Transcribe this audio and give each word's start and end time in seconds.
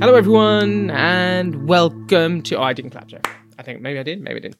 Hello, 0.00 0.14
everyone, 0.14 0.90
and 0.90 1.68
welcome 1.68 2.40
to. 2.42 2.56
Oh, 2.56 2.62
I 2.62 2.72
didn't 2.72 2.92
clap, 2.92 3.08
Joe. 3.08 3.18
I 3.58 3.64
think 3.64 3.80
maybe 3.80 3.98
I 3.98 4.04
did, 4.04 4.22
maybe 4.22 4.36
I 4.36 4.42
didn't. 4.42 4.58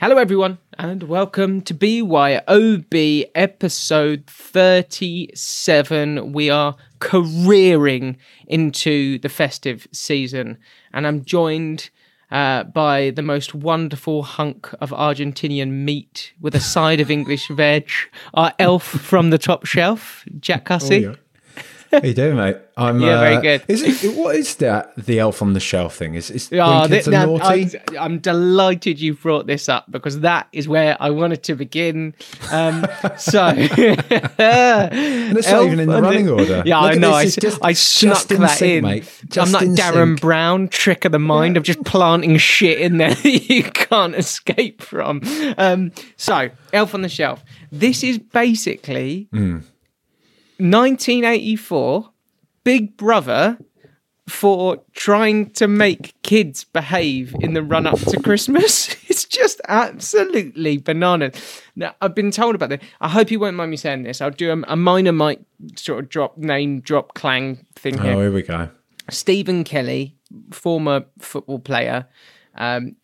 Hello, 0.00 0.16
everyone, 0.16 0.56
and 0.78 1.02
welcome 1.02 1.60
to 1.62 1.74
BYOB 1.74 3.30
episode 3.34 4.24
37. 4.28 6.32
We 6.32 6.48
are 6.48 6.74
careering 7.00 8.16
into 8.46 9.18
the 9.18 9.28
festive 9.28 9.86
season, 9.92 10.56
and 10.94 11.06
I'm 11.06 11.22
joined 11.22 11.90
uh, 12.30 12.64
by 12.64 13.10
the 13.10 13.22
most 13.22 13.54
wonderful 13.54 14.22
hunk 14.22 14.70
of 14.80 14.90
Argentinian 14.90 15.70
meat 15.70 16.32
with 16.40 16.54
a 16.54 16.60
side 16.60 17.00
of 17.00 17.10
English 17.10 17.48
veg, 17.48 17.90
our 18.32 18.54
elf 18.58 18.84
from 18.84 19.28
the 19.28 19.38
top 19.38 19.66
shelf, 19.66 20.24
Jack 20.40 20.64
Cussy. 20.64 21.06
Oh, 21.06 21.10
yeah. 21.10 21.16
How 21.90 22.00
you 22.02 22.14
doing, 22.14 22.36
mate? 22.36 22.56
I'm 22.76 23.00
Yeah, 23.00 23.18
very 23.20 23.36
uh, 23.36 23.40
good. 23.40 23.62
Is 23.68 24.04
it 24.04 24.16
what 24.16 24.36
is 24.36 24.54
that? 24.56 24.94
The 24.96 25.18
elf 25.18 25.42
on 25.42 25.52
the 25.54 25.60
shelf 25.60 25.96
thing? 25.96 26.14
Is 26.14 26.30
is 26.30 26.50
Oh, 26.52 26.86
th- 26.86 27.06
naughty? 27.08 27.78
I'm, 27.88 27.98
I'm 27.98 28.18
delighted 28.18 29.00
you 29.00 29.14
brought 29.14 29.46
this 29.46 29.68
up 29.68 29.90
because 29.90 30.20
that 30.20 30.48
is 30.52 30.68
where 30.68 30.96
I 31.00 31.10
wanted 31.10 31.42
to 31.44 31.54
begin. 31.54 32.14
Um, 32.52 32.86
so, 33.16 33.42
and 33.48 35.38
it's 35.38 35.48
not 35.50 35.64
even 35.64 35.80
in 35.80 35.88
the 35.88 35.94
Elf 35.94 36.02
running 36.02 36.28
and- 36.28 36.40
order. 36.40 36.62
Yeah, 36.64 36.80
Look 36.80 36.92
I 36.92 36.94
know. 36.96 37.12
I, 37.12 37.24
just- 37.26 37.58
I 37.62 37.72
snuck 37.72 38.30
in 38.30 38.40
that 38.42 38.58
sync, 38.58 38.72
in. 38.78 38.84
mate. 38.84 39.22
I'm 39.36 39.50
not 39.50 39.62
Derren 39.62 40.08
sync. 40.10 40.20
Brown, 40.20 40.68
trick 40.68 41.04
of 41.04 41.12
the 41.12 41.18
mind 41.18 41.56
of 41.56 41.62
just 41.62 41.84
planting 41.84 42.36
shit 42.36 42.80
in 42.80 42.98
there 42.98 43.14
that 43.14 43.48
you 43.50 43.62
can't 43.64 44.14
escape 44.14 44.82
from. 44.82 45.20
Um, 45.56 45.92
so, 46.16 46.50
Elf 46.72 46.94
on 46.94 47.02
the 47.02 47.08
Shelf. 47.08 47.42
This 47.72 48.02
is 48.04 48.18
basically 48.18 49.28
Hmm. 49.32 49.58
1984. 50.58 52.10
Big 52.64 52.96
Brother 52.96 53.58
for 54.28 54.82
trying 54.92 55.50
to 55.52 55.66
make 55.66 56.14
kids 56.22 56.64
behave 56.64 57.34
in 57.40 57.54
the 57.54 57.62
run 57.62 57.86
up 57.86 57.98
to 57.98 58.20
Christmas. 58.20 58.94
It's 59.08 59.24
just 59.24 59.60
absolutely 59.66 60.76
bananas. 60.76 61.34
Now, 61.74 61.94
I've 62.00 62.14
been 62.14 62.30
told 62.30 62.54
about 62.54 62.68
this. 62.68 62.80
I 63.00 63.08
hope 63.08 63.32
you 63.32 63.40
won't 63.40 63.56
mind 63.56 63.72
me 63.72 63.76
saying 63.76 64.04
this. 64.04 64.20
I'll 64.20 64.30
do 64.30 64.52
a, 64.52 64.72
a 64.72 64.76
minor 64.76 65.12
mic 65.12 65.40
sort 65.74 66.04
of 66.04 66.08
drop, 66.08 66.38
name 66.38 66.80
drop, 66.80 67.14
clang 67.14 67.66
thing 67.74 67.98
here. 67.98 68.12
Oh, 68.12 68.20
here 68.20 68.30
we 68.30 68.42
go. 68.42 68.68
Stephen 69.10 69.64
Kelly, 69.64 70.14
former 70.52 71.06
football 71.18 71.58
player, 71.58 72.06
um, 72.54 72.94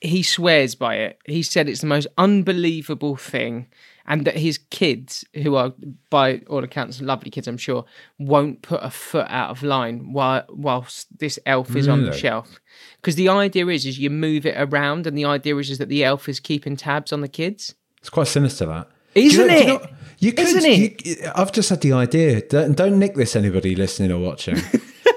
he 0.00 0.22
swears 0.22 0.74
by 0.74 0.96
it. 0.96 1.18
He 1.26 1.42
said 1.42 1.68
it's 1.68 1.82
the 1.82 1.86
most 1.86 2.06
unbelievable 2.16 3.16
thing, 3.16 3.68
and 4.06 4.24
that 4.26 4.36
his 4.36 4.58
kids, 4.70 5.24
who 5.42 5.56
are 5.56 5.72
by 6.10 6.40
all 6.48 6.62
accounts 6.62 7.00
lovely 7.00 7.30
kids, 7.30 7.48
I'm 7.48 7.56
sure, 7.56 7.84
won't 8.18 8.62
put 8.62 8.80
a 8.82 8.90
foot 8.90 9.26
out 9.30 9.50
of 9.50 9.62
line 9.62 10.12
while 10.12 10.44
whilst 10.48 11.06
this 11.18 11.38
elf 11.46 11.74
is 11.74 11.88
on 11.88 12.04
the 12.04 12.12
shelf. 12.12 12.60
Because 13.00 13.16
the 13.16 13.28
idea 13.28 13.66
is, 13.68 13.86
is 13.86 13.98
you 13.98 14.10
move 14.10 14.44
it 14.46 14.54
around, 14.58 15.06
and 15.06 15.16
the 15.16 15.24
idea 15.24 15.56
is, 15.56 15.70
is 15.70 15.78
that 15.78 15.88
the 15.88 16.04
elf 16.04 16.28
is 16.28 16.40
keeping 16.40 16.76
tabs 16.76 17.12
on 17.12 17.20
the 17.20 17.28
kids. 17.28 17.74
It's 18.00 18.10
quite 18.10 18.26
sinister 18.28 18.66
that. 18.66 18.88
Isn't 19.14 19.40
you 19.40 19.46
know- 19.46 19.54
it? 19.56 19.60
you 19.66 19.66
know- 19.78 19.86
You 20.18 20.32
could. 20.32 20.46
Isn't 20.46 20.64
it? 20.70 21.06
you- 21.06 21.30
I've 21.34 21.52
just 21.52 21.70
had 21.70 21.80
the 21.80 21.92
idea. 21.92 22.40
Don't, 22.46 22.76
don't 22.76 22.98
nick 22.98 23.14
this, 23.14 23.34
anybody 23.36 23.74
listening 23.74 24.12
or 24.12 24.18
watching. 24.18 24.56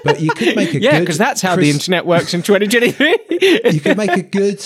But 0.04 0.20
you 0.20 0.30
could 0.30 0.54
make 0.54 0.72
a 0.74 0.80
Yeah, 0.80 1.00
because 1.00 1.18
that's 1.18 1.42
how 1.42 1.56
the 1.56 1.68
internet 1.70 2.06
works 2.06 2.32
in 2.32 2.42
2023. 2.42 3.18
you 3.72 3.80
could 3.80 3.96
make 3.96 4.12
a 4.12 4.22
good 4.22 4.64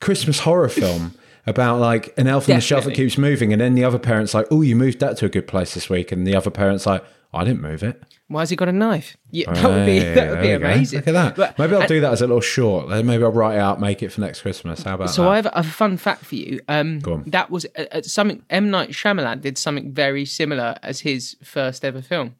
Christmas 0.00 0.38
horror 0.38 0.70
film 0.70 1.14
about 1.46 1.80
like 1.80 2.14
an 2.18 2.26
elf 2.26 2.48
on 2.48 2.56
the 2.56 2.60
shelf 2.60 2.84
that 2.84 2.94
keeps 2.94 3.18
moving, 3.18 3.52
and 3.52 3.60
then 3.60 3.74
the 3.74 3.84
other 3.84 3.98
parent's 3.98 4.34
like, 4.34 4.46
"Oh, 4.50 4.62
you 4.62 4.76
moved 4.76 5.00
that 5.00 5.16
to 5.18 5.26
a 5.26 5.28
good 5.28 5.46
place 5.46 5.74
this 5.74 5.88
week," 5.90 6.12
and 6.12 6.26
the 6.26 6.34
other 6.36 6.50
parent's 6.50 6.86
like, 6.86 7.04
"I 7.34 7.44
didn't 7.44 7.62
move 7.62 7.82
it." 7.82 8.02
Why 8.28 8.40
has 8.40 8.48
he 8.50 8.56
got 8.56 8.68
a 8.68 8.72
knife? 8.72 9.16
Yeah, 9.30 9.52
that 9.52 9.64
would 9.68 9.84
be 9.84 9.98
that 9.98 10.30
would 10.30 10.40
be 10.40 10.52
we 10.52 10.58
go. 10.58 10.64
amazing. 10.66 10.98
Look 11.00 11.08
at 11.08 11.12
that. 11.12 11.36
But- 11.36 11.58
Maybe 11.58 11.74
I'll 11.74 11.80
and- 11.82 11.88
do 11.88 12.00
that 12.00 12.12
as 12.12 12.22
a 12.22 12.26
little 12.26 12.40
short. 12.40 12.88
Then 12.88 13.04
Maybe 13.06 13.22
I'll 13.24 13.30
write 13.32 13.56
it 13.56 13.60
out, 13.60 13.78
make 13.78 14.02
it 14.02 14.10
for 14.10 14.22
next 14.22 14.40
Christmas. 14.40 14.82
How 14.84 14.94
about 14.94 15.10
So 15.10 15.24
that? 15.24 15.28
I 15.28 15.36
have 15.36 15.48
a 15.52 15.62
fun 15.62 15.98
fact 15.98 16.24
for 16.24 16.36
you. 16.36 16.60
Um, 16.66 17.00
Go 17.00 17.14
on. 17.14 17.24
that 17.26 17.50
was 17.50 17.66
uh, 17.76 17.84
uh, 17.92 18.00
something 18.02 18.42
M 18.48 18.70
Night 18.70 18.90
Shyamalan 18.90 19.42
did 19.42 19.58
something 19.58 19.92
very 19.92 20.24
similar 20.24 20.76
as 20.82 21.00
his 21.00 21.36
first 21.42 21.84
ever 21.84 22.00
film. 22.00 22.36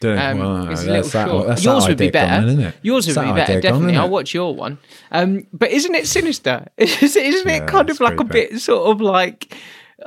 Do- 0.00 0.16
Um, 0.16 0.70
it's 0.70 0.82
a 0.82 0.86
that's 0.86 0.86
little 0.86 1.02
that- 1.10 1.28
short. 1.28 1.46
that's 1.48 1.64
Yours 1.64 1.88
would 1.88 1.98
be 1.98 2.10
better. 2.10 2.40
then, 2.46 2.48
isn't 2.48 2.60
it? 2.60 2.74
Yours 2.82 3.06
would 3.08 3.14
be 3.24 3.32
better, 3.32 3.60
definitely. 3.60 3.96
I'll 3.96 4.08
watch 4.08 4.32
your 4.32 4.54
one. 4.54 4.78
Um, 5.10 5.46
but 5.52 5.70
isn't 5.70 5.94
it 5.94 6.06
sinister? 6.06 6.66
Isn't 6.78 7.20
it 7.22 7.44
Yeah, 7.46 7.66
kind 7.66 7.90
of 7.90 8.00
like 8.00 8.20
a 8.20 8.24
bit 8.24 8.60
sort 8.60 8.90
of 8.90 9.00
like, 9.00 9.56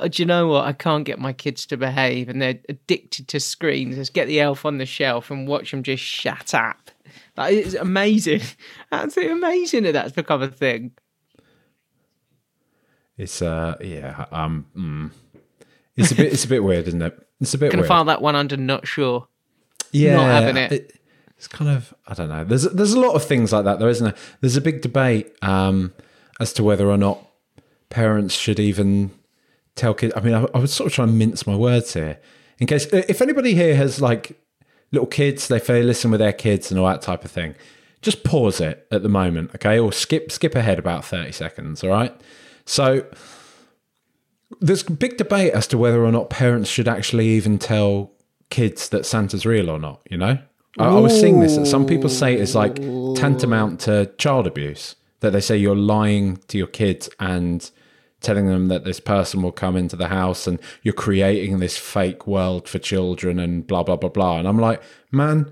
uh, 0.00 0.08
do 0.08 0.22
you 0.22 0.26
know 0.26 0.46
what? 0.48 0.64
I 0.64 0.72
can't 0.72 1.04
get 1.04 1.18
my 1.18 1.34
kids 1.34 1.66
to 1.66 1.76
behave, 1.76 2.30
and 2.30 2.40
they're 2.40 2.58
addicted 2.70 3.28
to 3.28 3.40
screens. 3.40 3.98
Let's 3.98 4.08
get 4.08 4.26
the 4.28 4.40
elf 4.40 4.64
on 4.64 4.78
the 4.78 4.86
shelf 4.86 5.30
and 5.30 5.46
watch 5.46 5.70
them 5.72 5.82
just 5.82 6.02
shut 6.02 6.54
up. 6.54 6.90
That 7.34 7.52
is 7.52 7.74
amazing. 7.74 8.40
Absolutely 8.92 9.34
amazing 9.34 9.82
that 9.82 9.92
that's 9.92 10.12
become 10.12 10.40
a 10.42 10.48
thing. 10.48 10.92
It's 13.18 13.42
uh, 13.42 13.76
yeah, 13.82 14.24
um, 14.32 14.66
mm. 14.76 15.10
it's 15.96 16.12
a 16.12 16.14
bit, 16.14 16.32
it's 16.32 16.44
a 16.44 16.48
bit 16.48 16.64
weird, 16.64 16.88
isn't 16.88 17.02
it? 17.02 17.18
It's 17.40 17.52
a 17.54 17.58
bit 17.58 17.74
weird. 17.74 17.86
file 17.86 18.04
that 18.06 18.22
one 18.22 18.34
under 18.34 18.56
not 18.56 18.86
sure. 18.86 19.28
Yeah, 19.92 20.16
not 20.16 20.42
having 20.42 20.56
it. 20.56 20.98
It's 21.36 21.48
kind 21.48 21.70
of 21.70 21.92
I 22.06 22.14
don't 22.14 22.28
know. 22.28 22.44
There's 22.44 22.64
there's 22.64 22.92
a 22.92 23.00
lot 23.00 23.14
of 23.14 23.24
things 23.24 23.52
like 23.52 23.64
that, 23.64 23.78
though, 23.78 23.88
isn't 23.88 24.04
there? 24.04 24.14
There's 24.40 24.56
a 24.56 24.60
big 24.60 24.80
debate 24.80 25.34
um, 25.42 25.92
as 26.40 26.52
to 26.54 26.64
whether 26.64 26.88
or 26.88 26.96
not 26.96 27.24
parents 27.90 28.34
should 28.34 28.60
even 28.60 29.10
tell 29.74 29.94
kids. 29.94 30.12
I 30.16 30.20
mean, 30.20 30.34
I, 30.34 30.46
I 30.54 30.58
was 30.58 30.72
sort 30.72 30.86
of 30.88 30.94
trying 30.94 31.08
to 31.08 31.14
mince 31.14 31.46
my 31.46 31.56
words 31.56 31.94
here, 31.94 32.20
in 32.58 32.66
case 32.66 32.86
if 32.92 33.20
anybody 33.20 33.54
here 33.54 33.74
has 33.74 34.00
like 34.00 34.38
little 34.92 35.06
kids, 35.06 35.48
they 35.48 35.58
fail 35.58 35.84
listen 35.84 36.10
with 36.10 36.20
their 36.20 36.32
kids 36.32 36.70
and 36.70 36.78
all 36.78 36.86
that 36.86 37.02
type 37.02 37.24
of 37.24 37.30
thing. 37.30 37.54
Just 38.02 38.24
pause 38.24 38.60
it 38.60 38.86
at 38.90 39.02
the 39.02 39.08
moment, 39.08 39.52
okay, 39.54 39.78
or 39.78 39.92
skip 39.92 40.30
skip 40.30 40.54
ahead 40.54 40.78
about 40.78 41.04
thirty 41.04 41.32
seconds. 41.32 41.82
All 41.82 41.90
right. 41.90 42.14
So 42.64 43.04
there's 44.60 44.86
a 44.86 44.92
big 44.92 45.16
debate 45.16 45.52
as 45.54 45.66
to 45.68 45.78
whether 45.78 46.04
or 46.04 46.12
not 46.12 46.30
parents 46.30 46.70
should 46.70 46.86
actually 46.88 47.28
even 47.28 47.58
tell 47.58 48.12
kids 48.52 48.90
that 48.90 49.06
Santa's 49.06 49.46
real 49.46 49.70
or 49.70 49.78
not. 49.78 50.02
You 50.10 50.18
know, 50.18 50.38
I, 50.78 50.84
I 50.84 51.00
was 51.00 51.18
seeing 51.18 51.40
this. 51.40 51.58
Some 51.68 51.86
people 51.86 52.10
say 52.10 52.34
it's 52.34 52.54
like 52.54 52.76
tantamount 53.16 53.80
to 53.80 54.12
child 54.18 54.46
abuse. 54.46 54.94
That 55.20 55.30
they 55.30 55.40
say 55.40 55.56
you're 55.56 55.76
lying 55.76 56.38
to 56.48 56.58
your 56.58 56.66
kids 56.66 57.08
and 57.18 57.68
telling 58.20 58.46
them 58.46 58.68
that 58.68 58.84
this 58.84 59.00
person 59.00 59.40
will 59.40 59.52
come 59.52 59.76
into 59.76 59.96
the 59.96 60.08
house 60.08 60.46
and 60.46 60.58
you're 60.82 60.92
creating 60.94 61.60
this 61.60 61.78
fake 61.78 62.26
world 62.26 62.68
for 62.68 62.78
children 62.78 63.38
and 63.38 63.66
blah 63.66 63.82
blah 63.82 63.96
blah 63.96 64.10
blah. 64.10 64.38
And 64.38 64.46
I'm 64.46 64.58
like, 64.58 64.82
man, 65.10 65.50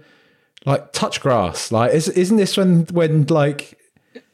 like 0.66 0.92
touch 0.92 1.20
grass. 1.20 1.72
Like, 1.72 1.94
is, 1.94 2.08
isn't 2.08 2.36
this 2.36 2.56
when 2.56 2.84
when 2.86 3.26
like 3.26 3.78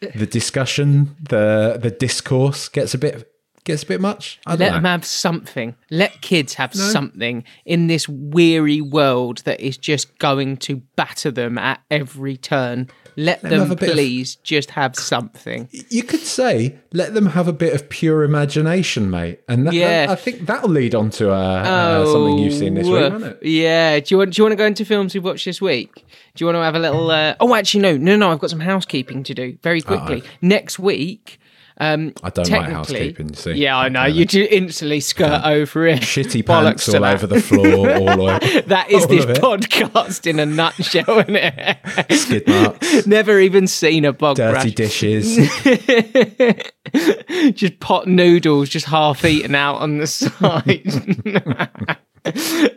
the 0.01 0.27
discussion, 0.27 1.15
the 1.21 1.79
the 1.81 1.91
discourse 1.91 2.69
gets 2.69 2.95
a 2.95 2.99
bit 2.99 3.31
gets 3.67 3.83
a 3.83 3.87
bit 3.87 4.01
much? 4.01 4.41
I 4.47 4.53
Let 4.53 4.59
don't 4.59 4.73
them 4.75 4.83
know. 4.85 4.89
have 4.91 5.05
something. 5.05 5.75
Let 5.91 6.23
kids 6.23 6.55
have 6.55 6.75
something 6.75 7.45
in 7.67 7.87
this 7.89 8.09
weary 8.09 8.81
world 8.81 9.39
that 9.45 9.61
is 9.61 9.77
just 9.77 10.19
going 10.19 10.57
to 10.59 10.77
batter 10.97 11.31
them 11.31 11.59
at 11.59 11.81
every 11.91 12.37
turn. 12.39 12.89
Let 13.19 13.41
them 13.41 13.61
them, 13.61 13.71
a 13.71 13.77
bit 13.77 13.89
of- 13.89 13.95
please 13.95 14.37
just 14.37 14.73
have 14.73 14.95
something. 14.95 15.71
You 15.89 16.03
could 16.03 16.21
say, 16.21 16.77
let 16.93 17.15
them 17.15 17.25
have 17.27 17.49
a 17.49 17.53
bit 17.53 17.73
of 17.73 17.89
pure 17.89 18.23
imagination, 18.25 19.11
mate, 19.11 19.41
and 19.49 19.67
that, 19.67 19.73
Yeah. 19.73 20.07
I 20.11 20.17
think 20.17 20.45
that'll 20.45 20.69
lead 20.69 20.95
on 20.95 21.09
to 21.13 21.33
uh, 21.33 21.35
uh, 21.35 22.05
something 22.13 22.39
you've 22.39 22.53
seen 22.53 22.75
this 22.75 22.85
week, 22.85 22.93
woof. 22.93 23.13
won't 23.13 23.25
it? 23.25 23.39
Yeah. 23.43 24.01
Do 24.01 24.07
you 24.15 24.19
want? 24.19 24.35
Do 24.35 24.41
you 24.41 24.45
want 24.45 24.53
to 24.53 24.57
go 24.57 24.67
into 24.67 24.85
films 24.85 25.15
we've 25.15 25.25
watched 25.25 25.47
this 25.47 25.63
week? 25.63 25.95
Do 26.35 26.45
you 26.45 26.47
want 26.47 26.57
to 26.57 26.63
have 26.63 26.75
a 26.75 26.79
little? 26.79 27.11
Uh... 27.11 27.35
Oh, 27.41 27.55
actually, 27.55 27.81
no, 27.81 27.97
no, 27.97 28.17
no. 28.17 28.31
I've 28.33 28.39
got 28.39 28.51
some 28.51 28.61
housekeeping 28.61 29.23
to 29.23 29.33
do 29.35 29.57
very 29.63 29.81
quickly. 29.81 30.23
Next 30.43 30.79
week. 30.79 31.41
Um, 31.79 32.15
I 32.23 32.31
don't 32.31 32.49
like 32.49 32.71
housekeeping. 32.71 33.29
You 33.31 33.35
see, 33.35 33.53
Yeah, 33.53 33.77
I 33.77 33.91
know. 33.91 34.07
You 34.07 34.25
do 34.25 34.49
instantly 34.51 35.01
skirt 35.01 35.43
over 35.45 35.87
it. 35.87 36.01
shitty 36.01 36.43
Bollocks 36.43 36.87
pants 36.87 36.95
all 36.95 37.05
over 37.05 37.27
the 37.27 37.43
floor, 37.43 37.91
all 37.97 38.31
over 38.31 38.63
That 38.63 38.91
is 38.91 39.07
this 39.09 39.27
podcast 39.39 40.27
in 40.27 40.39
a 40.39 40.47
nutshell, 40.47 41.19
isn't 41.21 41.37
it? 41.37 42.19
skid 42.19 42.47
marks, 42.49 43.07
Never 43.07 43.39
even 43.41 43.67
seen 43.67 44.07
a 44.07 44.15
bog 44.15 44.37
dirty 44.37 44.53
brush. 44.53 44.73
dishes. 44.75 45.37
just 47.55 47.79
pot 47.81 48.07
noodles, 48.07 48.69
just 48.71 48.87
half 48.87 49.25
eaten 49.25 49.55
out 49.55 49.77
on 49.77 49.99
the 49.99 50.07
side. 50.07 50.87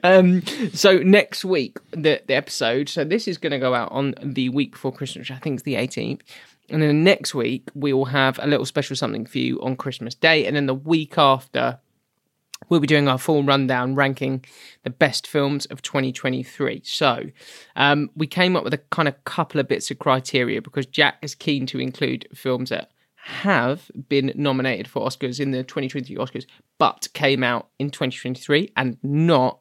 um, 0.03 0.41
so 0.74 0.97
next 1.00 1.45
week, 1.45 1.77
the 1.91 2.21
the 2.27 2.35
episode. 2.35 2.89
So 2.89 3.03
this 3.03 3.27
is 3.27 3.38
going 3.38 3.51
to 3.51 3.59
go 3.59 3.74
out 3.74 3.91
on 3.91 4.15
the 4.21 4.50
week 4.50 4.71
before 4.74 4.91
Christmas, 4.91 5.29
which 5.29 5.38
I 5.38 5.39
think 5.39 5.59
is 5.59 5.63
the 5.63 5.75
18th. 5.75 6.21
And 6.69 6.81
then 6.81 7.04
next 7.04 7.33
week 7.33 7.69
we 7.74 7.94
will 7.94 8.06
have 8.06 8.39
a 8.42 8.48
little 8.48 8.66
special 8.66 8.95
something 8.95 9.25
for 9.25 9.38
you 9.38 9.62
on 9.62 9.75
Christmas 9.75 10.16
Day, 10.16 10.45
and 10.45 10.56
then 10.56 10.66
the 10.66 10.74
week 10.74 11.18
after 11.18 11.80
we'll 12.68 12.80
be 12.80 12.88
doing 12.88 13.07
our 13.07 13.18
full 13.18 13.44
rundown 13.44 13.95
ranking 13.95 14.44
the 14.83 14.89
best 14.89 15.25
films 15.25 15.66
of 15.68 15.81
2023 15.81 16.81
so 16.83 17.24
um, 17.77 18.10
we 18.16 18.27
came 18.27 18.56
up 18.57 18.66
with 18.66 18.74
a 18.74 18.77
kind 18.92 19.07
of 19.07 19.24
couple 19.24 19.62
of 19.62 19.68
bits 19.68 19.89
of 19.89 19.98
criteria 19.98 20.62
because 20.62 20.86
jack 20.86 21.18
is 21.21 21.33
keen 21.33 21.66
to 21.66 21.80
include 21.80 22.27
films 22.33 22.69
that 22.69 22.92
have 23.15 23.89
been 24.10 24.31
nominated 24.36 24.89
for 24.89 25.07
oscars 25.07 25.39
in 25.39 25.51
the 25.51 25.63
2023 25.63 26.18
oscars 26.18 26.45
but 26.77 27.07
came 27.13 27.44
out 27.44 27.69
in 27.80 27.89
2023 27.89 28.72
and 28.75 28.98
not 29.04 29.60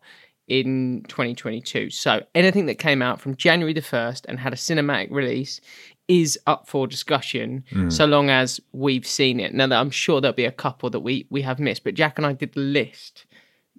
in 0.49 1.05
2022. 1.09 1.91
So 1.91 2.23
anything 2.35 2.67
that 2.67 2.77
came 2.77 3.03
out 3.03 3.21
from 3.21 3.37
January 3.37 3.75
the 3.75 3.83
1st 3.83 4.25
and 4.27 4.39
had 4.39 4.53
a 4.53 4.57
cinematic 4.57 5.11
release 5.11 5.61
is 6.09 6.39
up 6.47 6.67
for 6.67 6.87
discussion 6.87 7.65
hmm. 7.71 7.91
so 7.91 8.07
long 8.07 8.31
as 8.31 8.61
we've 8.73 9.07
seen 9.07 9.39
it. 9.39 9.55
Now, 9.55 9.67
that 9.67 9.79
I'm 9.79 9.91
sure 9.91 10.21
there'll 10.21 10.35
be 10.35 10.47
a 10.47 10.53
couple 10.53 10.91
that 10.91 11.01
we, 11.01 11.27
we 11.31 11.43
have 11.43 11.59
missed, 11.59 11.85
but 11.85 11.95
Jack 11.95 12.19
and 12.19 12.27
I 12.27 12.33
did 12.33 12.55
the 12.55 12.61
list 12.61 13.27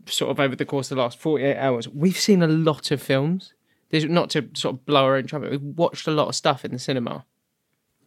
sort 0.06 0.32
of 0.32 0.40
over 0.40 0.56
the 0.56 0.66
course 0.66 0.92
of 0.92 0.98
the 0.98 1.02
last 1.02 1.18
48 1.20 1.58
hours. 1.58 1.88
We've 1.88 2.18
seen 2.18 2.42
a 2.42 2.48
lot 2.48 2.92
of 2.92 3.02
films. 3.02 3.54
There's 3.90 4.06
not 4.06 4.30
to 4.32 4.48
sort 4.54 4.76
of 4.76 4.86
blow 4.86 5.06
our 5.06 5.16
own 5.16 5.26
trumpet. 5.26 5.52
We've 5.52 5.62
watched 5.62 6.08
a 6.08 6.12
lot 6.12 6.28
of 6.28 6.36
stuff 6.36 6.64
in 6.64 6.72
the 6.72 6.80
cinema. 6.80 7.26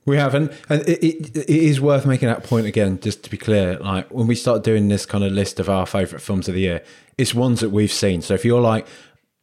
We 0.05 0.17
haven't, 0.17 0.53
and 0.69 0.83
it, 0.83 1.05
it, 1.05 1.37
it 1.37 1.49
is 1.49 1.81
worth 1.81 2.07
making 2.07 2.29
that 2.29 2.43
point 2.43 2.67
again, 2.67 2.99
just 3.01 3.23
to 3.23 3.31
be 3.31 3.37
clear. 3.37 3.79
Like 3.79 4.09
when 4.11 4.27
we 4.27 4.35
start 4.35 4.65
doing 4.65 4.89
this 4.89 5.07
kind 5.07 5.23
of 5.23 5.33
list 5.33 5.61
of 5.61 5.69
our 5.69 5.87
favourite 5.87 6.21
films 6.21 6.49
of 6.49 6.55
the 6.55 6.61
year, 6.61 6.83
it's 7.19 7.35
ones 7.35 7.61
that 7.61 7.71
we've 7.71 7.93
seen. 7.93 8.21
So 8.21 8.35
if 8.35 8.45
you're 8.45 8.61
like, 8.61 8.87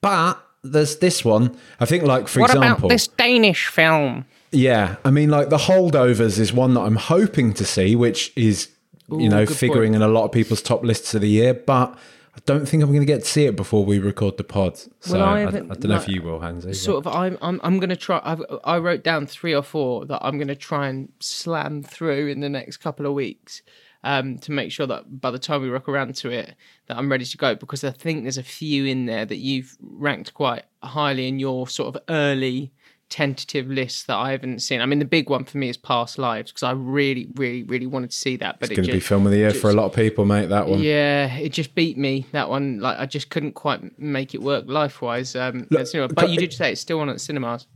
but 0.02 0.42
there's 0.62 0.98
this 0.98 1.24
one, 1.24 1.58
I 1.80 1.86
think 1.86 2.04
like 2.04 2.28
for 2.28 2.42
What 2.42 2.50
example, 2.50 2.88
about 2.88 2.90
this 2.90 3.08
Danish 3.08 3.68
film? 3.68 4.25
Yeah, 4.51 4.96
I 5.06 5.12
mean 5.12 5.30
like 5.30 5.50
the 5.50 5.57
holdovers 5.57 6.40
is 6.40 6.51
one 6.54 6.74
that 6.74 6.81
I'm 6.81 6.96
hoping 6.96 7.54
to 7.54 7.66
see, 7.66 7.96
which 7.96 8.31
is 8.36 8.69
you 9.10 9.30
know 9.30 9.46
figuring 9.46 9.94
point. 9.94 9.96
in 9.98 10.01
a 10.01 10.07
lot 10.07 10.25
of 10.25 10.31
people's 10.31 10.62
top 10.62 10.84
lists 10.84 11.13
of 11.13 11.22
the 11.22 11.30
year, 11.30 11.54
but. 11.54 11.98
I 12.36 12.42
don't 12.46 12.66
think 12.68 12.81
I'm 12.84 12.90
going 12.90 13.01
to 13.01 13.06
get 13.07 13.22
to 13.24 13.28
see 13.28 13.48
it 13.48 13.57
before 13.57 13.84
we 13.84 14.00
record 14.00 14.38
the 14.38 14.46
pod. 14.46 14.78
So 14.78 15.18
Well, 15.19 15.24
I 15.24 15.42
I, 15.42 15.48
I, 15.48 15.51
don't 15.51 15.84
know 15.86 15.96
if 15.96 16.07
you 16.07 16.22
will, 16.22 16.40
Hansi. 16.40 16.68
but- 16.68 16.75
Sort 16.75 17.06
of, 17.06 17.13
I'm, 17.13 17.38
I'm, 17.42 17.60
I'm 17.63 17.80
going 17.80 17.90
to 17.90 17.98
try. 17.98 18.22
I've, 18.24 18.42
I 18.63 18.78
wrote 18.78 19.04
down 19.04 19.25
three 19.25 19.54
or 19.54 19.63
four 19.63 20.06
that 20.06 20.19
I'm 20.24 20.38
going 20.38 20.48
to 20.48 20.56
try 20.56 20.88
and 20.88 21.12
slam 21.19 21.84
through 21.84 22.28
in 22.28 22.40
the 22.40 22.48
next 22.48 22.78
couple 22.78 23.06
of 23.07 23.13
weeks 23.13 23.62
um, 24.04 24.38
to 24.40 24.51
make 24.51 24.72
sure 24.72 24.88
that 24.88 25.19
by 25.19 25.31
the 25.31 25.40
time 25.40 25.62
we 25.62 25.69
rock 25.69 25.90
around 25.90 26.16
to 26.18 26.30
it, 26.30 26.56
that 26.88 26.98
I'm 26.98 27.12
ready 27.12 27.25
to 27.25 27.38
go. 27.38 27.56
Because 27.56 27.84
I 27.84 27.92
think 27.92 28.24
there's 28.24 28.38
a 28.38 28.44
few 28.44 28.86
in 28.86 29.06
there 29.06 29.25
that 29.25 29.38
you've 29.38 29.75
ranked 29.81 30.34
quite 30.34 30.63
highly 30.81 31.28
in 31.28 31.40
your 31.40 31.68
sort 31.68 31.96
of 31.96 32.01
early 32.07 32.72
tentative 33.10 33.68
list 33.68 34.08
that 34.08 34.18
I 34.18 34.32
haven't 34.32 34.60
seen. 34.60 34.82
I 34.82 34.86
mean, 34.86 35.00
the 35.00 35.06
big 35.06 35.30
one 35.30 35.44
for 35.44 35.58
me 35.58 35.70
is 35.70 35.78
Past 35.78 36.18
Lives 36.18 36.52
because 36.52 36.64
I 36.64 36.72
really, 36.72 37.30
really, 37.36 37.64
really 37.64 37.88
wanted 37.88 38.12
to 38.12 38.16
see 38.16 38.38
that, 38.38 38.60
but 38.60 38.70
It's 38.70 38.74
it 38.74 38.76
going 38.76 38.88
to 38.88 38.94
be 38.94 39.00
just, 39.00 39.10
film 39.10 39.26
of 39.26 39.32
the 39.32 39.40
year 39.40 39.54
for 39.54 39.70
a 39.70 39.74
lot 39.74 39.86
of 39.86 39.94
people, 39.94 40.26
mate. 40.26 40.48
That 40.50 40.68
one. 40.68 40.80
yeah, 40.80 41.36
it 41.36 41.50
just 41.50 41.76
beat 41.76 41.98
me 41.98 42.26
that 42.32 42.50
one. 42.50 42.80
Like 42.80 42.98
I 43.00 43.06
just 43.06 43.30
couldn't 43.30 43.54
quite 43.54 44.00
make 44.00 44.34
it 44.34 44.42
work 44.42 44.66
life 44.68 45.02
wise. 45.02 45.36
Um, 45.36 45.68
cinema. 45.86 46.14
but 46.14 46.30
you 46.30 46.38
did 46.40 46.54
say 46.54 46.72
it's 46.72 46.82
still 46.82 47.00
on 47.00 47.10
at 47.10 47.20
cinemas. 47.22 47.68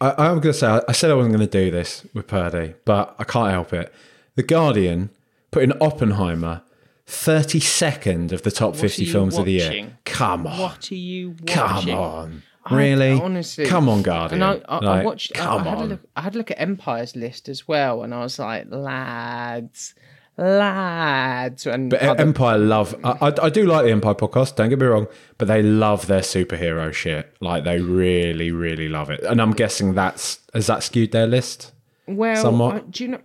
I, 0.00 0.10
I'm 0.10 0.40
going 0.40 0.52
to 0.52 0.54
say, 0.54 0.80
I 0.88 0.92
said 0.92 1.10
I 1.10 1.14
wasn't 1.14 1.34
going 1.36 1.48
to 1.48 1.64
do 1.64 1.70
this 1.70 2.06
with 2.12 2.26
Purdy, 2.26 2.74
but 2.84 3.14
I 3.18 3.24
can't 3.24 3.50
help 3.50 3.72
it. 3.72 3.92
The 4.34 4.42
Guardian 4.42 5.10
put 5.50 5.62
in 5.62 5.72
Oppenheimer 5.80 6.62
32nd 7.06 8.32
of 8.32 8.42
the 8.42 8.50
top 8.50 8.74
50 8.74 9.02
are 9.02 9.06
you 9.06 9.12
films 9.12 9.38
of 9.38 9.44
the 9.44 9.52
year. 9.52 9.98
Come 10.04 10.46
on. 10.46 10.58
What 10.58 10.90
are 10.90 10.94
you 10.96 11.36
Come 11.46 11.90
on. 11.90 12.42
Really? 12.70 13.12
honestly, 13.12 13.66
Come 13.66 13.88
on, 13.88 14.02
Guardian. 14.02 14.40
And 14.42 14.62
I, 14.68 14.72
I, 14.74 14.78
I 14.78 14.84
Like, 14.84 15.04
watched. 15.04 15.32
I, 15.36 15.40
Come 15.40 15.60
I 15.62 15.70
had 15.70 15.78
on. 15.78 15.84
a 15.84 15.86
look. 15.86 16.00
I 16.16 16.20
had 16.22 16.34
a 16.34 16.38
look 16.38 16.50
at 16.52 16.60
Empire's 16.60 17.16
list 17.16 17.48
as 17.48 17.66
well, 17.66 18.02
and 18.04 18.14
I 18.14 18.20
was 18.20 18.38
like, 18.38 18.66
lads, 18.70 19.94
lads, 20.38 21.66
and 21.66 21.90
But 21.90 22.02
other- 22.02 22.20
Empire 22.22 22.58
love. 22.58 22.94
I, 23.04 23.10
I, 23.28 23.32
I 23.46 23.50
do 23.50 23.66
like 23.66 23.84
the 23.84 23.90
Empire 23.90 24.14
podcast. 24.14 24.56
Don't 24.56 24.68
get 24.68 24.78
me 24.78 24.86
wrong, 24.86 25.06
but 25.38 25.48
they 25.48 25.62
love 25.62 26.06
their 26.06 26.20
superhero 26.20 26.92
shit. 26.92 27.34
Like 27.40 27.64
they 27.64 27.80
really, 27.80 28.50
really 28.50 28.88
love 28.88 29.10
it. 29.10 29.22
And 29.22 29.40
I'm 29.40 29.52
guessing 29.52 29.94
that's 29.94 30.38
has 30.54 30.66
that 30.68 30.82
skewed 30.82 31.12
their 31.12 31.26
list. 31.26 31.72
Well, 32.06 32.40
somewhat. 32.42 32.74
I- 32.74 32.78
do 32.90 33.04
you 33.04 33.10
know? 33.10 33.20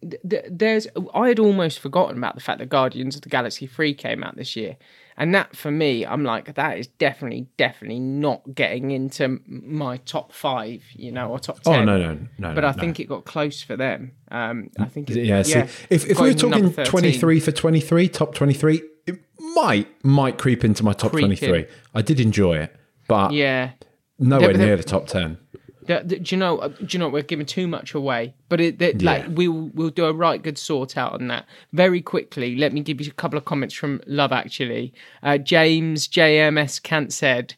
th- 0.00 0.22
th- 0.28 0.44
There's. 0.50 0.86
I 1.14 1.28
had 1.28 1.38
almost 1.38 1.78
forgotten 1.78 2.18
about 2.18 2.34
the 2.34 2.40
fact 2.40 2.58
that 2.58 2.68
Guardians 2.68 3.16
of 3.16 3.22
the 3.22 3.28
Galaxy 3.28 3.66
Three 3.66 3.94
came 3.94 4.22
out 4.24 4.36
this 4.36 4.56
year, 4.56 4.76
and 5.16 5.34
that 5.34 5.54
for 5.56 5.70
me, 5.70 6.04
I'm 6.06 6.24
like, 6.24 6.54
that 6.54 6.78
is 6.78 6.86
definitely, 6.86 7.46
definitely 7.56 8.00
not 8.00 8.54
getting 8.54 8.90
into 8.90 9.40
my 9.46 9.98
top 9.98 10.32
five, 10.32 10.82
you 10.94 11.12
know, 11.12 11.28
or 11.30 11.38
top 11.38 11.58
Oh 11.66 11.82
no, 11.84 11.98
no, 11.98 12.18
no. 12.38 12.54
But 12.54 12.62
no, 12.62 12.68
I 12.68 12.72
no. 12.72 12.78
think 12.78 13.00
it 13.00 13.08
got 13.08 13.24
close 13.24 13.62
for 13.62 13.76
them. 13.76 14.12
Um, 14.30 14.70
I 14.78 14.86
think. 14.86 15.10
It, 15.10 15.24
Yeah, 15.24 15.42
see, 15.42 15.58
if, 15.90 16.06
if 16.10 16.18
were 16.28 16.34
talking 16.34 16.72
23 16.72 17.40
for 17.40 17.52
23, 17.52 18.08
top 18.08 18.34
23, 18.34 18.82
it 19.06 19.18
might 19.54 19.88
might 20.04 20.38
creep 20.38 20.64
into 20.64 20.84
my 20.84 20.92
top 20.92 21.12
23. 21.12 21.60
in. 21.60 21.66
I 21.94 22.02
did 22.02 22.20
enjoy 22.20 22.56
it, 22.58 22.74
but 23.08 23.32
Yeah. 23.32 23.70
nowhere 24.18 24.52
Yeah, 24.52 24.56
near 24.56 24.76
the- 24.76 24.82
the 24.82 24.88
top 24.88 25.06
10. 25.08 25.38
The- 25.86 26.02
the- 26.04 26.18
do 26.20 26.34
you 26.34 26.38
know? 26.38 26.58
uh, 26.58 26.68
Do 26.68 26.86
you 26.90 26.98
know? 26.98 27.08
We're 27.08 27.22
giving 27.22 27.46
too 27.46 27.66
much 27.66 27.92
away, 27.94 28.34
but 28.48 28.60
it, 28.60 28.78
the, 28.78 28.94
Yeah. 28.96 29.10
like 29.12 29.24
we'll 29.30 29.70
we'll 29.74 29.90
do 29.90 30.04
a 30.04 30.12
right 30.12 30.40
good 30.42 30.58
sort 30.58 30.96
out 30.96 31.12
on 31.14 31.28
that 31.28 31.46
very 31.72 32.00
quickly. 32.00 32.54
Let 32.56 32.72
me 32.72 32.80
give 32.80 33.00
you 33.00 33.10
a 33.10 33.14
couple 33.14 33.36
of 33.38 33.44
comments 33.44 33.74
from 33.74 34.00
Love 34.06 34.32
Actually. 34.32 34.92
Uh, 35.22 35.38
James 35.38 36.06
JMS 36.08 36.82
Kant 36.82 37.12
said, 37.12 37.54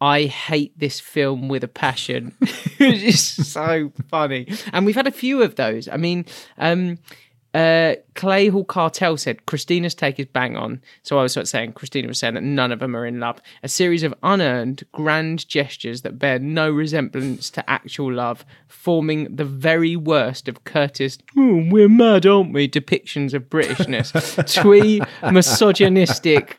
"I 0.00 0.24
hate 0.24 0.78
this 0.78 1.00
film 1.00 1.48
with 1.48 1.64
a 1.64 1.68
passion." 1.68 2.34
it's 2.78 3.20
so 3.48 3.92
funny, 4.08 4.48
and 4.72 4.84
we've 4.84 4.94
had 4.96 5.06
a 5.06 5.10
few 5.12 5.42
of 5.42 5.54
those. 5.56 5.88
I 5.88 5.96
mean, 5.96 6.26
um, 6.58 6.98
uh, 7.54 7.96
Clay 8.14 8.48
Hall 8.48 8.64
Cartel 8.64 9.16
said 9.16 9.44
Christina's 9.46 9.94
take 9.94 10.18
is 10.18 10.26
bang 10.26 10.56
on. 10.56 10.80
So 11.02 11.18
I 11.18 11.22
was 11.22 11.32
sort 11.32 11.42
of 11.42 11.48
saying 11.48 11.72
Christina 11.74 12.08
was 12.08 12.18
saying 12.18 12.34
that 12.34 12.42
none 12.42 12.72
of 12.72 12.78
them 12.80 12.96
are 12.96 13.04
in 13.04 13.20
love. 13.20 13.40
A 13.62 13.68
series 13.68 14.02
of 14.02 14.14
unearned, 14.22 14.84
grand 14.92 15.46
gestures 15.48 16.02
that 16.02 16.18
bear 16.18 16.38
no 16.38 16.70
resemblance 16.70 17.50
to 17.50 17.70
actual 17.70 18.12
love, 18.12 18.44
forming 18.68 19.36
the 19.36 19.44
very 19.44 19.96
worst 19.96 20.48
of 20.48 20.64
Curtis. 20.64 21.18
"Oh, 21.36 21.66
we're 21.70 21.88
mad, 21.88 22.24
aren't 22.24 22.52
we? 22.54 22.68
Depictions 22.68 23.34
of 23.34 23.50
Britishness, 23.50 24.12
twee, 24.62 25.02
misogynistic, 25.30 26.58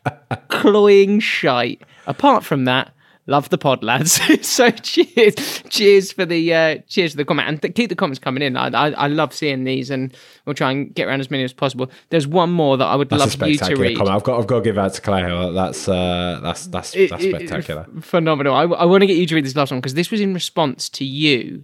cloying 0.50 1.19
shite. 1.19 1.81
Apart 2.06 2.44
from 2.44 2.66
that. 2.66 2.93
Love 3.25 3.47
the 3.47 3.57
pod, 3.57 3.83
lads. 3.85 4.19
so 4.45 4.69
cheers, 4.69 5.35
cheers 5.69 6.11
for 6.11 6.25
the 6.25 6.53
uh, 6.53 6.77
cheers 6.89 7.11
for 7.11 7.17
the 7.17 7.23
comment, 7.25 7.47
and 7.47 7.61
th- 7.61 7.73
keep 7.73 7.87
the 7.89 7.95
comments 7.95 8.19
coming 8.19 8.43
in. 8.43 8.57
I, 8.57 8.67
I 8.67 8.91
I 8.91 9.07
love 9.07 9.33
seeing 9.33 9.63
these, 9.63 9.89
and 9.89 10.13
we'll 10.45 10.53
try 10.55 10.71
and 10.71 10.93
get 10.93 11.07
around 11.07 11.21
as 11.21 11.31
many 11.31 11.43
as 11.45 11.53
possible. 11.53 11.89
There's 12.09 12.27
one 12.27 12.51
more 12.51 12.75
that 12.75 12.85
I 12.85 12.95
would 12.97 13.07
That's 13.09 13.39
love 13.39 13.49
you 13.49 13.57
to 13.59 13.75
read. 13.75 13.95
comment. 13.97 14.13
I've 14.13 14.23
got 14.23 14.39
I've 14.41 14.47
got 14.47 14.57
to 14.57 14.61
give 14.63 14.75
that 14.75 14.93
to 14.95 15.01
Clay. 15.01 15.21
Hill. 15.21 15.53
That's 15.53 15.87
uh, 15.87 16.41
that's 16.43 16.67
that's 16.67 16.91
that's 16.91 17.23
it- 17.23 17.29
spectacular. 17.29 17.87
f- 17.97 18.03
phenomenal. 18.03 18.53
I, 18.55 18.63
I 18.63 18.83
want 18.83 19.01
to 19.03 19.07
get 19.07 19.15
you 19.15 19.25
to 19.27 19.35
read 19.35 19.45
this 19.45 19.55
last 19.55 19.71
one 19.71 19.79
because 19.79 19.93
this 19.93 20.11
was 20.11 20.19
in 20.19 20.33
response 20.33 20.89
to 20.89 21.05
you 21.05 21.63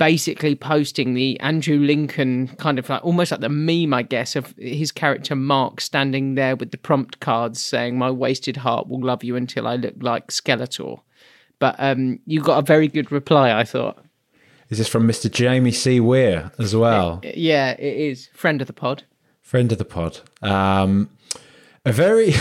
basically 0.00 0.54
posting 0.54 1.12
the 1.12 1.38
Andrew 1.40 1.78
Lincoln 1.78 2.48
kind 2.56 2.78
of 2.78 2.88
like 2.88 3.04
almost 3.04 3.30
like 3.30 3.40
the 3.40 3.50
meme, 3.50 3.92
I 3.92 4.00
guess, 4.02 4.34
of 4.34 4.54
his 4.56 4.90
character 4.90 5.36
Mark 5.36 5.78
standing 5.82 6.36
there 6.36 6.56
with 6.56 6.70
the 6.70 6.78
prompt 6.78 7.20
cards 7.20 7.62
saying, 7.62 7.98
My 7.98 8.10
wasted 8.10 8.56
heart 8.56 8.88
will 8.88 9.02
love 9.02 9.22
you 9.22 9.36
until 9.36 9.68
I 9.68 9.76
look 9.76 9.96
like 10.00 10.28
Skeletor. 10.28 11.02
But 11.58 11.76
um, 11.78 12.18
you 12.24 12.40
got 12.40 12.60
a 12.60 12.62
very 12.62 12.88
good 12.88 13.12
reply, 13.12 13.52
I 13.52 13.62
thought. 13.62 14.02
Is 14.70 14.78
this 14.78 14.88
from 14.88 15.06
Mr. 15.06 15.30
Jamie 15.30 15.70
C. 15.70 16.00
Weir 16.00 16.50
as 16.58 16.74
well? 16.74 17.20
Yeah, 17.22 17.72
it 17.72 17.96
is. 17.96 18.30
Friend 18.32 18.58
of 18.62 18.68
the 18.68 18.72
pod. 18.72 19.04
friend 19.42 19.70
of 19.70 19.76
the 19.76 19.84
pod. 19.84 20.20
Um, 20.40 21.10
a 21.86 21.92
very 21.92 22.34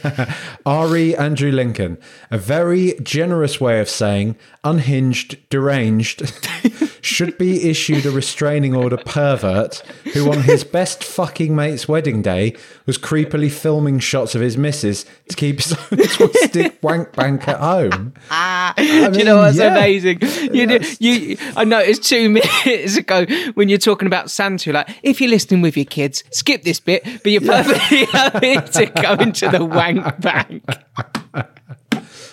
Ari 0.66 1.16
Andrew 1.16 1.50
Lincoln, 1.50 1.98
a 2.30 2.38
very 2.38 2.94
generous 3.02 3.60
way 3.60 3.80
of 3.80 3.88
saying 3.88 4.36
unhinged, 4.62 5.38
deranged, 5.50 6.32
should 7.00 7.36
be 7.38 7.68
issued 7.68 8.06
a 8.06 8.10
restraining 8.10 8.74
order 8.74 8.96
pervert 8.96 9.76
who 10.12 10.30
on 10.30 10.42
his 10.42 10.64
best 10.64 11.02
fucking 11.02 11.54
mate's 11.54 11.88
wedding 11.88 12.22
day 12.22 12.54
was 12.84 12.98
creepily 12.98 13.50
filming 13.50 13.98
shots 13.98 14.34
of 14.34 14.40
his 14.40 14.56
missus 14.56 15.04
to 15.28 15.36
keep 15.36 15.60
his 15.60 15.72
own 15.72 15.98
twisted 16.08 16.72
wank 16.82 17.12
bank 17.12 17.46
at 17.48 17.58
home. 17.58 18.12
Ah, 18.30 18.72
do 18.76 19.18
you 19.18 19.24
know 19.24 19.38
what's 19.38 19.56
yeah. 19.56 19.76
amazing? 19.76 20.18
You, 20.52 20.66
do, 20.66 20.80
you, 21.00 21.36
I 21.56 21.64
noticed 21.64 22.04
two 22.04 22.28
minutes 22.28 22.96
ago 22.96 23.26
when 23.54 23.68
you're 23.68 23.78
talking 23.78 24.06
about 24.06 24.30
Santa, 24.30 24.72
like 24.72 24.88
if 25.02 25.20
you're 25.20 25.30
listening 25.30 25.60
with 25.60 25.76
your 25.76 25.86
kids, 25.86 26.22
skip 26.30 26.62
this 26.62 26.78
bit, 26.80 27.04
but 27.04 27.32
you're 27.32 27.40
perfectly 27.40 28.04
happy 28.06 28.56
to 28.76 28.86
go 28.86 29.14
into 29.14 29.48
the 29.48 29.64
wank 29.64 30.20
bank. 30.20 30.64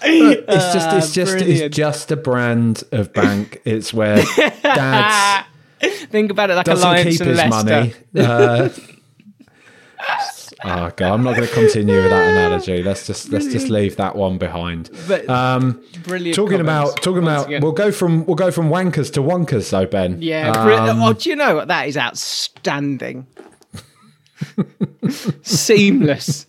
It's 0.06 0.74
just 0.74 0.94
it's 0.94 1.14
just 1.14 1.32
brilliant. 1.38 1.62
it's 1.62 1.78
just 1.78 2.12
a 2.12 2.18
brand 2.18 2.84
of 2.92 3.14
bank. 3.14 3.62
It's 3.66 3.94
where 3.94 4.22
dads 4.62 5.48
Think 6.12 6.32
about 6.32 6.50
it 6.50 6.56
like 6.56 6.66
doesn't 6.66 6.88
Alliance 6.88 7.18
keep 7.18 7.28
his 7.28 7.38
Leicester. 7.38 7.66
money. 7.66 7.94
Uh, 8.18 8.70
oh 10.66 10.92
god, 10.96 11.02
I'm 11.14 11.24
not 11.24 11.36
going 11.36 11.48
to 11.48 11.54
continue 11.54 11.96
with 12.02 12.10
that 12.10 12.30
analogy. 12.32 12.84
Let's 12.84 13.06
just 13.08 13.30
let's 13.30 13.48
just 13.48 13.70
leave 13.70 13.96
that 13.98 14.16
one 14.16 14.38
behind. 14.38 14.90
But 15.08 15.30
Um, 15.30 15.82
brilliant. 16.04 16.36
talking 16.36 16.60
about 16.62 17.02
talking 17.02 17.24
about, 17.24 17.48
again. 17.48 17.62
we'll 17.62 17.72
go 17.74 17.92
from 17.92 18.26
we'll 18.26 18.36
go 18.36 18.52
from 18.52 18.70
wankers 18.70 19.12
to 19.14 19.20
wonkers 19.22 19.70
though, 19.72 19.86
Ben. 19.86 20.22
yeah. 20.22 20.52
Um, 20.52 21.02
oh, 21.02 21.14
do 21.14 21.30
you 21.30 21.36
know 21.36 21.56
what? 21.56 21.68
That 21.70 21.88
is 21.88 21.98
outstanding. 21.98 23.28
Seamless, 25.42 26.46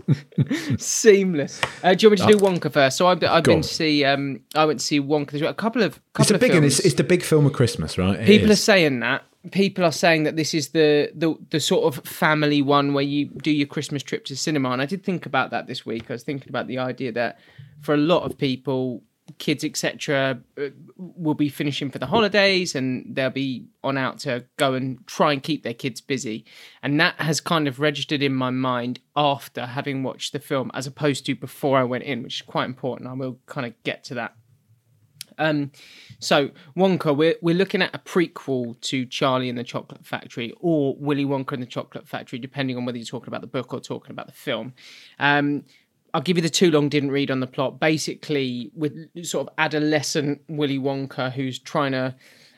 seamless. 0.78 1.60
Uh, 1.82 1.94
do 1.94 2.04
you 2.04 2.10
want 2.10 2.20
me 2.20 2.26
to 2.26 2.32
do 2.38 2.44
Wonka 2.44 2.72
first? 2.72 2.96
So 2.96 3.06
I've, 3.06 3.22
I've 3.24 3.42
been 3.44 3.56
on. 3.56 3.62
to 3.62 3.68
see. 3.68 4.04
Um, 4.04 4.40
I 4.54 4.64
went 4.64 4.80
to 4.80 4.86
see 4.86 5.00
Wonka. 5.00 5.30
There's 5.32 5.42
a 5.42 5.54
couple 5.54 5.82
of 5.82 6.00
couple 6.12 6.22
it's 6.22 6.30
a 6.30 6.34
of 6.34 6.40
big 6.40 6.52
one. 6.52 6.60
films. 6.62 6.78
It's, 6.78 6.86
it's 6.86 6.94
the 6.96 7.04
big 7.04 7.22
film 7.22 7.46
of 7.46 7.52
Christmas, 7.52 7.98
right? 7.98 8.18
It 8.20 8.26
People 8.26 8.52
are 8.52 8.56
saying 8.56 9.00
that. 9.00 9.24
people 9.50 9.84
are 9.84 9.92
saying 9.92 10.22
that 10.24 10.36
this 10.36 10.54
is 10.54 10.68
the, 10.70 11.10
the 11.14 11.34
the 11.50 11.60
sort 11.60 11.84
of 11.84 12.04
family 12.06 12.62
one 12.62 12.94
where 12.94 13.04
you 13.04 13.26
do 13.26 13.50
your 13.50 13.66
Christmas 13.66 14.02
trip 14.02 14.24
to 14.26 14.36
cinema, 14.36 14.70
and 14.70 14.80
I 14.80 14.86
did 14.86 15.02
think 15.04 15.26
about 15.26 15.50
that 15.50 15.66
this 15.66 15.84
week. 15.84 16.10
I 16.10 16.14
was 16.14 16.22
thinking 16.22 16.48
about 16.48 16.66
the 16.66 16.78
idea 16.78 17.12
that 17.12 17.38
for 17.80 17.94
a 17.94 17.98
lot 17.98 18.22
of 18.22 18.38
people, 18.38 19.02
kids 19.38 19.64
etc 19.64 20.38
uh, 20.58 20.68
will 20.96 21.34
be 21.34 21.48
finishing 21.48 21.90
for 21.90 21.98
the 21.98 22.06
holidays 22.06 22.74
and 22.74 23.16
they'll 23.16 23.30
be 23.30 23.66
on 23.82 23.96
out 23.96 24.18
to 24.18 24.44
go 24.58 24.74
and 24.74 25.04
try 25.06 25.32
and 25.32 25.42
keep 25.42 25.62
their 25.62 25.74
kids 25.74 26.00
busy. 26.00 26.44
And 26.82 27.00
that 27.00 27.14
has 27.16 27.40
kind 27.40 27.66
of 27.66 27.80
registered 27.80 28.22
in 28.22 28.34
my 28.34 28.50
mind 28.50 29.00
after 29.16 29.66
having 29.66 30.02
watched 30.02 30.32
the 30.32 30.40
film 30.40 30.70
as 30.74 30.86
opposed 30.86 31.24
to 31.26 31.34
before 31.34 31.78
I 31.78 31.84
went 31.84 32.04
in 32.04 32.22
which 32.22 32.36
is 32.36 32.42
quite 32.42 32.66
important. 32.66 33.08
I 33.08 33.14
will 33.14 33.38
kind 33.46 33.66
of 33.66 33.82
get 33.82 34.04
to 34.04 34.14
that. 34.14 34.34
Um 35.38 35.72
so 36.18 36.50
Wonka 36.76 37.16
we're 37.16 37.36
we're 37.40 37.56
looking 37.56 37.80
at 37.80 37.94
a 37.94 37.98
prequel 37.98 38.78
to 38.82 39.06
Charlie 39.06 39.48
and 39.48 39.58
the 39.58 39.64
Chocolate 39.64 40.04
Factory 40.06 40.52
or 40.60 40.96
Willy 40.98 41.24
Wonka 41.24 41.52
and 41.52 41.62
the 41.62 41.66
Chocolate 41.66 42.06
Factory 42.06 42.38
depending 42.38 42.76
on 42.76 42.84
whether 42.84 42.98
you're 42.98 43.06
talking 43.06 43.28
about 43.28 43.40
the 43.40 43.46
book 43.46 43.72
or 43.72 43.80
talking 43.80 44.10
about 44.10 44.26
the 44.26 44.34
film. 44.34 44.74
Um 45.18 45.64
I'll 46.14 46.20
give 46.20 46.36
you 46.36 46.42
the 46.42 46.48
too 46.48 46.70
long 46.70 46.88
didn't 46.88 47.10
read 47.10 47.30
on 47.30 47.40
the 47.40 47.46
plot. 47.46 47.80
Basically, 47.80 48.70
with 48.74 48.94
sort 49.26 49.48
of 49.48 49.54
adolescent 49.58 50.42
Willy 50.48 50.78
Wonka 50.78 51.32
who's 51.32 51.58
trying 51.58 51.92
to, 51.92 52.14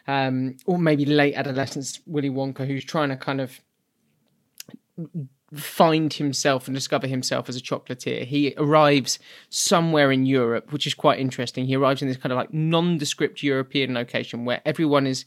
um, 0.06 0.58
or 0.66 0.78
maybe 0.78 1.06
late 1.06 1.34
adolescence 1.34 1.98
Willy 2.06 2.28
Wonka 2.28 2.66
who's 2.66 2.84
trying 2.84 3.08
to 3.08 3.16
kind 3.16 3.40
of 3.40 3.60
find 5.54 6.12
himself 6.12 6.66
and 6.66 6.74
discover 6.74 7.06
himself 7.06 7.48
as 7.48 7.56
a 7.56 7.60
chocolatier. 7.60 8.24
He 8.24 8.52
arrives 8.58 9.18
somewhere 9.48 10.12
in 10.12 10.26
Europe, 10.26 10.70
which 10.70 10.86
is 10.86 10.92
quite 10.92 11.18
interesting. 11.18 11.66
He 11.66 11.76
arrives 11.76 12.02
in 12.02 12.08
this 12.08 12.16
kind 12.18 12.32
of 12.32 12.36
like 12.36 12.52
nondescript 12.52 13.42
European 13.42 13.94
location 13.94 14.44
where 14.44 14.60
everyone 14.66 15.06
is 15.06 15.24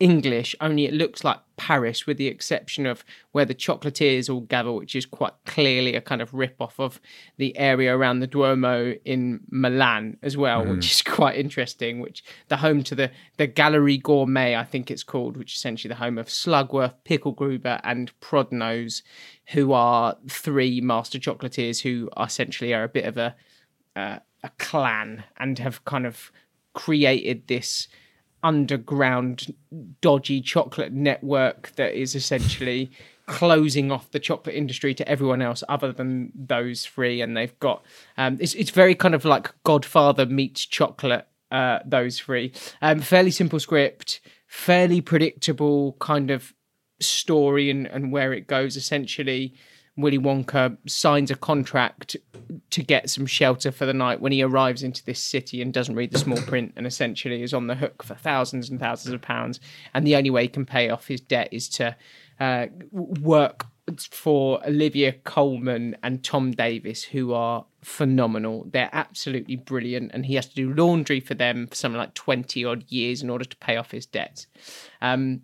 English, 0.00 0.56
only 0.62 0.86
it 0.86 0.94
looks 0.94 1.22
like 1.22 1.38
Paris, 1.58 2.06
with 2.06 2.16
the 2.16 2.26
exception 2.26 2.86
of 2.86 3.04
where 3.32 3.44
the 3.44 3.54
chocolatiers 3.54 4.30
all 4.30 4.40
gather, 4.40 4.72
which 4.72 4.96
is 4.96 5.04
quite 5.04 5.34
clearly 5.44 5.94
a 5.94 6.00
kind 6.00 6.22
of 6.22 6.32
rip 6.32 6.56
off 6.58 6.80
of 6.80 6.98
the 7.36 7.56
area 7.58 7.94
around 7.94 8.20
the 8.20 8.26
Duomo 8.26 8.94
in 9.04 9.40
Milan 9.50 10.16
as 10.22 10.38
well, 10.38 10.64
mm. 10.64 10.74
which 10.74 10.90
is 10.90 11.02
quite 11.02 11.36
interesting. 11.36 12.00
Which 12.00 12.24
the 12.48 12.56
home 12.56 12.82
to 12.84 12.94
the 12.94 13.10
the 13.36 13.46
Gallery 13.46 13.98
Gourmet, 13.98 14.56
I 14.56 14.64
think 14.64 14.90
it's 14.90 15.04
called, 15.04 15.36
which 15.36 15.52
is 15.52 15.58
essentially 15.58 15.90
the 15.90 16.00
home 16.00 16.16
of 16.16 16.28
Slugworth, 16.28 16.94
Picklegruber, 17.04 17.78
and 17.84 18.10
Prodnose, 18.20 19.02
who 19.48 19.72
are 19.72 20.16
three 20.28 20.80
master 20.80 21.18
chocolatiers 21.18 21.82
who 21.82 22.08
essentially 22.18 22.72
are 22.72 22.84
a 22.84 22.88
bit 22.88 23.04
of 23.04 23.18
a 23.18 23.36
uh, 23.94 24.18
a 24.42 24.50
clan 24.58 25.24
and 25.36 25.58
have 25.58 25.84
kind 25.84 26.06
of 26.06 26.32
created 26.72 27.46
this 27.48 27.88
underground 28.42 29.54
dodgy 30.00 30.40
chocolate 30.40 30.92
network 30.92 31.72
that 31.76 31.94
is 31.94 32.14
essentially 32.14 32.90
closing 33.26 33.92
off 33.92 34.10
the 34.10 34.18
chocolate 34.18 34.56
industry 34.56 34.92
to 34.94 35.08
everyone 35.08 35.40
else 35.40 35.62
other 35.68 35.92
than 35.92 36.32
those 36.34 36.84
three. 36.84 37.20
And 37.20 37.36
they've 37.36 37.58
got 37.60 37.84
um, 38.16 38.38
it's, 38.40 38.54
it's 38.54 38.70
very 38.70 38.94
kind 38.94 39.14
of 39.14 39.24
like 39.24 39.52
godfather 39.64 40.26
meets 40.26 40.66
chocolate 40.66 41.26
uh, 41.50 41.80
those 41.84 42.18
three. 42.18 42.52
Um, 42.82 43.00
fairly 43.00 43.30
simple 43.30 43.60
script 43.60 44.20
fairly 44.50 45.00
predictable 45.00 45.92
kind 46.00 46.28
of 46.28 46.52
story 47.00 47.70
and, 47.70 47.86
and 47.86 48.10
where 48.10 48.32
it 48.32 48.48
goes 48.48 48.76
essentially 48.76 49.54
Willy 50.00 50.18
Wonka 50.18 50.76
signs 50.86 51.30
a 51.30 51.36
contract 51.36 52.16
to 52.70 52.82
get 52.82 53.10
some 53.10 53.26
shelter 53.26 53.70
for 53.70 53.86
the 53.86 53.94
night 53.94 54.20
when 54.20 54.32
he 54.32 54.42
arrives 54.42 54.82
into 54.82 55.04
this 55.04 55.20
city 55.20 55.62
and 55.62 55.72
doesn't 55.72 55.94
read 55.94 56.10
the 56.10 56.18
small 56.18 56.40
print 56.42 56.72
and 56.76 56.86
essentially 56.86 57.42
is 57.42 57.54
on 57.54 57.66
the 57.66 57.76
hook 57.76 58.02
for 58.02 58.14
thousands 58.14 58.70
and 58.70 58.80
thousands 58.80 59.14
of 59.14 59.22
pounds. 59.22 59.60
And 59.94 60.06
the 60.06 60.16
only 60.16 60.30
way 60.30 60.42
he 60.42 60.48
can 60.48 60.66
pay 60.66 60.90
off 60.90 61.06
his 61.06 61.20
debt 61.20 61.48
is 61.52 61.68
to 61.70 61.96
uh, 62.40 62.66
work 62.90 63.66
for 64.10 64.64
Olivia 64.66 65.12
Colman 65.12 65.96
and 66.02 66.22
Tom 66.22 66.52
Davis, 66.52 67.02
who 67.02 67.32
are 67.32 67.64
phenomenal. 67.82 68.66
They're 68.70 68.90
absolutely 68.92 69.56
brilliant, 69.56 70.12
and 70.14 70.26
he 70.26 70.36
has 70.36 70.46
to 70.46 70.54
do 70.54 70.72
laundry 70.72 71.18
for 71.18 71.34
them 71.34 71.66
for 71.66 71.74
something 71.74 71.98
like 71.98 72.14
twenty 72.14 72.64
odd 72.64 72.84
years 72.88 73.20
in 73.20 73.30
order 73.30 73.44
to 73.44 73.56
pay 73.56 73.76
off 73.76 73.90
his 73.90 74.06
debts. 74.06 74.46
Um, 75.02 75.42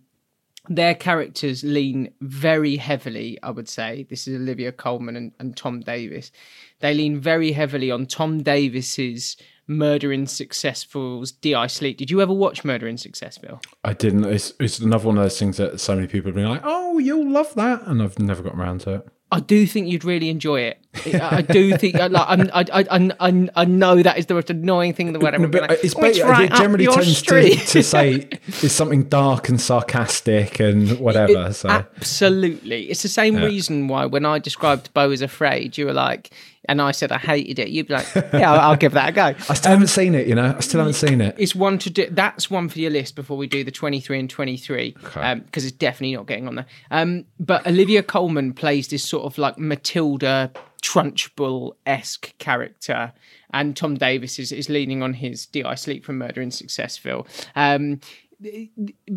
their 0.68 0.94
characters 0.94 1.62
lean 1.64 2.10
very 2.20 2.76
heavily, 2.76 3.38
I 3.42 3.50
would 3.50 3.68
say. 3.68 4.06
This 4.08 4.26
is 4.26 4.36
Olivia 4.36 4.72
Colman 4.72 5.16
and, 5.16 5.32
and 5.38 5.56
Tom 5.56 5.80
Davis. 5.80 6.32
They 6.80 6.94
lean 6.94 7.20
very 7.20 7.52
heavily 7.52 7.90
on 7.90 8.06
Tom 8.06 8.42
Davis's 8.42 9.36
Murder 9.68 10.12
in 10.12 10.26
Successville's 10.26 11.32
D.I. 11.32 11.66
Sleaze. 11.66 11.96
Did 11.96 12.10
you 12.10 12.20
ever 12.20 12.32
watch 12.32 12.64
Murdering 12.64 12.96
Successful? 12.96 13.60
I 13.82 13.94
didn't. 13.94 14.24
It's, 14.24 14.52
it's 14.60 14.78
another 14.78 15.06
one 15.06 15.18
of 15.18 15.24
those 15.24 15.38
things 15.38 15.56
that 15.56 15.80
so 15.80 15.94
many 15.94 16.06
people 16.06 16.28
have 16.28 16.36
been 16.36 16.48
like, 16.48 16.62
oh, 16.64 16.98
you'll 16.98 17.28
love 17.28 17.52
that. 17.54 17.82
And 17.86 18.02
I've 18.02 18.18
never 18.18 18.42
got 18.42 18.54
around 18.54 18.82
to 18.82 18.94
it. 18.94 19.08
I 19.32 19.40
do 19.40 19.66
think 19.66 19.88
you'd 19.88 20.04
really 20.04 20.28
enjoy 20.28 20.60
it. 20.60 20.78
I 21.14 21.42
do 21.42 21.76
think, 21.76 21.96
like, 21.96 22.12
I'm, 22.14 22.42
I, 22.54 22.64
I, 22.72 23.10
I, 23.20 23.48
I 23.56 23.64
know 23.64 24.00
that 24.00 24.18
is 24.18 24.26
the 24.26 24.34
most 24.34 24.50
annoying 24.50 24.92
thing 24.92 25.08
in 25.08 25.12
the 25.14 25.18
world. 25.18 25.38
No, 25.38 25.48
but 25.48 25.62
like, 25.62 25.78
it's, 25.82 25.96
oh, 25.96 26.04
it's 26.04 26.20
right 26.20 26.50
it 26.50 26.56
generally 26.56 26.86
tends 26.86 27.22
to, 27.22 27.56
to, 27.56 27.82
say 27.82 28.28
it's 28.46 28.72
something 28.72 29.04
dark 29.04 29.48
and 29.48 29.60
sarcastic 29.60 30.60
and 30.60 30.98
whatever. 31.00 31.48
It, 31.48 31.54
so 31.54 31.68
absolutely, 31.68 32.84
it's 32.84 33.02
the 33.02 33.08
same 33.08 33.36
yeah. 33.36 33.46
reason 33.46 33.88
why 33.88 34.06
when 34.06 34.24
I 34.24 34.38
described 34.38 34.94
Beau 34.94 35.10
Is 35.10 35.22
Afraid, 35.22 35.76
you 35.76 35.86
were 35.86 35.92
like, 35.92 36.30
and 36.68 36.80
I 36.82 36.92
said 36.92 37.12
I 37.12 37.18
hated 37.18 37.58
it, 37.58 37.68
you'd 37.68 37.88
be 37.88 37.94
like, 37.94 38.06
yeah, 38.14 38.52
I'll, 38.52 38.60
I'll 38.60 38.76
give 38.76 38.92
that 38.92 39.10
a 39.10 39.12
go. 39.12 39.22
I 39.22 39.54
still 39.54 39.72
haven't 39.72 39.88
seen 39.88 40.14
it, 40.14 40.26
you 40.26 40.34
know. 40.34 40.54
I 40.56 40.60
still 40.60 40.80
haven't 40.80 40.94
seen 40.94 41.20
it. 41.20 41.34
It's 41.38 41.54
one 41.54 41.78
to 41.78 41.90
do. 41.90 42.08
That's 42.10 42.50
one 42.50 42.68
for 42.68 42.78
your 42.78 42.90
list 42.90 43.16
before 43.16 43.36
we 43.36 43.46
do 43.46 43.64
the 43.64 43.70
twenty 43.70 44.00
three 44.00 44.18
and 44.18 44.28
twenty 44.28 44.56
three, 44.56 44.92
because 44.92 45.16
okay. 45.16 45.30
um, 45.30 45.44
it's 45.52 45.72
definitely 45.72 46.16
not 46.16 46.26
getting 46.26 46.48
on 46.48 46.56
there. 46.56 46.66
Um, 46.90 47.24
but 47.40 47.66
Olivia 47.66 48.02
Colman 48.02 48.52
plays 48.52 48.88
this 48.88 49.04
sort 49.04 49.24
of 49.24 49.38
like 49.38 49.58
Matilda 49.58 50.52
Trunchbull 50.82 51.72
esque 51.84 52.36
character, 52.38 53.12
and 53.52 53.76
Tom 53.76 53.94
Davis 53.96 54.38
is, 54.38 54.52
is 54.52 54.68
leaning 54.68 55.02
on 55.02 55.14
his 55.14 55.46
"D.I. 55.46 55.74
Sleaze 55.74 56.04
from 56.04 56.18
Murder 56.18 56.40
in 56.40 56.50
Successville?" 56.50 57.26
Um, 57.54 58.00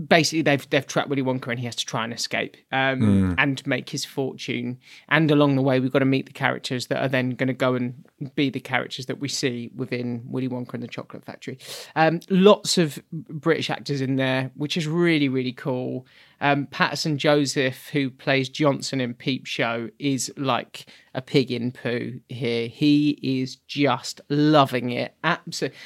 basically 0.08 0.42
they've 0.42 0.70
they've 0.70 0.86
trapped 0.86 1.10
Willy 1.10 1.22
Wonka 1.22 1.48
and 1.48 1.60
he 1.60 1.66
has 1.66 1.76
to 1.76 1.86
try 1.86 2.04
and 2.04 2.14
escape 2.14 2.56
um, 2.72 3.00
mm. 3.00 3.36
and 3.38 3.66
make 3.68 3.90
his 3.90 4.06
fortune. 4.06 4.80
And 5.10 5.30
along 5.30 5.56
the 5.56 5.62
way, 5.62 5.80
we've 5.80 5.92
got 5.92 6.00
to 6.00 6.06
meet 6.06 6.26
the 6.26 6.34
characters 6.34 6.88
that 6.88 7.02
are 7.02 7.08
then 7.08 7.32
going 7.32 7.48
to 7.48 7.54
go 7.54 7.76
and 7.76 8.06
be 8.36 8.50
the 8.50 8.60
characters 8.60 9.08
that 9.08 9.20
we 9.20 9.28
see 9.28 9.72
within 9.76 10.24
Willy 10.26 10.48
Wonka 10.48 10.74
and 10.76 10.84
the 10.84 10.88
Chocolate 10.88 11.26
Factory. 11.26 11.58
Um, 11.96 12.22
lots 12.30 12.78
of 12.78 13.00
British 13.12 13.70
actors 13.70 14.02
in 14.02 14.16
there, 14.16 14.52
which 14.56 14.78
is 14.78 14.88
really 14.88 15.30
really 15.30 15.54
cool. 15.54 16.06
Um, 16.42 16.68
Paterson 16.68 17.18
Joseph, 17.18 17.90
who 17.90 18.10
plays 18.10 18.48
Johnson 18.48 19.02
in 19.02 19.14
Peep 19.14 19.46
Show, 19.46 19.90
is 20.00 20.32
like 20.38 20.86
a 21.14 21.22
pig 21.22 21.52
in 21.52 21.72
poo 21.72 22.22
here. 22.30 22.68
He 22.68 23.20
is 23.22 23.58
just 23.68 24.22
loving 24.30 24.92
it. 24.92 25.16
Absolutely 25.24 25.78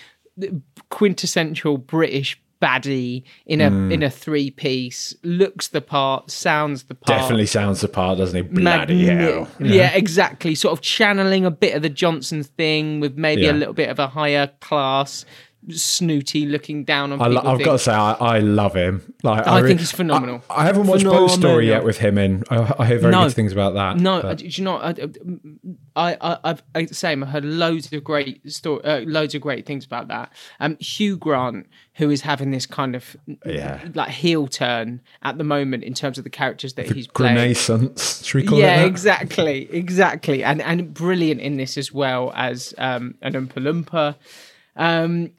quintessential 0.90 1.78
British 1.78 2.42
baddie 2.64 3.24
in 3.46 3.60
a 3.60 3.70
mm. 3.70 3.92
in 3.92 4.02
a 4.02 4.10
three 4.10 4.50
piece, 4.50 5.14
looks 5.24 5.68
the 5.68 5.82
part, 5.82 6.32
sounds 6.32 6.84
the 6.84 6.96
part. 6.96 7.20
Definitely 7.20 7.48
sounds 7.48 7.82
the 7.82 7.90
part, 7.90 8.18
doesn't 8.18 8.36
he? 8.36 8.42
Bloody 8.42 9.06
Magn- 9.06 9.18
hell. 9.18 9.48
Yeah. 9.60 9.74
yeah. 9.74 9.94
exactly. 9.94 10.56
Sort 10.56 10.72
of 10.72 10.82
channeling 10.82 11.46
a 11.46 11.52
bit 11.52 11.76
of 11.76 11.82
the 11.82 11.90
Johnson 11.90 12.44
thing 12.44 13.02
with 13.02 13.18
maybe 13.18 13.44
yeah. 13.44 13.52
a 13.52 13.54
little 13.54 13.74
bit 13.74 13.90
of 13.90 14.00
a 14.00 14.08
higher 14.08 14.48
class 14.62 15.26
snooty 15.70 16.46
looking 16.46 16.84
down 16.84 17.12
on 17.12 17.20
people. 17.20 17.48
I, 17.48 17.52
have 17.52 17.64
got 17.64 17.72
to 17.74 17.80
say, 17.80 17.94
I, 17.94 18.14
I, 18.14 18.40
love 18.40 18.76
him. 18.76 19.14
Like, 19.24 19.48
I, 19.48 19.60
I 19.60 19.62
think 19.62 19.80
he's 19.80 19.92
phenomenal. 19.92 20.44
I, 20.50 20.62
I 20.62 20.66
haven't 20.66 20.88
watched 20.88 21.04
Phenomenal. 21.04 21.30
Story 21.30 21.68
yet 21.68 21.84
with 21.84 21.98
him 21.98 22.18
in. 22.18 22.44
I, 22.50 22.86
hear 22.86 23.00
very 23.00 23.12
no, 23.12 23.24
good 23.24 23.34
things 23.34 23.54
about 23.54 23.74
that. 23.76 23.98
No, 23.98 24.22
but. 24.22 24.40
do 24.40 24.48
you 24.48 24.64
know? 24.64 24.78
I, 25.96 26.18
I, 26.22 26.38
I've 26.44 26.64
I, 26.76 26.86
same. 26.88 27.24
I 27.24 27.28
heard 27.28 27.46
loads 27.46 27.92
of 27.92 28.04
great 28.04 28.52
story, 28.52 28.84
uh, 28.84 29.02
loads 29.02 29.36
of 29.36 29.42
great 29.42 29.66
things 29.66 29.86
about 29.86 30.08
that. 30.10 30.32
Um, 30.60 30.78
Hugh 30.78 31.18
Grant, 31.18 31.68
who 31.96 32.10
is 32.10 32.22
having 32.22 32.52
this 32.52 32.66
kind 32.66 32.96
of 32.96 33.16
yeah. 33.46 33.88
like 33.94 34.10
heel 34.10 34.48
turn 34.48 35.02
at 35.22 35.38
the 35.38 35.44
moment 35.44 35.84
in 35.84 35.94
terms 35.94 36.18
of 36.18 36.24
the 36.24 36.30
characters 36.30 36.74
that 36.74 36.88
the 36.88 36.94
he's 36.94 37.08
playing. 37.08 37.36
Renaissance, 37.36 38.26
should 38.26 38.42
we 38.42 38.48
call 38.48 38.60
yeah, 38.60 38.78
it? 38.78 38.82
Yeah, 38.82 38.86
exactly, 38.88 39.70
exactly, 39.72 40.44
and 40.44 40.62
and 40.62 40.94
brilliant 40.94 41.42
in 41.42 41.58
this 41.58 41.78
as 41.78 41.92
well 41.92 42.32
as 42.36 42.74
um, 42.78 43.16
an 43.22 43.34
Oompa 43.34 43.54
Loompa. 43.54 44.16
Um, 44.76 45.32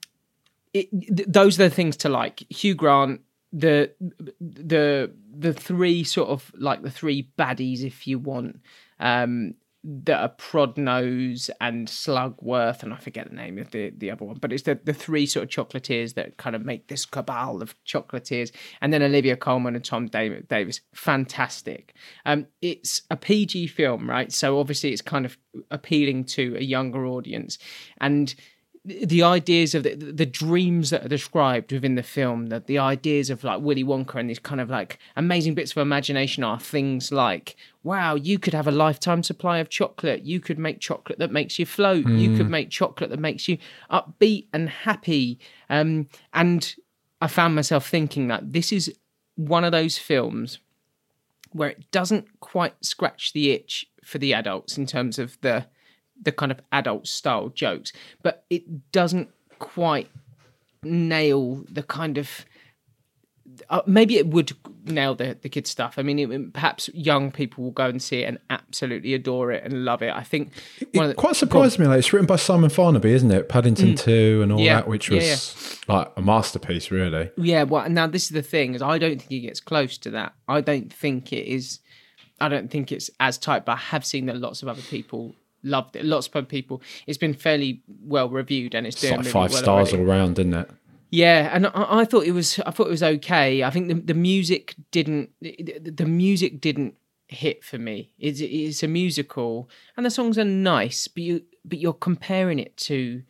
it, 0.75 0.91
th- 0.91 1.29
those 1.29 1.59
are 1.59 1.69
the 1.69 1.75
things 1.75 1.97
to 1.99 2.09
like. 2.09 2.45
Hugh 2.51 2.75
Grant, 2.75 3.23
the 3.53 3.93
the 4.41 5.13
the 5.37 5.53
three 5.53 6.05
sort 6.05 6.29
of 6.29 6.53
like 6.59 6.83
the 6.83 6.91
three 6.91 7.31
baddies, 7.39 7.83
if 7.83 8.07
you 8.07 8.19
want, 8.19 8.61
um, 9.01 9.55
that 9.85 10.21
are 10.21 10.31
Prodnose 10.31 11.51
and 11.61 11.87
Slugworth, 11.87 12.83
and 12.83 12.93
I 12.93 12.97
forget 12.97 13.29
the 13.29 13.37
name 13.37 13.59
of 13.59 13.71
the, 13.71 13.91
the 13.91 14.11
other 14.11 14.25
one, 14.25 14.39
but 14.39 14.51
it's 14.51 14.63
the, 14.63 14.81
the 14.83 14.95
three 14.95 15.27
sort 15.27 15.45
of 15.45 15.51
chocolatiers 15.51 16.15
that 16.15 16.39
kind 16.39 16.57
of 16.57 16.65
make 16.65 16.89
this 16.89 17.05
cabal 17.05 17.61
of 17.61 17.75
chocolatiers. 17.85 18.51
And 18.81 18.93
then 18.95 19.03
Olivia 19.03 19.37
Colman 19.37 19.77
and 19.77 19.85
Tom 19.85 20.07
Davis, 20.07 20.81
fantastic. 20.95 21.95
Um, 22.25 22.47
it's 22.63 23.03
a 23.11 23.17
PG 23.17 23.67
film, 23.69 24.09
right? 24.09 24.33
So 24.33 24.59
obviously 24.59 24.93
it's 24.93 25.03
kind 25.03 25.27
of 25.27 25.37
appealing 25.71 26.25
to 26.25 26.57
a 26.59 26.63
younger 26.63 27.05
audience. 27.05 27.59
And 28.01 28.35
the 28.85 29.23
ideas 29.23 29.75
of 29.75 29.83
the, 29.83 29.95
the 29.95 30.27
dreams 30.27 30.91
that 30.91 31.05
are 31.05 31.09
described 31.09 31.73
within 31.73 31.95
the 31.95 32.03
film, 32.03 32.49
that 32.49 32.67
the 32.67 32.79
ideas 32.79 33.31
of 33.31 33.43
like 33.43 33.63
Willy 33.63 33.83
Wonka 33.83 34.17
and 34.17 34.29
these 34.29 34.39
kind 34.39 34.61
of 34.61 34.69
like 34.69 34.99
amazing 35.17 35.55
bits 35.55 35.73
of 35.73 35.79
imagination 35.79 36.45
are 36.45 36.61
things 36.61 37.11
like, 37.11 37.57
wow, 37.83 38.15
you 38.15 38.39
could 38.39 38.53
have 38.53 38.69
a 38.69 38.73
lifetime 38.73 39.23
supply 39.23 39.59
of 39.59 39.71
chocolate. 39.71 40.25
You 40.25 40.39
could 40.39 40.59
make 40.59 40.81
chocolate 40.81 41.19
that 41.19 41.33
makes 41.33 41.59
you 41.59 41.65
float. 41.65 42.07
You 42.07 42.37
could 42.37 42.51
make 42.51 42.69
chocolate 42.69 43.09
that 43.09 43.21
makes 43.21 43.49
you 43.49 43.57
upbeat 43.91 44.49
and 44.53 44.69
happy. 44.69 45.39
Um, 45.71 46.09
and 46.35 46.75
I 47.23 47.27
found 47.27 47.55
myself 47.55 47.89
thinking 47.89 48.29
that 48.29 48.53
this 48.53 48.71
is 48.71 48.95
one 49.37 49.65
of 49.65 49.73
those 49.73 49.97
films 49.97 50.59
where 51.53 51.71
it 51.71 51.91
doesn't 51.91 52.41
quite 52.41 52.75
scratch 52.85 53.33
the 53.33 53.53
itch 53.53 53.87
for 54.05 54.19
the 54.19 54.35
adults 54.35 54.77
in 54.77 54.85
terms 54.87 55.19
of 55.19 55.41
the 55.41 55.67
the 56.21 56.33
kind 56.33 56.51
of 56.53 56.61
adult 56.73 57.07
style 57.07 57.49
jokes, 57.51 57.93
but 58.23 58.45
it 58.51 58.91
doesn't 58.93 59.29
quite 59.59 60.09
nail 60.83 61.65
the 61.71 61.83
kind 61.83 62.19
of. 62.19 62.45
Uh, 63.71 63.83
maybe 63.87 64.17
it 64.17 64.27
would 64.27 64.53
nail 64.87 65.15
the 65.15 65.37
the 65.41 65.49
kids 65.49 65.71
stuff. 65.71 65.95
I 65.97 66.03
mean, 66.03 66.19
it, 66.19 66.53
perhaps 66.53 66.89
young 66.93 67.31
people 67.31 67.63
will 67.63 67.71
go 67.71 67.87
and 67.87 68.03
see 68.03 68.23
it 68.23 68.25
and 68.27 68.39
absolutely 68.51 69.15
adore 69.15 69.53
it 69.53 69.63
and 69.63 69.85
love 69.85 70.03
it. 70.03 70.13
I 70.13 70.23
think 70.23 70.51
one 70.93 71.05
of 71.05 71.11
It 71.11 71.15
the, 71.17 71.21
quite 71.21 71.37
surprised 71.37 71.79
me. 71.79 71.87
Like 71.87 71.99
it's 71.99 72.13
written 72.13 72.27
by 72.27 72.37
Simon 72.37 72.69
Farnaby, 72.71 73.07
isn't 73.11 73.31
it? 73.31 73.49
Paddington 73.49 73.95
Two 73.97 74.41
and 74.43 74.51
all 74.51 74.59
Mm. 74.59 74.65
Yeah. 74.65 74.75
that, 74.77 74.89
which 74.89 75.09
Yeah, 75.11 75.19
was 75.19 75.79
like 75.87 76.11
a 76.17 76.23
masterpiece, 76.23 76.91
really. 76.91 77.31
Yeah, 77.37 77.63
well, 77.65 77.89
now 77.89 78.07
this 78.09 78.25
is 78.25 78.31
the 78.31 78.43
thing: 78.43 78.75
is 78.75 78.83
I 78.83 78.99
don't 78.99 79.19
think 79.21 79.31
it 79.31 79.41
gets 79.47 79.61
close 79.61 79.99
to 79.99 80.11
that. 80.11 80.35
I 80.49 80.61
don't 80.61 80.93
think 80.93 81.33
it 81.33 81.47
is. 81.47 81.81
I 82.41 82.49
don't 82.49 82.71
think 82.71 82.91
it's 82.91 83.09
as 83.21 83.39
tight, 83.39 83.65
but 83.65 83.73
I 83.73 83.77
have 83.77 84.05
seen 84.05 84.27
that 84.27 84.39
lots 84.39 84.63
of 84.63 84.69
other 84.69 84.83
people 84.83 85.37
loved 85.65 85.97
it. 85.97 86.05
Lots 86.05 86.29
of 86.33 86.49
people. 86.49 86.83
It's 87.07 87.19
been 87.19 87.35
fairly 87.35 87.83
well 88.05 88.29
reviewed, 88.29 88.75
and 88.75 88.87
it's 88.87 88.97
It's 88.97 89.03
doing 89.03 89.17
like 89.17 89.21
really 89.21 89.33
five 89.33 89.51
well 89.51 89.63
stars 89.63 89.93
already. 89.93 90.11
all 90.11 90.17
round, 90.17 90.39
isn't 90.39 90.55
it? 90.55 90.71
Yeah, 91.11 91.51
and 91.53 91.67
I, 91.69 92.01
I 92.01 92.05
thought 92.05 92.27
it 92.27 92.33
was. 92.33 92.59
I 92.61 92.71
thought 92.71 92.89
it 92.89 92.91
was 92.91 93.03
okay. 93.03 93.63
I 93.63 93.71
think 93.71 93.89
the 93.89 93.95
the 93.95 94.15
music 94.15 94.75
didn't. 94.91 95.31
The, 95.41 95.79
the 95.81 96.07
music 96.07 96.61
didn't 96.61 96.95
hit 97.29 97.65
for 97.65 97.79
me. 97.79 98.11
It's 98.19 98.41
it's 98.41 98.83
a 98.83 98.89
musical, 98.89 99.69
and 99.97 100.05
the 100.05 100.11
songs 100.11 100.39
are 100.39 100.45
nice, 100.45 101.09
but 101.09 101.23
you 101.23 101.43
but 101.65 101.79
you're 101.79 101.93
comparing 101.93 102.59
it 102.59 102.77
to. 102.79 103.23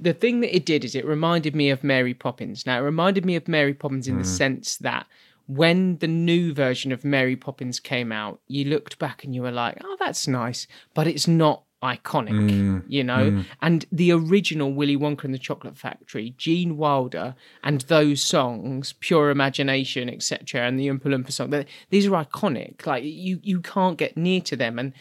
The 0.00 0.12
thing 0.12 0.40
that 0.40 0.54
it 0.54 0.64
did 0.64 0.84
is 0.84 0.94
it 0.94 1.04
reminded 1.04 1.56
me 1.56 1.70
of 1.70 1.82
Mary 1.82 2.14
Poppins. 2.14 2.66
Now 2.66 2.78
it 2.78 2.82
reminded 2.82 3.24
me 3.24 3.34
of 3.36 3.48
Mary 3.48 3.74
Poppins 3.74 4.06
in 4.06 4.16
the 4.16 4.22
mm. 4.22 4.26
sense 4.26 4.76
that 4.76 5.06
when 5.46 5.98
the 5.98 6.08
new 6.08 6.52
version 6.52 6.92
of 6.92 7.04
Mary 7.04 7.36
Poppins 7.36 7.80
came 7.80 8.12
out, 8.12 8.40
you 8.48 8.64
looked 8.64 8.98
back 8.98 9.24
and 9.24 9.34
you 9.34 9.42
were 9.42 9.50
like, 9.52 9.78
"Oh, 9.82 9.96
that's 9.98 10.28
nice," 10.28 10.66
but 10.94 11.06
it's 11.06 11.28
not 11.28 11.64
iconic, 11.82 12.30
mm, 12.30 12.84
you 12.86 13.02
know. 13.02 13.30
Mm. 13.32 13.44
And 13.60 13.86
the 13.90 14.12
original 14.12 14.72
Willy 14.72 14.96
Wonka 14.96 15.24
and 15.24 15.34
the 15.34 15.38
Chocolate 15.38 15.76
Factory, 15.76 16.34
Gene 16.38 16.76
Wilder, 16.76 17.34
and 17.64 17.80
those 17.82 18.22
songs, 18.22 18.94
Pure 19.00 19.30
Imagination, 19.30 20.08
etc., 20.08 20.62
and 20.62 20.78
the 20.78 20.86
Oompa 20.86 21.06
Loompa 21.06 21.32
song, 21.32 21.50
they- 21.50 21.66
these 21.90 22.06
are 22.06 22.24
iconic. 22.24 22.86
Like 22.86 23.02
you, 23.04 23.40
you 23.42 23.60
can't 23.60 23.98
get 23.98 24.16
near 24.16 24.40
to 24.42 24.56
them. 24.56 24.78
And 24.78 24.92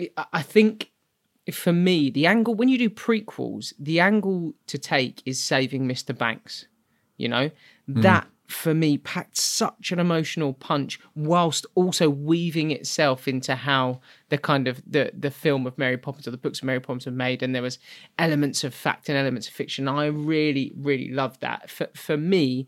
I- 0.00 0.26
I 0.32 0.42
think 0.42 0.90
for 1.52 1.72
me, 1.72 2.10
the 2.10 2.26
angle 2.26 2.54
when 2.54 2.68
you 2.68 2.78
do 2.78 2.90
prequels, 2.90 3.72
the 3.78 4.00
angle 4.00 4.54
to 4.66 4.76
take 4.76 5.22
is 5.24 5.42
saving 5.42 5.86
Mr. 5.86 6.16
Banks. 6.16 6.66
You 7.16 7.28
know 7.28 7.50
mm. 7.88 8.02
that 8.02 8.28
for 8.48 8.72
me 8.72 8.96
packed 8.96 9.36
such 9.36 9.92
an 9.92 9.98
emotional 9.98 10.54
punch, 10.54 10.98
whilst 11.14 11.66
also 11.74 12.08
weaving 12.08 12.70
itself 12.70 13.28
into 13.28 13.54
how 13.54 14.00
the 14.30 14.38
kind 14.38 14.66
of 14.66 14.82
the 14.86 15.12
the 15.16 15.30
film 15.30 15.66
of 15.66 15.76
Mary 15.76 15.98
Poppins 15.98 16.26
or 16.26 16.30
the 16.30 16.38
books 16.38 16.60
of 16.60 16.64
Mary 16.64 16.80
Poppins 16.80 17.04
were 17.04 17.12
made, 17.12 17.42
and 17.42 17.54
there 17.54 17.62
was 17.62 17.78
elements 18.18 18.64
of 18.64 18.72
fact 18.72 19.08
and 19.08 19.18
elements 19.18 19.48
of 19.48 19.54
fiction. 19.54 19.86
I 19.86 20.06
really, 20.06 20.72
really 20.76 21.10
loved 21.12 21.42
that. 21.42 21.70
For 21.70 21.88
for 21.94 22.16
me, 22.16 22.66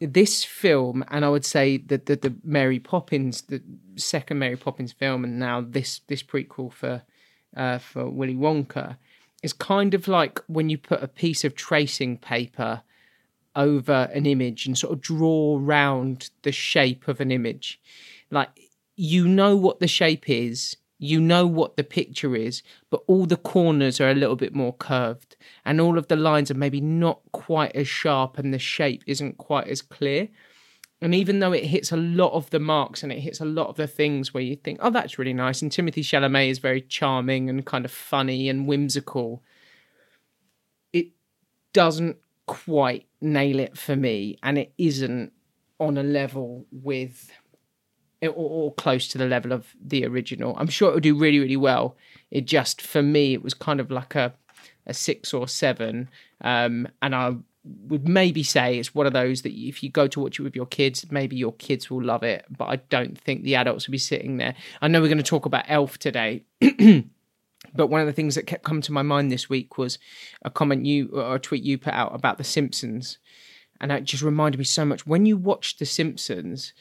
this 0.00 0.44
film, 0.44 1.04
and 1.08 1.24
I 1.24 1.28
would 1.28 1.44
say 1.44 1.76
that 1.76 2.06
the, 2.06 2.14
the 2.14 2.34
Mary 2.44 2.78
Poppins, 2.78 3.42
the 3.42 3.62
second 3.96 4.38
Mary 4.38 4.56
Poppins 4.56 4.92
film, 4.92 5.24
and 5.24 5.40
now 5.40 5.60
this 5.60 6.02
this 6.06 6.22
prequel 6.22 6.72
for 6.72 7.02
uh, 7.56 7.78
for 7.78 8.08
Willy 8.08 8.36
Wonka, 8.36 8.96
is 9.42 9.52
kind 9.52 9.92
of 9.92 10.06
like 10.06 10.40
when 10.46 10.68
you 10.68 10.78
put 10.78 11.02
a 11.02 11.08
piece 11.08 11.42
of 11.42 11.56
tracing 11.56 12.16
paper 12.16 12.82
over 13.60 14.08
an 14.12 14.26
image 14.26 14.66
and 14.66 14.76
sort 14.76 14.92
of 14.92 15.00
draw 15.00 15.58
round 15.60 16.30
the 16.42 16.52
shape 16.52 17.06
of 17.08 17.20
an 17.20 17.30
image. 17.30 17.80
Like 18.30 18.48
you 18.96 19.28
know 19.28 19.56
what 19.56 19.80
the 19.80 19.88
shape 19.88 20.28
is, 20.28 20.76
you 20.98 21.20
know 21.20 21.46
what 21.46 21.76
the 21.76 21.84
picture 21.84 22.36
is, 22.36 22.62
but 22.90 23.02
all 23.06 23.26
the 23.26 23.36
corners 23.36 24.00
are 24.00 24.10
a 24.10 24.14
little 24.14 24.36
bit 24.36 24.54
more 24.54 24.74
curved 24.74 25.36
and 25.64 25.80
all 25.80 25.96
of 25.96 26.08
the 26.08 26.16
lines 26.16 26.50
are 26.50 26.54
maybe 26.54 26.80
not 26.80 27.20
quite 27.32 27.74
as 27.74 27.88
sharp 27.88 28.38
and 28.38 28.52
the 28.52 28.58
shape 28.58 29.02
isn't 29.06 29.38
quite 29.38 29.68
as 29.68 29.82
clear. 29.82 30.28
And 31.02 31.14
even 31.14 31.38
though 31.38 31.52
it 31.52 31.64
hits 31.64 31.92
a 31.92 31.96
lot 31.96 32.32
of 32.32 32.50
the 32.50 32.60
marks 32.60 33.02
and 33.02 33.10
it 33.10 33.20
hits 33.20 33.40
a 33.40 33.46
lot 33.46 33.68
of 33.68 33.76
the 33.76 33.86
things 33.86 34.34
where 34.34 34.42
you 34.42 34.56
think, 34.56 34.80
oh, 34.82 34.90
that's 34.90 35.18
really 35.18 35.32
nice, 35.32 35.62
and 35.62 35.70
Timothée 35.70 36.04
Chalamet 36.04 36.50
is 36.50 36.58
very 36.58 36.82
charming 36.82 37.48
and 37.48 37.64
kind 37.64 37.86
of 37.86 37.90
funny 37.90 38.50
and 38.50 38.66
whimsical, 38.66 39.42
it 40.92 41.06
doesn't 41.72 42.18
quite 42.50 43.06
nail 43.20 43.60
it 43.60 43.78
for 43.78 43.94
me, 43.94 44.36
and 44.42 44.58
it 44.58 44.72
isn't 44.76 45.32
on 45.78 45.96
a 45.96 46.02
level 46.02 46.66
with 46.72 47.30
or, 48.20 48.28
or 48.34 48.74
close 48.74 49.06
to 49.06 49.18
the 49.18 49.26
level 49.26 49.52
of 49.52 49.68
the 49.80 50.04
original. 50.04 50.56
I'm 50.58 50.66
sure 50.66 50.90
it 50.90 50.94
would 50.94 51.04
do 51.04 51.16
really, 51.16 51.38
really 51.38 51.56
well. 51.56 51.96
It 52.32 52.46
just 52.46 52.82
for 52.82 53.02
me, 53.02 53.34
it 53.34 53.44
was 53.44 53.54
kind 53.54 53.78
of 53.78 53.88
like 53.92 54.16
a 54.16 54.34
a 54.84 54.92
six 54.92 55.32
or 55.32 55.46
seven, 55.46 56.08
um, 56.40 56.88
and 57.00 57.14
I 57.14 57.36
would 57.86 58.08
maybe 58.08 58.42
say 58.42 58.78
it's 58.78 58.96
one 58.96 59.06
of 59.06 59.12
those 59.12 59.42
that 59.42 59.52
if 59.52 59.80
you 59.84 59.90
go 59.90 60.08
to 60.08 60.18
watch 60.18 60.40
it 60.40 60.42
with 60.42 60.56
your 60.56 60.66
kids, 60.66 61.06
maybe 61.08 61.36
your 61.36 61.52
kids 61.52 61.88
will 61.88 62.02
love 62.02 62.24
it. 62.24 62.46
But 62.50 62.64
I 62.64 62.76
don't 62.76 63.16
think 63.16 63.44
the 63.44 63.54
adults 63.54 63.86
will 63.86 63.92
be 63.92 63.98
sitting 63.98 64.38
there. 64.38 64.56
I 64.82 64.88
know 64.88 65.00
we're 65.00 65.06
going 65.06 65.18
to 65.18 65.22
talk 65.22 65.46
about 65.46 65.66
Elf 65.68 65.98
today. 65.98 66.42
But 67.74 67.88
one 67.88 68.00
of 68.00 68.06
the 68.06 68.12
things 68.12 68.34
that 68.34 68.46
kept 68.46 68.64
coming 68.64 68.82
to 68.82 68.92
my 68.92 69.02
mind 69.02 69.30
this 69.30 69.48
week 69.48 69.78
was 69.78 69.98
a 70.42 70.50
comment 70.50 70.86
you 70.86 71.10
or 71.12 71.36
a 71.36 71.38
tweet 71.38 71.62
you 71.62 71.78
put 71.78 71.94
out 71.94 72.14
about 72.14 72.38
The 72.38 72.44
Simpsons. 72.44 73.18
And 73.80 73.90
it 73.92 74.04
just 74.04 74.22
reminded 74.22 74.58
me 74.58 74.64
so 74.64 74.84
much. 74.84 75.06
When 75.06 75.26
you 75.26 75.36
watch 75.36 75.78
The 75.78 75.86
Simpsons 75.86 76.72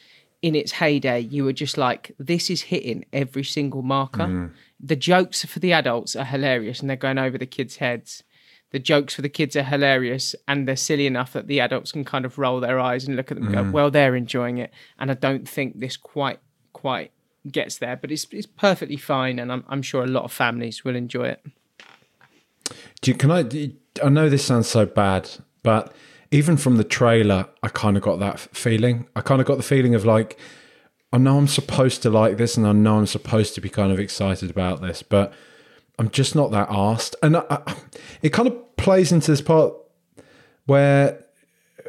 in 0.41 0.55
its 0.55 0.73
heyday, 0.73 1.19
you 1.19 1.43
were 1.43 1.53
just 1.53 1.77
like, 1.77 2.13
this 2.17 2.49
is 2.49 2.63
hitting 2.63 3.05
every 3.13 3.43
single 3.43 3.81
marker. 3.81 4.23
Mm. 4.23 4.51
The 4.79 4.95
jokes 4.95 5.45
for 5.45 5.59
the 5.59 5.73
adults 5.73 6.15
are 6.15 6.25
hilarious 6.25 6.79
and 6.79 6.89
they're 6.89 6.97
going 6.97 7.17
over 7.17 7.37
the 7.37 7.45
kids' 7.45 7.77
heads. 7.77 8.23
The 8.71 8.79
jokes 8.79 9.15
for 9.15 9.21
the 9.21 9.29
kids 9.29 9.55
are 9.55 9.63
hilarious 9.63 10.35
and 10.47 10.67
they're 10.67 10.75
silly 10.75 11.07
enough 11.07 11.33
that 11.33 11.47
the 11.47 11.59
adults 11.59 11.91
can 11.91 12.05
kind 12.05 12.23
of 12.23 12.37
roll 12.37 12.59
their 12.59 12.79
eyes 12.79 13.07
and 13.07 13.15
look 13.15 13.31
at 13.31 13.35
them 13.35 13.47
and 13.47 13.55
go, 13.55 13.63
mm. 13.63 13.71
well, 13.71 13.89
they're 13.91 14.15
enjoying 14.15 14.57
it. 14.59 14.71
And 14.99 15.09
I 15.09 15.15
don't 15.15 15.47
think 15.47 15.79
this 15.79 15.97
quite, 15.97 16.39
quite 16.71 17.11
gets 17.49 17.77
there, 17.77 17.95
but 17.95 18.11
it's 18.11 18.27
it's 18.31 18.45
perfectly 18.45 18.97
fine, 18.97 19.39
and 19.39 19.51
I'm 19.51 19.63
I'm 19.67 19.81
sure 19.81 20.03
a 20.03 20.07
lot 20.07 20.23
of 20.23 20.31
families 20.31 20.83
will 20.83 20.95
enjoy 20.95 21.29
it. 21.29 21.45
Do 23.01 23.11
you, 23.11 23.17
can 23.17 23.31
I? 23.31 23.71
I 24.03 24.09
know 24.09 24.29
this 24.29 24.45
sounds 24.45 24.67
so 24.67 24.85
bad, 24.85 25.29
but 25.63 25.93
even 26.31 26.57
from 26.57 26.77
the 26.77 26.83
trailer, 26.83 27.47
I 27.63 27.69
kind 27.69 27.97
of 27.97 28.03
got 28.03 28.19
that 28.19 28.39
feeling. 28.39 29.07
I 29.15 29.21
kind 29.21 29.41
of 29.41 29.47
got 29.47 29.57
the 29.57 29.63
feeling 29.63 29.95
of 29.95 30.05
like, 30.05 30.37
I 31.11 31.17
know 31.17 31.37
I'm 31.37 31.47
supposed 31.47 32.03
to 32.03 32.09
like 32.09 32.37
this, 32.37 32.57
and 32.57 32.67
I 32.67 32.71
know 32.71 32.97
I'm 32.97 33.07
supposed 33.07 33.55
to 33.55 33.61
be 33.61 33.69
kind 33.69 33.91
of 33.91 33.99
excited 33.99 34.49
about 34.49 34.81
this, 34.81 35.01
but 35.01 35.33
I'm 35.97 36.09
just 36.09 36.35
not 36.35 36.51
that 36.51 36.67
asked. 36.69 37.15
And 37.23 37.37
I, 37.37 37.43
I, 37.49 37.75
it 38.21 38.29
kind 38.29 38.47
of 38.47 38.77
plays 38.77 39.11
into 39.11 39.31
this 39.31 39.41
part 39.41 39.73
where 40.65 41.25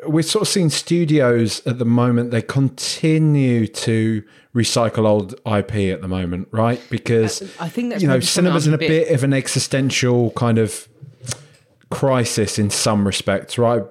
we're 0.06 0.22
sort 0.22 0.42
of 0.42 0.48
seeing 0.48 0.70
studios 0.70 1.64
at 1.66 1.78
the 1.78 1.84
moment. 1.84 2.30
They 2.30 2.42
continue 2.42 3.66
to 3.66 4.22
recycle 4.54 5.06
old 5.06 5.34
IP 5.46 5.92
at 5.94 6.00
the 6.00 6.08
moment, 6.08 6.48
right? 6.50 6.82
Because 6.90 7.42
uh, 7.42 7.46
I 7.60 7.68
think 7.68 7.90
that's 7.90 8.02
you 8.02 8.08
know 8.08 8.20
cinema's 8.20 8.66
in 8.66 8.74
a 8.74 8.78
bit- 8.78 8.88
bit 8.88 9.14
of 9.14 9.24
an 9.24 9.32
existential 9.32 10.30
kind 10.32 10.58
of 10.58 10.88
crisis 11.90 12.58
in 12.58 12.70
some 12.70 13.06
respects, 13.06 13.58
right? 13.58 13.82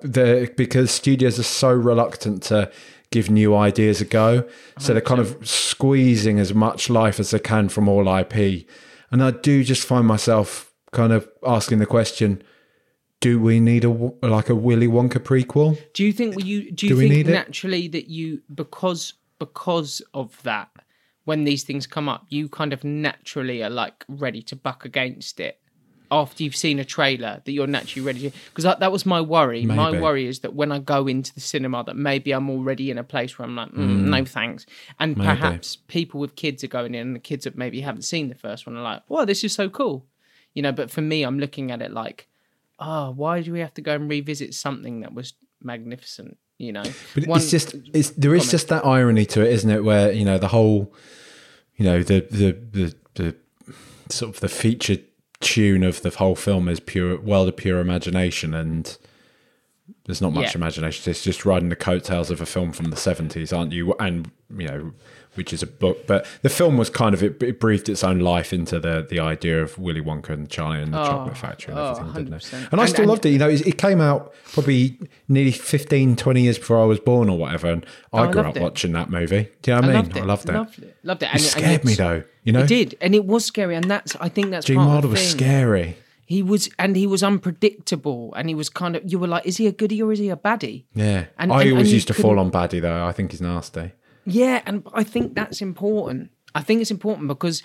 because 0.55 0.89
studios 0.89 1.37
are 1.37 1.43
so 1.43 1.71
reluctant 1.71 2.43
to 2.43 2.71
give 3.11 3.29
new 3.29 3.55
ideas 3.55 4.01
a 4.01 4.05
go. 4.05 4.47
So 4.77 4.93
they're 4.93 5.01
kind 5.01 5.19
of 5.19 5.47
squeezing 5.47 6.39
as 6.39 6.53
much 6.53 6.89
life 6.89 7.19
as 7.19 7.31
they 7.31 7.39
can 7.39 7.69
from 7.69 7.89
all 7.89 8.07
IP. 8.07 8.67
And 9.11 9.23
I 9.23 9.31
do 9.31 9.63
just 9.63 9.85
find 9.85 10.05
myself 10.05 10.71
kind 10.91 11.11
of 11.11 11.27
asking 11.45 11.79
the 11.79 11.85
question, 11.85 12.43
do 13.19 13.39
we 13.39 13.59
need 13.59 13.83
a 13.83 13.89
like 13.89 14.49
a 14.49 14.55
Willy 14.55 14.87
Wonka 14.87 15.19
prequel? 15.19 15.77
Do 15.93 16.03
you 16.03 16.13
think 16.13 16.43
you 16.43 16.71
do 16.71 16.87
you 16.87 16.93
Do 16.93 16.97
we 16.97 17.03
think 17.03 17.13
need 17.13 17.27
it? 17.27 17.33
naturally 17.33 17.87
that 17.89 18.07
you 18.07 18.41
because 18.53 19.13
because 19.39 20.01
of 20.13 20.41
that 20.43 20.69
when 21.25 21.43
these 21.43 21.63
things 21.63 21.85
come 21.85 22.09
up 22.09 22.25
you 22.29 22.49
kind 22.49 22.73
of 22.73 22.83
naturally 22.83 23.63
are 23.63 23.69
like 23.69 24.03
ready 24.07 24.41
to 24.41 24.55
buck 24.55 24.83
against 24.85 25.39
it 25.39 25.59
after 26.11 26.43
you've 26.43 26.55
seen 26.55 26.79
a 26.79 26.85
trailer 26.85 27.39
that 27.45 27.51
you're 27.51 27.67
naturally 27.67 28.05
ready 28.05 28.19
to 28.29 28.37
because 28.47 28.63
that, 28.63 28.79
that 28.79 28.91
was 28.91 29.05
my 29.05 29.21
worry. 29.21 29.63
My 29.65 29.91
worry 30.01 30.25
is 30.25 30.39
that 30.39 30.55
when 30.55 30.71
i 30.71 30.79
go 30.79 31.07
into 31.07 31.33
the 31.33 31.39
cinema 31.39 31.83
that 31.83 31.95
maybe 31.95 32.31
i'm 32.31 32.49
already 32.49 32.89
in 32.89 32.97
a 32.97 33.03
place 33.03 33.37
where 33.37 33.47
i'm 33.47 33.55
like 33.55 33.71
mm, 33.71 34.05
no 34.05 34.25
thanks. 34.25 34.65
And 34.99 35.15
perhaps 35.15 35.75
people 35.75 36.19
with 36.19 36.35
kids 36.35 36.63
are 36.63 36.67
going 36.67 36.95
in 36.95 37.07
and 37.07 37.15
the 37.15 37.19
kids 37.19 37.43
that 37.43 37.57
maybe 37.57 37.81
haven't 37.81 38.03
seen 38.03 38.29
the 38.29 38.35
first 38.35 38.65
one 38.65 38.75
are 38.77 38.81
like 38.81 39.03
well 39.07 39.25
this 39.25 39.43
is 39.43 39.53
so 39.53 39.69
cool. 39.69 40.05
You 40.53 40.63
know 40.63 40.71
but 40.71 40.89
for 40.89 41.01
me 41.01 41.23
i'm 41.23 41.37
looking 41.37 41.69
at 41.69 41.81
it 41.81 41.91
like 41.91 42.27
oh, 42.79 43.11
why 43.11 43.41
do 43.41 43.51
we 43.51 43.59
have 43.59 43.73
to 43.75 43.81
go 43.81 43.93
and 43.95 44.09
revisit 44.09 44.53
something 44.53 45.01
that 45.01 45.13
was 45.13 45.33
magnificent? 45.61 46.37
You 46.57 46.73
know, 46.73 46.83
But 47.15 47.27
One- 47.27 47.39
it's 47.39 47.51
just 47.51 47.73
it's 47.93 48.09
there 48.11 48.35
is 48.35 48.51
just 48.51 48.67
that 48.67 48.85
irony 48.85 49.25
to 49.27 49.41
it, 49.45 49.53
isn't 49.53 49.69
it? 49.69 49.83
Where 49.83 50.11
you 50.11 50.25
know 50.25 50.37
the 50.37 50.49
whole, 50.49 50.93
you 51.77 51.85
know 51.85 52.03
the 52.03 52.19
the 52.29 52.51
the, 52.71 52.95
the 53.15 53.35
sort 54.09 54.33
of 54.35 54.41
the 54.41 54.49
featured 54.49 55.03
tune 55.39 55.83
of 55.83 56.01
the 56.01 56.09
whole 56.09 56.35
film 56.35 56.67
is 56.67 56.81
pure 56.81 57.17
world 57.19 57.47
of 57.47 57.55
pure 57.55 57.79
imagination, 57.79 58.53
and 58.53 58.97
there's 60.09 60.21
not 60.21 60.33
much 60.33 60.53
Yeah. 60.55 60.61
imagination. 60.61 61.11
It's 61.11 61.23
just 61.23 61.45
riding 61.45 61.69
the 61.69 61.75
coattails 61.75 62.31
of 62.31 62.41
a 62.41 62.45
film 62.47 62.71
from 62.71 62.89
the 62.89 62.97
seventies, 62.97 63.53
aren't 63.53 63.73
you? 63.73 63.93
And 63.99 64.31
you 64.57 64.67
know, 64.67 64.91
which 65.35 65.53
is 65.53 65.61
a 65.61 65.67
book, 65.67 66.07
but 66.07 66.25
the 66.41 66.49
film 66.49 66.77
was 66.77 66.89
kind 66.89 67.13
of 67.13 67.21
it, 67.21 67.43
it 67.43 67.59
breathed 67.59 67.87
its 67.87 68.03
own 68.03 68.17
life 68.17 68.51
into 68.51 68.79
the 68.79 69.05
the 69.07 69.19
idea 69.19 69.61
of 69.61 69.77
Willy 69.77 70.01
Wonka 70.01 70.29
and 70.29 70.49
Charlie 70.49 70.81
and 70.81 70.91
the 70.95 70.99
oh, 70.99 71.05
Chocolate 71.05 71.37
Factory 71.37 71.73
and 71.73 71.79
oh, 71.79 71.91
everything, 71.91 72.13
didn't 72.23 72.33
it? 72.33 72.41
100%. 72.41 72.71
And 72.71 72.81
I 72.81 72.85
still 72.87 73.01
and- 73.01 73.09
loved 73.11 73.25
it. 73.27 73.29
You 73.29 73.37
know, 73.37 73.49
it, 73.49 73.67
it 73.67 73.77
came 73.77 74.01
out 74.01 74.33
probably 74.51 74.97
nearly 75.27 75.51
15, 75.51 76.15
20 76.15 76.41
years 76.41 76.57
before 76.57 76.81
I 76.81 76.85
was 76.85 76.99
born 76.99 77.29
or 77.29 77.37
whatever, 77.37 77.67
and 77.67 77.85
oh, 78.11 78.17
I 78.17 78.27
I 78.27 78.31
grew 78.31 78.41
up 78.41 78.57
it. 78.57 78.63
watching 78.63 78.93
that 78.93 79.11
movie. 79.11 79.49
Do 79.61 79.69
you 79.71 79.79
know 79.79 79.87
what 79.87 79.95
I, 79.95 80.01
mean? 80.01 80.09
loved. 80.09 80.17
I 80.17 80.23
loved 80.23 80.49
it. 80.49 80.53
Loved 80.55 80.79
it. 80.79 80.97
Loved 81.03 81.23
it. 81.23 81.29
It 81.35 81.39
scared 81.39 81.81
and 81.81 81.85
me 81.85 81.93
though. 81.93 82.23
You 82.43 82.53
know, 82.53 82.61
It 82.61 82.67
did, 82.67 82.97
and 82.99 83.13
it 83.13 83.25
was 83.25 83.45
scary, 83.45 83.75
and 83.75 83.85
that's 83.85 84.15
I 84.15 84.27
think 84.29 84.49
that's 84.49 84.65
Gene 84.65 84.77
part 84.77 84.87
of 84.87 84.93
Wilder 84.93 85.07
was 85.09 85.29
scary. 85.29 85.97
He 86.29 86.43
was, 86.43 86.69
and 86.77 86.95
he 86.95 87.07
was 87.07 87.23
unpredictable, 87.23 88.33
and 88.37 88.47
he 88.49 88.53
was 88.61 88.69
kind 88.69 88.95
of. 88.95 89.01
You 89.11 89.17
were 89.17 89.25
like, 89.35 89.47
is 89.47 89.57
he 89.57 89.65
a 89.65 89.71
goodie 89.71 90.01
or 90.03 90.11
is 90.13 90.19
he 90.19 90.29
a 90.29 90.35
baddie? 90.37 90.85
Yeah, 90.93 91.25
And- 91.39 91.51
I 91.51 91.61
and- 91.63 91.71
always 91.71 91.87
and 91.87 91.93
used 91.99 92.07
to 92.09 92.13
fall 92.13 92.37
on 92.37 92.51
Baddie 92.51 92.81
though. 92.81 93.03
I 93.09 93.11
think 93.13 93.31
he's 93.31 93.41
nasty. 93.41 93.93
Yeah, 94.25 94.61
and 94.67 94.83
I 94.93 95.03
think 95.03 95.33
that's 95.33 95.59
important. 95.59 96.29
I 96.53 96.61
think 96.61 96.81
it's 96.81 96.91
important 96.91 97.27
because 97.27 97.63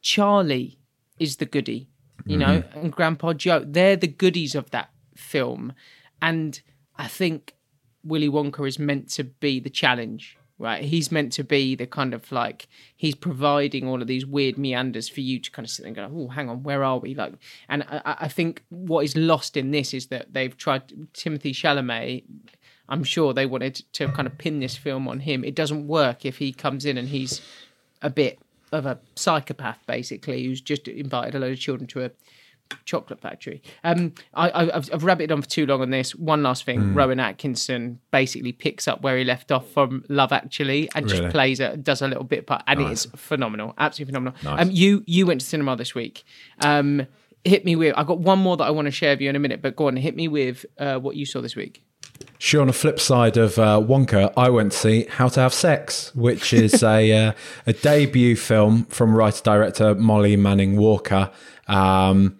Charlie 0.00 0.78
is 1.18 1.36
the 1.36 1.44
goodie, 1.46 1.88
you 2.24 2.36
know, 2.38 2.62
Mm-hmm. 2.62 2.78
and 2.78 2.92
Grandpa 2.92 3.32
Joe, 3.34 3.64
they're 3.66 3.96
the 3.96 4.08
goodies 4.08 4.54
of 4.54 4.70
that 4.70 4.88
film. 5.14 5.74
And 6.22 6.60
I 6.96 7.08
think 7.08 7.54
Willy 8.02 8.28
Wonka 8.30 8.66
is 8.66 8.78
meant 8.78 9.10
to 9.16 9.24
be 9.24 9.60
the 9.60 9.70
challenge, 9.70 10.38
right? 10.60 10.84
He's 10.84 11.10
meant 11.10 11.32
to 11.32 11.42
be 11.42 11.74
the 11.74 11.86
kind 11.86 12.12
of 12.12 12.30
like, 12.30 12.68
he's 12.94 13.14
providing 13.14 13.88
all 13.88 14.00
of 14.02 14.06
these 14.06 14.26
weird 14.26 14.58
meanders 14.58 15.08
for 15.08 15.22
you 15.22 15.38
to 15.40 15.50
kind 15.50 15.64
of 15.64 15.70
sit 15.70 15.82
there 15.82 15.88
and 15.88 15.96
go, 15.96 16.10
oh, 16.14 16.28
hang 16.28 16.50
on, 16.50 16.62
where 16.62 16.84
are 16.84 16.98
we? 16.98 17.14
Like, 17.14 17.32
and 17.68 17.82
I, 17.84 18.16
I- 18.20 18.28
think 18.28 18.62
what 18.68 19.04
is 19.04 19.16
lost 19.16 19.56
in 19.56 19.70
this 19.70 19.92
is 19.94 20.06
that 20.08 20.32
they've 20.34 20.56
tried, 20.56 20.88
Timothée 21.14 21.52
Chalamet, 21.52 22.24
I'm 22.88 23.02
sure 23.04 23.32
they 23.32 23.46
wanted 23.46 23.76
to 23.94 24.08
kind 24.08 24.26
of 24.26 24.36
pin 24.36 24.60
this 24.60 24.76
film 24.76 25.08
on 25.08 25.20
him. 25.20 25.44
It 25.44 25.54
doesn't 25.54 25.86
work 25.88 26.24
if 26.24 26.38
he 26.38 26.52
comes 26.52 26.84
in 26.84 26.98
and 26.98 27.08
he's 27.08 27.40
a 28.02 28.10
bit 28.10 28.38
of 28.70 28.84
a 28.86 28.98
psychopath, 29.16 29.78
basically, 29.86 30.44
who's 30.44 30.60
just 30.60 30.86
invited 30.88 31.34
a 31.34 31.38
load 31.38 31.52
of 31.52 31.58
children 31.58 31.86
to 31.88 32.04
a 32.04 32.10
chocolate 32.84 33.20
factory. 33.20 33.62
Um, 33.84 34.14
I, 34.34 34.50
I, 34.50 34.76
I've, 34.76 34.90
I've 34.92 35.02
rabbited 35.02 35.32
on 35.32 35.42
for 35.42 35.48
too 35.48 35.66
long 35.66 35.80
on 35.80 35.90
this. 35.90 36.14
One 36.14 36.42
last 36.42 36.64
thing: 36.64 36.80
Hmm. 36.80 36.94
Rowan 36.94 37.20
Atkinson 37.20 38.00
basically 38.10 38.52
picks 38.52 38.88
up 38.88 39.02
where 39.02 39.16
he 39.18 39.24
left 39.24 39.52
off 39.52 39.68
from 39.70 40.04
Love 40.08 40.32
Actually, 40.32 40.90
and 40.94 41.08
just 41.08 41.28
plays 41.30 41.60
it, 41.60 41.82
does 41.82 42.02
a 42.02 42.08
little 42.08 42.24
bit 42.24 42.46
part, 42.46 42.62
and 42.66 42.80
it 42.80 42.90
is 42.90 43.06
phenomenal, 43.16 43.74
absolutely 43.78 44.12
phenomenal. 44.12 44.34
Nice. 44.42 44.62
Um, 44.62 44.70
you 44.70 45.02
you 45.06 45.26
went 45.26 45.40
to 45.40 45.46
cinema 45.46 45.76
this 45.76 45.94
week. 45.94 46.24
Um, 46.64 47.06
hit 47.44 47.64
me 47.64 47.76
with. 47.76 47.94
I've 47.96 48.06
got 48.06 48.18
one 48.18 48.38
more 48.38 48.56
that 48.56 48.64
I 48.64 48.70
want 48.70 48.86
to 48.86 48.92
share 48.92 49.12
with 49.12 49.20
you 49.20 49.30
in 49.30 49.36
a 49.36 49.40
minute, 49.40 49.62
but 49.62 49.76
go 49.76 49.86
on, 49.86 49.96
hit 49.96 50.16
me 50.16 50.28
with 50.28 50.66
uh, 50.78 50.98
what 50.98 51.16
you 51.16 51.26
saw 51.26 51.40
this 51.40 51.56
week. 51.56 51.82
Sure. 52.38 52.62
On 52.62 52.66
the 52.66 52.72
flip 52.72 52.98
side 52.98 53.36
of 53.36 53.58
uh, 53.58 53.80
Wonka, 53.80 54.32
I 54.36 54.50
went 54.50 54.72
to 54.72 54.78
see 54.78 55.06
How 55.08 55.28
to 55.28 55.40
Have 55.40 55.54
Sex, 55.54 56.14
which 56.14 56.52
is 56.52 56.82
a 56.82 57.12
uh, 57.28 57.32
a 57.66 57.72
debut 57.72 58.36
film 58.36 58.84
from 58.86 59.14
writer 59.14 59.42
director 59.42 59.94
Molly 59.94 60.36
Manning 60.36 60.76
Walker. 60.76 61.30
Um, 61.68 62.38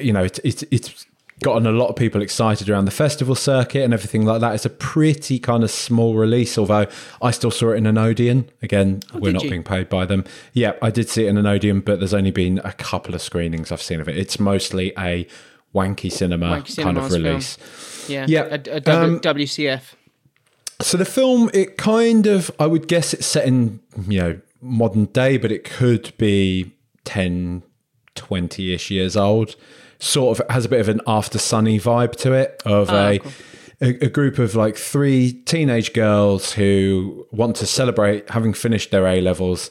you 0.00 0.12
know, 0.12 0.24
it, 0.24 0.38
it, 0.44 0.62
it's 0.70 1.06
gotten 1.42 1.66
a 1.66 1.70
lot 1.72 1.88
of 1.88 1.96
people 1.96 2.22
excited 2.22 2.68
around 2.70 2.86
the 2.86 2.90
festival 2.90 3.34
circuit 3.34 3.82
and 3.82 3.92
everything 3.92 4.24
like 4.24 4.40
that. 4.40 4.54
It's 4.54 4.64
a 4.64 4.70
pretty 4.70 5.38
kind 5.38 5.62
of 5.62 5.70
small 5.70 6.14
release, 6.14 6.56
although 6.56 6.86
I 7.20 7.30
still 7.30 7.50
saw 7.50 7.72
it 7.72 7.76
in 7.76 7.86
an 7.86 7.98
Odeon. 7.98 8.48
Again, 8.62 9.00
we're 9.14 9.28
Oh, 9.28 9.32
not 9.32 9.44
you? 9.44 9.50
being 9.50 9.62
paid 9.62 9.88
by 9.90 10.06
them. 10.06 10.24
Yeah, 10.54 10.72
I 10.80 10.90
did 10.90 11.08
see 11.10 11.26
it 11.26 11.28
in 11.28 11.36
an 11.36 11.46
Odeon, 11.46 11.80
but 11.80 11.98
there's 11.98 12.14
only 12.14 12.30
been 12.30 12.58
a 12.64 12.72
couple 12.72 13.14
of 13.14 13.20
screenings 13.20 13.70
I've 13.70 13.82
seen 13.82 14.00
of 14.00 14.08
it. 14.08 14.16
It's 14.16 14.40
mostly 14.40 14.92
a 14.98 15.26
wanky 15.74 16.10
cinema 16.10 16.46
Wanky 16.62 16.82
kind 16.82 16.96
of 16.96 17.10
Cinemas 17.10 17.12
film. 17.12 17.22
release. 17.24 18.08
Yeah, 18.08 18.24
Yeah, 18.28 18.42
a, 18.44 18.54
a 18.54 18.80
W- 18.80 19.14
um, 19.16 19.20
WCF. 19.20 19.82
So 20.80 20.96
the 20.96 21.04
film, 21.04 21.50
it 21.52 21.76
kind 21.76 22.26
of, 22.26 22.50
I 22.58 22.66
would 22.66 22.88
guess 22.88 23.12
it's 23.12 23.26
set 23.26 23.46
in, 23.46 23.80
you 24.08 24.20
know, 24.20 24.40
modern 24.62 25.04
day, 25.06 25.36
but 25.36 25.52
it 25.52 25.64
could 25.64 26.12
be 26.16 26.72
10, 27.04 27.62
20 28.16 28.72
ish 28.72 28.90
years 28.90 29.16
old. 29.16 29.56
Sort 29.98 30.38
of 30.38 30.50
has 30.50 30.64
a 30.64 30.68
bit 30.68 30.80
of 30.80 30.88
an 30.88 31.00
after 31.06 31.38
sunny 31.38 31.78
vibe 31.80 32.16
to 32.16 32.32
it 32.32 32.62
of 32.66 32.90
a, 32.90 33.18
cool. 33.18 33.32
a, 33.80 33.88
a 34.04 34.08
group 34.10 34.38
of 34.38 34.54
like 34.54 34.76
three 34.76 35.32
teenage 35.44 35.92
girls 35.94 36.52
who 36.52 37.26
want 37.30 37.56
to 37.56 37.66
celebrate 37.66 38.28
having 38.30 38.52
finished 38.52 38.90
their 38.90 39.06
A 39.06 39.20
levels 39.20 39.70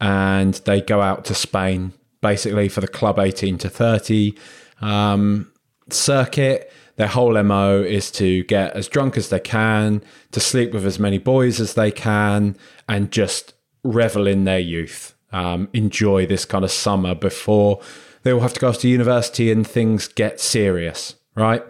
and 0.00 0.54
they 0.64 0.80
go 0.80 1.00
out 1.00 1.24
to 1.26 1.34
Spain 1.34 1.92
basically 2.20 2.68
for 2.68 2.80
the 2.80 2.88
Club 2.88 3.18
18 3.18 3.58
to 3.58 3.68
30 3.68 4.36
um, 4.80 5.52
circuit. 5.90 6.72
Their 6.96 7.08
whole 7.08 7.40
MO 7.42 7.82
is 7.82 8.10
to 8.12 8.42
get 8.44 8.72
as 8.72 8.88
drunk 8.88 9.16
as 9.16 9.28
they 9.28 9.40
can, 9.40 10.02
to 10.32 10.40
sleep 10.40 10.72
with 10.72 10.86
as 10.86 10.98
many 10.98 11.18
boys 11.18 11.60
as 11.60 11.74
they 11.74 11.90
can, 11.90 12.56
and 12.88 13.12
just 13.12 13.54
revel 13.84 14.26
in 14.26 14.44
their 14.44 14.58
youth. 14.58 15.14
Um, 15.32 15.68
enjoy 15.72 16.26
this 16.26 16.44
kind 16.44 16.64
of 16.64 16.70
summer 16.70 17.14
before 17.14 17.80
they 18.22 18.32
all 18.32 18.40
have 18.40 18.52
to 18.54 18.60
go 18.60 18.68
off 18.68 18.78
to 18.78 18.88
university 18.88 19.52
and 19.52 19.66
things 19.66 20.08
get 20.08 20.40
serious, 20.40 21.14
right? 21.34 21.62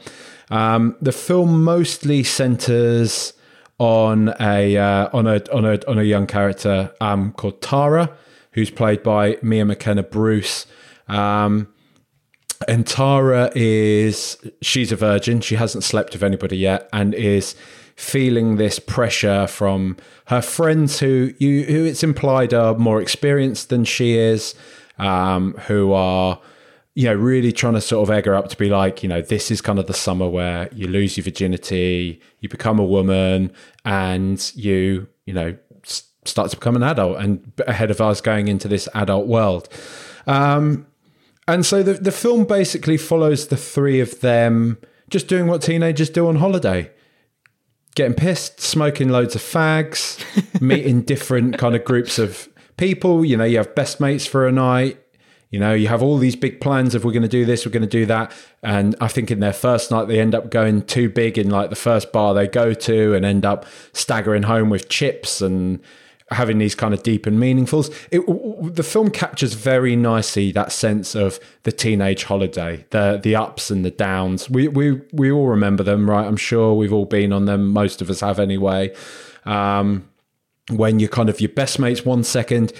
Um, 0.51 0.97
the 1.01 1.12
film 1.12 1.64
mostly 1.64 2.23
centers 2.23 3.33
on 3.79 4.35
a 4.40 4.77
uh, 4.77 5.09
on 5.12 5.27
a 5.27 5.42
on 5.53 5.64
a 5.64 5.79
on 5.87 5.99
a 5.99 6.03
young 6.03 6.27
character 6.27 6.92
um, 7.01 7.33
called 7.33 7.61
Tara, 7.61 8.11
who's 8.53 8.71
played 8.71 9.03
by 9.03 9.38
Mia 9.42 9.64
McKenna 9.64 10.03
Bruce. 10.03 10.66
Um, 11.09 11.69
and 12.66 12.87
Tara 12.87 13.53
is 13.55 14.38
she's 14.62 14.92
a 14.92 14.97
virgin. 14.97 15.40
She 15.40 15.57
hasn't 15.57 15.85
slept 15.85 16.14
with 16.14 16.23
anybody 16.23 16.57
yet, 16.57 16.88
and 16.92 17.14
is 17.14 17.55
feeling 17.97 18.57
this 18.57 18.79
pressure 18.79 19.47
from 19.47 19.97
her 20.27 20.43
friends 20.43 21.01
who 21.01 21.33
you 21.39 21.65
who 21.65 21.85
it's 21.85 22.03
implied 22.03 22.53
are 22.53 22.75
more 22.77 23.01
experienced 23.01 23.71
than 23.71 23.85
she 23.85 24.17
is, 24.17 24.55
um, 24.99 25.55
who 25.67 25.93
are 25.93 26.39
you 26.95 27.05
know 27.05 27.15
really 27.15 27.53
trying 27.53 27.73
to 27.73 27.81
sort 27.81 28.09
of 28.09 28.15
egg 28.15 28.27
her 28.27 28.35
up 28.35 28.49
to 28.49 28.57
be 28.57 28.69
like 28.69 29.03
you 29.03 29.09
know 29.09 29.23
this 29.23 29.51
is 29.51 29.61
kind 29.61 29.79
of 29.79 29.87
the 29.87 29.95
summer 29.95 30.29
where 30.29 30.69
you 30.73 30.87
lose 30.87 31.17
your 31.17 31.25
virginity, 31.25 32.21
you 32.41 32.49
become 32.49 32.79
a 32.79 32.85
woman, 32.85 33.51
and 33.85 34.53
you 34.55 35.09
you 35.25 35.33
know 35.33 35.57
s- 35.83 36.05
start 36.27 36.51
to 36.51 36.57
become 36.57 36.77
an 36.77 36.83
adult 36.83 37.19
and 37.19 37.51
ahead 37.67 37.91
of 37.91 38.01
us 38.01 38.21
going 38.21 38.47
into 38.47 38.69
this 38.69 38.89
adult 38.95 39.27
world. 39.27 39.69
Um, 40.27 40.87
and 41.49 41.65
so 41.65 41.83
the, 41.83 41.95
the 41.95 42.13
film 42.13 42.45
basically 42.45 42.97
follows 42.97 43.47
the 43.47 43.57
three 43.57 44.01
of 44.01 44.21
them 44.21 44.79
just 45.09 45.29
doing 45.29 45.47
what 45.47 45.63
teenagers 45.63 46.11
do 46.11 46.27
on 46.27 46.37
holiday 46.37 46.91
getting 47.97 48.15
pissed, 48.15 48.61
smoking 48.61 49.09
loads 49.09 49.35
of 49.35 49.43
fags, 49.43 50.23
meeting 50.61 51.03
different 51.03 51.59
kind 51.59 51.75
of 51.75 51.85
groups 51.85 52.21
of 52.21 52.49
people. 52.77 53.25
You 53.25 53.37
know, 53.37 53.45
you 53.45 53.57
have 53.57 53.75
best 53.75 53.99
mates 53.99 54.27
for 54.27 54.47
a 54.47 54.53
night. 54.53 55.03
You 55.51 55.61
know, 55.61 55.73
you 55.73 55.89
have 55.89 56.03
all 56.03 56.19
these 56.19 56.37
big 56.37 56.61
plans 56.61 56.95
of 56.95 57.05
we're 57.05 57.13
going 57.13 57.23
to 57.23 57.29
do 57.29 57.45
this, 57.45 57.65
we're 57.65 57.73
going 57.73 57.83
to 57.83 57.89
do 57.89 58.05
that. 58.07 58.33
And 58.63 58.95
I 59.01 59.09
think 59.09 59.31
in 59.31 59.41
their 59.41 59.53
first 59.53 59.91
night, 59.91 60.07
they 60.07 60.21
end 60.21 60.35
up 60.35 60.51
going 60.51 60.83
too 60.83 61.09
big 61.09 61.39
in 61.39 61.51
like 61.51 61.71
the 61.71 61.77
first 61.77 62.13
bar 62.13 62.35
they 62.35 62.47
go 62.47 62.75
to 62.75 63.15
and 63.15 63.25
end 63.25 63.47
up 63.47 63.65
staggering 63.93 64.43
home 64.43 64.71
with 64.71 64.89
chips 64.89 65.41
and 65.41 65.81
having 66.31 66.59
these 66.59 66.75
kind 66.75 66.93
of 66.93 67.03
deep 67.03 67.27
and 67.27 67.39
meaningfuls. 67.39 67.95
It, 68.11 68.75
the 68.75 68.83
film 68.83 69.11
captures 69.11 69.55
very 69.55 69.95
nicely 69.95 70.51
that 70.53 70.73
sense 70.73 71.15
of 71.15 71.39
the 71.62 71.73
teenage 71.73 72.25
holiday, 72.25 72.85
the 72.91 73.21
the 73.23 73.37
ups 73.37 73.71
and 73.71 73.85
the 73.85 73.91
downs. 73.91 74.51
We 74.51 74.69
we 74.69 75.01
we 75.12 75.31
all 75.31 75.49
remember 75.49 75.83
them, 75.83 76.11
right? 76.11 76.27
I'm 76.27 76.37
sure 76.37 76.75
we've 76.75 76.93
all 76.93 77.07
been 77.07 77.33
on 77.33 77.45
them. 77.45 77.69
Most 77.69 78.03
of 78.03 78.11
us 78.11 78.21
have 78.21 78.39
anyway. 78.39 78.95
Um, 79.45 80.09
when 80.71 80.99
you're 80.99 81.09
kind 81.09 81.29
of 81.29 81.41
your 81.41 81.51
best 81.51 81.79
mates 81.79 82.05
one 82.05 82.25
second 82.25 82.73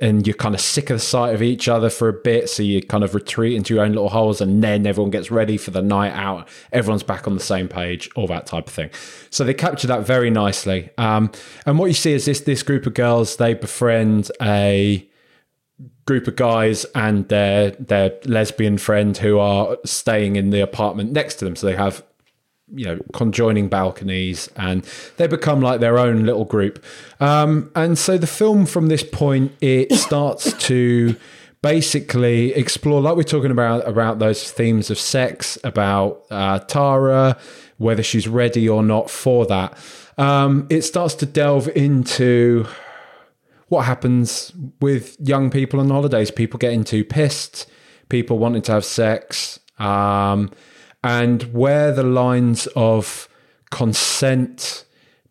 and 0.00 0.26
you're 0.26 0.34
kind 0.34 0.54
of 0.54 0.60
sick 0.60 0.90
of 0.90 0.96
the 0.96 1.04
sight 1.04 1.34
of 1.34 1.42
each 1.42 1.68
other 1.68 1.90
for 1.90 2.08
a 2.08 2.12
bit 2.12 2.48
so 2.48 2.62
you 2.62 2.82
kind 2.82 3.04
of 3.04 3.14
retreat 3.14 3.54
into 3.54 3.74
your 3.74 3.84
own 3.84 3.90
little 3.90 4.08
holes 4.08 4.40
and 4.40 4.62
then 4.62 4.86
everyone 4.86 5.10
gets 5.10 5.30
ready 5.30 5.56
for 5.56 5.70
the 5.70 5.82
night 5.82 6.12
out. 6.12 6.48
Everyone's 6.72 7.02
back 7.02 7.26
on 7.26 7.34
the 7.34 7.40
same 7.40 7.68
page 7.68 8.08
all 8.16 8.26
that 8.28 8.46
type 8.46 8.66
of 8.66 8.72
thing. 8.72 8.90
So 9.30 9.44
they 9.44 9.54
capture 9.54 9.86
that 9.88 10.06
very 10.06 10.30
nicely. 10.30 10.90
Um, 10.98 11.30
and 11.66 11.78
what 11.78 11.86
you 11.86 11.94
see 11.94 12.12
is 12.12 12.24
this 12.24 12.40
this 12.40 12.62
group 12.62 12.86
of 12.86 12.94
girls 12.94 13.36
they 13.36 13.54
befriend 13.54 14.30
a 14.40 15.08
group 16.06 16.28
of 16.28 16.36
guys 16.36 16.84
and 16.94 17.28
their 17.28 17.70
their 17.72 18.18
lesbian 18.26 18.78
friend 18.78 19.16
who 19.16 19.38
are 19.38 19.76
staying 19.84 20.36
in 20.36 20.50
the 20.50 20.60
apartment 20.60 21.12
next 21.12 21.36
to 21.36 21.44
them. 21.44 21.56
So 21.56 21.66
they 21.66 21.76
have 21.76 22.04
you 22.74 22.84
know 22.84 22.98
conjoining 23.12 23.68
balconies 23.68 24.48
and 24.56 24.84
they 25.16 25.26
become 25.26 25.60
like 25.60 25.80
their 25.80 25.98
own 25.98 26.24
little 26.24 26.44
group 26.44 26.84
um, 27.20 27.70
and 27.74 27.98
so 27.98 28.18
the 28.18 28.26
film 28.26 28.66
from 28.66 28.88
this 28.88 29.02
point 29.02 29.52
it 29.60 29.92
starts 29.96 30.52
to 30.54 31.16
basically 31.64 32.52
explore, 32.52 33.00
like 33.00 33.16
we're 33.16 33.22
talking 33.22 33.50
about, 33.50 33.88
about 33.88 34.18
those 34.18 34.52
themes 34.52 34.90
of 34.90 34.98
sex, 34.98 35.56
about 35.64 36.22
uh, 36.30 36.58
Tara, 36.58 37.38
whether 37.78 38.02
she's 38.02 38.28
ready 38.28 38.68
or 38.68 38.82
not 38.82 39.08
for 39.08 39.46
that. 39.46 39.74
Um, 40.18 40.66
it 40.68 40.82
starts 40.82 41.14
to 41.14 41.26
delve 41.26 41.68
into 41.74 42.66
what 43.68 43.86
happens 43.86 44.52
with 44.82 45.16
young 45.18 45.48
people 45.50 45.80
on 45.80 45.88
holidays. 45.88 46.30
People 46.30 46.58
getting 46.58 46.84
too 46.84 47.02
pissed, 47.02 47.66
people 48.10 48.36
wanting 48.38 48.60
to 48.60 48.72
have 48.72 48.84
sex, 48.84 49.58
um, 49.78 50.50
and 51.04 51.42
where 51.52 51.92
the 51.92 52.02
lines 52.02 52.66
of 52.74 53.28
consent 53.70 54.84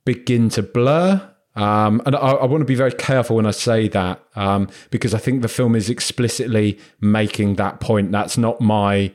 begin 0.06 0.48
to 0.50 0.62
blur. 0.62 1.30
Um, 1.56 2.02
and 2.06 2.16
I, 2.16 2.20
I, 2.20 2.46
want 2.46 2.62
to 2.62 2.66
be 2.66 2.76
very 2.76 2.92
careful 2.92 3.36
when 3.36 3.46
I 3.46 3.52
say 3.52 3.88
that 3.90 4.24
um, 4.36 4.70
because 4.90 5.14
I 5.14 5.20
think 5.20 5.42
the 5.42 5.48
film 5.48 5.76
is 5.76 5.90
explicitly 5.90 6.80
making 7.00 7.56
that 7.56 7.80
point. 7.80 8.12
That's 8.12 8.38
not 8.38 8.60
my 8.60 9.12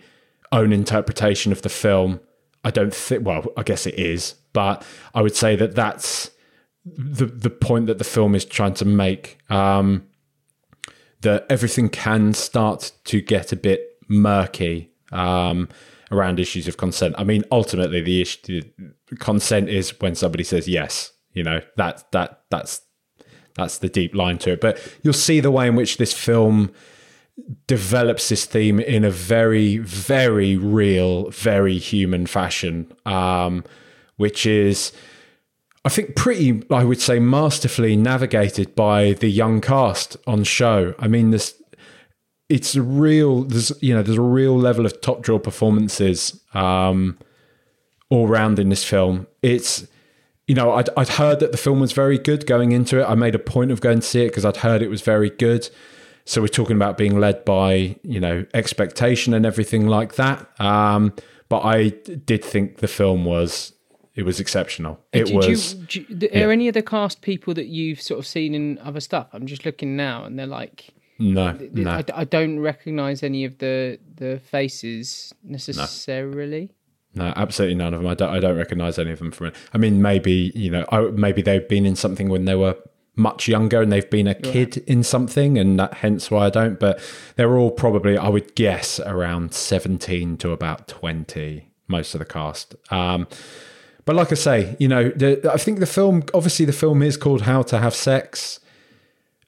own 0.52 0.72
interpretation 0.72 1.50
of 1.50 1.62
the 1.62 1.68
film. 1.68 2.20
I 2.64 2.70
don't 2.70 2.94
think. 2.94 3.26
Well, 3.26 3.46
I 3.56 3.62
guess 3.62 3.86
it 3.86 3.94
is, 3.94 4.34
but 4.52 4.84
I 5.14 5.22
would 5.22 5.34
say 5.34 5.56
that 5.56 5.74
that's 5.74 6.30
the 6.84 7.26
the 7.26 7.50
point 7.50 7.86
that 7.86 7.98
the 7.98 8.04
film 8.04 8.34
is 8.34 8.44
trying 8.44 8.74
to 8.74 8.84
make. 8.84 9.38
Um, 9.50 10.06
that 11.22 11.44
everything 11.50 11.88
can 11.88 12.32
start 12.32 12.92
to 13.04 13.20
get 13.20 13.50
a 13.50 13.56
bit 13.56 13.96
murky 14.06 14.92
um, 15.10 15.68
around 16.10 16.40
issues 16.40 16.68
of 16.68 16.76
consent. 16.76 17.14
I 17.18 17.24
mean, 17.24 17.44
ultimately, 17.50 18.00
the 18.00 18.22
issue 18.22 18.62
consent 19.18 19.68
is 19.68 19.98
when 20.00 20.14
somebody 20.14 20.44
says 20.44 20.68
yes. 20.68 21.12
You 21.32 21.44
know 21.44 21.60
that 21.76 22.10
that 22.12 22.42
that's 22.50 22.82
that's 23.54 23.78
the 23.78 23.88
deep 23.88 24.14
line 24.14 24.38
to 24.38 24.52
it. 24.52 24.60
But 24.60 24.80
you'll 25.02 25.12
see 25.12 25.40
the 25.40 25.50
way 25.50 25.68
in 25.68 25.76
which 25.76 25.96
this 25.98 26.12
film 26.12 26.72
develops 27.66 28.28
this 28.28 28.44
theme 28.46 28.80
in 28.80 29.04
a 29.04 29.10
very, 29.10 29.78
very 29.78 30.56
real, 30.56 31.30
very 31.30 31.78
human 31.78 32.26
fashion, 32.26 32.92
um, 33.06 33.64
which 34.16 34.46
is, 34.46 34.92
I 35.84 35.88
think, 35.88 36.16
pretty, 36.16 36.62
I 36.70 36.84
would 36.84 37.00
say, 37.00 37.18
masterfully 37.18 37.96
navigated 37.96 38.74
by 38.74 39.12
the 39.12 39.28
young 39.28 39.60
cast 39.60 40.16
on 40.26 40.44
show. 40.44 40.94
I 40.98 41.08
mean, 41.08 41.30
this. 41.30 41.57
It's 42.48 42.74
a 42.74 42.82
real, 42.82 43.42
there's 43.42 43.72
you 43.82 43.94
know, 43.94 44.02
there's 44.02 44.18
a 44.18 44.22
real 44.22 44.56
level 44.56 44.86
of 44.86 45.00
top 45.00 45.22
draw 45.22 45.38
performances 45.38 46.40
um, 46.54 47.18
all 48.08 48.26
round 48.26 48.58
in 48.58 48.68
this 48.68 48.84
film. 48.84 49.26
It's, 49.42 49.86
you 50.46 50.54
know, 50.54 50.72
I'd, 50.72 50.88
I'd 50.96 51.10
heard 51.10 51.40
that 51.40 51.52
the 51.52 51.58
film 51.58 51.80
was 51.80 51.92
very 51.92 52.18
good 52.18 52.46
going 52.46 52.72
into 52.72 53.00
it. 53.00 53.04
I 53.04 53.14
made 53.14 53.34
a 53.34 53.38
point 53.38 53.70
of 53.70 53.80
going 53.80 54.00
to 54.00 54.06
see 54.06 54.22
it 54.22 54.28
because 54.28 54.46
I'd 54.46 54.58
heard 54.58 54.80
it 54.80 54.88
was 54.88 55.02
very 55.02 55.28
good. 55.28 55.68
So 56.24 56.40
we're 56.40 56.48
talking 56.48 56.76
about 56.76 56.96
being 56.96 57.20
led 57.20 57.44
by, 57.44 57.96
you 58.02 58.20
know, 58.20 58.46
expectation 58.54 59.34
and 59.34 59.44
everything 59.46 59.86
like 59.86 60.14
that. 60.16 60.48
Um, 60.60 61.14
but 61.48 61.60
I 61.64 61.88
did 61.88 62.44
think 62.44 62.78
the 62.78 62.88
film 62.88 63.24
was 63.24 63.72
it 64.18 64.24
was 64.24 64.40
exceptional. 64.40 64.98
It 65.12 65.26
Did 65.26 65.36
was. 65.36 65.74
You, 65.94 66.02
do, 66.02 66.28
are 66.34 66.50
any 66.50 66.66
of 66.66 66.74
the 66.74 66.82
cast 66.82 67.22
people 67.22 67.54
that 67.54 67.68
you've 67.68 68.02
sort 68.02 68.18
of 68.18 68.26
seen 68.26 68.52
in 68.52 68.76
other 68.80 68.98
stuff? 68.98 69.28
I'm 69.32 69.46
just 69.46 69.64
looking 69.64 69.96
now, 69.96 70.24
and 70.24 70.36
they're 70.36 70.44
like, 70.44 70.88
no, 71.18 71.52
no. 71.72 71.90
I, 71.90 72.04
I 72.14 72.24
don't 72.24 72.60
recognise 72.60 73.22
any 73.22 73.44
of 73.44 73.58
the 73.58 73.98
the 74.16 74.38
faces 74.38 75.34
necessarily. 75.42 76.70
No, 77.14 77.32
absolutely 77.36 77.74
none 77.74 77.94
of 77.94 78.00
them. 78.00 78.08
I 78.08 78.14
don't. 78.14 78.30
I 78.30 78.38
don't 78.38 78.56
recognise 78.56 78.98
any 78.98 79.10
of 79.10 79.18
them 79.18 79.32
from 79.32 79.48
it. 79.48 79.56
I 79.72 79.78
mean, 79.78 80.00
maybe 80.00 80.52
you 80.54 80.70
know, 80.70 80.84
I, 80.92 81.02
maybe 81.02 81.42
they've 81.42 81.66
been 81.68 81.86
in 81.86 81.96
something 81.96 82.28
when 82.28 82.44
they 82.44 82.54
were 82.54 82.76
much 83.18 83.48
younger 83.48 83.82
and 83.82 83.90
they've 83.90 84.08
been 84.08 84.28
a 84.28 84.34
kid 84.34 84.76
right. 84.76 84.88
in 84.88 85.02
something 85.02 85.58
and 85.58 85.78
that 85.78 85.94
hence 85.94 86.30
why 86.30 86.46
I 86.46 86.50
don't 86.50 86.78
but 86.78 87.00
they're 87.34 87.58
all 87.58 87.72
probably 87.72 88.16
I 88.16 88.28
would 88.28 88.54
guess 88.54 89.00
around 89.00 89.52
17 89.52 90.36
to 90.36 90.52
about 90.52 90.86
20 90.86 91.68
most 91.88 92.14
of 92.14 92.20
the 92.20 92.24
cast 92.24 92.76
um, 92.92 93.26
but 94.04 94.14
like 94.14 94.30
I 94.30 94.36
say 94.36 94.76
you 94.78 94.86
know 94.86 95.08
the, 95.08 95.50
I 95.52 95.56
think 95.56 95.80
the 95.80 95.86
film 95.86 96.22
obviously 96.32 96.64
the 96.64 96.72
film 96.72 97.02
is 97.02 97.16
called 97.16 97.42
How 97.42 97.62
to 97.62 97.78
Have 97.78 97.92
Sex 97.92 98.60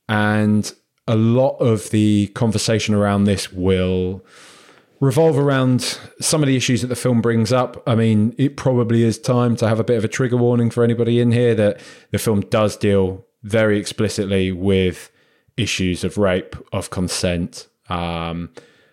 and 0.08 0.74
a 1.10 1.16
lot 1.16 1.56
of 1.56 1.90
the 1.90 2.28
conversation 2.28 2.94
around 2.94 3.24
this 3.24 3.52
will 3.52 4.24
revolve 5.00 5.36
around 5.36 5.98
some 6.20 6.40
of 6.40 6.46
the 6.46 6.54
issues 6.54 6.82
that 6.82 6.86
the 6.86 6.94
film 6.94 7.20
brings 7.20 7.52
up. 7.52 7.82
I 7.84 7.96
mean, 7.96 8.32
it 8.38 8.56
probably 8.56 9.02
is 9.02 9.18
time 9.18 9.56
to 9.56 9.68
have 9.68 9.80
a 9.80 9.84
bit 9.84 9.98
of 9.98 10.04
a 10.04 10.08
trigger 10.08 10.36
warning 10.36 10.70
for 10.70 10.84
anybody 10.84 11.18
in 11.18 11.32
here 11.32 11.52
that 11.56 11.80
the 12.12 12.18
film 12.18 12.42
does 12.42 12.76
deal 12.76 13.26
very 13.42 13.76
explicitly 13.76 14.52
with 14.52 15.10
issues 15.56 16.04
of 16.04 16.16
rape, 16.16 16.54
of 16.72 16.90
consent. 16.90 17.66
Um, 17.88 18.50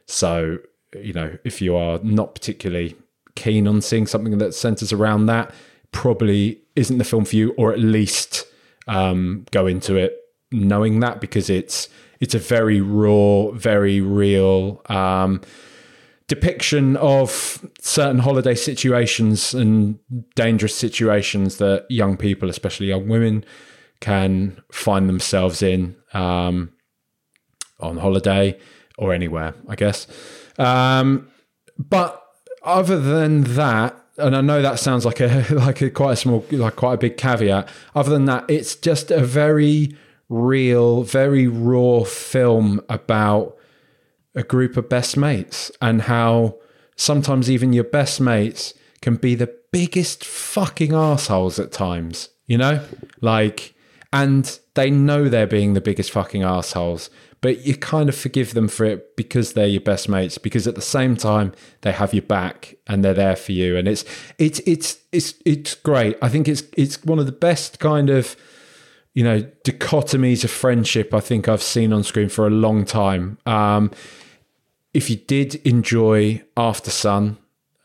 so, 0.07 0.57
you 0.99 1.13
know, 1.13 1.37
if 1.43 1.61
you 1.61 1.75
are 1.75 1.99
not 2.01 2.33
particularly 2.33 2.95
keen 3.35 3.67
on 3.67 3.79
seeing 3.81 4.07
something 4.07 4.39
that 4.39 4.55
centers 4.55 4.91
around 4.91 5.27
that, 5.27 5.53
probably 5.91 6.61
isn't 6.75 6.97
the 6.97 7.03
film 7.03 7.25
for 7.25 7.35
you, 7.35 7.53
or 7.57 7.71
at 7.71 7.79
least 7.79 8.47
um, 8.87 9.45
go 9.51 9.67
into 9.67 9.97
it 9.97 10.17
knowing 10.51 10.99
that 11.01 11.19
because 11.19 11.49
it's 11.49 11.89
it's 12.19 12.35
a 12.35 12.39
very 12.39 12.81
raw, 12.81 13.51
very 13.51 14.01
real 14.01 14.81
um, 14.87 15.41
depiction 16.27 16.97
of 16.97 17.65
certain 17.79 18.19
holiday 18.19 18.55
situations 18.55 19.53
and 19.53 19.99
dangerous 20.35 20.75
situations 20.75 21.57
that 21.57 21.85
young 21.89 22.17
people, 22.17 22.49
especially 22.49 22.87
young 22.87 23.07
women, 23.07 23.45
can 23.99 24.61
find 24.71 25.07
themselves 25.07 25.61
in 25.61 25.95
um, 26.13 26.71
on 27.79 27.97
holiday 27.97 28.57
or 28.97 29.13
anywhere, 29.13 29.53
I 29.67 29.75
guess. 29.75 30.07
Um, 30.57 31.29
but 31.77 32.23
other 32.63 32.99
than 32.99 33.43
that, 33.55 33.95
and 34.17 34.35
I 34.35 34.41
know 34.41 34.61
that 34.61 34.79
sounds 34.79 35.05
like 35.05 35.19
a 35.19 35.45
like 35.51 35.81
a 35.81 35.89
quite 35.89 36.13
a 36.13 36.15
small, 36.15 36.45
like 36.51 36.75
quite 36.75 36.95
a 36.95 36.97
big 36.97 37.17
caveat. 37.17 37.69
Other 37.95 38.11
than 38.11 38.25
that, 38.25 38.45
it's 38.49 38.75
just 38.75 39.11
a 39.11 39.21
very 39.21 39.95
real, 40.29 41.03
very 41.03 41.47
raw 41.47 42.03
film 42.03 42.81
about 42.89 43.57
a 44.35 44.43
group 44.43 44.77
of 44.77 44.89
best 44.89 45.17
mates 45.17 45.71
and 45.81 46.03
how 46.03 46.55
sometimes 46.95 47.49
even 47.49 47.73
your 47.73 47.83
best 47.83 48.21
mates 48.21 48.73
can 49.01 49.15
be 49.15 49.35
the 49.35 49.53
biggest 49.71 50.23
fucking 50.25 50.93
assholes 50.93 51.59
at 51.59 51.71
times. 51.71 52.29
You 52.45 52.57
know, 52.57 52.85
like 53.21 53.75
and 54.13 54.59
they 54.75 54.89
know 54.89 55.27
they're 55.27 55.47
being 55.47 55.73
the 55.73 55.81
biggest 55.81 56.11
fucking 56.11 56.43
assholes, 56.43 57.09
but 57.41 57.65
you 57.65 57.75
kind 57.75 58.09
of 58.09 58.15
forgive 58.15 58.53
them 58.53 58.67
for 58.67 58.85
it 58.85 59.15
because 59.17 59.53
they're 59.53 59.67
your 59.67 59.81
best 59.81 60.07
mates. 60.07 60.37
Because 60.37 60.65
at 60.65 60.75
the 60.75 60.81
same 60.81 61.17
time, 61.17 61.53
they 61.81 61.91
have 61.91 62.13
your 62.13 62.23
back 62.23 62.75
and 62.87 63.03
they're 63.03 63.13
there 63.13 63.35
for 63.35 63.51
you, 63.51 63.75
and 63.75 63.87
it's 63.87 64.05
it's 64.37 64.59
it's 64.65 64.99
it's 65.11 65.33
it's 65.45 65.75
great. 65.75 66.17
I 66.21 66.29
think 66.29 66.47
it's 66.47 66.63
it's 66.77 67.03
one 67.03 67.19
of 67.19 67.25
the 67.25 67.31
best 67.31 67.79
kind 67.79 68.09
of 68.09 68.35
you 69.17 69.23
know 69.23 69.41
dichotomies 69.63 70.43
of 70.43 70.51
friendship 70.51 71.11
I 71.11 71.21
think 71.21 71.49
I've 71.49 71.63
seen 71.63 71.91
on 71.91 72.03
screen 72.03 72.29
for 72.29 72.45
a 72.45 72.51
long 72.51 72.85
time. 72.85 73.39
Um, 73.47 73.89
if 74.93 75.09
you 75.09 75.15
did 75.15 75.55
enjoy 75.65 76.43
Aftersun, 76.55 77.37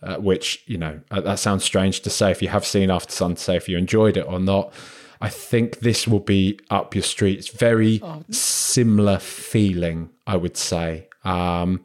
uh, 0.03 0.16
which 0.16 0.62
you 0.66 0.77
know 0.77 1.01
uh, 1.11 1.23
that 1.23 1.38
sounds 1.38 1.64
strange 1.64 2.03
to 2.03 2.11
say 2.11 2.31
if 2.31 2.42
you 2.42 2.49
have 2.49 2.66
seen 2.66 2.90
Aftersun, 2.90 3.37
to 3.37 3.40
say 3.40 3.57
if 3.57 3.66
you 3.66 3.79
enjoyed 3.79 4.18
it 4.18 4.27
or 4.29 4.38
not. 4.38 4.75
I 5.23 5.31
think 5.31 5.81
this 5.81 6.07
will 6.07 6.21
be 6.21 6.61
up 6.68 6.95
your 6.95 7.05
street. 7.05 7.38
It's 7.38 7.49
very 7.49 8.01
oh. 8.03 8.25
similar 8.31 9.18
feeling, 9.21 10.11
I 10.27 10.37
would 10.37 10.59
say. 10.59 11.09
Um, 11.25 11.81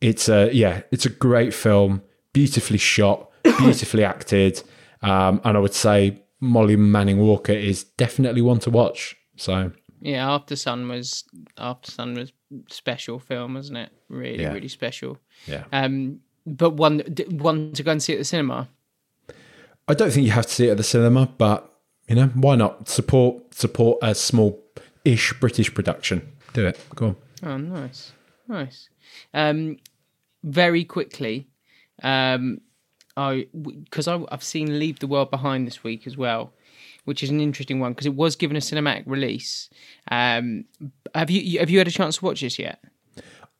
it's 0.00 0.30
a 0.30 0.50
yeah, 0.54 0.80
it's 0.90 1.04
a 1.04 1.10
great 1.10 1.52
film, 1.52 2.00
beautifully 2.32 2.78
shot, 2.78 3.30
beautifully 3.42 4.04
acted, 4.04 4.62
um, 5.02 5.42
and 5.44 5.58
I 5.58 5.60
would 5.60 5.74
say 5.74 6.22
Molly 6.40 6.76
Manning 6.76 7.18
Walker 7.18 7.52
is 7.52 7.84
definitely 7.84 8.42
one 8.42 8.58
to 8.60 8.70
watch. 8.70 9.16
So 9.36 9.72
yeah, 10.00 10.26
Aftersun 10.26 10.88
was 10.88 11.24
Aftersun 11.58 12.16
was 12.16 12.32
special 12.70 13.18
film, 13.18 13.54
wasn't 13.54 13.78
it? 13.78 13.90
Really, 14.08 14.42
yeah. 14.42 14.52
really 14.52 14.68
special. 14.68 15.18
Yeah. 15.46 15.64
Um, 15.72 16.20
but 16.46 16.70
one 16.70 17.00
one 17.30 17.72
to 17.72 17.82
go 17.82 17.92
and 17.92 18.02
see 18.02 18.12
at 18.12 18.18
the 18.18 18.24
cinema. 18.24 18.68
I 19.86 19.94
don't 19.94 20.10
think 20.10 20.26
you 20.26 20.32
have 20.32 20.46
to 20.46 20.52
see 20.52 20.68
it 20.68 20.72
at 20.72 20.76
the 20.76 20.82
cinema, 20.82 21.26
but 21.26 21.72
you 22.08 22.14
know, 22.14 22.28
why 22.28 22.56
not 22.56 22.88
support 22.88 23.54
support 23.54 23.98
a 24.02 24.14
small 24.14 24.62
ish 25.04 25.32
British 25.40 25.72
production? 25.72 26.32
Do 26.52 26.66
it. 26.66 26.78
Go 26.94 27.06
on. 27.06 27.16
Oh, 27.42 27.56
nice, 27.56 28.12
nice. 28.48 28.88
Um, 29.34 29.76
very 30.42 30.84
quickly, 30.84 31.48
um, 32.02 32.60
I 33.18 33.46
because 33.82 34.06
I've 34.06 34.44
seen 34.44 34.78
Leave 34.78 35.00
the 35.00 35.08
World 35.08 35.30
Behind 35.30 35.66
this 35.66 35.82
week 35.82 36.06
as 36.06 36.16
well, 36.16 36.52
which 37.04 37.22
is 37.22 37.30
an 37.30 37.40
interesting 37.40 37.80
one 37.80 37.92
because 37.92 38.06
it 38.06 38.14
was 38.14 38.36
given 38.36 38.56
a 38.56 38.60
cinematic 38.60 39.02
release. 39.06 39.68
Um, 40.10 40.64
have 41.14 41.28
you 41.28 41.58
have 41.58 41.68
you 41.68 41.78
had 41.78 41.88
a 41.88 41.90
chance 41.90 42.18
to 42.18 42.24
watch 42.24 42.40
this 42.40 42.58
yet? 42.58 42.82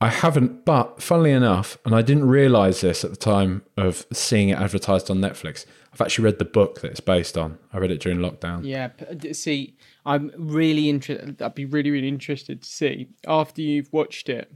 I 0.01 0.11
haven't, 0.11 0.64
but 0.64 1.03
funnily 1.03 1.33
enough, 1.33 1.77
and 1.85 1.92
I 1.92 2.03
didn't 2.03 2.29
realise 2.29 2.83
this 2.83 3.03
at 3.03 3.11
the 3.11 3.16
time 3.16 3.62
of 3.77 4.07
seeing 4.12 4.49
it 4.51 4.59
advertised 4.59 5.11
on 5.11 5.18
Netflix. 5.18 5.66
I've 5.92 6.01
actually 6.01 6.27
read 6.27 6.38
the 6.38 6.44
book 6.44 6.83
that 6.83 6.92
it's 6.92 7.01
based 7.01 7.37
on. 7.37 7.59
I 7.73 7.79
read 7.79 7.90
it 7.90 8.01
during 8.01 8.18
lockdown. 8.18 8.64
Yeah, 8.64 8.90
see, 9.33 9.77
I'm 10.07 10.31
really 10.37 10.88
interested. 10.88 11.42
I'd 11.42 11.57
be 11.57 11.64
really, 11.64 11.90
really 11.90 12.07
interested 12.07 12.62
to 12.62 12.68
see 12.68 13.09
after 13.27 13.61
you've 13.61 13.92
watched 13.92 14.29
it 14.29 14.53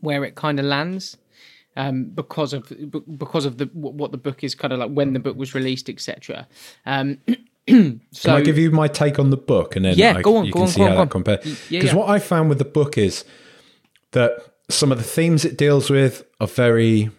where 0.00 0.24
it 0.24 0.34
kind 0.34 0.58
of 0.58 0.66
lands 0.66 1.16
um, 1.76 2.04
because 2.04 2.52
of 2.52 2.72
because 3.18 3.44
of 3.44 3.58
the 3.58 3.66
what 3.74 4.12
the 4.12 4.18
book 4.18 4.42
is 4.42 4.54
kind 4.54 4.72
of 4.72 4.78
like 4.78 4.90
when 4.90 5.12
the 5.12 5.20
book 5.20 5.36
was 5.36 5.54
released, 5.54 5.88
etc. 5.88 6.48
Um, 6.84 7.18
Can 7.66 8.00
I 8.24 8.42
give 8.42 8.58
you 8.58 8.70
my 8.70 8.86
take 8.86 9.18
on 9.18 9.30
the 9.30 9.36
book, 9.36 9.74
and 9.74 9.84
then 9.84 9.96
Yeah, 9.96 10.14
I, 10.16 10.22
go 10.22 10.36
on, 10.36 10.44
you 10.44 10.52
go 10.52 10.60
can 10.60 10.62
on, 10.62 10.68
see 10.68 10.82
on, 10.82 10.88
how 10.88 10.94
go 10.94 11.00
that 11.00 11.10
compares. 11.10 11.40
Because 11.42 11.70
yeah, 11.70 11.84
yeah. 11.84 11.94
what 11.94 12.08
I 12.08 12.20
found 12.20 12.48
with 12.48 12.58
the 12.58 12.64
book 12.64 12.96
is 12.96 13.24
that 14.12 14.38
some 14.68 14.92
of 14.92 14.98
the 14.98 15.04
themes 15.04 15.44
it 15.44 15.58
deals 15.58 15.90
with 15.90 16.24
are 16.40 16.46
very 16.46 17.10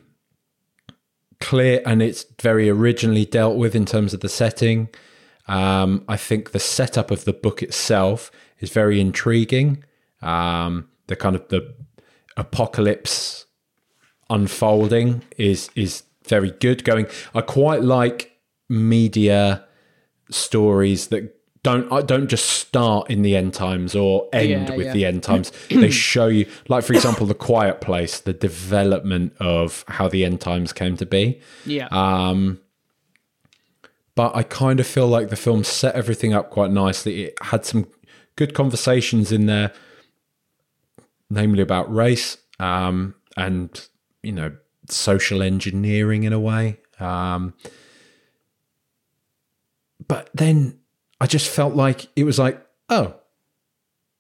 clear, 1.42 1.82
and 1.86 2.02
it's 2.02 2.26
very 2.42 2.70
originally 2.70 3.26
dealt 3.26 3.58
with 3.58 3.76
in 3.76 3.86
terms 3.86 4.14
of 4.14 4.22
the 4.22 4.30
setting. 4.30 4.88
Um, 5.50 6.06
I 6.08 6.16
think 6.16 6.52
the 6.52 6.60
setup 6.60 7.12
of 7.12 7.26
the 7.26 7.34
book 7.34 7.62
itself 7.62 8.32
is 8.60 8.70
very 8.70 9.02
intriguing. 9.02 9.84
Um, 10.22 10.88
the 11.08 11.16
kind 11.18 11.36
of 11.36 11.48
the 11.50 11.76
apocalypse 12.38 13.47
unfolding 14.30 15.24
is 15.38 15.70
is 15.76 16.04
very 16.28 16.52
good 16.52 16.84
going 16.84 17.08
i 17.34 17.42
quite 17.42 17.82
like 17.82 18.38
media 18.70 19.64
stories 20.30 21.08
that 21.08 21.34
don't 21.64 21.92
uh, 21.92 22.02
don't 22.02 22.28
just 22.28 22.46
start 22.50 23.10
in 23.10 23.22
the 23.24 23.36
end 23.36 23.54
times 23.54 23.96
or 23.96 24.28
end 24.34 24.70
Yeah, 24.70 24.76
with 24.76 24.86
yeah. 24.88 24.94
the 24.94 25.06
end 25.06 25.24
times 25.24 25.52
they 25.70 25.90
show 25.90 26.28
you 26.28 26.46
like 26.68 26.84
for 26.84 26.94
example 26.94 27.26
the 27.26 27.34
quiet 27.34 27.82
place 27.82 28.20
the 28.20 28.34
development 28.34 29.34
of 29.40 29.84
how 29.88 30.08
the 30.08 30.24
end 30.26 30.40
times 30.42 30.72
came 30.74 30.96
to 30.98 31.06
be 31.06 31.40
Yeah, 31.66 31.88
um, 31.92 32.60
but 34.16 34.36
I 34.36 34.44
kind 34.44 34.80
of 34.80 34.88
feel 34.88 35.08
like 35.08 35.30
the 35.30 35.36
film 35.36 35.64
set 35.64 35.94
everything 35.96 36.34
up 36.34 36.50
quite 36.50 36.72
nicely. 36.72 37.26
It 37.26 37.36
had 37.42 37.66
some 37.66 37.86
good 38.36 38.56
conversations 38.56 39.32
in 39.32 39.46
there, 39.46 39.72
namely 41.30 41.62
about 41.62 41.94
race 41.94 42.38
um, 42.60 43.14
and 43.36 43.88
you 44.28 44.34
know 44.34 44.52
social 44.90 45.42
engineering 45.42 46.24
in 46.24 46.34
a 46.34 46.40
way. 46.40 46.80
Um, 47.00 47.54
but 50.08 50.30
then 50.34 50.80
I 51.20 51.28
just 51.28 51.48
felt 51.50 51.74
like 51.76 52.08
it 52.16 52.24
was 52.24 52.38
like, 52.40 52.66
oh, 52.90 53.16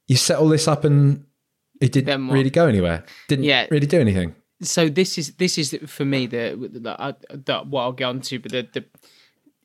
you 0.07 0.15
set 0.17 0.37
all 0.39 0.49
this 0.49 0.67
up 0.67 0.83
and 0.83 1.25
it 1.79 1.91
didn't 1.91 2.27
really 2.29 2.49
go 2.49 2.67
anywhere. 2.67 3.03
Didn't 3.27 3.45
Yeah. 3.45 3.67
really 3.69 3.87
do 3.87 3.99
anything. 3.99 4.35
so 4.61 4.89
this 4.89 5.17
is 5.19 5.35
this 5.35 5.57
is 5.57 5.77
for 5.85 6.03
me 6.05 6.25
the, 6.25 6.57
the, 6.81 6.99
uh, 6.99 7.13
the 7.29 7.59
what 7.59 7.81
I'll 7.83 7.91
get 7.93 8.05
onto, 8.05 8.39
but 8.39 8.51
the, 8.51 8.67
the 8.73 8.85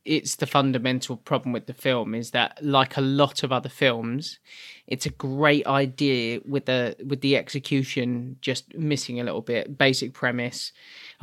it's 0.04 0.36
the 0.36 0.46
fundamental 0.46 1.16
problem 1.16 1.52
with 1.52 1.66
the 1.66 1.74
film 1.74 2.14
is 2.14 2.32
that 2.32 2.58
like 2.62 2.96
a 2.96 3.00
lot 3.00 3.42
of 3.42 3.52
other 3.52 3.68
films, 3.68 4.38
it's 4.86 5.06
a 5.06 5.10
great 5.10 5.66
idea 5.66 6.40
with 6.44 6.66
the 6.66 6.96
with 7.06 7.20
the 7.20 7.36
execution 7.36 8.36
just 8.40 8.74
missing 8.74 9.20
a 9.20 9.24
little 9.24 9.40
bit. 9.42 9.78
Basic 9.78 10.12
premise: 10.12 10.72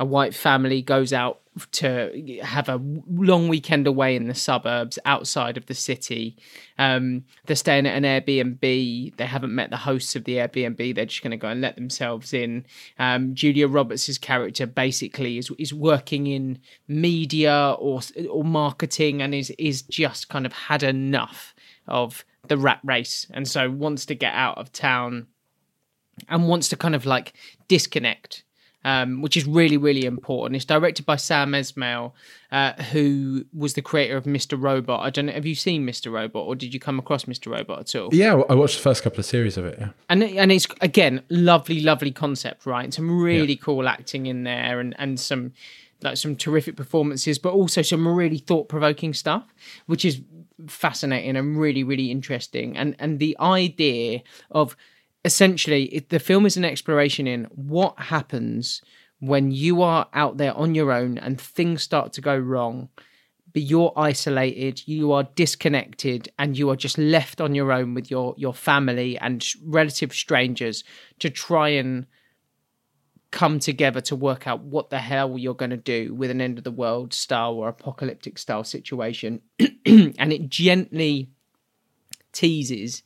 a 0.00 0.04
white 0.04 0.34
family 0.34 0.80
goes 0.80 1.12
out 1.12 1.40
to 1.72 2.40
have 2.42 2.70
a 2.70 2.80
long 3.06 3.48
weekend 3.48 3.86
away 3.86 4.16
in 4.16 4.28
the 4.28 4.34
suburbs 4.34 4.98
outside 5.04 5.58
of 5.58 5.66
the 5.66 5.74
city. 5.74 6.38
Um, 6.78 7.24
they're 7.44 7.54
staying 7.54 7.86
at 7.86 8.02
an 8.02 8.04
Airbnb. 8.04 9.16
They 9.16 9.26
haven't 9.26 9.54
met 9.54 9.68
the 9.68 9.76
hosts 9.76 10.16
of 10.16 10.24
the 10.24 10.36
Airbnb. 10.36 10.94
They're 10.94 11.04
just 11.04 11.22
going 11.22 11.32
to 11.32 11.36
go 11.36 11.48
and 11.48 11.60
let 11.60 11.74
themselves 11.74 12.32
in. 12.32 12.64
Um, 12.98 13.34
Julia 13.34 13.68
Roberts' 13.68 14.16
character 14.16 14.66
basically 14.66 15.36
is 15.36 15.50
is 15.58 15.74
working 15.74 16.26
in 16.28 16.60
media 16.88 17.76
or 17.78 18.00
or 18.30 18.42
marketing 18.42 19.20
and 19.20 19.34
is 19.34 19.50
is 19.58 19.82
just 19.82 20.30
kind 20.30 20.46
of 20.46 20.54
had 20.54 20.82
enough 20.82 21.54
of 21.86 22.24
the 22.48 22.56
rat 22.56 22.80
race 22.82 23.26
and 23.32 23.46
so 23.46 23.70
wants 23.70 24.06
to 24.06 24.14
get 24.14 24.32
out 24.32 24.56
of 24.56 24.72
town 24.72 25.26
and 26.28 26.48
wants 26.48 26.68
to 26.68 26.76
kind 26.76 26.94
of 26.94 27.04
like 27.04 27.34
disconnect, 27.68 28.44
um, 28.84 29.20
which 29.20 29.36
is 29.36 29.46
really, 29.46 29.76
really 29.76 30.04
important. 30.04 30.56
It's 30.56 30.64
directed 30.64 31.04
by 31.04 31.16
Sam 31.16 31.52
Esmail, 31.52 32.12
uh, 32.50 32.72
who 32.84 33.44
was 33.52 33.74
the 33.74 33.82
creator 33.82 34.16
of 34.16 34.24
Mr. 34.24 34.60
Robot. 34.60 35.00
I 35.04 35.10
don't 35.10 35.26
know, 35.26 35.32
have 35.32 35.46
you 35.46 35.54
seen 35.54 35.86
Mr. 35.86 36.10
Robot 36.10 36.46
or 36.46 36.54
did 36.54 36.72
you 36.72 36.80
come 36.80 36.98
across 36.98 37.24
Mr. 37.24 37.52
Robot 37.52 37.80
at 37.80 37.94
all? 37.94 38.08
Yeah, 38.12 38.40
I 38.48 38.54
watched 38.54 38.76
the 38.76 38.82
first 38.82 39.02
couple 39.02 39.20
of 39.20 39.26
series 39.26 39.56
of 39.56 39.66
it. 39.66 39.78
Yeah. 39.78 39.90
And 40.08 40.22
and 40.22 40.50
it's 40.50 40.66
again 40.80 41.22
lovely, 41.28 41.80
lovely 41.80 42.12
concept, 42.12 42.66
right? 42.66 42.92
Some 42.92 43.22
really 43.22 43.56
cool 43.56 43.88
acting 43.88 44.26
in 44.26 44.44
there, 44.44 44.80
and 44.80 44.94
and 44.98 45.20
some 45.20 45.52
like 46.02 46.16
some 46.16 46.34
terrific 46.34 46.76
performances, 46.76 47.38
but 47.38 47.52
also 47.52 47.82
some 47.82 48.08
really 48.08 48.38
thought 48.38 48.68
provoking 48.68 49.12
stuff, 49.12 49.52
which 49.86 50.04
is 50.04 50.22
fascinating 50.66 51.36
and 51.36 51.58
really, 51.58 51.84
really 51.84 52.10
interesting. 52.10 52.76
And 52.76 52.96
and 52.98 53.18
the 53.18 53.36
idea 53.38 54.22
of 54.50 54.76
essentially 55.24 55.84
it, 55.86 56.08
the 56.08 56.18
film 56.18 56.46
is 56.46 56.56
an 56.56 56.64
exploration 56.64 57.26
in 57.26 57.44
what 57.54 57.98
happens 57.98 58.82
when 59.18 59.50
you 59.50 59.82
are 59.82 60.08
out 60.14 60.38
there 60.38 60.56
on 60.56 60.74
your 60.74 60.92
own 60.92 61.18
and 61.18 61.40
things 61.40 61.82
start 61.82 62.12
to 62.12 62.20
go 62.20 62.36
wrong 62.36 62.88
but 63.52 63.62
you're 63.62 63.92
isolated, 63.96 64.86
you 64.86 65.12
are 65.12 65.24
disconnected, 65.34 66.28
and 66.38 66.56
you 66.56 66.70
are 66.70 66.76
just 66.76 66.98
left 66.98 67.40
on 67.40 67.54
your 67.54 67.72
own 67.72 67.94
with 67.94 68.10
your 68.10 68.34
your 68.36 68.54
family 68.54 69.18
and 69.18 69.44
relative 69.64 70.12
strangers 70.12 70.84
to 71.18 71.30
try 71.30 71.70
and 71.70 72.06
come 73.30 73.58
together 73.58 74.00
to 74.00 74.16
work 74.16 74.46
out 74.46 74.60
what 74.60 74.90
the 74.90 74.98
hell 74.98 75.38
you're 75.38 75.54
going 75.54 75.70
to 75.70 75.76
do 75.76 76.12
with 76.14 76.30
an 76.30 76.40
end 76.40 76.58
of 76.58 76.64
the 76.64 76.70
world 76.70 77.14
style 77.14 77.54
or 77.54 77.68
apocalyptic 77.68 78.38
style 78.38 78.64
situation, 78.64 79.40
and 79.86 80.32
it 80.32 80.48
gently 80.48 81.30
teases 82.32 83.02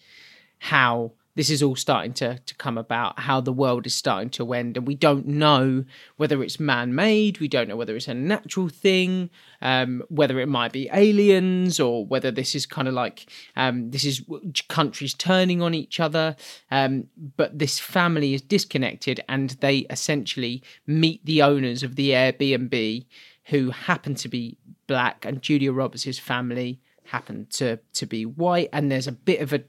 how 0.59 1.13
this 1.35 1.51
is 1.51 1.63
all 1.63 1.77
starting 1.77 2.13
to, 2.15 2.39
to 2.39 2.55
come 2.55 2.79
about, 2.79 3.19
how 3.19 3.41
the 3.41 3.53
world 3.53 3.87
is 3.87 3.95
starting 3.95 4.31
to 4.31 4.53
end. 4.53 4.77
And 4.77 4.87
we 4.87 4.95
don't 4.95 5.27
know 5.27 5.85
whether 6.17 6.43
it's 6.43 6.61
man 6.61 6.95
made, 6.95 7.41
we 7.41 7.49
don't 7.49 7.69
know 7.69 7.77
whether 7.77 7.97
it's 7.97 8.09
a 8.09 8.15
natural 8.15 8.69
thing, 8.69 9.31
um, 9.61 10.03
whether 10.09 10.39
it 10.39 10.49
might 10.49 10.73
be 10.73 10.89
aliens, 10.93 11.81
or 11.81 12.07
whether 12.07 12.31
this 12.31 12.55
is 12.55 12.67
kind 12.67 12.89
of 12.89 12.95
like 12.95 13.31
um, 13.57 13.91
this 13.91 14.05
is 14.05 14.23
countries 14.69 15.15
turning 15.15 15.61
on 15.61 15.75
each 15.75 16.01
other. 16.01 16.37
Um, 16.71 17.09
but 17.37 17.59
this 17.59 17.79
family 17.79 18.35
is 18.35 18.43
disconnected 18.43 19.21
and 19.29 19.51
they 19.61 19.79
essentially 19.91 20.63
meet 20.87 21.25
the 21.25 21.43
owners 21.43 21.83
of 21.83 21.97
the 21.97 22.11
Airbnb 22.11 23.07
who 23.49 23.71
happen 23.71 24.15
to 24.15 24.29
be 24.29 24.57
black, 24.87 25.25
and 25.25 25.43
Julia 25.43 25.73
Roberts' 25.73 26.19
family 26.19 26.81
happen 27.05 27.47
to 27.51 27.79
to 27.95 28.07
be 28.07 28.27
white. 28.27 28.69
And 28.73 28.91
there's 28.91 29.07
a 29.07 29.13
bit 29.13 29.41
of 29.41 29.53
a, 29.53 29.63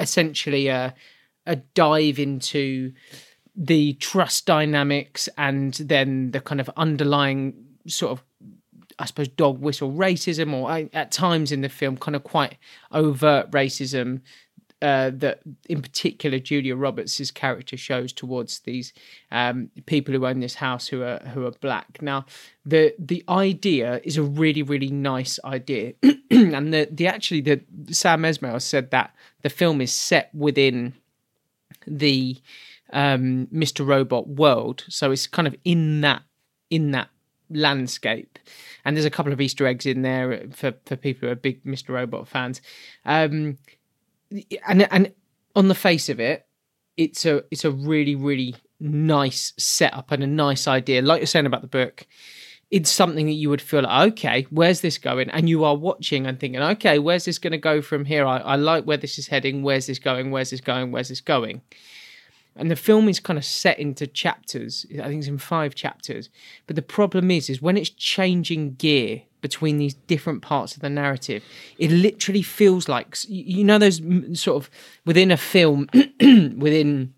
essentially 0.00 0.68
a 0.68 0.94
a 1.46 1.56
dive 1.56 2.18
into 2.18 2.92
the 3.56 3.94
trust 3.94 4.46
dynamics 4.46 5.28
and 5.36 5.74
then 5.74 6.30
the 6.30 6.40
kind 6.40 6.60
of 6.60 6.70
underlying 6.76 7.54
sort 7.86 8.12
of 8.12 8.22
I 9.00 9.06
suppose 9.06 9.28
dog 9.28 9.60
whistle 9.60 9.92
racism 9.92 10.52
or 10.52 10.88
at 10.92 11.10
times 11.10 11.50
in 11.50 11.62
the 11.62 11.68
film 11.68 11.96
kind 11.96 12.14
of 12.14 12.24
quite 12.24 12.56
overt 12.92 13.50
racism 13.50 14.20
uh, 14.80 15.10
that 15.14 15.40
in 15.68 15.82
particular 15.82 16.38
Julia 16.38 16.76
Roberts' 16.76 17.30
character 17.30 17.76
shows 17.76 18.12
towards 18.12 18.60
these 18.60 18.92
um, 19.32 19.70
people 19.86 20.14
who 20.14 20.26
own 20.26 20.40
this 20.40 20.54
house 20.54 20.86
who 20.86 21.02
are 21.02 21.18
who 21.34 21.46
are 21.46 21.50
black. 21.50 22.00
Now, 22.00 22.26
the 22.64 22.94
the 22.98 23.24
idea 23.28 24.00
is 24.04 24.16
a 24.16 24.22
really 24.22 24.62
really 24.62 24.90
nice 24.90 25.38
idea, 25.44 25.94
and 26.30 26.72
the 26.72 26.88
the 26.90 27.06
actually 27.06 27.40
the 27.40 27.60
Sam 27.90 28.22
Esmail 28.22 28.62
said 28.62 28.90
that 28.92 29.14
the 29.42 29.50
film 29.50 29.80
is 29.80 29.92
set 29.92 30.32
within 30.34 30.94
the 31.86 32.36
um, 32.92 33.48
Mr. 33.52 33.86
Robot 33.86 34.28
world, 34.28 34.84
so 34.88 35.10
it's 35.10 35.26
kind 35.26 35.48
of 35.48 35.56
in 35.64 36.02
that 36.02 36.22
in 36.70 36.92
that 36.92 37.08
landscape. 37.50 38.38
And 38.84 38.96
there's 38.96 39.04
a 39.04 39.10
couple 39.10 39.32
of 39.32 39.40
Easter 39.40 39.66
eggs 39.66 39.86
in 39.86 40.02
there 40.02 40.46
for 40.52 40.74
for 40.86 40.96
people 40.96 41.26
who 41.26 41.32
are 41.32 41.36
big 41.36 41.64
Mr. 41.64 41.90
Robot 41.90 42.28
fans. 42.28 42.60
Um, 43.04 43.58
and 44.66 44.92
and 44.92 45.12
on 45.54 45.68
the 45.68 45.74
face 45.74 46.08
of 46.08 46.20
it, 46.20 46.46
it's 46.96 47.24
a 47.24 47.44
it's 47.50 47.64
a 47.64 47.70
really 47.70 48.14
really 48.14 48.54
nice 48.80 49.52
setup 49.58 50.10
and 50.12 50.22
a 50.22 50.26
nice 50.26 50.68
idea. 50.68 51.02
Like 51.02 51.20
you're 51.20 51.26
saying 51.26 51.46
about 51.46 51.62
the 51.62 51.68
book, 51.68 52.06
it's 52.70 52.90
something 52.90 53.26
that 53.26 53.32
you 53.32 53.50
would 53.50 53.62
feel 53.62 53.82
like, 53.82 54.12
okay, 54.12 54.46
where's 54.50 54.82
this 54.82 54.98
going? 54.98 55.30
And 55.30 55.48
you 55.48 55.64
are 55.64 55.76
watching 55.76 56.26
and 56.26 56.38
thinking, 56.38 56.60
okay, 56.60 56.98
where's 56.98 57.24
this 57.24 57.38
going 57.38 57.52
to 57.52 57.58
go 57.58 57.80
from 57.80 58.04
here? 58.04 58.26
I, 58.26 58.38
I 58.38 58.56
like 58.56 58.84
where 58.84 58.96
this 58.96 59.18
is 59.18 59.28
heading. 59.28 59.62
Where's 59.62 59.86
this 59.86 59.98
going? 59.98 60.30
Where's 60.30 60.50
this 60.50 60.60
going? 60.60 60.92
Where's 60.92 61.08
this 61.08 61.20
going? 61.20 61.62
And 62.58 62.70
the 62.70 62.76
film 62.76 63.08
is 63.08 63.20
kind 63.20 63.38
of 63.38 63.44
set 63.44 63.78
into 63.78 64.06
chapters. 64.06 64.84
I 64.92 65.04
think 65.08 65.20
it's 65.20 65.28
in 65.28 65.38
five 65.38 65.74
chapters. 65.74 66.28
But 66.66 66.76
the 66.76 66.82
problem 66.82 67.30
is, 67.30 67.48
is 67.48 67.62
when 67.62 67.76
it's 67.76 67.90
changing 67.90 68.74
gear 68.74 69.22
between 69.40 69.78
these 69.78 69.94
different 69.94 70.42
parts 70.42 70.74
of 70.74 70.82
the 70.82 70.90
narrative, 70.90 71.44
it 71.78 71.90
literally 71.92 72.42
feels 72.42 72.88
like 72.88 73.16
you 73.28 73.62
know 73.64 73.78
those 73.78 74.00
sort 74.40 74.62
of 74.62 74.70
within 75.06 75.30
a 75.30 75.36
film, 75.36 75.88
within 76.56 77.14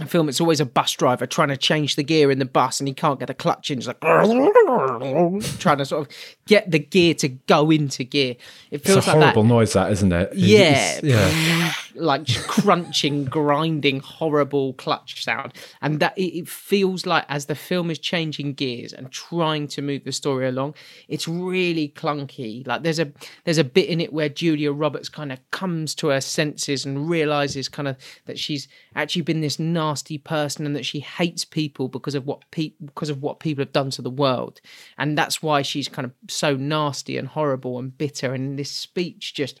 a 0.00 0.06
film, 0.06 0.30
it's 0.30 0.40
always 0.40 0.60
a 0.60 0.64
bus 0.64 0.92
driver 0.94 1.26
trying 1.26 1.48
to 1.48 1.58
change 1.58 1.96
the 1.96 2.02
gear 2.02 2.30
in 2.30 2.38
the 2.38 2.46
bus 2.46 2.80
and 2.80 2.88
he 2.88 2.94
can't 2.94 3.18
get 3.20 3.26
the 3.26 3.34
clutch 3.34 3.70
in. 3.70 3.76
He's 3.76 3.86
like 3.86 4.00
trying 5.58 5.76
to 5.78 5.84
sort 5.84 6.06
of 6.08 6.14
get 6.46 6.70
the 6.70 6.78
gear 6.78 7.12
to 7.14 7.28
go 7.28 7.70
into 7.70 8.04
gear. 8.04 8.36
It 8.70 8.82
feels 8.82 8.98
It's 8.98 9.06
a 9.08 9.10
like 9.10 9.18
horrible 9.20 9.42
that. 9.42 9.48
noise, 9.48 9.72
that 9.74 9.92
isn't 9.92 10.10
it? 10.12 10.34
Yeah. 10.34 10.98
It's- 10.98 11.02
yeah. 11.02 11.72
like 11.94 12.26
crunching, 12.46 13.24
grinding, 13.26 14.00
horrible 14.00 14.74
clutch 14.74 15.24
sound, 15.24 15.54
and 15.80 16.00
that 16.00 16.16
it, 16.16 16.38
it 16.38 16.48
feels 16.48 17.06
like 17.06 17.24
as 17.28 17.46
the 17.46 17.54
film 17.54 17.90
is 17.90 17.98
changing 17.98 18.54
gears 18.54 18.92
and 18.92 19.10
trying 19.10 19.68
to 19.68 19.82
move 19.82 20.04
the 20.04 20.12
story 20.12 20.46
along, 20.48 20.74
it's 21.08 21.28
really 21.28 21.88
clunky. 21.88 22.66
Like 22.66 22.82
there's 22.82 22.98
a 22.98 23.12
there's 23.44 23.58
a 23.58 23.64
bit 23.64 23.88
in 23.88 24.00
it 24.00 24.12
where 24.12 24.28
Julia 24.28 24.72
Roberts 24.72 25.08
kind 25.08 25.32
of 25.32 25.38
comes 25.50 25.94
to 25.96 26.08
her 26.08 26.20
senses 26.20 26.84
and 26.84 27.08
realizes 27.08 27.68
kind 27.68 27.88
of 27.88 27.96
that 28.26 28.38
she's 28.38 28.68
actually 28.94 29.22
been 29.22 29.40
this 29.40 29.58
nasty 29.58 30.18
person 30.18 30.66
and 30.66 30.76
that 30.76 30.86
she 30.86 31.00
hates 31.00 31.44
people 31.44 31.88
because 31.88 32.14
of 32.14 32.26
what 32.26 32.50
pe- 32.50 32.74
because 32.84 33.10
of 33.10 33.22
what 33.22 33.40
people 33.40 33.62
have 33.62 33.72
done 33.72 33.90
to 33.90 34.02
the 34.02 34.10
world, 34.10 34.60
and 34.98 35.16
that's 35.16 35.42
why 35.42 35.62
she's 35.62 35.88
kind 35.88 36.06
of 36.06 36.12
so 36.28 36.56
nasty 36.56 37.16
and 37.16 37.28
horrible 37.28 37.78
and 37.78 37.96
bitter. 37.96 38.34
And 38.34 38.58
this 38.58 38.70
speech 38.70 39.34
just 39.34 39.60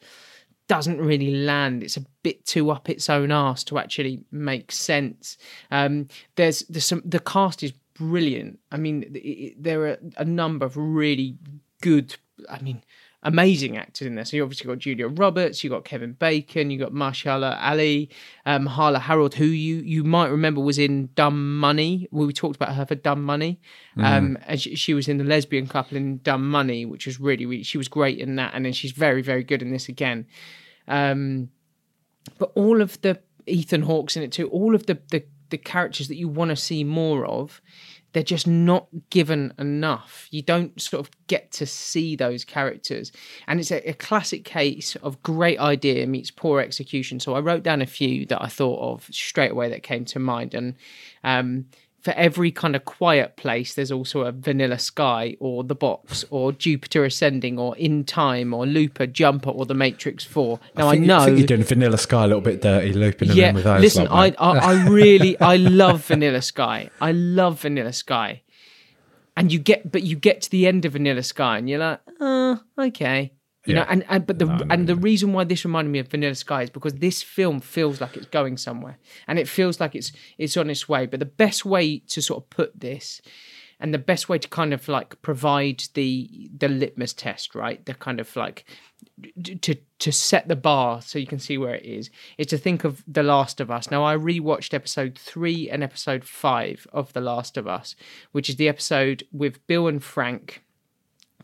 doesn't 0.70 1.00
really 1.00 1.34
land. 1.34 1.82
It's 1.82 1.96
a 1.96 2.06
bit 2.22 2.46
too 2.46 2.70
up 2.70 2.88
its 2.88 3.10
own 3.10 3.32
arse 3.32 3.64
to 3.64 3.76
actually 3.76 4.20
make 4.30 4.70
sense. 4.70 5.36
Um, 5.72 6.06
there's 6.36 6.60
there's 6.68 6.84
some 6.84 7.02
the 7.04 7.18
cast 7.18 7.64
is 7.64 7.72
brilliant. 7.94 8.60
I 8.70 8.76
mean, 8.76 9.02
it, 9.02 9.18
it, 9.18 9.62
there 9.62 9.82
are 9.88 9.98
a 10.16 10.24
number 10.24 10.64
of 10.64 10.76
really 10.76 11.36
good. 11.82 12.16
I 12.48 12.60
mean. 12.62 12.84
Amazing 13.22 13.76
actors 13.76 14.06
in 14.06 14.14
there. 14.14 14.24
So 14.24 14.38
you 14.38 14.42
obviously 14.42 14.66
got 14.66 14.78
Julia 14.78 15.06
Roberts, 15.06 15.62
you 15.62 15.68
got 15.68 15.84
Kevin 15.84 16.14
Bacon, 16.14 16.70
you 16.70 16.78
got 16.78 16.92
Mahershala 16.92 17.58
Ali, 17.60 18.08
um, 18.46 18.66
Myha'la 18.66 18.98
Herrold, 18.98 19.34
who 19.34 19.44
you 19.44 19.76
you 19.76 20.04
might 20.04 20.28
remember 20.28 20.62
was 20.62 20.78
in 20.78 21.10
Dumb 21.16 21.58
Money. 21.58 22.08
We 22.10 22.32
talked 22.32 22.56
about 22.56 22.74
her 22.74 22.86
for 22.86 22.94
Dumb 22.94 23.22
Money. 23.22 23.60
Um, 23.98 24.38
and 24.46 24.58
she, 24.58 24.74
she 24.74 24.94
was 24.94 25.06
in 25.06 25.18
the 25.18 25.24
lesbian 25.24 25.66
couple 25.66 25.98
in 25.98 26.18
Dumb 26.22 26.50
Money, 26.50 26.86
which 26.86 27.04
was 27.04 27.20
really, 27.20 27.44
really 27.44 27.62
she 27.62 27.76
was 27.76 27.88
great 27.88 28.18
in 28.18 28.36
that, 28.36 28.54
and 28.54 28.64
then 28.64 28.72
she's 28.72 28.92
very, 28.92 29.20
very 29.20 29.44
good 29.44 29.60
in 29.60 29.70
this 29.70 29.90
again. 29.90 30.26
Um, 30.88 31.50
but 32.38 32.52
all 32.54 32.80
of 32.80 32.98
the 33.02 33.20
Ethan 33.46 33.82
Hawke's 33.82 34.16
in 34.16 34.22
it 34.22 34.32
too, 34.32 34.48
all 34.48 34.74
of 34.74 34.86
the 34.86 34.98
the, 35.10 35.24
the 35.50 35.58
characters 35.58 36.08
that 36.08 36.16
you 36.16 36.28
want 36.28 36.48
to 36.48 36.56
see 36.56 36.84
more 36.84 37.26
of, 37.26 37.60
they're 38.12 38.22
just 38.22 38.46
not 38.46 38.88
given 39.10 39.52
enough. 39.58 40.26
You 40.30 40.42
don't 40.42 40.80
sort 40.80 41.00
of 41.06 41.10
get 41.26 41.50
to 41.52 41.66
see 41.66 42.16
those 42.16 42.44
characters. 42.44 43.12
And 43.46 43.60
it's 43.60 43.70
a, 43.70 43.88
a 43.88 43.94
classic 43.94 44.44
case 44.44 44.96
of 44.96 45.22
great 45.22 45.58
idea 45.58 46.06
meets 46.06 46.30
poor 46.30 46.60
execution. 46.60 47.20
So 47.20 47.34
I 47.34 47.40
wrote 47.40 47.62
down 47.62 47.82
a 47.82 47.86
few 47.86 48.26
that 48.26 48.42
I 48.42 48.48
thought 48.48 48.80
of 48.80 49.04
straight 49.14 49.52
away 49.52 49.68
that 49.70 49.82
came 49.82 50.04
to 50.06 50.18
mind. 50.18 50.54
And 50.54 50.74
um, 51.22 51.66
for 52.00 52.12
every 52.12 52.50
kind 52.50 52.74
of 52.74 52.84
quiet 52.84 53.36
place, 53.36 53.74
there's 53.74 53.92
also 53.92 54.22
a 54.22 54.32
Vanilla 54.32 54.78
Sky 54.78 55.36
or 55.38 55.62
The 55.62 55.74
Box 55.74 56.24
or 56.30 56.50
Jupiter 56.52 57.04
Ascending 57.04 57.58
or 57.58 57.76
In 57.76 58.04
Time 58.04 58.54
or 58.54 58.64
Looper, 58.66 59.06
Jumper 59.06 59.50
or 59.50 59.66
The 59.66 59.74
Matrix 59.74 60.24
4. 60.24 60.58
Now 60.76 60.88
I, 60.88 60.92
think, 60.92 61.06
know. 61.06 61.18
I 61.18 61.24
think 61.26 61.38
you're 61.38 61.46
doing 61.46 61.62
Vanilla 61.62 61.98
Sky 61.98 62.24
a 62.24 62.26
little 62.26 62.40
bit 62.40 62.62
dirty, 62.62 62.92
looping 62.94 63.28
them 63.28 63.38
in 63.38 63.54
with 63.54 63.64
those. 63.64 63.80
listen, 63.80 64.06
like, 64.06 64.34
I. 64.38 64.50
I 64.50 64.70
I 64.70 64.88
really 64.88 65.38
I 65.40 65.56
love 65.56 66.04
Vanilla 66.06 66.42
Sky. 66.42 66.90
I 67.00 67.12
love 67.12 67.60
Vanilla 67.60 67.92
Sky, 67.92 68.42
and 69.36 69.52
you 69.52 69.58
get 69.58 69.90
but 69.90 70.02
you 70.02 70.16
get 70.16 70.42
to 70.42 70.50
the 70.50 70.66
end 70.66 70.84
of 70.84 70.92
Vanilla 70.92 71.22
Sky 71.22 71.58
and 71.58 71.68
you're 71.68 71.78
like, 71.78 72.00
uh, 72.20 72.56
okay. 72.78 73.32
You 73.66 73.74
know, 73.74 73.86
and, 73.88 74.04
and 74.08 74.26
but 74.26 74.38
the 74.38 74.46
No, 74.46 74.56
no, 74.56 74.66
and 74.70 74.86
the 74.86 74.96
reason 74.96 75.32
why 75.34 75.44
this 75.44 75.64
reminded 75.64 75.90
me 75.90 75.98
of 75.98 76.08
Vanilla 76.08 76.34
Sky 76.34 76.62
is 76.62 76.70
because 76.70 76.94
this 76.94 77.22
film 77.22 77.60
feels 77.60 78.00
like 78.00 78.16
it's 78.16 78.26
going 78.26 78.56
somewhere, 78.56 78.98
and 79.28 79.38
it 79.38 79.48
feels 79.48 79.80
like 79.80 79.94
it's 79.94 80.12
it's 80.38 80.56
on 80.56 80.70
its 80.70 80.88
way. 80.88 81.06
But 81.06 81.20
the 81.20 81.26
best 81.26 81.64
way 81.64 81.98
to 81.98 82.22
sort 82.22 82.42
of 82.42 82.50
put 82.50 82.80
this, 82.80 83.20
and 83.78 83.92
the 83.92 83.98
best 83.98 84.30
way 84.30 84.38
to 84.38 84.48
kind 84.48 84.72
of 84.72 84.88
like 84.88 85.20
provide 85.20 85.84
the 85.92 86.50
the 86.56 86.68
litmus 86.68 87.12
test, 87.12 87.54
right? 87.54 87.84
The 87.84 87.92
kind 87.92 88.18
of 88.18 88.34
like 88.34 88.64
to 89.62 89.76
to 89.98 90.12
set 90.12 90.48
the 90.48 90.56
bar 90.56 91.02
so 91.02 91.18
you 91.18 91.26
can 91.26 91.38
see 91.38 91.58
where 91.58 91.74
it 91.74 91.84
is 91.84 92.10
is 92.38 92.46
to 92.48 92.58
think 92.58 92.84
of 92.84 93.04
The 93.06 93.22
Last 93.22 93.60
of 93.60 93.70
Us. 93.70 93.90
Now 93.90 94.04
I 94.04 94.16
rewatched 94.16 94.72
episode 94.72 95.18
3 95.18 95.68
and 95.68 95.82
episode 95.82 96.24
5 96.24 96.86
of 96.94 97.12
The 97.12 97.20
Last 97.20 97.58
of 97.58 97.66
Us, 97.66 97.94
which 98.32 98.48
is 98.48 98.56
the 98.56 98.68
episode 98.68 99.24
with 99.32 99.66
Bill 99.66 99.86
and 99.86 100.02
Frank, 100.02 100.62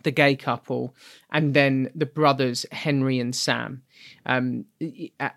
the 0.07 0.13
gay 0.13 0.37
couple, 0.37 0.95
and 1.33 1.53
then 1.53 1.91
the 1.97 2.07
brothers 2.07 2.65
Henry 2.71 3.19
and 3.19 3.35
Sam. 3.35 3.83
Um, 4.25 4.67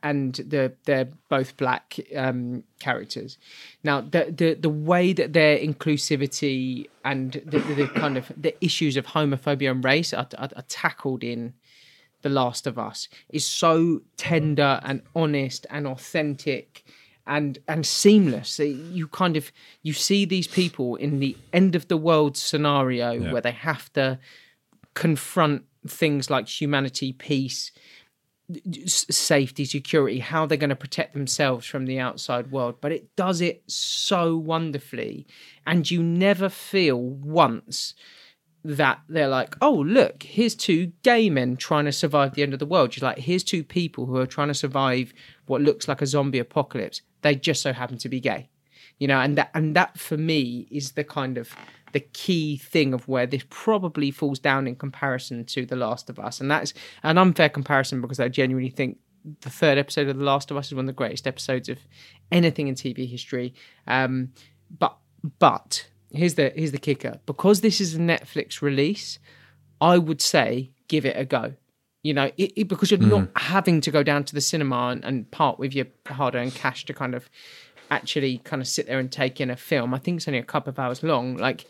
and 0.03 0.35
the, 0.35 0.73
they're 0.85 1.09
both 1.27 1.57
black 1.57 1.99
um, 2.15 2.63
characters. 2.79 3.39
Now, 3.83 4.01
the, 4.01 4.31
the 4.35 4.53
the 4.53 4.69
way 4.69 5.11
that 5.13 5.33
their 5.33 5.57
inclusivity 5.57 6.87
and 7.03 7.33
the, 7.33 7.59
the, 7.59 7.73
the 7.73 7.87
kind 7.87 8.15
of 8.15 8.31
the 8.37 8.53
issues 8.63 8.95
of 8.95 9.07
homophobia 9.07 9.71
and 9.71 9.83
race 9.83 10.13
are, 10.13 10.27
are, 10.37 10.49
are 10.55 10.65
tackled 10.67 11.23
in 11.23 11.53
the 12.21 12.29
Last 12.29 12.67
of 12.67 12.77
Us 12.77 13.07
is 13.29 13.45
so 13.47 14.01
tender 14.17 14.79
and 14.83 15.01
honest 15.15 15.65
and 15.71 15.87
authentic 15.87 16.83
and 17.29 17.59
and 17.67 17.85
seamless. 17.85 18.59
You 18.59 19.07
kind 19.07 19.37
of 19.37 19.51
you 19.83 19.93
see 19.93 20.25
these 20.25 20.47
people 20.47 20.95
in 20.95 21.19
the 21.19 21.37
end 21.53 21.75
of 21.75 21.87
the 21.87 21.97
world 21.97 22.35
scenario 22.35 23.31
where 23.31 23.41
they 23.41 23.51
have 23.51 23.93
to 23.93 24.19
confront 24.99 25.63
things 25.87 26.29
like 26.29 26.49
humanity, 26.49 27.13
peace, 27.13 27.71
safety, 28.85 29.63
security, 29.63 30.19
how 30.19 30.45
they're 30.45 30.57
going 30.57 30.69
to 30.69 30.75
protect 30.75 31.13
themselves 31.13 31.65
from 31.65 31.85
the 31.85 31.97
outside 31.97 32.51
world. 32.51 32.75
But 32.81 32.91
it 32.91 33.15
does 33.15 33.39
it 33.39 33.63
so 33.65 34.35
wonderfully, 34.35 35.25
and 35.65 35.89
you 35.89 36.03
never 36.03 36.49
feel 36.49 36.99
once 36.99 37.93
that 38.65 38.99
they're 39.07 39.29
like, 39.29 39.55
oh, 39.61 39.75
look, 39.75 40.23
here's 40.23 40.53
two 40.53 40.91
gay 41.01 41.29
men 41.29 41.55
trying 41.55 41.85
to 41.85 41.93
survive 41.93 42.33
the 42.33 42.43
end 42.43 42.51
of 42.51 42.59
the 42.59 42.65
world. 42.65 42.97
You're 42.97 43.07
like, 43.07 43.19
here's 43.19 43.45
two 43.45 43.63
people 43.63 44.05
who 44.05 44.17
are 44.17 44.27
trying 44.27 44.49
to 44.49 44.53
survive 44.53 45.13
what 45.45 45.61
looks 45.61 45.87
like 45.87 46.01
a 46.01 46.07
zombie 46.07 46.39
apocalypse. 46.39 47.01
They 47.21 47.35
just 47.35 47.61
so 47.61 47.71
happen 47.71 47.97
to 47.99 48.09
be 48.09 48.19
gay. 48.19 48.49
You 48.97 49.07
know, 49.07 49.19
and 49.19 49.37
that 49.37 49.51
and 49.53 49.77
that 49.77 49.97
for 49.97 50.17
me 50.17 50.67
is 50.69 50.91
the 50.91 51.05
kind 51.05 51.37
of 51.37 51.55
the 51.91 51.99
key 51.99 52.57
thing 52.57 52.93
of 52.93 53.07
where 53.07 53.25
this 53.25 53.43
probably 53.49 54.11
falls 54.11 54.39
down 54.39 54.67
in 54.67 54.75
comparison 54.75 55.45
to 55.45 55.65
The 55.65 55.75
Last 55.75 56.09
of 56.09 56.19
Us. 56.19 56.39
And 56.39 56.49
that's 56.51 56.73
an 57.03 57.17
unfair 57.17 57.49
comparison 57.49 58.01
because 58.01 58.19
I 58.19 58.27
genuinely 58.29 58.69
think 58.69 58.97
the 59.41 59.49
third 59.49 59.77
episode 59.77 60.07
of 60.07 60.17
The 60.17 60.23
Last 60.23 60.51
of 60.51 60.57
Us 60.57 60.67
is 60.67 60.75
one 60.75 60.85
of 60.85 60.87
the 60.87 60.93
greatest 60.93 61.27
episodes 61.27 61.67
of 61.69 61.77
anything 62.31 62.67
in 62.67 62.75
TV 62.75 63.07
history. 63.09 63.53
Um, 63.87 64.33
but 64.77 64.97
but 65.39 65.87
here's 66.11 66.35
the 66.35 66.53
here's 66.55 66.71
the 66.71 66.77
kicker: 66.77 67.19
because 67.25 67.61
this 67.61 67.81
is 67.81 67.95
a 67.95 67.99
Netflix 67.99 68.61
release, 68.61 69.19
I 69.81 69.97
would 69.97 70.21
say 70.21 70.71
give 70.87 71.05
it 71.05 71.17
a 71.17 71.25
go. 71.25 71.53
You 72.01 72.13
know, 72.13 72.31
it, 72.37 72.53
it- 72.55 72.67
because 72.69 72.91
you're 72.91 72.99
not 73.01 73.27
having 73.35 73.81
to 73.81 73.91
go 73.91 74.03
down 74.03 74.23
to 74.23 74.33
the 74.33 74.39
cinema 74.39 74.87
and, 74.87 75.03
and 75.03 75.29
part 75.31 75.59
with 75.59 75.73
your 75.75 75.87
hard-earned 76.07 76.55
cash 76.55 76.85
to 76.85 76.93
kind 76.93 77.13
of 77.13 77.29
actually 77.89 78.39
kind 78.39 78.61
of 78.61 78.67
sit 78.67 78.87
there 78.87 78.99
and 78.99 79.11
take 79.11 79.41
in 79.41 79.49
a 79.49 79.55
film. 79.55 79.93
I 79.93 79.99
think 79.99 80.17
it's 80.17 80.27
only 80.27 80.39
a 80.39 80.43
couple 80.43 80.69
of 80.69 80.79
hours 80.79 81.03
long. 81.03 81.37
Like, 81.37 81.65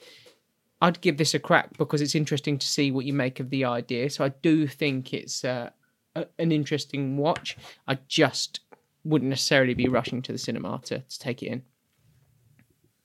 I'd 0.82 1.01
give 1.01 1.17
this 1.17 1.34
a 1.34 1.39
crack 1.39 1.78
because 1.78 2.01
it's 2.01 2.15
interesting 2.15 2.57
to 2.57 2.67
see 2.67 2.91
what 2.91 3.05
you 3.05 3.13
make 3.13 3.39
of 3.39 3.49
the 3.49 3.65
idea. 3.65 4.09
So 4.09 4.24
I 4.24 4.30
do 4.30 4.67
think 4.67 5.13
it's 5.13 5.43
uh, 5.43 5.72
a, 6.15 6.26
an 6.38 6.51
interesting 6.51 7.17
watch. 7.17 7.57
I 7.88 7.99
just 8.07 8.61
wouldn't 9.03 9.30
necessarily 9.30 9.74
be 9.74 9.88
rushing 9.88 10.22
to 10.24 10.32
the 10.32 10.38
cinema 10.38 10.80
to, 10.86 10.99
to 10.99 11.20
take 11.20 11.43
it 11.43 11.47
in. 11.47 11.63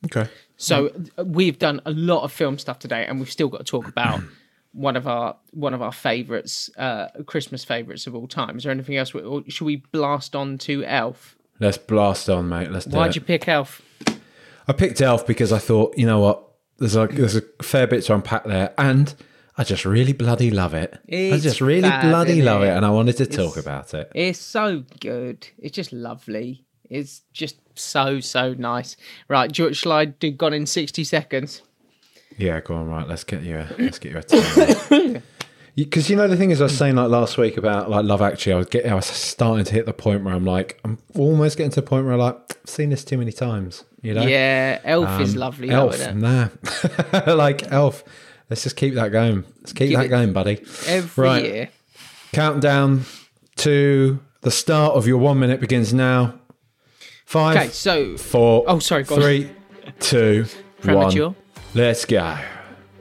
okay. 0.07 0.31
So 0.57 0.91
we've 1.25 1.59
done 1.59 1.81
a 1.85 1.91
lot 1.91 2.23
of 2.23 2.33
film 2.33 2.59
stuff 2.59 2.79
today, 2.79 3.07
and 3.07 3.19
we've 3.19 3.31
still 3.31 3.49
got 3.49 3.59
to 3.59 3.65
talk 3.65 3.89
about 3.89 4.21
one 4.73 4.97
of 4.97 5.09
our 5.09 5.37
one 5.51 5.75
of 5.75 5.83
our 5.83 5.93
favorites, 5.93 6.71
uh, 6.77 7.09
Christmas 7.27 7.65
favorites 7.65 8.07
of 8.07 8.15
all 8.15 8.29
time. 8.29 8.57
Is 8.57 8.65
there 8.65 8.73
anything 8.73 8.97
else? 8.97 9.15
Or 9.15 9.43
should 9.49 9.65
we 9.65 9.77
blast 9.77 10.37
on 10.37 10.59
to 10.59 10.85
Elf? 10.85 11.37
Let's 11.61 11.79
blast 11.79 12.29
on, 12.29 12.49
mate. 12.49 12.71
Let's 12.71 12.87
do 12.87 12.97
Why'd 12.97 13.11
it. 13.11 13.17
you 13.17 13.23
pick 13.23 13.49
Elf? 13.49 13.81
I 14.67 14.73
picked 14.73 15.01
Elf 15.01 15.27
because 15.27 15.53
I 15.53 15.59
thought, 15.59 15.97
you 15.97 16.07
know 16.07 16.21
what, 16.21 16.43
there's 16.79 16.97
a 16.97 17.07
there's 17.07 17.37
a 17.37 17.43
fair 17.63 17.87
bit 17.87 18.03
to 18.05 18.15
unpack 18.15 18.45
there, 18.45 18.75
and 18.79 19.15
I 19.57 19.65
just 19.65 19.85
really 19.85 20.13
bloody 20.13 20.51
love 20.51 20.75
it. 20.75 20.99
I 21.11 21.39
just 21.39 21.61
really 21.61 21.89
fab, 21.89 22.03
bloody 22.03 22.43
love 22.43 22.63
it, 22.63 22.69
it? 22.69 22.77
and 22.77 22.85
I 22.85 22.91
wanted 22.91 23.17
to 23.19 23.27
talk 23.27 23.57
about 23.57 23.95
it. 23.95 24.11
It's 24.15 24.39
so 24.39 24.85
good. 25.01 25.47
It's 25.59 25.75
just 25.75 25.93
lovely. 25.93 26.65
It's 26.91 27.23
just 27.33 27.57
so 27.75 28.21
so 28.21 28.55
nice. 28.55 28.97
Right, 29.29 29.51
George, 29.51 29.77
shall 29.77 29.93
I 29.93 30.07
do 30.07 30.31
Gone 30.31 30.55
in 30.55 30.67
sixty 30.67 31.05
seconds? 31.05 31.63
Yeah, 32.37 32.61
go 32.61 32.75
on, 32.75 32.89
right. 32.89 33.07
Let's 33.07 33.23
get 33.23 33.43
you. 33.43 33.59
A, 33.59 33.69
let's 33.79 33.99
get 34.01 34.13
you 34.13 34.19
a. 34.19 35.23
Because 35.77 36.09
you 36.09 36.15
know 36.15 36.29
the 36.29 36.37
thing 36.37 36.51
is, 36.53 36.61
I 36.61 36.65
was 36.65 36.77
saying 36.77 36.95
like 36.95 37.09
last 37.09 37.37
week 37.37 37.57
about 37.57 37.91
like 37.91 38.05
Love 38.05 38.23
Actually, 38.23 38.53
I 38.53 38.57
was 38.57 38.67
getting, 38.69 38.93
I 38.93 38.95
was 38.95 39.07
starting 39.07 39.65
to 39.65 39.73
hit 39.73 39.87
the 39.87 39.93
point 39.93 40.23
where 40.23 40.33
I'm 40.33 40.45
like, 40.45 40.79
I'm 40.85 40.99
almost 41.17 41.57
getting 41.57 41.71
to 41.73 41.81
the 41.81 41.87
point 41.87 42.05
where 42.05 42.15
I'm 42.15 42.21
like, 42.21 42.37
I've 42.63 42.71
seen 42.71 42.91
this 42.91 43.05
too 43.05 43.19
many 43.19 43.33
times. 43.33 43.83
You 44.01 44.15
know, 44.15 44.23
Yeah, 44.23 44.79
Elf 44.85 45.21
is 45.21 45.33
Um, 45.35 45.41
lovely. 45.41 45.71
Elf, 45.71 46.15
nah, 46.15 46.49
like 47.27 47.73
Elf. 47.73 48.05
Let's 48.51 48.63
just 48.63 48.77
keep 48.77 48.95
that 48.95 49.11
going. 49.11 49.45
Let's 49.61 49.73
keep 49.73 49.89
Give 49.91 49.99
that 49.99 50.09
going, 50.09 50.33
buddy. 50.33 50.61
Every 50.87 51.25
Right. 51.25 51.45
year. 51.45 51.69
Countdown 52.33 53.05
to 53.57 54.21
the 54.43 54.51
start 54.51 54.95
of 54.95 55.07
your 55.09 55.19
one 55.19 55.39
minute 55.41 55.61
begins 55.61 55.93
now. 55.95 56.35
Five, 57.25 57.57
Okay, 57.57 57.69
so 57.71 58.17
four, 58.19 58.65
Oh, 58.69 58.79
sorry, 58.79 59.05
three, 59.05 59.51
two, 59.99 60.45
Premature. 60.83 61.29
one. 61.29 61.37
Let's 61.75 62.05
go. 62.05 62.37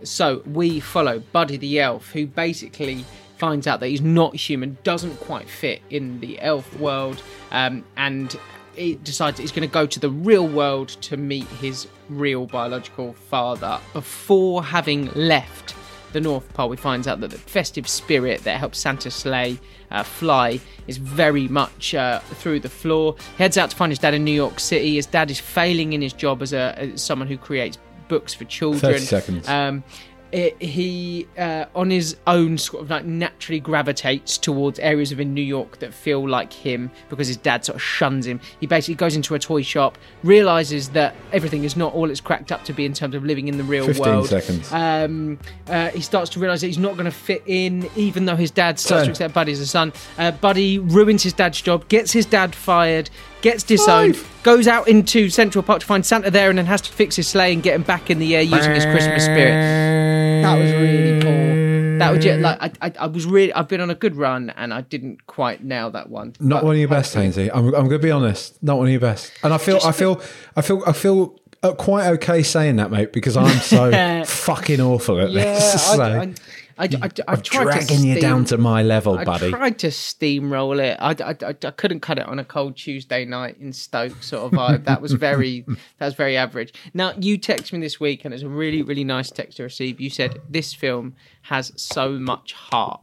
So 0.04 0.42
we 0.46 0.80
follow 0.80 1.20
Buddy 1.32 1.58
the 1.58 1.80
elf, 1.80 2.12
who 2.12 2.28
basically 2.28 3.06
finds 3.38 3.68
out 3.68 3.80
that 3.80 3.88
he's 3.88 4.02
not 4.02 4.36
human, 4.36 4.78
doesn't 4.84 5.18
quite 5.18 5.50
fit 5.50 5.82
in 5.90 6.20
the 6.20 6.40
elf 6.42 6.78
world, 6.80 7.22
um, 7.52 7.84
and 7.98 8.38
he 8.76 8.96
decides 8.96 9.40
he's 9.40 9.52
going 9.52 9.68
to 9.68 9.74
go 9.74 9.86
to 9.86 10.00
the 10.00 10.10
real 10.10 10.48
world 10.48 10.90
to 10.90 11.18
meet 11.18 11.48
his 11.48 11.88
real 12.10 12.46
biological 12.46 13.14
father 13.14 13.80
before 13.94 14.64
having 14.64 15.12
left 15.14 15.76
the 16.14 16.22
North 16.22 16.52
Pole, 16.54 16.70
we 16.70 16.78
finds 16.78 17.08
out 17.08 17.20
that 17.22 17.32
the 17.32 17.38
festive 17.38 17.88
spirit 17.88 18.44
that 18.44 18.60
helps 18.60 18.80
Santa 18.80 19.12
sleigh 19.12 19.60
uh, 19.92 20.04
fly 20.04 20.60
is 20.88 20.98
very 20.98 21.48
much 21.48 21.94
uh, 21.94 22.20
through 22.20 22.60
the 22.62 22.70
floor. 22.70 23.16
He 23.38 23.44
heads 23.44 23.58
out 23.58 23.72
to 23.72 23.76
find 23.76 23.92
his 23.92 24.00
dad 24.00 24.14
in 24.14 24.24
New 24.24 24.32
York 24.32 24.60
City. 24.60 24.96
His 24.96 25.08
dad 25.08 25.30
is 25.30 25.40
failing 25.40 25.94
in 25.94 26.02
his 26.02 26.14
job 26.14 26.42
as 26.42 26.54
a 26.54 26.76
as 26.78 27.02
someone 27.02 27.28
who 27.28 27.38
creates 27.38 27.78
books 28.14 28.34
for 28.36 28.46
children. 28.46 28.94
30 28.94 29.00
seconds. 29.00 29.50
Um, 29.50 29.84
it, 30.32 30.60
he 30.60 31.28
uh, 31.38 31.66
on 31.76 31.92
his 31.92 32.18
own 32.26 32.58
sort 32.58 32.84
of 32.84 32.90
like 32.90 33.06
naturally 33.06 33.60
gravitates 33.60 34.38
towards 34.38 34.80
areas 34.80 35.12
of 35.12 35.20
in 35.20 35.34
New 35.34 35.44
York 35.44 35.78
that 35.78 35.94
feel 35.94 36.28
like 36.28 36.52
him 36.52 36.90
because 37.10 37.28
his 37.28 37.38
dad 37.38 37.64
sort 37.64 37.76
of 37.76 37.82
shuns 37.84 38.26
him. 38.26 38.40
He 38.60 38.66
basically 38.66 38.96
goes 38.96 39.16
into 39.16 39.36
a 39.36 39.40
toy 39.40 39.62
shop, 39.62 39.98
realizes 40.24 40.90
that 40.90 41.16
everything 41.32 41.64
is 41.64 41.78
not 41.78 41.94
all 41.94 42.10
it's 42.10 42.20
cracked 42.20 42.52
up 42.52 42.64
to 42.66 42.74
be 42.74 42.84
in 42.84 42.94
terms 42.94 43.14
of 43.14 43.24
living 43.24 43.48
in 43.48 43.58
the 43.58 43.64
real 43.64 43.86
15 43.86 44.04
world. 44.04 44.28
seconds. 44.28 44.74
Um, 44.74 45.38
uh, 45.68 45.90
he 45.90 46.02
starts 46.02 46.32
to 46.32 46.40
realize 46.40 46.62
that 46.62 46.68
he's 46.68 46.80
not 46.80 46.94
going 46.94 47.06
to 47.06 47.12
fit 47.12 47.44
in, 47.46 47.88
even 47.96 48.26
though 48.26 48.36
his 48.36 48.50
dad 48.50 48.80
starts 48.80 49.02
Ten. 49.02 49.06
to 49.06 49.12
accept 49.12 49.34
Buddy 49.36 49.52
as 49.52 49.60
a 49.60 49.68
son. 49.68 49.94
Uh, 50.18 50.32
Buddy 50.32 50.80
ruins 50.80 51.22
his 51.22 51.34
dad's 51.34 51.62
job, 51.62 51.88
gets 51.90 52.12
his 52.12 52.26
dad 52.26 52.56
fired, 52.56 53.12
gets 53.44 53.62
disowned, 53.62 54.16
Five. 54.18 54.44
goes 54.44 54.68
out 54.68 54.88
into 54.88 55.30
Central 55.30 55.62
Park 55.64 55.82
to 55.82 55.86
find 55.86 56.04
Santa 56.04 56.32
there, 56.32 56.50
and 56.50 56.58
then 56.58 56.66
has 56.66 56.82
to 56.82 56.92
fix 56.92 57.16
his 57.18 57.28
sleigh 57.28 57.54
and 57.54 57.62
get 57.62 57.76
him 57.76 57.84
back 57.84 58.10
in 58.10 58.18
the 58.18 58.36
air 58.36 58.42
using 58.42 58.74
his 58.74 58.86
Christmas 58.86 59.26
spirit. 59.26 60.42
That 60.42 60.58
was 60.58 60.72
really 60.72 61.22
poor. 61.22 61.54
That 62.00 62.12
was 62.12 62.24
just, 62.24 62.40
like 62.42 62.60
I, 62.82 62.88
I, 62.88 62.94
I 63.02 63.08
was 63.08 63.26
really. 63.28 63.54
I've 63.54 63.68
been 63.68 63.80
on 63.82 63.92
a 63.92 63.96
good 63.96 64.16
run, 64.16 64.50
and 64.50 64.74
I 64.74 64.82
didn't 64.82 65.28
quite 65.28 65.64
nail 65.64 65.92
that 65.92 66.10
one. 66.10 66.34
Not 66.40 66.62
But 66.62 66.66
one 66.66 66.76
of 66.76 66.80
your 66.80 66.90
best, 66.90 67.16
Hainsey. 67.16 67.52
I'm, 67.54 67.68
I'm 67.68 67.72
going 67.88 67.90
to 67.92 68.00
be 68.00 68.10
honest. 68.12 68.62
Not 68.64 68.78
one 68.78 68.88
of 68.88 68.92
your 68.92 69.00
best. 69.00 69.32
And 69.44 69.54
I 69.54 69.58
feel, 69.60 69.80
I 69.86 69.92
feel, 69.92 70.20
I 70.56 70.62
feel, 70.62 70.84
I 70.88 70.92
feel 70.94 71.40
uh, 71.62 71.74
quite 71.74 72.08
okay 72.08 72.42
saying 72.44 72.78
that, 72.78 72.90
mate, 72.92 73.14
because 73.14 73.38
I'm 73.38 73.60
so 73.60 74.24
fucking 74.26 74.82
awful 74.82 75.20
at 75.20 75.30
Yeah, 75.32 75.44
this. 75.54 75.86
So 75.94 76.02
I, 76.02 76.22
I, 76.24 76.34
I, 76.78 76.86
I, 76.86 77.10
I've 77.28 77.44
tried 77.44 77.80
to 77.80 77.86
dragging 77.86 78.04
you 78.04 78.20
down 78.20 78.46
to 78.46 78.58
my 78.58 78.82
level, 78.82 79.18
I 79.18 79.24
buddy. 79.24 79.52
tried 79.52 79.80
to 79.80 79.88
steamroll 79.88 80.82
it. 80.84 80.98
I, 81.00 81.12
I, 81.12 81.36
I, 81.50 81.56
I 81.68 81.72
couldn't 81.72 82.00
cut 82.00 82.18
it 82.18 82.28
on 82.28 82.40
a 82.40 82.46
cold 82.46 82.76
Tuesday 82.76 83.26
night 83.26 83.58
in 83.60 83.74
Stoke 83.74 84.24
sort 84.24 84.46
of 84.46 84.52
vibe. 84.58 84.86
That 84.86 85.02
was 85.02 85.14
very 85.14 85.66
that 86.00 86.06
was 86.06 86.16
very 86.16 86.36
average. 86.36 86.74
Now 86.94 87.14
you 87.18 87.38
text 87.38 87.74
me 87.74 87.80
this 87.80 88.00
week 88.00 88.26
and 88.26 88.34
it's 88.34 88.44
a 88.44 88.50
really 88.50 88.82
really 88.82 89.04
nice 89.04 89.30
text 89.30 89.58
to 89.58 89.64
receive. 89.64 90.02
You 90.02 90.10
said 90.10 90.42
this 90.50 90.74
film 90.74 91.16
has 91.44 91.72
so 91.76 92.12
much 92.12 92.54
heart. 92.54 93.02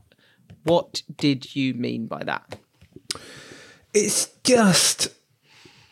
What 0.65 1.03
did 1.17 1.55
you 1.55 1.75
mean 1.75 2.07
by 2.07 2.25
that? 2.25 2.59
It's 3.95 4.27
just 4.45 5.09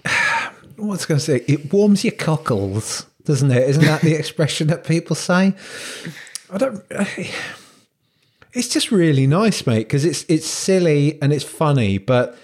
what's 0.76 1.06
going 1.06 1.18
to 1.18 1.24
say. 1.24 1.44
It 1.46 1.72
warms 1.72 2.04
your 2.04 2.14
cockles, 2.14 3.06
doesn't 3.24 3.50
it? 3.50 3.68
Isn't 3.68 3.84
that 3.84 4.02
the 4.02 4.14
expression 4.18 4.68
that 4.68 4.84
people 4.84 5.16
say? 5.16 5.54
I 6.50 6.58
don't. 6.58 6.84
It's 8.52 8.68
just 8.68 8.90
really 8.90 9.26
nice, 9.26 9.66
mate, 9.66 9.80
because 9.80 10.04
it's 10.04 10.24
it's 10.28 10.46
silly 10.46 11.20
and 11.22 11.32
it's 11.32 11.44
funny, 11.44 11.98
but 11.98 12.36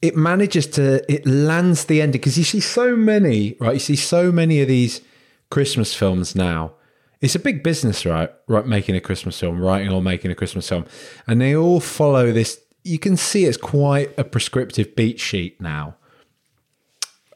it 0.00 0.16
manages 0.16 0.66
to 0.68 1.12
it 1.12 1.26
lands 1.26 1.86
the 1.86 2.00
ending 2.00 2.20
because 2.20 2.38
you 2.38 2.44
see 2.44 2.60
so 2.60 2.96
many 2.96 3.56
right. 3.60 3.74
You 3.74 3.80
see 3.80 3.96
so 3.96 4.32
many 4.32 4.60
of 4.60 4.68
these 4.68 5.00
Christmas 5.50 5.94
films 5.94 6.34
now. 6.34 6.72
It's 7.20 7.36
a 7.36 7.40
big 7.40 7.62
business, 7.62 8.04
right? 8.04 8.30
Right, 8.48 8.66
making 8.66 8.96
a 8.96 9.00
Christmas 9.00 9.38
film, 9.38 9.60
writing 9.60 9.92
or 9.92 10.02
making 10.02 10.30
a 10.30 10.34
Christmas 10.34 10.68
film, 10.68 10.86
and 11.26 11.40
they 11.40 11.54
all 11.54 11.80
follow 11.80 12.32
this. 12.32 12.60
You 12.84 12.98
can 12.98 13.16
see 13.16 13.44
it's 13.44 13.56
quite 13.56 14.16
a 14.18 14.24
prescriptive 14.24 14.96
beat 14.96 15.20
sheet 15.20 15.60
now 15.60 15.96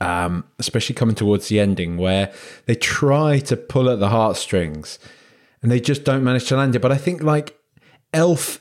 um, 0.00 0.44
especially 0.58 0.94
coming 0.94 1.14
towards 1.14 1.48
the 1.48 1.60
ending, 1.60 1.96
where 1.96 2.32
they 2.66 2.74
try 2.74 3.38
to 3.40 3.56
pull 3.56 3.88
at 3.88 4.00
the 4.00 4.08
heartstrings 4.08 4.98
and 5.62 5.70
they 5.70 5.80
just 5.80 6.04
don't 6.04 6.22
manage 6.22 6.46
to 6.48 6.56
land 6.56 6.76
it. 6.76 6.80
But 6.80 6.92
I 6.92 6.98
think 6.98 7.22
like 7.22 7.58
Elf, 8.16 8.60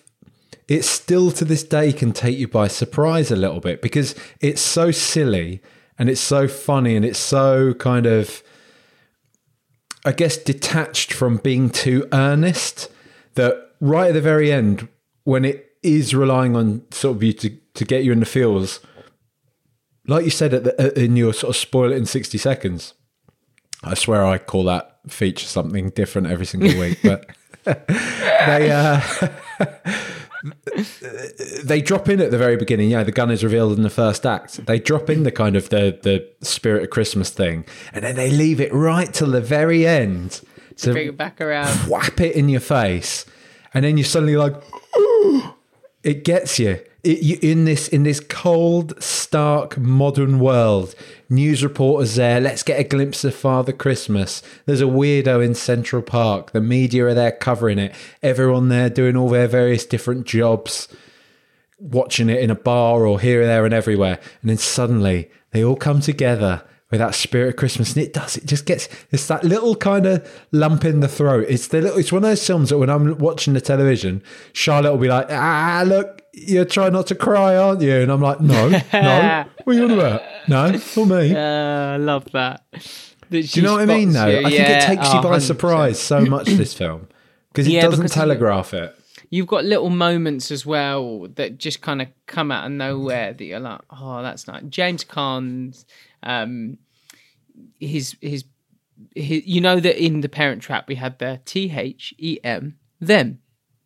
it 0.68 0.84
still 0.84 1.32
to 1.32 1.45
this 1.45 1.64
day 1.64 1.93
can 1.93 2.12
take 2.12 2.38
you 2.38 2.47
by 2.47 2.68
surprise 2.68 3.32
a 3.32 3.36
little 3.36 3.60
bit 3.60 3.82
because 3.82 4.14
it's 4.41 4.62
so 4.62 4.91
silly 4.91 5.62
and 5.97 6.10
it's 6.10 6.22
so 6.22 6.47
funny 6.47 6.95
and 6.95 7.06
it's 7.06 7.20
so 7.20 7.74
kind 7.76 8.06
of, 8.06 8.43
I 10.03 10.12
guess, 10.12 10.38
detached 10.38 11.14
from 11.14 11.38
being 11.38 11.70
too 11.70 12.08
earnest 12.12 12.91
that 13.36 13.72
right 13.80 14.10
at 14.10 14.14
the 14.14 14.22
very 14.22 14.51
end, 14.51 14.88
when 15.24 15.45
it 15.45 15.72
is 15.82 16.14
relying 16.14 16.56
on 16.56 16.84
sort 16.91 17.16
of 17.16 17.24
you 17.24 17.34
to, 17.34 17.49
to 17.76 17.86
get 17.86 18.03
you 18.03 18.12
in 18.12 18.20
the 18.20 18.26
feels, 18.26 18.82
like 20.08 20.26
you 20.26 20.32
said 20.32 20.51
the, 20.51 20.82
uh, 20.82 20.91
in 20.99 21.16
your 21.16 21.34
sort 21.34 21.49
of 21.49 21.56
spoil 21.56 21.91
it 21.91 21.95
in 21.95 22.06
60 22.06 22.38
seconds 22.38 22.93
i 23.84 23.93
swear 23.93 24.26
i 24.26 24.38
call 24.38 24.64
that 24.66 24.99
feature 25.08 25.45
something 25.45 25.89
different 25.91 26.28
every 26.28 26.45
single 26.45 26.78
week 26.80 26.99
but 27.03 27.26
they 27.88 28.72
uh 28.72 29.01
they 31.63 31.82
drop 31.82 32.07
in 32.09 32.20
at 32.22 32.32
the 32.32 32.38
very 32.38 32.57
beginning 32.57 32.89
yeah 32.89 33.03
the 33.03 33.11
gun 33.11 33.32
is 33.32 33.43
revealed 33.43 33.76
in 33.78 33.84
the 33.84 33.89
first 33.89 34.26
act 34.26 34.66
they 34.66 34.80
drop 34.80 35.09
in 35.09 35.24
the 35.24 35.32
kind 35.32 35.55
of 35.55 35.70
the 35.70 35.97
the 36.03 36.28
spirit 36.45 36.84
of 36.84 36.89
christmas 36.89 37.30
thing 37.30 37.66
and 37.93 38.03
then 38.03 38.16
they 38.16 38.30
leave 38.30 38.59
it 38.61 38.72
right 38.74 39.13
till 39.13 39.32
the 39.32 39.41
very 39.41 39.88
end 39.88 40.41
to 40.78 40.91
Bring 40.91 41.07
it 41.07 41.18
back 41.18 41.39
around. 41.41 41.70
whap 41.89 42.20
it 42.20 42.36
in 42.36 42.49
your 42.49 42.59
face, 42.59 43.26
and 43.74 43.86
then 43.86 43.97
you're 43.97 44.03
suddenly 44.05 44.36
like, 44.36 44.55
it 46.03 46.26
gets 46.26 46.59
you. 46.59 46.82
In 47.06 47.66
this 47.66 47.88
in 47.88 48.01
this 48.01 48.20
cold, 48.20 48.99
stark, 49.01 49.78
modern 49.78 50.39
world. 50.39 50.95
News 51.30 51.64
reporters 51.64 52.16
there. 52.16 52.41
Let's 52.41 52.64
get 52.64 52.80
a 52.80 52.84
glimpse 52.84 53.24
of 53.24 53.36
Father 53.36 53.72
Christmas. 53.72 54.41
There's 54.66 54.82
a 54.82 54.86
weirdo 54.86 55.45
in 55.45 55.53
Central 55.53 56.01
Park. 56.01 56.51
The 56.51 56.62
media 56.62 57.06
are 57.06 57.14
there 57.14 57.32
covering 57.32 57.78
it. 57.78 57.93
Everyone 58.24 58.70
there 58.70 58.89
doing 58.89 59.16
all 59.16 59.30
their 59.30 59.47
various 59.47 59.86
different 59.86 60.26
jobs, 60.26 60.88
watching 61.78 62.28
it 62.28 62.39
in 62.39 62.49
a 62.49 62.56
bar 62.56 63.06
or 63.06 63.20
here, 63.20 63.45
there, 63.45 63.66
and 63.66 63.74
everywhere. 63.74 64.20
And 64.41 64.49
then 64.49 64.58
suddenly 64.58 65.30
they 65.51 65.64
all 65.64 65.76
come 65.76 66.01
together 66.01 66.64
with 66.89 66.99
that 66.99 67.14
spirit 67.16 67.49
of 67.49 67.56
Christmas, 67.56 67.95
and 67.95 68.03
it 68.03 68.14
does. 68.14 68.38
It 68.38 68.45
just 68.45 68.66
gets. 68.66 68.89
It's 69.12 69.28
that 69.28 69.43
little 69.43 69.76
kind 69.76 70.06
of 70.06 70.28
lump 70.51 70.86
in 70.86 71.01
the 71.01 71.08
throat. 71.08 71.45
It's 71.49 71.68
the 71.68 71.82
little. 71.82 71.99
It's 71.99 72.12
one 72.12 72.24
of 72.24 72.30
those 72.30 72.45
films 72.45 72.70
that 72.70 72.78
when 72.78 72.89
I'm 72.89 73.18
watching 73.20 73.53
the 73.53 73.62
television, 73.62 74.24
Charlotte 74.53 74.91
will 74.91 74.99
be 74.99 75.08
like, 75.08 75.28
"Ah, 75.30 75.84
look, 75.86 76.14
you're 76.36 76.65
trying 76.65 76.93
not 76.93 77.07
to 77.07 77.15
cry, 77.15 77.55
aren't 77.55 77.81
you?" 77.81 77.95
And 78.01 78.11
I'm 78.11 78.21
like, 78.21 78.39
"No, 78.41 78.69
no. 78.69 79.45
What 79.63 79.75
are 79.75 79.79
you 79.79 79.86
on 79.86 79.91
about? 79.91 80.21
No, 80.47 80.71
not 80.71 81.05
me." 81.07 81.36
Uh, 81.36 81.93
I 81.93 81.97
love 81.97 82.25
that. 82.33 82.63
Do 83.31 83.39
you 83.39 83.61
know 83.63 83.73
what 83.73 83.81
I 83.81 83.86
mean? 83.86 84.11
Though 84.11 84.21
I 84.39 84.43
think 84.49 84.53
it 84.69 84.81
takes 84.83 85.13
you 85.13 85.21
by 85.21 85.39
surprise 85.39 85.99
so 85.99 86.21
much. 86.21 86.45
This 86.47 86.73
film 86.73 87.07
because 87.51 87.67
it 87.67 87.71
Yeah, 87.71 87.81
doesn't 87.81 87.99
because- 88.03 88.11
telegraph 88.13 88.73
it. 88.73 88.95
You've 89.31 89.47
got 89.47 89.65
little 89.65 89.89
moments 89.89 90.51
as 90.51 90.65
well 90.67 91.27
that 91.36 91.57
just 91.57 91.81
kind 91.81 92.01
of 92.01 92.07
come 92.27 92.51
out 92.51 92.65
of 92.65 92.71
nowhere 92.71 93.33
that 93.33 93.43
you're 93.43 93.59
like, 93.59 93.81
oh, 93.89 94.21
that's 94.21 94.47
nice. 94.47 94.61
James 94.69 95.03
Caan's, 95.03 95.86
um, 96.21 96.77
his, 97.79 98.15
his, 98.21 98.45
his, 99.15 99.45
you 99.47 99.61
know 99.61 99.79
that 99.79 100.01
in 100.01 100.21
the 100.21 100.29
Parent 100.29 100.61
Trap 100.61 100.88
we 100.88 100.95
had 100.95 101.17
the 101.19 101.41
T 101.43 101.73
H 101.75 102.13
E 102.19 102.38
M 102.43 102.77
them. 103.01 103.39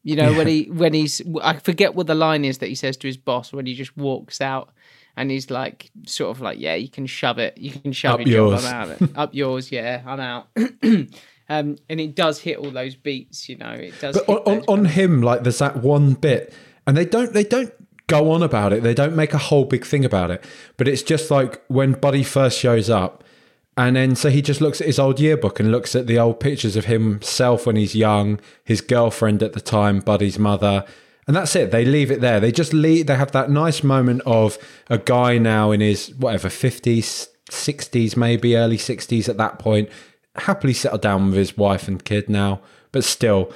You 0.10 0.16
know 0.16 0.34
when 0.34 0.48
he 0.48 0.64
when 0.82 0.94
he's 0.94 1.22
I 1.42 1.54
forget 1.60 1.94
what 1.96 2.08
the 2.08 2.16
line 2.16 2.44
is 2.46 2.58
that 2.60 2.68
he 2.68 2.76
says 2.76 2.98
to 2.98 3.08
his 3.08 3.18
boss 3.18 3.54
when 3.54 3.66
he 3.66 3.74
just 3.76 3.96
walks 3.96 4.42
out 4.42 4.70
and 5.16 5.30
he's 5.30 5.50
like 5.52 5.92
sort 6.06 6.32
of 6.36 6.42
like 6.42 6.60
yeah 6.60 6.76
you 6.76 6.90
can 6.90 7.06
shove 7.06 7.38
it 7.38 7.58
you 7.58 7.72
can 7.72 7.92
shove 7.92 8.20
Up 8.22 8.28
your 8.28 8.50
yours. 8.50 8.64
job 8.64 8.74
I'm 8.74 9.02
out 9.04 9.18
up 9.18 9.34
yours 9.42 9.72
yeah 9.72 10.02
I'm 10.06 10.20
out 10.20 10.48
um, 11.50 11.78
and 11.90 12.00
it 12.00 12.16
does 12.16 12.40
hit 12.40 12.58
all 12.58 12.72
those 12.72 12.96
beats 12.96 13.50
you 13.50 13.58
know 13.58 13.72
it 13.72 13.94
does 14.00 14.20
But 14.26 14.48
on, 14.48 14.64
on 14.68 14.86
him, 14.86 15.22
like 15.22 15.44
there's 15.44 15.60
that 15.60 15.78
one 15.78 16.14
bit, 16.14 16.54
and 16.88 16.96
they 16.98 17.06
don't 17.06 17.34
they 17.34 17.44
don't 17.44 17.74
go 18.08 18.32
on 18.32 18.42
about 18.44 18.74
it. 18.74 18.82
They 18.84 18.94
don't 18.96 19.16
make 19.16 19.34
a 19.34 19.38
whole 19.38 19.66
big 19.66 19.86
thing 19.86 20.04
about 20.04 20.32
it. 20.32 20.44
But 20.78 20.88
it's 20.88 21.04
just 21.04 21.30
like 21.30 21.62
when 21.68 21.92
Buddy 21.94 22.24
first 22.24 22.58
shows 22.58 22.90
up, 22.90 23.24
and 23.80 23.96
then 23.96 24.14
so 24.14 24.30
he 24.30 24.42
just 24.42 24.60
looks 24.60 24.82
at 24.82 24.88
his 24.88 25.00
old 25.00 25.22
yearbook 25.22 25.58
and 25.58 25.72
looks 25.72 25.96
at 25.96 26.06
the 26.06 26.20
old 26.20 26.42
pictures 26.42 26.76
of 26.76 26.86
himself 26.86 27.66
when 27.66 27.78
he's 27.78 27.96
young, 27.96 28.38
his 28.66 28.82
girlfriend 28.82 29.42
at 29.42 29.54
the 29.54 29.62
time, 29.62 30.02
Buddy's 30.02 30.38
mother. 30.38 30.84
And 31.26 31.34
that's 31.34 31.56
it. 31.56 31.72
They 31.72 31.86
leave 31.86 32.12
it 32.12 32.20
there. 32.20 32.42
They 32.42 32.52
just 32.52 32.74
leave. 32.74 33.08
They 33.08 33.16
have 33.16 33.32
that 33.32 33.50
nice 33.50 33.82
moment 33.82 34.22
of 34.26 34.58
a 34.90 34.98
guy 34.98 35.38
now 35.38 35.72
in 35.72 35.80
his 35.80 36.14
whatever 36.16 36.50
fifties, 36.50 37.30
sixties, 37.50 38.18
maybe 38.18 38.58
early 38.58 38.78
sixties 38.78 39.30
at 39.30 39.38
that 39.38 39.60
point, 39.60 39.88
happily 40.36 40.74
settled 40.74 41.02
down 41.02 41.28
with 41.28 41.36
his 41.36 41.56
wife 41.56 41.88
and 41.88 42.04
kid 42.04 42.28
now, 42.28 42.60
but 42.92 43.06
still 43.06 43.50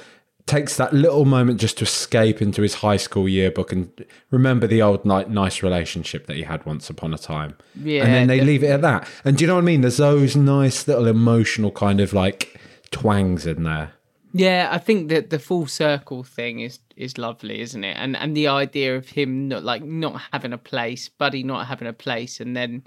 takes 0.46 0.76
that 0.76 0.92
little 0.92 1.24
moment 1.24 1.58
just 1.58 1.78
to 1.78 1.84
escape 1.84 2.42
into 2.42 2.60
his 2.60 2.74
high 2.74 2.98
school 2.98 3.28
yearbook 3.28 3.72
and 3.72 4.04
remember 4.30 4.66
the 4.66 4.82
old 4.82 5.04
ni- 5.04 5.24
nice 5.24 5.62
relationship 5.62 6.26
that 6.26 6.36
he 6.36 6.42
had 6.42 6.64
once 6.66 6.90
upon 6.90 7.14
a 7.14 7.18
time. 7.18 7.56
Yeah, 7.74 8.04
and 8.04 8.12
then 8.12 8.26
they 8.26 8.40
leave 8.40 8.62
it 8.62 8.68
at 8.68 8.82
that. 8.82 9.08
And 9.24 9.36
do 9.36 9.44
you 9.44 9.48
know 9.48 9.54
what 9.54 9.62
I 9.62 9.64
mean? 9.64 9.80
There's 9.80 9.96
those 9.96 10.36
nice 10.36 10.86
little 10.86 11.06
emotional 11.06 11.70
kind 11.70 12.00
of 12.00 12.12
like 12.12 12.60
twangs 12.90 13.46
in 13.46 13.62
there. 13.62 13.92
Yeah, 14.36 14.68
I 14.70 14.78
think 14.78 15.08
that 15.10 15.30
the 15.30 15.38
full 15.38 15.66
circle 15.66 16.24
thing 16.24 16.60
is 16.60 16.80
is 16.96 17.16
lovely, 17.16 17.60
isn't 17.60 17.84
it? 17.84 17.96
And 17.96 18.16
and 18.16 18.36
the 18.36 18.48
idea 18.48 18.96
of 18.96 19.08
him 19.08 19.48
not 19.48 19.64
like 19.64 19.82
not 19.82 20.20
having 20.32 20.52
a 20.52 20.58
place, 20.58 21.08
Buddy 21.08 21.42
not 21.42 21.68
having 21.68 21.88
a 21.88 21.92
place, 21.92 22.40
and 22.40 22.56
then 22.56 22.82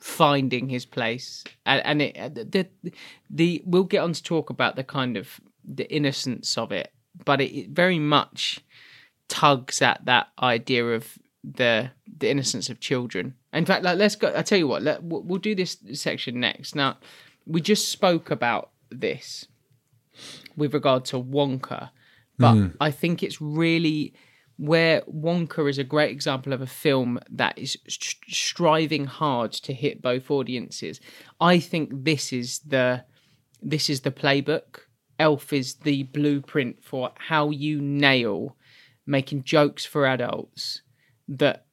finding 0.00 0.68
his 0.68 0.86
place, 0.86 1.44
and, 1.64 1.84
and 1.84 2.02
it 2.02 2.16
uh, 2.18 2.28
the, 2.28 2.44
the 2.44 2.92
the 3.30 3.62
we'll 3.64 3.84
get 3.84 4.02
on 4.02 4.12
to 4.12 4.22
talk 4.22 4.50
about 4.50 4.76
the 4.76 4.84
kind 4.84 5.16
of 5.16 5.40
the 5.72 5.90
innocence 5.92 6.58
of 6.58 6.72
it, 6.72 6.92
but 7.24 7.40
it, 7.40 7.70
very 7.70 7.98
much 7.98 8.60
tugs 9.28 9.80
at 9.80 10.04
that 10.04 10.28
idea 10.40 10.84
of 10.84 11.18
the 11.44 11.90
the 12.18 12.30
innocence 12.30 12.68
of 12.68 12.80
children. 12.80 13.34
In 13.52 13.64
fact, 13.64 13.84
like 13.84 13.98
let's 13.98 14.16
go. 14.16 14.32
I 14.34 14.42
tell 14.42 14.58
you 14.58 14.68
what, 14.68 14.82
let, 14.82 15.02
we'll, 15.02 15.38
do 15.38 15.54
this 15.54 15.78
section 15.94 16.40
next. 16.40 16.74
Now, 16.74 16.98
we 17.46 17.60
just 17.60 17.88
spoke 17.88 18.30
about 18.30 18.70
this 18.90 19.46
with 20.56 20.74
regard 20.74 21.04
to 21.06 21.16
Wonka, 21.16 21.90
but 22.38 22.54
mm. 22.54 22.76
I 22.80 22.90
think 22.90 23.22
it's 23.22 23.40
really 23.40 24.14
where 24.60 25.00
Wonka 25.02 25.70
is 25.70 25.78
a 25.78 25.84
great 25.84 26.10
example 26.10 26.52
of 26.52 26.60
a 26.60 26.66
film 26.66 27.18
that 27.30 27.56
is 27.56 27.78
st- 27.88 28.16
striving 28.28 29.06
hard 29.06 29.52
to 29.52 29.72
hit 29.72 30.02
both 30.02 30.30
audiences. 30.30 31.00
I 31.40 31.58
think 31.58 32.04
this 32.04 32.30
is 32.32 32.58
the 32.60 33.04
this 33.62 33.88
is 33.88 34.02
the 34.02 34.10
playbook. 34.10 34.80
Elf 35.20 35.52
is 35.52 35.74
the 35.74 36.02
blueprint 36.04 36.82
for 36.82 37.12
how 37.18 37.50
you 37.50 37.80
nail 37.80 38.56
making 39.06 39.44
jokes 39.44 39.84
for 39.84 40.06
adults 40.06 40.82
that 41.28 41.66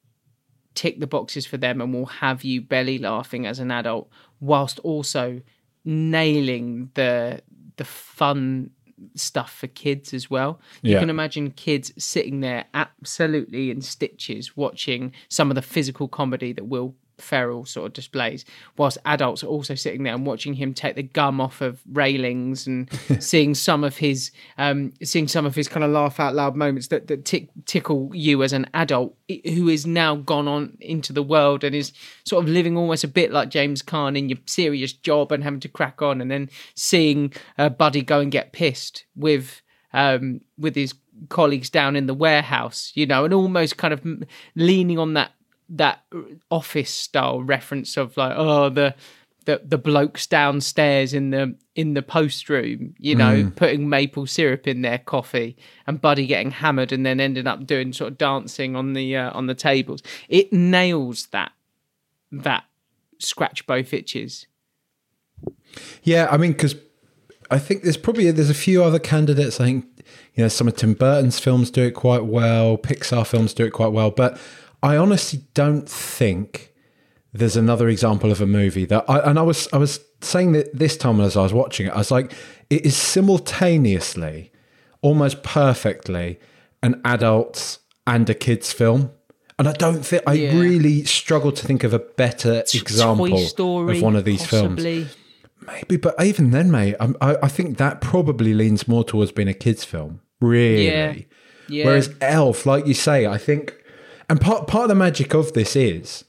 tick 0.74 1.00
the 1.00 1.06
boxes 1.06 1.46
for 1.46 1.56
them 1.56 1.80
and 1.80 1.92
will 1.92 2.06
have 2.06 2.44
you 2.44 2.60
belly 2.60 2.98
laughing 2.98 3.46
as 3.46 3.58
an 3.58 3.70
adult 3.70 4.08
whilst 4.38 4.78
also 4.80 5.40
nailing 5.84 6.90
the 6.94 7.40
the 7.76 7.84
fun 7.84 8.70
stuff 9.14 9.52
for 9.54 9.68
kids 9.68 10.12
as 10.12 10.28
well. 10.28 10.60
You 10.82 10.94
Yeah. 10.94 10.98
can 11.00 11.10
imagine 11.10 11.52
kids 11.52 11.92
sitting 11.96 12.40
there 12.40 12.64
absolutely 12.74 13.70
in 13.70 13.80
stitches 13.80 14.56
watching 14.56 15.12
some 15.28 15.50
of 15.50 15.54
the 15.54 15.62
physical 15.62 16.08
comedy 16.08 16.52
that 16.52 16.64
Will 16.64 16.96
Ferrell 17.20 17.64
sort 17.64 17.86
of 17.86 17.92
displays, 17.92 18.44
whilst 18.76 18.98
adults 19.04 19.42
are 19.42 19.48
also 19.48 19.74
sitting 19.74 20.02
there 20.02 20.14
and 20.14 20.26
watching 20.26 20.54
him 20.54 20.74
take 20.74 20.96
the 20.96 21.02
gum 21.02 21.40
off 21.40 21.60
of 21.60 21.80
railings 21.92 22.66
and 22.66 22.88
seeing 23.22 23.54
some 23.54 23.84
of 23.84 23.96
his 23.96 24.30
um, 24.56 24.92
seeing 25.02 25.28
some 25.28 25.46
of 25.46 25.54
his 25.54 25.68
kind 25.68 25.84
of 25.84 25.90
laugh 25.90 26.20
out 26.20 26.34
loud 26.34 26.56
moments 26.56 26.88
that, 26.88 27.06
that 27.08 27.24
tick, 27.24 27.48
tickle 27.66 28.10
you 28.14 28.42
as 28.42 28.52
an 28.52 28.66
adult 28.74 29.14
who 29.44 29.68
is 29.68 29.86
now 29.86 30.16
gone 30.16 30.48
on 30.48 30.76
into 30.80 31.12
the 31.12 31.22
world 31.22 31.64
and 31.64 31.74
is 31.74 31.92
sort 32.24 32.42
of 32.44 32.50
living 32.50 32.76
almost 32.76 33.04
a 33.04 33.08
bit 33.08 33.32
like 33.32 33.50
James 33.50 33.82
Caan 33.82 34.16
in 34.16 34.28
your 34.28 34.38
serious 34.46 34.92
job 34.92 35.32
and 35.32 35.44
having 35.44 35.60
to 35.60 35.68
crack 35.68 36.02
on 36.02 36.20
and 36.20 36.30
then 36.30 36.48
seeing 36.74 37.32
uh, 37.58 37.68
Buddy 37.68 38.02
go 38.02 38.20
and 38.20 38.32
get 38.32 38.52
pissed 38.52 39.04
with 39.14 39.62
um, 39.92 40.40
with 40.58 40.74
his 40.74 40.94
colleagues 41.28 41.70
down 41.70 41.96
in 41.96 42.06
the 42.06 42.14
warehouse, 42.14 42.92
you 42.94 43.06
know, 43.06 43.24
and 43.24 43.34
almost 43.34 43.76
kind 43.76 43.92
of 43.92 44.06
leaning 44.54 44.98
on 44.98 45.14
that 45.14 45.32
that 45.68 46.00
office 46.50 46.90
style 46.90 47.42
reference 47.42 47.96
of 47.96 48.16
like, 48.16 48.34
oh, 48.36 48.68
the 48.68 48.94
the 49.48 49.62
the 49.64 49.78
blokes 49.78 50.26
downstairs 50.26 51.14
in 51.14 51.30
the 51.30 51.56
in 51.74 51.94
the 51.94 52.02
post 52.02 52.50
room, 52.50 52.94
you 52.98 53.14
know, 53.14 53.50
putting 53.56 53.88
maple 53.88 54.26
syrup 54.26 54.66
in 54.66 54.82
their 54.82 54.98
coffee, 54.98 55.56
and 55.86 56.00
Buddy 56.00 56.26
getting 56.26 56.50
hammered, 56.50 56.92
and 56.92 57.06
then 57.06 57.18
ending 57.18 57.46
up 57.46 57.66
doing 57.66 57.94
sort 57.94 58.12
of 58.12 58.18
dancing 58.18 58.76
on 58.76 58.92
the 58.92 59.16
uh, 59.16 59.30
on 59.32 59.46
the 59.46 59.54
tables. 59.54 60.02
It 60.28 60.52
nails 60.52 61.28
that 61.28 61.52
that 62.30 62.64
scratch 63.18 63.66
both 63.66 63.94
itches. 63.94 64.46
Yeah, 66.02 66.28
I 66.30 66.36
mean, 66.36 66.52
because 66.52 66.76
I 67.50 67.58
think 67.58 67.82
there's 67.82 67.96
probably 67.96 68.30
there's 68.30 68.50
a 68.50 68.54
few 68.54 68.84
other 68.84 68.98
candidates. 68.98 69.60
I 69.60 69.64
think 69.64 69.86
you 70.34 70.44
know 70.44 70.48
some 70.48 70.68
of 70.68 70.76
Tim 70.76 70.92
Burton's 70.94 71.38
films 71.38 71.70
do 71.70 71.84
it 71.84 71.92
quite 71.92 72.24
well. 72.24 72.76
Pixar 72.76 73.26
films 73.26 73.54
do 73.54 73.64
it 73.64 73.70
quite 73.70 73.92
well, 73.92 74.10
but 74.10 74.38
I 74.82 74.96
honestly 74.96 75.40
don't 75.54 75.88
think 75.88 76.72
there's 77.32 77.56
another 77.56 77.88
example 77.88 78.30
of 78.30 78.40
a 78.40 78.46
movie 78.46 78.84
that 78.86 79.04
I 79.08 79.18
and 79.20 79.38
I 79.38 79.42
was 79.42 79.68
I 79.72 79.78
was 79.78 80.00
saying 80.20 80.52
that 80.52 80.76
this 80.76 80.96
time 80.96 81.20
as 81.20 81.36
I 81.36 81.42
was 81.42 81.52
watching 81.52 81.86
it, 81.86 81.92
I 81.92 81.98
was 81.98 82.10
like, 82.10 82.32
it 82.70 82.84
is 82.86 82.96
simultaneously, 82.96 84.50
almost 85.02 85.42
perfectly, 85.42 86.38
an 86.82 87.00
adults 87.04 87.80
and 88.06 88.28
a 88.30 88.34
kids 88.34 88.72
film. 88.72 89.10
And 89.58 89.66
I 89.68 89.72
don't 89.72 90.04
think 90.06 90.22
I 90.26 90.34
Yeah. 90.34 90.56
really 90.58 91.04
struggle 91.04 91.50
to 91.52 91.66
think 91.66 91.82
of 91.82 91.92
a 91.92 91.98
better 91.98 92.62
example 92.72 93.36
Story, 93.38 93.96
of 93.96 94.02
one 94.02 94.14
of 94.14 94.24
these 94.24 94.46
films. 94.46 94.84
Maybe, 94.84 95.96
but 95.96 96.14
even 96.24 96.52
then, 96.52 96.70
mate, 96.70 96.94
I, 97.00 97.36
I 97.42 97.48
think 97.48 97.76
that 97.78 98.00
probably 98.00 98.54
leans 98.54 98.86
more 98.86 99.02
towards 99.04 99.32
being 99.32 99.48
a 99.48 99.54
kids' 99.54 99.84
film, 99.84 100.20
really. 100.40 100.86
Yeah. 100.86 101.14
Yeah. 101.68 101.84
Whereas 101.86 102.10
Elf, 102.20 102.64
like 102.64 102.86
you 102.86 102.94
say, 102.94 103.26
I 103.26 103.36
think, 103.36 103.74
and 104.28 104.40
part 104.40 104.66
part 104.66 104.84
of 104.84 104.88
the 104.88 104.94
magic 104.94 105.34
of 105.34 105.52
this 105.52 105.74
is 105.76 106.24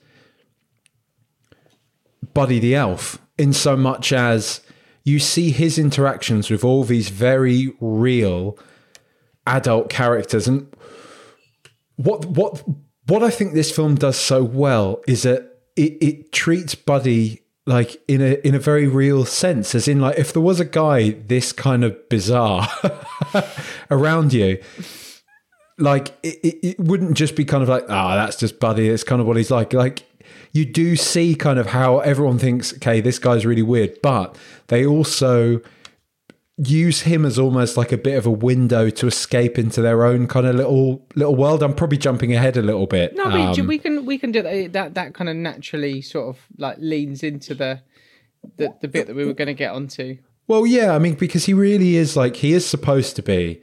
Buddy 2.33 2.59
the 2.59 2.75
Elf, 2.75 3.19
in 3.37 3.53
so 3.53 3.75
much 3.75 4.13
as 4.13 4.61
you 5.03 5.19
see 5.19 5.51
his 5.51 5.77
interactions 5.77 6.49
with 6.49 6.63
all 6.63 6.83
these 6.83 7.09
very 7.09 7.73
real 7.79 8.57
adult 9.47 9.89
characters, 9.89 10.47
and 10.47 10.71
what 11.95 12.25
what 12.25 12.63
what 13.07 13.23
I 13.23 13.29
think 13.29 13.53
this 13.53 13.71
film 13.71 13.95
does 13.95 14.17
so 14.17 14.43
well 14.43 15.01
is 15.07 15.23
that 15.23 15.59
it, 15.75 15.97
it 16.01 16.31
treats 16.31 16.75
Buddy 16.75 17.41
like 17.65 18.01
in 18.07 18.21
a 18.21 18.33
in 18.47 18.55
a 18.55 18.59
very 18.59 18.87
real 18.87 19.25
sense, 19.25 19.75
as 19.75 19.87
in 19.87 19.99
like 19.99 20.17
if 20.17 20.33
there 20.33 20.41
was 20.41 20.59
a 20.59 20.65
guy 20.65 21.11
this 21.11 21.51
kind 21.51 21.83
of 21.83 22.09
bizarre 22.09 22.67
around 23.91 24.33
you, 24.33 24.61
like 25.79 26.09
it, 26.23 26.39
it, 26.43 26.67
it 26.67 26.79
wouldn't 26.79 27.15
just 27.15 27.35
be 27.35 27.45
kind 27.45 27.63
of 27.63 27.69
like 27.69 27.85
ah 27.89 28.15
that's 28.15 28.37
just 28.37 28.59
Buddy. 28.59 28.89
It's 28.89 29.03
kind 29.03 29.21
of 29.21 29.27
what 29.27 29.37
he's 29.37 29.51
like. 29.51 29.73
Like 29.73 30.03
you 30.51 30.65
do 30.65 30.95
see 30.95 31.35
kind 31.35 31.59
of 31.59 31.67
how 31.67 31.99
everyone 31.99 32.39
thinks, 32.39 32.73
okay, 32.73 33.01
this 33.01 33.19
guy's 33.19 33.45
really 33.45 33.61
weird, 33.61 34.01
but 34.01 34.37
they 34.67 34.85
also 34.85 35.61
use 36.57 37.01
him 37.01 37.25
as 37.25 37.39
almost 37.39 37.77
like 37.77 37.91
a 37.91 37.97
bit 37.97 38.17
of 38.17 38.25
a 38.25 38.31
window 38.31 38.89
to 38.89 39.07
escape 39.07 39.57
into 39.57 39.81
their 39.81 40.03
own 40.03 40.27
kind 40.27 40.45
of 40.45 40.55
little 40.55 41.05
little 41.15 41.35
world. 41.35 41.63
I'm 41.63 41.73
probably 41.73 41.97
jumping 41.97 42.33
ahead 42.33 42.57
a 42.57 42.61
little 42.61 42.87
bit. 42.87 43.15
No, 43.15 43.25
but 43.25 43.59
Um, 43.59 43.67
we 43.67 43.77
can 43.77 44.05
we 44.05 44.17
can 44.17 44.31
do 44.31 44.41
that. 44.41 44.73
That 44.73 44.93
that 44.95 45.13
kind 45.13 45.29
of 45.29 45.35
naturally 45.35 46.01
sort 46.01 46.35
of 46.35 46.41
like 46.57 46.77
leans 46.79 47.23
into 47.23 47.53
the 47.55 47.81
the, 48.57 48.73
the 48.81 48.87
bit 48.87 49.07
that 49.07 49.15
we 49.15 49.25
were 49.25 49.33
going 49.33 49.47
to 49.47 49.53
get 49.53 49.71
onto. 49.71 50.17
Well, 50.47 50.65
yeah, 50.65 50.95
I 50.95 50.99
mean, 50.99 51.13
because 51.13 51.45
he 51.45 51.53
really 51.53 51.95
is 51.95 52.17
like 52.17 52.37
he 52.37 52.53
is 52.53 52.65
supposed 52.65 53.15
to 53.17 53.21
be, 53.21 53.61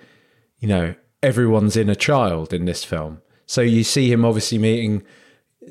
you 0.60 0.68
know, 0.68 0.94
everyone's 1.22 1.76
inner 1.76 1.94
child 1.94 2.52
in 2.52 2.64
this 2.64 2.84
film. 2.84 3.22
So 3.46 3.60
you 3.60 3.84
see 3.84 4.10
him 4.10 4.24
obviously 4.24 4.58
meeting 4.58 5.02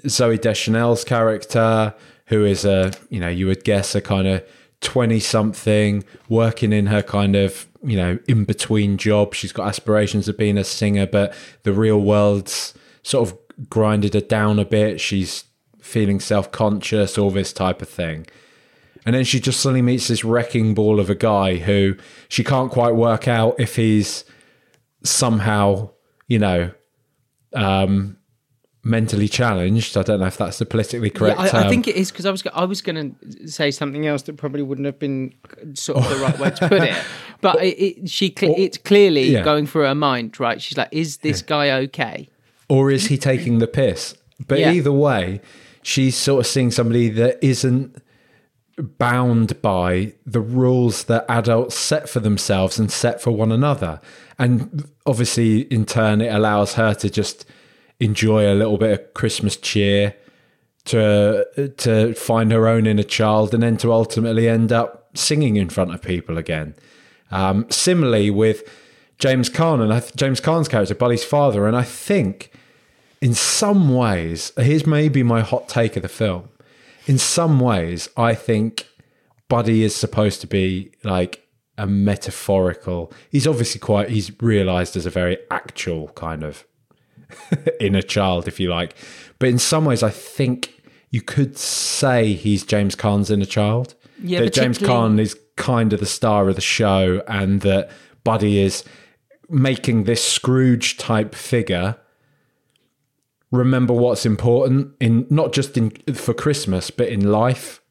Zooey 0.05 0.39
Deschanel's 0.39 1.03
character, 1.03 1.93
who 2.27 2.45
is 2.45 2.65
a, 2.65 2.91
you 3.09 3.19
know, 3.19 3.29
you 3.29 3.47
would 3.47 3.63
guess 3.63 3.95
a 3.95 4.01
kind 4.01 4.27
of 4.27 4.43
twenty 4.81 5.19
something 5.19 6.03
working 6.29 6.73
in 6.73 6.87
her 6.87 7.01
kind 7.01 7.35
of, 7.35 7.67
you 7.83 7.97
know, 7.97 8.19
in 8.27 8.45
between 8.45 8.97
job. 8.97 9.33
She's 9.33 9.51
got 9.51 9.67
aspirations 9.67 10.27
of 10.27 10.37
being 10.37 10.57
a 10.57 10.63
singer, 10.63 11.07
but 11.07 11.33
the 11.63 11.73
real 11.73 12.01
world's 12.01 12.73
sort 13.03 13.29
of 13.29 13.37
grinded 13.69 14.13
her 14.13 14.21
down 14.21 14.59
a 14.59 14.65
bit. 14.65 14.99
She's 14.99 15.45
feeling 15.79 16.19
self 16.19 16.51
conscious, 16.51 17.17
all 17.17 17.31
this 17.31 17.53
type 17.53 17.81
of 17.81 17.89
thing. 17.89 18.25
And 19.05 19.15
then 19.15 19.23
she 19.23 19.39
just 19.39 19.59
suddenly 19.59 19.83
meets 19.83 20.07
this 20.07 20.25
wrecking 20.25 20.73
ball 20.73 20.99
of 20.99 21.11
a 21.11 21.15
guy 21.15 21.57
who 21.57 21.95
she 22.27 22.43
can't 22.43 22.71
quite 22.71 22.95
work 22.95 23.27
out 23.27 23.55
if 23.59 23.75
he's 23.75 24.25
somehow, 25.05 25.89
you 26.27 26.39
know, 26.39 26.71
um, 27.53 28.17
mentally 28.83 29.27
challenged. 29.27 29.97
I 29.97 30.03
don't 30.03 30.19
know 30.19 30.27
if 30.27 30.37
that's 30.37 30.59
the 30.59 30.65
politically 30.65 31.09
correct 31.09 31.39
Yeah, 31.39 31.45
I, 31.45 31.49
term. 31.49 31.63
I 31.63 31.69
think 31.69 31.87
it 31.87 31.95
is 31.95 32.11
because 32.11 32.25
I 32.25 32.31
was 32.31 32.43
I 32.53 32.65
was 32.65 32.81
going 32.81 33.15
to 33.19 33.47
say 33.47 33.71
something 33.71 34.05
else 34.05 34.23
that 34.23 34.37
probably 34.37 34.61
wouldn't 34.61 34.85
have 34.85 34.99
been 34.99 35.33
sort 35.73 35.99
of 35.99 36.09
the 36.09 36.17
right 36.17 36.37
way 36.39 36.51
to 36.51 36.69
put 36.69 36.83
it. 36.83 36.95
But 37.41 37.63
it, 37.63 37.77
it, 37.79 38.09
she 38.09 38.29
cle 38.29 38.55
it's 38.57 38.77
clearly 38.77 39.29
yeah. 39.29 39.43
going 39.43 39.67
through 39.67 39.83
her 39.83 39.93
mind, 39.93 40.39
right? 40.39 40.59
She's 40.59 40.77
like, 40.77 40.87
"Is 40.91 41.17
this 41.17 41.41
guy 41.41 41.69
okay?" 41.83 42.29
or 42.69 42.89
is 42.89 43.07
he 43.07 43.17
taking 43.17 43.59
the 43.59 43.67
piss? 43.67 44.15
But 44.47 44.59
Yeah. 44.59 44.71
either 44.71 44.91
way, 44.91 45.41
she's 45.83 46.15
sort 46.15 46.39
of 46.39 46.47
seeing 46.47 46.71
somebody 46.71 47.09
that 47.09 47.37
isn't 47.43 48.01
bound 48.77 49.61
by 49.61 50.13
the 50.25 50.41
rules 50.41 51.05
that 51.05 51.25
adults 51.29 51.77
set 51.77 52.09
for 52.09 52.19
themselves 52.19 52.77
and 52.77 52.91
set 52.91 53.21
for 53.21 53.31
one 53.31 53.51
another. 53.51 54.01
And 54.37 54.89
obviously, 55.05 55.61
in 55.61 55.85
turn, 55.85 56.21
it 56.21 56.33
allows 56.33 56.73
her 56.73 56.93
to 56.95 57.09
just 57.09 57.45
enjoy 57.99 58.51
a 58.51 58.55
little 58.55 58.77
bit 58.77 58.91
of 58.91 59.13
Christmas 59.13 59.55
cheer, 59.55 60.15
to 60.85 61.73
to 61.77 62.13
find 62.13 62.51
her 62.51 62.67
own 62.67 62.85
inner 62.85 63.03
child, 63.03 63.53
and 63.53 63.63
then 63.63 63.77
to 63.77 63.91
ultimately 63.91 64.47
end 64.47 64.71
up 64.71 65.09
singing 65.17 65.55
in 65.55 65.69
front 65.69 65.93
of 65.93 66.01
people 66.01 66.37
again. 66.37 66.75
Um, 67.31 67.65
similarly, 67.69 68.29
with 68.29 68.63
James 69.17 69.49
Caan 69.49 69.81
and 69.81 69.91
th- 69.91 70.15
James 70.15 70.41
Caan's 70.41 70.67
character, 70.67 70.93
Buddy's 70.93 71.23
father, 71.23 71.65
and 71.65 71.75
I 71.75 71.83
think 71.83 72.51
in 73.21 73.33
some 73.33 73.95
ways, 73.95 74.51
here's 74.57 74.85
maybe 74.85 75.23
my 75.23 75.41
hot 75.41 75.67
take 75.67 75.95
of 75.95 76.03
the 76.03 76.09
film. 76.09 76.49
In 77.05 77.17
some 77.17 77.59
ways, 77.59 78.09
I 78.17 78.33
think 78.33 78.87
Buddy 79.47 79.83
is 79.83 79.95
supposed 79.95 80.41
to 80.41 80.47
be 80.47 80.91
like 81.03 81.47
a 81.77 81.85
metaphorical. 81.85 83.11
He's 83.29 83.47
obviously 83.47 83.79
quite. 83.79 84.09
He's 84.09 84.31
realised 84.41 84.95
as 84.95 85.05
a 85.05 85.09
very 85.09 85.37
actual 85.51 86.09
kind 86.09 86.43
of 86.43 86.65
inner 87.79 88.01
child, 88.01 88.47
if 88.47 88.59
you 88.59 88.69
like. 88.69 88.95
But 89.39 89.49
in 89.49 89.59
some 89.59 89.85
ways, 89.85 90.03
I 90.03 90.09
think 90.09 90.81
you 91.11 91.21
could 91.21 91.57
say 91.57 92.33
he's 92.33 92.63
James 92.63 92.95
Caan's 92.95 93.29
inner 93.29 93.45
child. 93.45 93.95
Yeah, 94.21 94.41
that 94.41 94.53
James 94.53 94.79
Caan 94.79 95.19
is 95.19 95.37
kind 95.57 95.91
of 95.91 95.99
the 95.99 96.05
star 96.05 96.47
of 96.49 96.55
the 96.55 96.61
show, 96.61 97.21
and 97.27 97.61
that 97.61 97.91
Buddy 98.23 98.59
is 98.59 98.83
making 99.49 100.05
this 100.05 100.23
Scrooge 100.23 100.97
type 100.97 101.35
figure 101.35 101.97
remember 103.51 103.93
what's 103.93 104.25
important 104.25 104.93
in 104.99 105.25
not 105.29 105.53
just 105.53 105.77
in 105.77 105.91
for 106.13 106.33
Christmas, 106.33 106.89
but 106.91 107.07
in 107.09 107.31
life. 107.31 107.81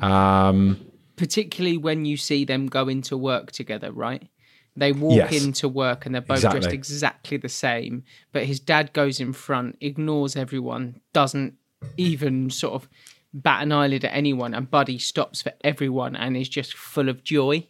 Um, 0.00 0.80
particularly 1.16 1.78
when 1.78 2.04
you 2.04 2.16
see 2.16 2.44
them 2.44 2.66
go 2.66 2.88
into 2.88 3.16
work 3.16 3.52
together, 3.52 3.90
right? 3.92 4.28
They 4.76 4.92
walk 4.92 5.16
Yes. 5.16 5.42
into 5.44 5.68
work 5.68 6.04
and 6.04 6.14
they're 6.14 6.20
both 6.22 6.42
dressed 6.42 6.56
Exactly. 6.56 6.76
exactly 6.76 7.36
the 7.38 7.48
same, 7.48 8.04
but 8.32 8.44
his 8.44 8.60
dad 8.60 8.92
goes 8.92 9.20
in 9.20 9.32
front, 9.32 9.76
ignores 9.80 10.36
everyone, 10.36 11.00
doesn't 11.14 11.54
even 11.96 12.50
sort 12.50 12.74
of 12.74 12.88
bat 13.32 13.62
an 13.62 13.72
eyelid 13.72 14.04
at 14.04 14.14
anyone, 14.14 14.52
and 14.54 14.70
Buddy 14.70 14.98
stops 14.98 15.40
for 15.42 15.52
everyone 15.64 16.14
and 16.14 16.36
is 16.36 16.48
just 16.48 16.74
full 16.74 17.08
of 17.08 17.24
joy. 17.24 17.66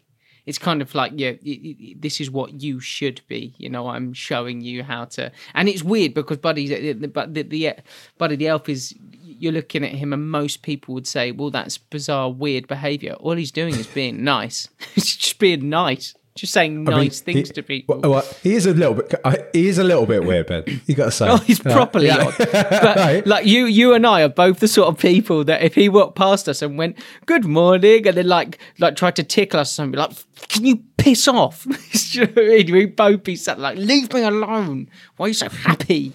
It's 0.47 0.59
kind 0.59 0.80
of 0.80 0.94
like, 0.94 1.12
yeah, 1.16 1.32
y- 1.44 1.61
y- 1.80 1.94
this 1.99 2.20
is 2.20 2.30
what 2.30 2.62
you 2.62 2.78
should 2.80 3.20
be. 3.26 3.55
You 3.59 3.68
know, 3.68 3.88
I'm 3.88 4.12
showing 4.12 4.61
you 4.61 4.84
how 4.84 5.07
to. 5.07 5.32
And 5.55 5.68
it's 5.68 5.82
weird 5.82 6.14
because 6.14 6.38
Buddy's, 6.38 6.70
but 7.09 7.34
the, 7.34 7.42
the 7.42 7.74
Buddy 8.16 8.36
the 8.36 8.49
elf 8.49 8.68
is. 8.68 8.94
You're 9.38 9.53
looking 9.53 9.84
at 9.84 9.90
him, 9.90 10.14
and 10.14 10.30
most 10.30 10.62
people 10.62 10.94
would 10.94 11.07
say, 11.07 11.30
"Well, 11.30 11.51
that's 11.51 11.76
bizarre, 11.76 12.30
weird 12.30 12.66
behavior. 12.68 13.12
All 13.14 13.36
he's 13.36 13.51
doing 13.53 13.74
is 13.74 13.86
being 13.86 14.24
nice. 14.36 14.68
He's 14.94 15.14
just 15.14 15.38
being 15.38 15.68
nice, 15.68 16.14
just 16.37 16.53
saying 16.53 16.87
I 16.87 16.91
mean, 16.93 16.99
nice 16.99 17.20
things 17.20 17.49
he- 17.49 17.55
to 17.55 17.62
people. 17.62 17.99
Well, 18.01 18.11
well, 18.12 18.24
he 18.43 18.55
is 18.55 18.66
a 18.66 18.72
little 18.74 18.95
bit. 18.95 19.12
He 19.53 19.68
is 19.68 19.78
a 19.78 19.84
little 19.84 20.07
bit 20.07 20.24
weird, 20.24 20.47
Ben. 20.47 20.62
You 20.87 20.95
got 20.95 21.07
to 21.07 21.11
say. 21.11 21.28
Oh, 21.30 21.39
he's 21.39 21.64
Like, 21.64 21.74
properly 21.74 22.07
yeah. 22.07 22.24
odd. 22.26 22.34
But 22.39 22.97
Right. 22.97 23.26
like 23.26 23.47
you, 23.47 23.66
you 23.66 23.95
and 23.95 24.07
I 24.07 24.22
are 24.22 24.28
both 24.28 24.61
the 24.61 24.68
sort 24.68 24.89
of 24.89 24.99
people 24.99 25.43
that 25.45 25.62
if 25.62 25.74
he 25.74 25.89
walked 25.89 26.16
past 26.16 26.49
us 26.49 26.62
and 26.62 26.78
went 26.78 26.97
"Good 27.26 27.45
morning," 27.45 28.07
and 28.07 28.16
then 28.16 28.28
like 28.28 28.59
like 28.78 28.95
tried 28.97 29.16
to 29.16 29.22
tickle 29.24 29.61
us 29.61 29.70
or 29.72 29.74
something, 29.74 29.99
like 29.99 30.12
"Can 30.49 30.64
you 30.64 30.76
piss 30.99 31.26
off?" 31.26 31.64
Do 32.12 32.20
you 32.20 32.26
know 32.26 32.43
I 32.43 32.49
mean? 32.62 32.72
We'd 32.72 32.97
both 32.97 33.24
be 33.24 33.34
sat 33.37 33.59
like, 33.59 33.76
"Leave 33.78 34.12
me 34.12 34.22
alone! 34.22 34.89
Why 35.16 35.26
are 35.26 35.28
you 35.28 35.34
so 35.34 35.49
happy? 35.49 36.12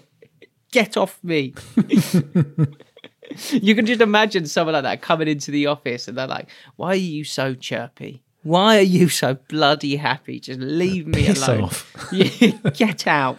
Get 0.71 0.95
off 0.97 1.19
me!" 1.23 1.53
you 3.51 3.75
can 3.75 3.85
just 3.85 4.01
imagine 4.01 4.45
someone 4.45 4.73
like 4.73 4.83
that 4.83 5.01
coming 5.01 5.27
into 5.27 5.51
the 5.51 5.67
office 5.67 6.07
and 6.07 6.17
they're 6.17 6.27
like, 6.27 6.49
"Why 6.75 6.89
are 6.89 6.95
you 6.95 7.23
so 7.23 7.53
chirpy?" 7.55 8.21
Why 8.43 8.77
are 8.77 8.81
you 8.81 9.07
so 9.09 9.35
bloody 9.49 9.95
happy? 9.97 10.39
Just 10.39 10.59
leave 10.59 11.07
me 11.07 11.25
Piss 11.25 11.47
alone. 11.47 11.63
off. 11.65 11.95
Get 12.75 13.07
out. 13.07 13.37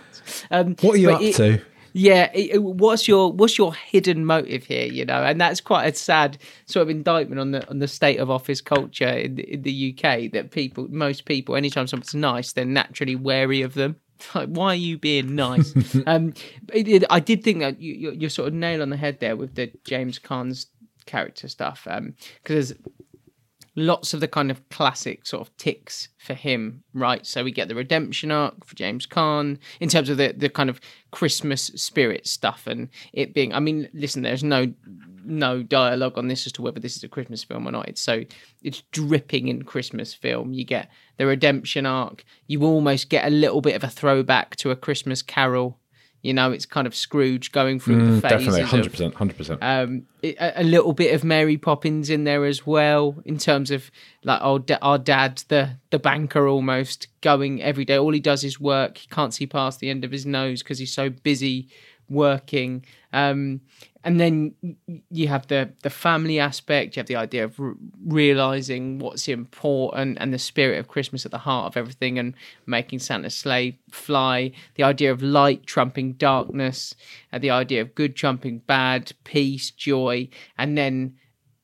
Um, 0.50 0.76
What 0.80 0.94
are 0.94 0.98
you 0.98 1.10
up 1.10 1.20
it- 1.22 1.34
to? 1.36 1.60
yeah, 1.92 2.30
it- 2.32 2.52
it- 2.54 2.62
what's 2.62 3.08
your 3.08 3.32
what's 3.32 3.58
your 3.58 3.74
hidden 3.74 4.24
motive 4.24 4.64
here? 4.64 4.86
You 4.86 5.04
know, 5.04 5.22
and 5.24 5.40
that's 5.40 5.60
quite 5.60 5.92
a 5.92 5.96
sad 5.96 6.38
sort 6.66 6.82
of 6.84 6.90
indictment 6.90 7.40
on 7.40 7.50
the 7.50 7.68
on 7.68 7.80
the 7.80 7.88
state 7.88 8.18
of 8.18 8.30
office 8.30 8.60
culture 8.60 9.08
in 9.08 9.34
the, 9.34 9.52
in 9.54 9.62
the 9.62 9.94
UK. 9.98 10.30
That 10.32 10.52
people, 10.52 10.86
most 10.90 11.24
people, 11.24 11.56
anytime 11.56 11.86
someone's 11.88 12.14
nice, 12.14 12.52
they're 12.52 12.64
naturally 12.64 13.16
wary 13.16 13.62
of 13.62 13.74
them. 13.74 13.96
Like, 14.36 14.50
why 14.50 14.66
are 14.68 14.76
you 14.76 14.98
being 14.98 15.34
nice? 15.34 15.74
um, 16.06 16.32
I 17.10 17.18
did 17.18 17.42
think 17.42 17.58
that 17.58 17.80
you, 17.80 17.92
you're, 17.94 18.12
you're 18.12 18.30
sort 18.30 18.46
of 18.46 18.54
nail 18.54 18.80
on 18.80 18.90
the 18.90 18.96
head 18.96 19.18
there 19.18 19.34
with 19.34 19.56
the 19.56 19.72
James 19.84 20.20
Caan's 20.20 20.68
character 21.06 21.48
stuff, 21.48 21.88
because 22.44 22.72
lots 23.74 24.12
of 24.12 24.20
the 24.20 24.28
kind 24.28 24.50
of 24.50 24.68
classic 24.68 25.26
sort 25.26 25.46
of 25.46 25.56
ticks 25.56 26.08
for 26.18 26.34
him, 26.34 26.82
right? 26.92 27.26
So 27.26 27.42
we 27.42 27.52
get 27.52 27.68
the 27.68 27.74
redemption 27.74 28.30
arc 28.30 28.66
for 28.66 28.74
James 28.74 29.06
Caan 29.06 29.58
in 29.80 29.88
terms 29.88 30.08
of 30.08 30.16
the 30.18 30.34
the 30.36 30.48
kind 30.48 30.68
of 30.68 30.80
Christmas 31.10 31.66
spirit 31.74 32.26
stuff 32.26 32.66
and 32.66 32.88
it 33.12 33.34
being. 33.34 33.52
I 33.54 33.60
mean, 33.60 33.88
listen, 33.94 34.22
there's 34.22 34.44
no 34.44 34.72
no 35.24 35.62
dialogue 35.62 36.18
on 36.18 36.28
this 36.28 36.46
as 36.46 36.52
to 36.52 36.62
whether 36.62 36.80
this 36.80 36.96
is 36.96 37.04
a 37.04 37.08
Christmas 37.08 37.44
film 37.44 37.66
or 37.66 37.72
not. 37.72 37.88
It's 37.88 38.02
so 38.02 38.24
it's 38.62 38.82
dripping 38.92 39.48
in 39.48 39.62
Christmas 39.62 40.12
film. 40.12 40.52
You 40.52 40.64
get 40.64 40.90
the 41.16 41.26
redemption 41.26 41.86
arc. 41.86 42.24
You 42.46 42.64
almost 42.64 43.08
get 43.08 43.26
a 43.26 43.30
little 43.30 43.60
bit 43.60 43.76
of 43.76 43.84
a 43.84 43.88
throwback 43.88 44.56
to 44.56 44.70
a 44.70 44.76
Christmas 44.76 45.22
Carol. 45.22 45.78
You 46.22 46.32
know, 46.32 46.52
it's 46.52 46.66
kind 46.66 46.86
of 46.86 46.94
Scrooge 46.94 47.50
going 47.50 47.80
through 47.80 47.96
the 48.14 48.20
phases 48.20 48.46
Definitely, 48.46 48.62
hundred 48.62 48.90
percent, 48.92 49.14
hundred 49.14 49.36
percent. 49.36 49.58
um, 49.62 50.04
it- 50.22 50.36
a, 50.38 50.62
a 50.62 50.64
little 50.64 50.92
bit 50.92 51.14
of 51.14 51.24
Mary 51.24 51.56
Poppins 51.58 52.08
in 52.10 52.22
there 52.24 52.44
as 52.44 52.64
well, 52.64 53.16
in 53.24 53.38
terms 53.38 53.70
of 53.72 53.90
like 54.22 54.40
our, 54.40 54.60
da- 54.60 54.78
our 54.82 54.98
dad, 54.98 55.42
the 55.48 55.78
the 55.90 55.98
banker, 55.98 56.46
almost 56.46 57.08
going 57.22 57.60
every 57.60 57.84
day. 57.84 57.98
All 57.98 58.12
he 58.12 58.20
does 58.20 58.44
is 58.44 58.60
work. 58.60 58.98
He 58.98 59.08
can't 59.08 59.34
see 59.34 59.46
past 59.46 59.80
the 59.80 59.90
end 59.90 60.04
of 60.04 60.12
his 60.12 60.24
nose 60.24 60.62
because 60.62 60.78
he's 60.78 60.94
so 60.94 61.10
busy 61.10 61.68
working. 62.12 62.84
Um, 63.12 63.60
and 64.04 64.18
then 64.18 64.54
you 65.10 65.28
have 65.28 65.46
the 65.46 65.72
the 65.82 65.90
family 65.90 66.38
aspect. 66.40 66.96
You 66.96 67.00
have 67.00 67.06
the 67.06 67.16
idea 67.16 67.44
of 67.44 67.58
r- 67.60 67.74
realizing 68.06 68.98
what's 68.98 69.28
important 69.28 70.18
and 70.20 70.32
the 70.32 70.38
spirit 70.38 70.78
of 70.78 70.88
Christmas 70.88 71.24
at 71.24 71.30
the 71.30 71.38
heart 71.38 71.66
of 71.66 71.76
everything, 71.76 72.18
and 72.18 72.34
making 72.66 72.98
Santa's 72.98 73.36
sleigh 73.36 73.78
fly. 73.90 74.52
The 74.74 74.82
idea 74.82 75.12
of 75.12 75.22
light 75.22 75.66
trumping 75.66 76.14
darkness, 76.14 76.94
and 77.30 77.42
the 77.42 77.50
idea 77.50 77.80
of 77.82 77.94
good 77.94 78.16
trumping 78.16 78.58
bad, 78.58 79.12
peace, 79.24 79.70
joy, 79.70 80.28
and 80.58 80.76
then 80.76 81.14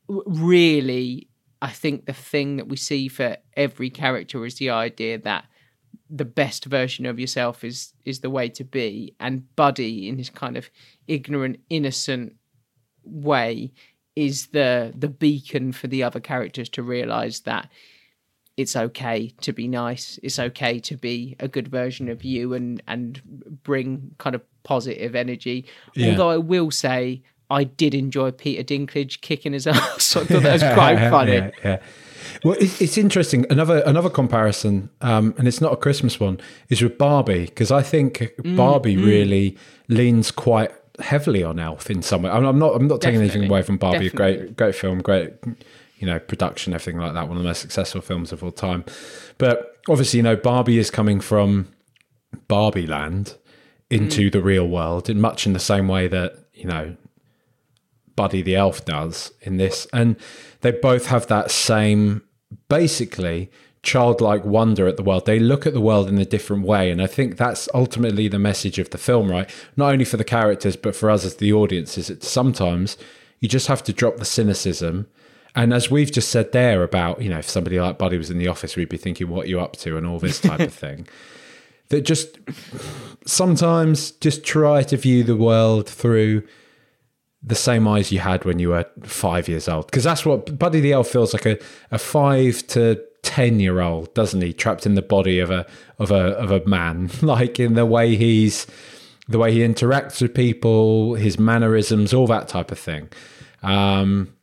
really, 0.09 1.28
I 1.61 1.70
think 1.70 2.07
the 2.07 2.12
thing 2.12 2.57
that 2.57 2.68
we 2.68 2.76
see 2.76 3.09
for 3.09 3.36
every 3.57 3.90
character 3.90 4.44
is 4.46 4.57
the 4.57 4.70
idea 4.70 5.18
that 5.18 5.46
the 6.11 6.24
best 6.24 6.64
version 6.64 7.05
of 7.07 7.18
yourself 7.20 7.62
is 7.62 7.93
is 8.05 8.20
the 8.20 8.30
way 8.30 8.49
to 8.49 8.64
be 8.64 9.14
and 9.20 9.55
buddy 9.57 10.09
in 10.09 10.16
his 10.16 10.30
kind 10.30 10.57
of 10.57 10.70
ignorant 11.07 11.59
innocent 11.68 12.34
way 13.05 13.72
is 14.16 14.49
the 14.49 14.93
the 14.97 15.09
beacon 15.09 15.72
for 15.72 15.86
the 15.86 16.03
other 16.03 16.20
characters 16.20 16.68
to 16.68 16.82
realize 16.82 17.41
that 17.41 17.70
it's 18.57 18.74
okay 18.74 19.32
to 19.41 19.53
be 19.53 19.68
nice 19.68 20.18
it's 20.22 20.39
okay 20.39 20.78
to 20.80 20.97
be 20.97 21.36
a 21.39 21.47
good 21.49 21.68
version 21.68 22.09
of 22.09 22.24
you 22.24 22.55
and 22.55 22.82
and 22.89 23.22
bring 23.62 24.14
kind 24.18 24.34
of 24.34 24.43
positive 24.64 25.14
energy 25.14 25.64
Yeah. 25.95 26.11
although 26.11 26.30
i 26.30 26.39
will 26.39 26.70
say 26.70 27.22
i 27.51 27.64
did 27.64 27.95
enjoy 27.95 28.30
peter 28.32 28.62
dinklage 28.64 29.20
kicking 29.20 29.53
his 29.53 29.66
ass 29.66 30.16
i 30.16 30.24
thought 30.24 30.43
that 30.43 30.53
was 30.55 30.62
quite 30.74 30.97
funny 31.11 31.32
yeah, 31.34 31.51
yeah. 31.64 31.78
Well, 32.44 32.54
it, 32.54 32.80
it's 32.80 32.98
interesting. 32.98 33.46
Another 33.50 33.82
another 33.86 34.10
comparison, 34.10 34.90
um, 35.00 35.34
and 35.38 35.46
it's 35.48 35.60
not 35.60 35.72
a 35.72 35.76
Christmas 35.76 36.18
one, 36.20 36.40
is 36.68 36.82
with 36.82 36.98
Barbie 36.98 37.46
because 37.46 37.70
I 37.70 37.82
think 37.82 38.32
Mm, 38.42 38.56
Barbie 38.56 38.96
really 38.96 39.56
leans 39.88 40.30
quite 40.30 40.70
heavily 41.00 41.42
on 41.42 41.58
Elf 41.58 41.90
in 41.90 42.02
some 42.02 42.22
way. 42.22 42.30
I'm, 42.30 42.44
I'm 42.44 42.58
not. 42.58 42.74
I'm 42.74 42.88
not 42.88 43.00
taking 43.00 43.20
anything 43.20 43.44
away 43.44 43.62
from 43.62 43.76
Barbie. 43.76 44.08
A 44.08 44.10
Definitely. 44.10 44.36
great, 44.36 44.56
great 44.56 44.74
film, 44.74 45.00
great, 45.00 45.32
you 45.98 46.06
know, 46.06 46.18
production, 46.18 46.74
everything 46.74 47.00
like 47.00 47.14
that. 47.14 47.28
One 47.28 47.36
of 47.36 47.42
the 47.42 47.48
most 47.48 47.60
successful 47.60 48.00
films 48.00 48.32
of 48.32 48.42
all 48.42 48.52
time. 48.52 48.84
But 49.38 49.76
obviously, 49.88 50.18
you 50.18 50.22
know, 50.22 50.36
Barbie 50.36 50.78
is 50.78 50.90
coming 50.90 51.20
from 51.20 51.68
Barbie 52.46 52.86
Land 52.86 53.36
into 53.90 54.30
the 54.30 54.42
real 54.42 54.68
world 54.68 55.08
in 55.08 55.20
much 55.20 55.46
in 55.46 55.52
the 55.54 55.58
same 55.58 55.88
way 55.88 56.08
that 56.08 56.36
you 56.52 56.66
know 56.66 56.94
Buddy 58.16 58.42
the 58.42 58.56
Elf 58.56 58.84
does 58.84 59.32
in 59.42 59.56
this. 59.56 59.86
And 59.92 60.16
they 60.61 60.72
both 60.72 61.06
have 61.06 61.26
that 61.28 61.50
same, 61.50 62.22
basically, 62.68 63.50
childlike 63.82 64.44
wonder 64.44 64.86
at 64.86 64.96
the 64.96 65.02
world. 65.02 65.26
They 65.26 65.38
look 65.38 65.66
at 65.66 65.72
the 65.72 65.80
world 65.80 66.09
in 66.09 66.18
a 66.18 66.24
different 66.24 66.64
way. 66.64 66.90
And 66.90 67.00
I 67.00 67.06
think 67.06 67.36
that's 67.36 67.68
ultimately 67.74 68.28
the 68.28 68.38
message 68.38 68.78
of 68.78 68.90
the 68.90 68.98
film, 68.98 69.30
right? 69.30 69.48
Not 69.76 69.92
only 69.92 70.04
for 70.04 70.16
the 70.16 70.24
characters, 70.24 70.76
but 70.76 70.96
for 70.96 71.11
us 71.11 71.24
as 71.24 71.36
the 71.36 71.52
audience, 71.52 71.96
is 71.96 72.09
that 72.09 72.24
sometimes 72.24 72.96
you 73.40 73.48
just 73.48 73.68
have 73.68 73.82
to 73.84 73.92
drop 73.92 74.16
the 74.16 74.24
cynicism. 74.24 75.06
And 75.54 75.72
as 75.72 75.90
we've 75.90 76.12
just 76.12 76.30
said 76.30 76.52
there 76.52 76.82
about, 76.82 77.22
you 77.22 77.30
know, 77.30 77.38
if 77.38 77.48
somebody 77.48 77.80
like 77.80 77.98
Buddy 77.98 78.18
was 78.18 78.30
in 78.30 78.38
the 78.38 78.48
office, 78.48 78.76
we'd 78.76 78.88
be 78.88 78.96
thinking, 78.96 79.28
what 79.28 79.46
are 79.46 79.48
you 79.48 79.61
up 79.61 79.76
to? 79.78 79.96
And 79.96 80.06
all 80.06 80.18
this 80.18 80.40
type 80.40 80.61
of 80.61 80.74
thing. 80.84 81.06
That 81.88 82.02
just 82.02 82.38
sometimes 83.24 84.11
just 84.11 84.44
try 84.44 84.82
to 84.82 84.96
view 84.98 85.24
the 85.24 85.36
world 85.36 85.88
through 85.88 86.46
the 87.43 87.55
same 87.55 87.86
eyes 87.86 88.11
you 88.11 88.18
had 88.18 88.45
when 88.45 88.59
you 88.59 88.70
were 88.70 88.84
five 89.03 89.49
years 89.49 89.68
old. 89.68 89.86
Because 89.86 90.05
that's 90.05 90.26
what 90.26 90.59
Buddy 90.59 90.80
the 90.80 90.93
Elf 90.93 91.09
feels 91.09 91.32
like 91.32 91.47
a, 91.47 91.59
a 91.91 91.99
five 91.99 92.66
to 92.68 93.01
ten 93.22 93.61
year 93.61 93.80
old, 93.80 94.12
doesn't 94.14 94.41
he? 94.41 94.53
Trapped 94.53 94.86
in 94.86 94.95
the 94.95 95.03
body 95.03 95.39
of 95.39 95.51
a 95.51 95.66
of 95.99 96.11
a 96.11 96.32
of 96.39 96.51
a 96.51 96.64
man, 96.66 97.11
like 97.22 97.61
in 97.61 97.74
the 97.74 97.86
way 97.86 98.16
he's 98.16 98.66
the 99.28 99.39
way 99.39 99.53
he 99.53 99.61
interacts 99.61 100.22
with 100.22 100.34
people, 100.34 101.14
his 101.14 101.39
mannerisms, 101.39 102.14
all 102.14 102.26
that 102.26 102.49
type 102.49 102.72
of 102.72 102.78
thing. 102.78 103.11
Um, 103.62 104.34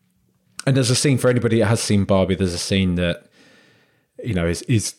and 0.68 0.76
there's 0.76 0.92
a 0.92 0.96
scene 0.96 1.18
for 1.18 1.30
anybody 1.30 1.60
that 1.60 1.66
has 1.66 1.82
seen 1.82 2.06
Barbie. 2.06 2.36
There's 2.36 2.54
a 2.54 2.60
scene 2.60 2.96
that 2.96 3.28
you 4.24 4.34
know 4.34 4.48
is 4.48 4.62
is 4.64 4.96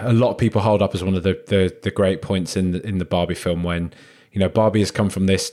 a 0.00 0.12
lot 0.12 0.30
of 0.30 0.38
people 0.38 0.60
hold 0.60 0.82
up 0.82 0.94
as 0.94 1.04
one 1.04 1.14
of 1.14 1.22
the 1.22 1.40
the, 1.46 1.74
the 1.82 1.90
great 1.90 2.22
points 2.22 2.56
in 2.56 2.72
the, 2.72 2.86
in 2.86 2.98
the 2.98 3.04
Barbie 3.04 3.34
film 3.34 3.62
when 3.62 3.92
you 4.32 4.40
know 4.40 4.48
Barbie 4.48 4.80
has 4.80 4.90
come 4.90 5.10
from 5.10 5.26
this 5.26 5.52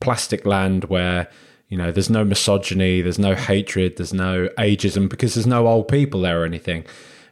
plastic 0.00 0.44
land 0.46 0.84
where 0.84 1.28
you 1.68 1.78
know 1.78 1.92
there's 1.92 2.10
no 2.10 2.24
misogyny, 2.24 3.00
there's 3.02 3.18
no 3.18 3.34
hatred, 3.34 3.96
there's 3.96 4.12
no 4.12 4.48
ageism 4.58 5.08
because 5.08 5.34
there's 5.34 5.46
no 5.46 5.66
old 5.66 5.88
people 5.88 6.20
there 6.22 6.42
or 6.42 6.44
anything. 6.44 6.84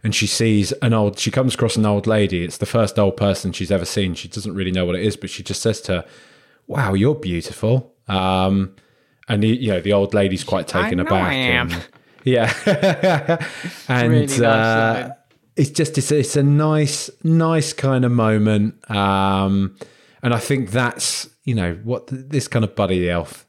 and 0.05 0.15
she 0.15 0.27
sees 0.27 0.71
an 0.81 0.93
old. 0.95 1.19
She 1.19 1.31
comes 1.31 1.55
across 1.55 1.77
an 1.77 1.85
old 1.85 2.07
lady. 2.07 2.45
It's 2.45 2.59
the 2.59 2.67
first 2.67 2.99
old 2.99 3.17
person 3.17 3.53
she's 3.53 3.73
ever 3.73 3.85
seen. 3.85 4.15
She 4.15 4.29
doesn't 4.29 4.55
really 4.55 4.71
know 4.71 4.87
what 4.87 4.95
it 4.95 5.05
is, 5.05 5.17
but 5.17 5.29
she 5.31 5.43
just 5.43 5.61
says 5.61 5.81
to 5.83 5.93
her, 5.93 6.05
"Wow, 6.67 6.95
you're 6.95 7.17
beautiful." 7.17 7.95
Um, 8.07 8.77
and 9.29 9.43
the, 9.43 9.49
you 9.49 9.73
know 9.73 9.81
the 9.81 9.93
old 9.93 10.15
lady's 10.15 10.45
quite 10.45 10.69
taken 10.69 11.01
I 11.01 11.03
know 11.03 11.09
aback. 11.09 11.33
I 11.33 11.35
am. 11.35 11.71
And, 11.73 11.89
yeah, 12.25 12.53
and 13.89 14.13
really 14.13 14.27
nice, 14.27 14.41
uh, 14.41 15.15
it's 15.57 15.71
just 15.71 15.99
it's, 15.99 16.13
it's 16.13 16.37
a 16.37 16.43
nice 16.43 17.11
nice 17.25 17.73
kind 17.73 18.05
of 18.05 18.13
moment 18.13 18.75
um 18.91 19.77
and 20.23 20.33
i 20.33 20.39
think 20.39 20.71
that's 20.71 21.29
you 21.49 21.55
know 21.55 21.73
what 21.85 22.03
this 22.11 22.47
kind 22.49 22.65
of 22.65 22.75
buddy 22.77 23.09
elf 23.09 23.47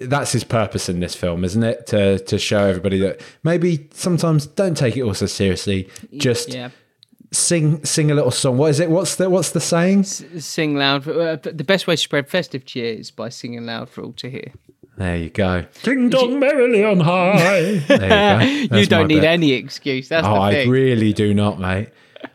that's 0.00 0.32
his 0.32 0.44
purpose 0.44 0.88
in 0.88 1.00
this 1.00 1.14
film 1.14 1.44
isn't 1.44 1.62
it 1.62 1.86
to 1.86 2.18
to 2.20 2.38
show 2.38 2.64
everybody 2.66 2.98
that 2.98 3.20
maybe 3.42 3.88
sometimes 3.92 4.46
don't 4.46 4.76
take 4.76 4.96
it 4.96 5.02
all 5.02 5.14
so 5.14 5.26
seriously 5.26 5.88
just 6.16 6.52
Yeah. 6.54 6.70
sing 7.32 7.84
sing 7.84 8.10
a 8.10 8.14
little 8.14 8.30
song 8.30 8.56
what 8.58 8.70
is 8.70 8.80
it 8.80 8.90
what's 8.90 9.16
the 9.16 9.28
what's 9.30 9.50
the 9.50 9.60
saying 9.60 10.00
S- 10.00 10.24
Sing 10.38 10.76
loud. 10.76 11.06
Uh, 11.08 11.36
the 11.36 11.64
best 11.64 11.86
way 11.86 11.94
to 11.96 12.00
spread 12.00 12.28
festive 12.28 12.64
cheer 12.64 12.94
is 12.94 13.10
by 13.10 13.28
singing 13.28 13.66
loud 13.66 13.88
for 13.90 14.02
all 14.04 14.12
to 14.14 14.30
hear. 14.30 14.52
there 14.96 15.16
you 15.16 15.30
go 15.30 15.64
ding 15.82 16.08
dong 16.10 16.38
merrily 16.40 16.82
on 16.84 17.00
high 17.00 17.78
there 17.88 18.42
you 18.42 18.68
go 18.68 18.76
you 18.82 18.86
don't 18.86 19.08
need 19.08 19.20
bit. 19.20 19.36
any 19.38 19.52
excuse. 19.52 20.08
That's 20.08 20.26
oh 20.26 20.34
the 20.34 20.40
i 20.40 20.64
really 20.64 21.12
do 21.12 21.34
not 21.34 21.58
mate 21.60 21.88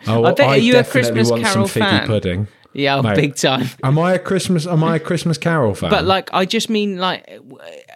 oh, 0.07 0.23
I 0.23 0.33
bet 0.33 0.47
are 0.49 0.57
you 0.57 0.77
a 0.77 0.83
Christmas 0.83 1.29
want 1.31 1.43
Carol 1.43 1.67
some 1.67 1.81
figgy 1.81 1.89
fan? 1.99 2.07
pudding 2.07 2.47
yeah, 2.77 3.01
Mate. 3.01 3.15
big 3.15 3.35
time. 3.35 3.67
Am 3.83 3.97
I 3.99 4.13
a 4.13 4.19
Christmas? 4.19 4.65
Am 4.67 4.83
I 4.83 4.95
a 4.95 4.99
Christmas 4.99 5.37
Carol 5.37 5.73
fan? 5.73 5.89
But 5.89 6.05
like, 6.05 6.29
I 6.33 6.45
just 6.45 6.69
mean 6.69 6.97
like, 6.97 7.27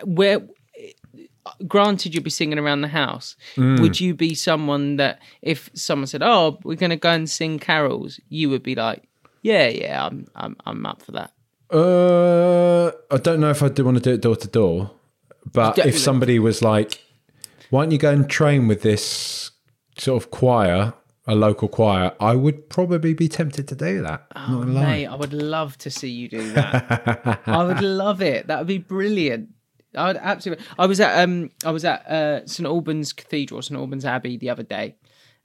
where. 0.03 0.41
Granted, 1.67 2.13
you'd 2.13 2.23
be 2.23 2.29
singing 2.29 2.59
around 2.59 2.81
the 2.81 2.87
house. 2.87 3.35
Mm. 3.55 3.79
Would 3.81 3.99
you 3.99 4.13
be 4.13 4.35
someone 4.35 4.97
that, 4.97 5.19
if 5.41 5.69
someone 5.73 6.07
said, 6.07 6.21
"Oh, 6.23 6.59
we're 6.63 6.75
going 6.75 6.91
to 6.91 6.95
go 6.95 7.09
and 7.09 7.29
sing 7.29 7.59
carols," 7.59 8.19
you 8.29 8.49
would 8.49 8.63
be 8.63 8.75
like, 8.75 9.03
"Yeah, 9.41 9.67
yeah, 9.67 10.05
I'm, 10.05 10.27
I'm, 10.35 10.55
I'm 10.65 10.85
up 10.85 11.01
for 11.01 11.11
that." 11.13 11.31
uh, 11.71 12.87
I 13.09 13.17
don't 13.17 13.39
know 13.39 13.49
if 13.49 13.63
I 13.63 13.69
do 13.69 13.85
want 13.85 13.97
to 13.97 14.03
do 14.03 14.13
it 14.13 14.21
door 14.21 14.35
to 14.35 14.47
door. 14.47 14.91
But 15.51 15.79
if 15.79 15.97
somebody 15.97 16.37
was 16.39 16.61
like, 16.61 17.01
"Why 17.69 17.83
don't 17.83 17.91
you 17.91 17.97
go 17.97 18.11
and 18.11 18.29
train 18.29 18.67
with 18.67 18.81
this 18.81 19.51
sort 19.97 20.23
of 20.23 20.31
choir, 20.31 20.93
a 21.31 21.35
local 21.35 21.67
choir?" 21.67 22.13
I 22.19 22.35
would 22.35 22.69
probably 22.69 23.13
be 23.13 23.27
tempted 23.27 23.67
to 23.69 23.75
do 23.75 24.01
that. 24.01 24.27
Not. 24.35 24.67
Mate, 24.67 25.07
I 25.07 25.15
would 25.15 25.33
love 25.33 25.77
to 25.79 25.89
see 25.89 26.09
you 26.09 26.27
do 26.29 26.51
that. 26.53 27.41
I 27.45 27.63
would 27.63 27.81
love 28.03 28.21
it. 28.21 28.47
That 28.47 28.59
would 28.59 28.67
be 28.67 28.77
brilliant. 28.77 29.49
I 29.95 30.07
would 30.07 30.17
absolutely. 30.17 30.65
I 30.77 30.85
was 30.85 30.99
at 30.99 31.23
um 31.23 31.51
I 31.65 31.71
was 31.71 31.85
at 31.85 32.05
uh, 32.07 32.45
St 32.45 32.67
Albans 32.67 33.13
Cathedral, 33.13 33.61
St 33.61 33.79
Albans 33.79 34.05
Abbey 34.05 34.37
the 34.37 34.49
other 34.49 34.63
day, 34.63 34.95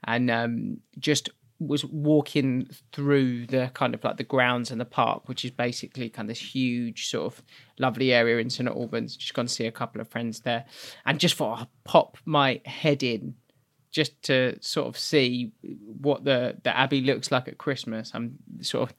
and 0.03 0.29
um 0.31 0.77
just 0.99 1.29
was 1.59 1.83
walking 1.85 2.69
through 2.93 3.47
the 3.47 3.71
kind 3.73 3.95
of 3.95 4.03
like 4.03 4.17
the 4.17 4.23
grounds 4.23 4.69
and 4.69 4.79
the 4.79 4.85
park, 4.85 5.27
which 5.27 5.43
is 5.43 5.51
basically 5.51 6.09
kind 6.09 6.29
of 6.29 6.35
this 6.35 6.53
huge 6.53 7.07
sort 7.07 7.33
of 7.33 7.43
lovely 7.79 8.13
area 8.13 8.37
in 8.37 8.49
St 8.49 8.69
Albans. 8.69 9.17
Just 9.17 9.33
gone 9.33 9.47
to 9.47 9.53
see 9.53 9.65
a 9.65 9.71
couple 9.71 9.99
of 9.99 10.07
friends 10.07 10.41
there, 10.41 10.65
and 11.05 11.19
just 11.19 11.35
thought 11.35 11.61
I'd 11.61 11.67
pop 11.83 12.17
my 12.25 12.61
head 12.65 13.03
in 13.03 13.35
just 13.97 14.21
to 14.21 14.55
sort 14.61 14.85
of 14.85 14.95
see 14.95 15.51
what 16.03 16.23
the 16.23 16.55
the 16.61 16.77
abbey 16.77 17.01
looks 17.01 17.31
like 17.31 17.47
at 17.47 17.57
Christmas. 17.57 18.11
I'm 18.13 18.37
sort 18.61 18.91
of 18.91 18.95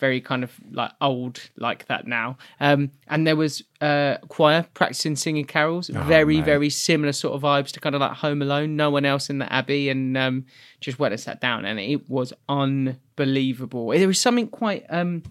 very 0.00 0.20
kind 0.20 0.42
of 0.42 0.50
like 0.72 0.90
old 1.00 1.38
like 1.56 1.86
that 1.86 2.08
now. 2.08 2.36
Um, 2.58 2.90
and 3.06 3.24
there 3.28 3.36
was 3.36 3.62
uh, 3.80 4.16
choir 4.26 4.66
practicing 4.74 5.14
singing 5.14 5.44
carols, 5.44 5.86
very 5.86 6.38
mate. 6.38 6.46
very 6.46 6.68
similar 6.68 7.12
sort 7.12 7.34
of 7.34 7.42
vibes 7.42 7.70
to 7.74 7.80
kind 7.80 7.94
of 7.94 8.00
like 8.00 8.14
Home 8.14 8.42
Alone. 8.42 8.74
No 8.74 8.90
one 8.90 9.04
else 9.04 9.30
in 9.30 9.38
the 9.38 9.52
abbey, 9.52 9.88
and 9.88 10.16
um, 10.16 10.46
just 10.80 10.98
went 10.98 11.12
and 11.12 11.20
sat 11.20 11.40
down, 11.40 11.64
and 11.64 11.78
it 11.78 12.10
was 12.10 12.32
unbelievable. 12.48 13.90
There 13.90 14.08
was 14.08 14.20
something 14.20 14.48
quite 14.48 14.84
um, 14.90 15.22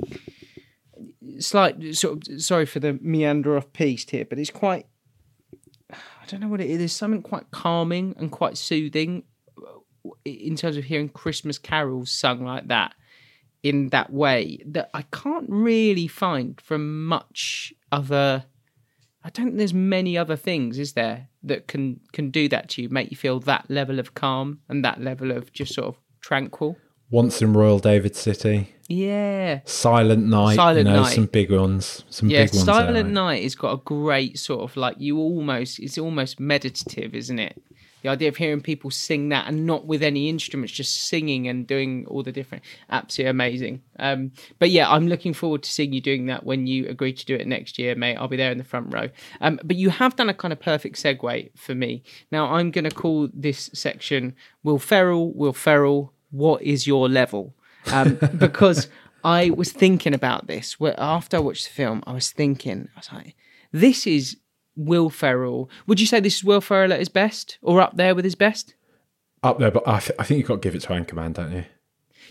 slight 1.40 1.94
sort 1.94 2.30
of 2.30 2.42
sorry 2.42 2.66
for 2.66 2.80
the 2.80 2.98
meander 3.02 3.58
of 3.58 3.74
piece 3.74 4.10
here, 4.10 4.24
but 4.24 4.40
it's 4.40 4.50
quite 4.50 4.86
don't 6.30 6.42
know 6.42 6.48
what 6.48 6.62
it 6.62 6.70
is. 6.70 6.78
There's 6.78 6.94
something 6.94 7.22
quite 7.22 7.50
calming 7.52 8.16
and 8.18 8.32
quite 8.32 8.58
soothing 8.58 9.24
uh, 9.58 10.10
in 10.26 10.56
terms 10.56 10.78
of 10.78 10.84
hearing 10.86 11.10
Christmas 11.10 11.58
carols 11.58 12.12
sung 12.12 12.46
like 12.46 12.68
that 12.68 12.94
in 13.64 13.90
that 13.90 14.12
way 14.12 14.64
that 14.66 14.90
I 14.94 15.02
can't 15.12 15.48
really 15.50 16.08
find 16.08 16.60
from 16.62 17.06
much 17.06 17.74
other. 17.92 18.46
I 19.24 19.30
don't 19.30 19.48
think 19.48 19.58
there's 19.58 19.74
many 19.74 20.18
other 20.18 20.38
things, 20.38 20.80
is 20.80 20.94
there, 20.94 21.28
that 21.44 21.68
can 21.68 22.00
can 22.14 22.30
do 22.30 22.48
that 22.50 22.70
to 22.70 22.84
you, 22.84 22.90
make 22.90 23.12
you 23.12 23.18
feel 23.18 23.40
that 23.42 23.70
level 23.70 24.00
of 24.00 24.14
calm 24.14 24.60
and 24.70 24.86
that 24.86 25.02
level 25.02 25.32
of 25.32 25.52
just 25.52 25.74
sort 25.74 25.88
of 25.88 25.98
tranquil. 26.22 26.78
Once 27.12 27.42
in 27.42 27.54
Royal 27.54 27.80
David 27.80 28.16
City, 28.16 28.76
Yeah, 28.88 29.62
Silent 29.66 30.26
Night. 30.26 30.56
Silent 30.56 30.88
you 30.88 30.94
know, 30.94 31.02
Night. 31.04 31.14
some 31.16 31.26
big 31.26 31.52
ones. 31.52 32.04
Some 32.10 32.30
yeah. 32.30 32.44
big 32.44 32.54
ones. 32.54 32.66
Silent. 32.66 33.10
Night 33.10 33.44
has 33.44 33.56
got 33.56 33.74
a 33.74 33.78
great 33.78 34.38
sort 34.38 34.62
of 34.62 34.76
like 34.78 34.96
you 35.00 35.18
almost 35.18 35.80
it's 35.80 35.98
almost 35.98 36.40
meditative, 36.40 37.16
isn't 37.16 37.40
it? 37.40 37.62
The 38.02 38.10
idea 38.10 38.30
of 38.30 38.38
hearing 38.38 38.62
people 38.62 38.92
sing 38.92 39.28
that 39.30 39.48
and 39.48 39.66
not 39.66 39.86
with 39.86 40.02
any 40.02 40.30
instruments, 40.30 40.72
just 40.72 41.08
singing 41.10 41.50
and 41.50 41.68
doing 41.68 42.06
all 42.08 42.24
the 42.24 42.32
different, 42.32 42.64
absolutely 42.90 43.30
amazing. 43.32 43.82
Um, 44.00 44.32
but 44.58 44.70
yeah, 44.70 44.90
I'm 44.90 45.08
looking 45.08 45.34
forward 45.34 45.64
to 45.64 45.70
seeing 45.70 45.92
you 45.92 46.00
doing 46.00 46.28
that 46.28 46.46
when 46.46 46.66
you 46.66 46.88
agree 46.88 47.12
to 47.12 47.26
do 47.26 47.36
it 47.36 47.46
next 47.46 47.78
year, 47.78 47.96
mate. 47.96 48.16
I'll 48.16 48.30
be 48.30 48.38
there 48.38 48.54
in 48.54 48.58
the 48.58 48.64
front 48.64 48.94
row. 48.94 49.10
Um, 49.42 49.60
but 49.66 49.76
you 49.76 49.90
have 49.90 50.16
done 50.16 50.30
a 50.30 50.34
kind 50.34 50.54
of 50.54 50.62
perfect 50.62 50.96
segue 50.96 51.58
for 51.58 51.76
me. 51.76 52.04
Now 52.32 52.54
I'm 52.54 52.72
going 52.72 52.86
to 52.86 52.96
call 52.96 53.28
this 53.34 53.70
section 53.74 54.34
Will 54.64 54.80
Ferrell, 54.80 55.34
Will 55.34 55.52
Ferrell, 55.54 56.14
what 56.32 56.62
is 56.62 56.86
your 56.88 57.10
level? 57.10 57.56
Um, 57.92 58.20
because 58.38 58.88
I 59.24 59.50
was 59.52 59.72
thinking 59.72 60.14
about 60.14 60.48
this. 60.48 60.80
Where 60.80 60.96
after 61.00 61.38
I 61.38 61.40
watched 61.42 61.66
the 61.68 61.74
film, 61.74 62.04
I 62.08 62.14
was 62.14 62.32
thinking, 62.32 62.88
I 62.96 63.00
was 63.00 63.10
like, 63.14 63.36
this 63.72 64.06
is 64.08 64.38
Will 64.76 65.10
Ferrell. 65.10 65.70
Would 65.88 66.00
you 66.00 66.06
say 66.06 66.20
this 66.20 66.38
is 66.38 66.44
Will 66.44 66.62
Ferrell 66.62 66.94
at 66.94 67.00
his 67.00 67.10
best, 67.10 67.58
or 67.62 67.82
up 67.82 67.96
there 67.98 68.16
with 68.16 68.26
his 68.26 68.36
best? 68.36 68.76
Up 69.44 69.60
there, 69.60 69.72
but 69.72 69.88
I, 69.88 70.00
th- 70.00 70.18
I 70.20 70.24
think 70.24 70.38
you've 70.40 70.48
got 70.48 70.56
to 70.56 70.60
give 70.62 70.76
it 70.76 70.82
to 70.82 70.90
Anchorman, 70.90 71.34
don't 71.34 71.52
you? 71.52 71.66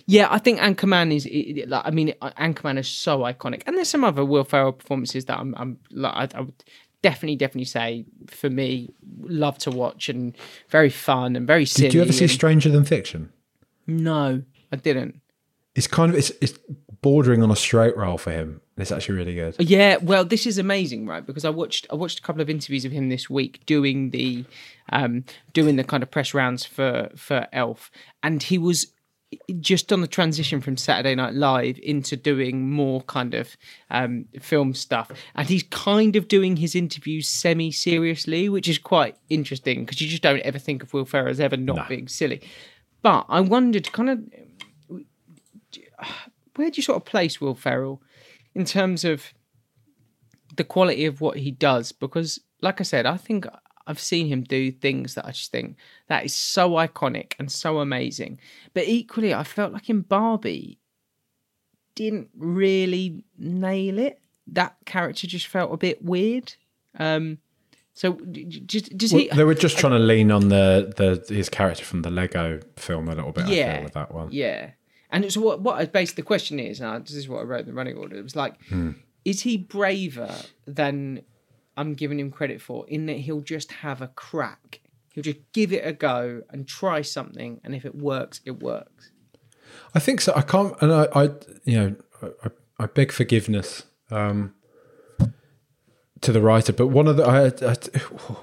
Yeah, 0.06 0.28
I 0.30 0.38
think 0.38 0.60
Anchorman 0.60 1.14
is. 1.14 1.26
it- 1.26 1.30
it- 1.58 1.68
like, 1.68 1.82
I 1.84 1.90
mean, 1.90 2.14
Anchorman 2.22 2.78
is 2.78 2.88
so 2.88 3.20
iconic, 3.20 3.62
and 3.66 3.76
there's 3.76 3.88
some 3.88 4.04
other 4.04 4.24
Will 4.24 4.44
Ferrell 4.44 4.72
performances 4.72 5.24
that 5.26 5.38
I'm. 5.38 5.54
I'm 5.56 5.78
like, 5.90 6.34
I, 6.34 6.38
I 6.38 6.40
would 6.42 6.64
definitely, 7.02 7.36
definitely 7.36 7.64
say 7.64 8.04
for 8.28 8.48
me, 8.50 8.90
love 9.20 9.56
to 9.58 9.70
watch 9.70 10.08
and 10.08 10.36
very 10.68 10.90
fun 10.90 11.36
and 11.36 11.46
very 11.46 11.64
silly. 11.66 11.88
Did 11.88 11.94
you 11.94 12.02
ever 12.02 12.12
see 12.12 12.24
and- 12.24 12.30
Stranger 12.30 12.70
Than 12.70 12.84
Fiction? 12.84 13.32
No, 13.88 14.42
I 14.70 14.76
didn't. 14.76 15.20
It's 15.74 15.86
kind 15.86 16.12
of 16.12 16.18
it's, 16.18 16.30
it's 16.40 16.58
bordering 17.00 17.42
on 17.42 17.50
a 17.50 17.56
straight 17.56 17.96
roll 17.96 18.18
for 18.18 18.30
him. 18.30 18.60
It's 18.76 18.92
actually 18.92 19.16
really 19.16 19.34
good. 19.34 19.56
Yeah, 19.58 19.96
well, 19.96 20.24
this 20.24 20.46
is 20.46 20.58
amazing, 20.58 21.06
right? 21.06 21.24
Because 21.24 21.44
I 21.44 21.50
watched 21.50 21.86
I 21.90 21.94
watched 21.96 22.20
a 22.20 22.22
couple 22.22 22.42
of 22.42 22.50
interviews 22.50 22.84
of 22.84 22.92
him 22.92 23.08
this 23.08 23.28
week 23.28 23.64
doing 23.66 24.10
the 24.10 24.44
um 24.90 25.24
doing 25.52 25.76
the 25.76 25.84
kind 25.84 26.02
of 26.02 26.10
press 26.10 26.34
rounds 26.34 26.64
for 26.64 27.10
for 27.16 27.46
Elf, 27.52 27.90
and 28.22 28.42
he 28.42 28.58
was 28.58 28.92
just 29.60 29.92
on 29.92 30.00
the 30.00 30.06
transition 30.06 30.60
from 30.60 30.76
Saturday 30.76 31.14
Night 31.14 31.34
Live 31.34 31.78
into 31.82 32.16
doing 32.16 32.70
more 32.70 33.02
kind 33.02 33.34
of 33.34 33.56
um, 33.90 34.24
film 34.40 34.74
stuff, 34.74 35.10
and 35.34 35.48
he's 35.48 35.64
kind 35.64 36.16
of 36.16 36.28
doing 36.28 36.56
his 36.56 36.74
interviews 36.74 37.28
semi 37.28 37.70
seriously, 37.70 38.48
which 38.48 38.68
is 38.68 38.78
quite 38.78 39.16
interesting 39.28 39.84
because 39.84 40.00
you 40.00 40.08
just 40.08 40.22
don't 40.22 40.40
ever 40.40 40.58
think 40.58 40.82
of 40.82 40.92
Will 40.94 41.04
Ferrell 41.04 41.30
as 41.30 41.40
ever 41.40 41.56
not 41.56 41.88
being 41.88 42.08
silly. 42.08 42.40
But 43.02 43.26
I 43.28 43.40
wondered, 43.40 43.92
kind 43.92 44.10
of, 44.10 44.24
where 46.56 46.70
do 46.70 46.76
you 46.76 46.82
sort 46.82 46.96
of 46.96 47.04
place 47.04 47.40
Will 47.40 47.54
Ferrell 47.54 48.02
in 48.54 48.64
terms 48.64 49.04
of 49.04 49.32
the 50.56 50.64
quality 50.64 51.06
of 51.06 51.20
what 51.20 51.38
he 51.38 51.50
does? 51.50 51.92
Because, 51.92 52.40
like 52.60 52.80
I 52.80 52.84
said, 52.84 53.06
I 53.06 53.16
think 53.16 53.46
I've 53.86 54.00
seen 54.00 54.26
him 54.26 54.42
do 54.42 54.70
things 54.70 55.14
that 55.14 55.24
I 55.24 55.30
just 55.30 55.52
think 55.52 55.76
that 56.08 56.24
is 56.24 56.34
so 56.34 56.70
iconic 56.72 57.34
and 57.38 57.50
so 57.50 57.78
amazing. 57.78 58.40
But 58.74 58.88
equally, 58.88 59.32
I 59.32 59.44
felt 59.44 59.72
like 59.72 59.88
in 59.88 60.02
Barbie, 60.02 60.78
didn't 61.94 62.28
really 62.36 63.24
nail 63.36 63.98
it. 63.98 64.20
That 64.46 64.76
character 64.86 65.26
just 65.26 65.48
felt 65.48 65.72
a 65.72 65.76
bit 65.76 66.04
weird. 66.04 66.54
Um, 66.98 67.38
so, 67.98 68.12
just 68.66 68.96
does 68.96 69.10
he? 69.10 69.26
Well, 69.28 69.36
they 69.36 69.42
were 69.42 69.54
just 69.54 69.76
trying 69.76 69.94
to 69.94 69.98
lean 69.98 70.30
on 70.30 70.50
the, 70.50 70.92
the 70.96 71.34
his 71.34 71.48
character 71.48 71.84
from 71.84 72.02
the 72.02 72.10
Lego 72.10 72.60
film 72.76 73.08
a 73.08 73.14
little 73.16 73.32
bit. 73.32 73.46
I 73.46 73.50
Yeah. 73.50 73.74
feel 73.74 73.84
with 73.84 73.94
that 73.94 74.14
one. 74.14 74.28
Yeah. 74.30 74.70
And 75.10 75.32
so 75.32 75.40
what, 75.40 75.62
what 75.62 75.80
I 75.80 75.86
basically 75.86 76.22
the 76.22 76.26
question 76.26 76.60
is, 76.60 76.80
and 76.80 77.04
this 77.04 77.16
is 77.16 77.28
what 77.28 77.40
I 77.40 77.42
wrote 77.42 77.60
in 77.62 77.66
the 77.66 77.72
running 77.72 77.96
order, 77.96 78.16
it 78.16 78.22
was 78.22 78.36
like, 78.36 78.54
is 79.24 79.40
he 79.40 79.56
braver 79.56 80.32
than 80.64 81.22
I'm 81.76 81.94
giving 81.94 82.20
him 82.20 82.30
credit 82.30 82.60
for 82.62 82.86
in 82.88 83.06
that 83.06 83.16
he'll 83.16 83.40
just 83.40 83.72
have 83.72 84.00
a 84.00 84.08
crack? 84.08 84.80
He'll 85.14 85.24
just 85.24 85.38
give 85.52 85.72
it 85.72 85.84
a 85.84 85.92
go 85.92 86.42
and 86.50 86.68
try 86.68 87.02
something, 87.02 87.60
and 87.64 87.74
if 87.74 87.84
it 87.84 87.96
works, 87.96 88.40
it 88.44 88.62
works. 88.62 89.10
I 89.92 89.98
think 89.98 90.20
so. 90.20 90.32
I 90.36 90.42
can't, 90.42 90.74
and 90.80 90.92
I, 90.92 91.08
I 91.16 91.22
you 91.64 91.76
know, 91.80 91.96
I, 92.44 92.50
I 92.78 92.86
beg 92.86 93.10
forgiveness 93.10 93.82
um, 94.12 94.54
to 96.20 96.32
the 96.32 96.40
writer, 96.40 96.72
but 96.72 96.88
one 96.88 97.06
of 97.06 97.16
the 97.16 97.24
I, 97.24 97.46
I, 97.46 97.74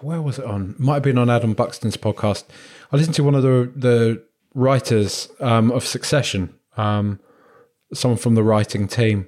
where 0.01 0.21
was 0.21 0.39
it 0.39 0.45
on? 0.45 0.75
Might 0.77 0.95
have 0.95 1.03
been 1.03 1.17
on 1.17 1.29
Adam 1.29 1.53
Buxton's 1.53 1.97
podcast. 1.97 2.45
I 2.91 2.97
listened 2.97 3.15
to 3.15 3.23
one 3.23 3.35
of 3.35 3.43
the 3.43 3.71
the 3.75 4.23
writers 4.53 5.29
um, 5.39 5.71
of 5.71 5.85
Succession, 5.85 6.53
um, 6.77 7.19
someone 7.93 8.17
from 8.17 8.35
the 8.35 8.43
writing 8.43 8.87
team, 8.87 9.27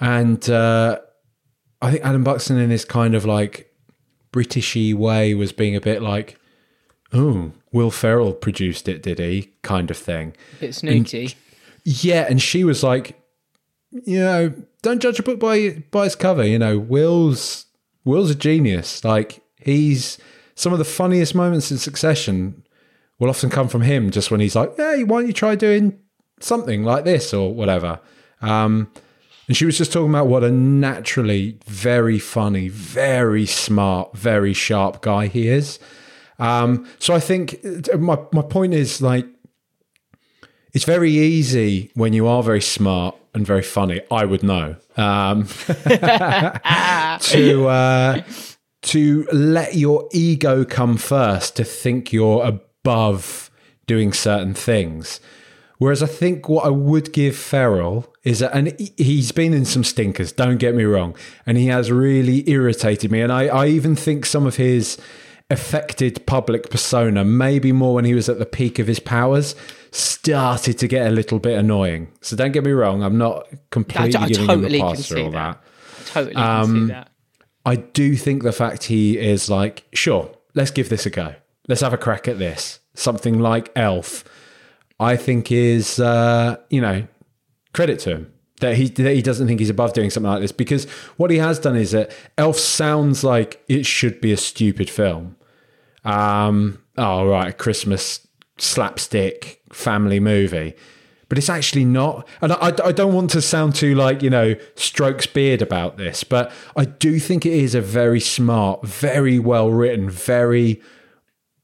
and 0.00 0.48
uh, 0.48 0.98
I 1.82 1.90
think 1.90 2.04
Adam 2.04 2.24
Buxton, 2.24 2.58
in 2.58 2.70
his 2.70 2.84
kind 2.84 3.14
of 3.14 3.24
like 3.24 3.72
Britishy 4.32 4.94
way, 4.94 5.34
was 5.34 5.52
being 5.52 5.76
a 5.76 5.80
bit 5.80 6.02
like, 6.02 6.38
"Oh, 7.12 7.52
Will 7.72 7.90
Ferrell 7.90 8.32
produced 8.32 8.88
it, 8.88 9.02
did 9.02 9.18
he?" 9.18 9.52
kind 9.62 9.90
of 9.90 9.98
thing. 9.98 10.34
A 10.58 10.60
bit 10.60 10.74
snooty. 10.74 11.34
Yeah, 11.84 12.26
and 12.28 12.42
she 12.42 12.64
was 12.64 12.82
like, 12.82 13.20
you 13.92 14.18
know, 14.18 14.52
don't 14.82 15.00
judge 15.00 15.18
a 15.18 15.22
book 15.22 15.38
by 15.38 15.84
by 15.90 16.06
its 16.06 16.14
cover. 16.14 16.44
You 16.44 16.58
know, 16.58 16.78
Will's 16.78 17.65
Will's 18.06 18.30
a 18.30 18.34
genius. 18.34 19.04
Like 19.04 19.42
he's 19.60 20.16
some 20.54 20.72
of 20.72 20.78
the 20.78 20.84
funniest 20.84 21.34
moments 21.34 21.70
in 21.70 21.76
Succession 21.76 22.62
will 23.18 23.28
often 23.28 23.50
come 23.50 23.68
from 23.68 23.82
him. 23.82 24.10
Just 24.10 24.30
when 24.30 24.40
he's 24.40 24.56
like, 24.56 24.74
"Hey, 24.76 25.04
why 25.04 25.20
don't 25.20 25.26
you 25.26 25.34
try 25.34 25.54
doing 25.54 25.98
something 26.40 26.84
like 26.84 27.04
this 27.04 27.34
or 27.34 27.52
whatever?" 27.52 28.00
Um, 28.40 28.90
and 29.48 29.56
she 29.56 29.66
was 29.66 29.76
just 29.76 29.92
talking 29.92 30.10
about 30.10 30.28
what 30.28 30.44
a 30.44 30.50
naturally 30.50 31.58
very 31.66 32.18
funny, 32.18 32.68
very 32.68 33.46
smart, 33.46 34.16
very 34.16 34.52
sharp 34.52 35.02
guy 35.02 35.26
he 35.26 35.48
is. 35.48 35.78
Um, 36.38 36.86
so 36.98 37.14
I 37.14 37.20
think 37.20 37.60
uh, 37.92 37.98
my 37.98 38.18
my 38.32 38.42
point 38.42 38.72
is 38.72 39.02
like 39.02 39.26
it's 40.72 40.84
very 40.84 41.10
easy 41.10 41.90
when 41.94 42.12
you 42.12 42.26
are 42.26 42.42
very 42.42 42.60
smart 42.60 43.16
and 43.36 43.46
very 43.46 43.62
funny. 43.62 44.00
I 44.10 44.24
would 44.24 44.42
know 44.42 44.76
um, 44.96 45.46
to 45.76 47.66
uh, 47.68 48.22
to 48.82 49.28
let 49.30 49.74
your 49.74 50.08
ego 50.10 50.64
come 50.64 50.96
first, 50.96 51.54
to 51.56 51.64
think 51.64 52.14
you're 52.14 52.42
above 52.44 53.50
doing 53.86 54.14
certain 54.14 54.54
things. 54.54 55.20
Whereas 55.76 56.02
I 56.02 56.06
think 56.06 56.48
what 56.48 56.64
I 56.64 56.70
would 56.70 57.12
give 57.12 57.36
Ferrell 57.36 58.10
is 58.24 58.38
that, 58.38 58.56
and 58.56 58.74
he's 58.96 59.32
been 59.32 59.52
in 59.52 59.66
some 59.66 59.84
stinkers, 59.84 60.32
don't 60.32 60.56
get 60.56 60.74
me 60.74 60.84
wrong, 60.84 61.14
and 61.44 61.58
he 61.58 61.66
has 61.66 61.92
really 61.92 62.48
irritated 62.48 63.10
me. 63.10 63.20
And 63.20 63.30
I, 63.30 63.48
I 63.48 63.66
even 63.66 63.94
think 63.94 64.24
some 64.24 64.46
of 64.46 64.56
his 64.56 64.96
affected 65.50 66.26
public 66.26 66.70
persona, 66.70 67.24
maybe 67.24 67.72
more 67.72 67.94
when 67.94 68.04
he 68.04 68.14
was 68.14 68.28
at 68.28 68.38
the 68.38 68.46
peak 68.46 68.78
of 68.78 68.86
his 68.86 68.98
powers, 68.98 69.54
started 69.92 70.78
to 70.78 70.88
get 70.88 71.06
a 71.06 71.10
little 71.10 71.38
bit 71.38 71.58
annoying. 71.58 72.08
So 72.20 72.36
don't 72.36 72.52
get 72.52 72.64
me 72.64 72.72
wrong, 72.72 73.02
I'm 73.02 73.18
not 73.18 73.46
completely 73.70 74.16
I, 74.16 74.24
I 74.24 74.28
giving 74.28 74.46
totally 74.46 74.78
him 74.78 74.86
a 74.86 74.88
pass 74.94 75.06
for 75.08 75.18
all 75.18 75.30
that. 75.30 75.62
that. 75.62 76.06
Totally 76.06 76.34
can 76.34 76.42
Um, 76.42 76.86
see 76.88 76.92
that. 76.92 77.10
I 77.64 77.76
do 77.76 78.16
think 78.16 78.42
the 78.42 78.52
fact 78.52 78.84
he 78.84 79.18
is 79.18 79.48
like, 79.50 79.84
sure, 79.92 80.30
let's 80.54 80.70
give 80.70 80.88
this 80.88 81.06
a 81.06 81.10
go. 81.10 81.34
Let's 81.68 81.80
have 81.80 81.92
a 81.92 81.98
crack 81.98 82.28
at 82.28 82.38
this. 82.38 82.78
Something 82.94 83.40
like 83.40 83.70
Elf, 83.76 84.24
I 85.00 85.16
think 85.16 85.50
is, 85.50 85.98
uh, 85.98 86.56
you 86.70 86.80
know, 86.80 87.06
credit 87.72 87.98
to 88.00 88.10
him 88.10 88.32
that 88.60 88.76
he 88.76 88.88
that 88.88 89.14
he 89.14 89.20
doesn't 89.20 89.46
think 89.46 89.60
he's 89.60 89.68
above 89.68 89.92
doing 89.92 90.08
something 90.10 90.30
like 90.30 90.40
this 90.40 90.52
because 90.52 90.84
what 91.18 91.30
he 91.30 91.36
has 91.38 91.58
done 91.58 91.76
is 91.76 91.90
that 91.90 92.10
Elf 92.38 92.56
sounds 92.56 93.22
like 93.22 93.62
it 93.68 93.84
should 93.84 94.20
be 94.20 94.32
a 94.32 94.36
stupid 94.36 94.88
film. 94.88 95.35
Um, 96.06 96.82
oh 96.96 97.28
right, 97.28 97.56
Christmas 97.56 98.26
slapstick 98.58 99.60
family 99.72 100.20
movie. 100.20 100.74
But 101.28 101.38
it's 101.38 101.50
actually 101.50 101.84
not. 101.84 102.26
And 102.40 102.52
I, 102.52 102.72
I 102.84 102.92
don't 102.92 103.12
want 103.12 103.30
to 103.30 103.42
sound 103.42 103.74
too 103.74 103.96
like, 103.96 104.22
you 104.22 104.30
know, 104.30 104.54
strokes 104.76 105.26
beard 105.26 105.60
about 105.60 105.96
this, 105.96 106.22
but 106.22 106.52
I 106.76 106.84
do 106.84 107.18
think 107.18 107.44
it 107.44 107.52
is 107.52 107.74
a 107.74 107.80
very 107.80 108.20
smart, 108.20 108.86
very 108.86 109.40
well 109.40 109.70
written, 109.70 110.08
very 110.08 110.80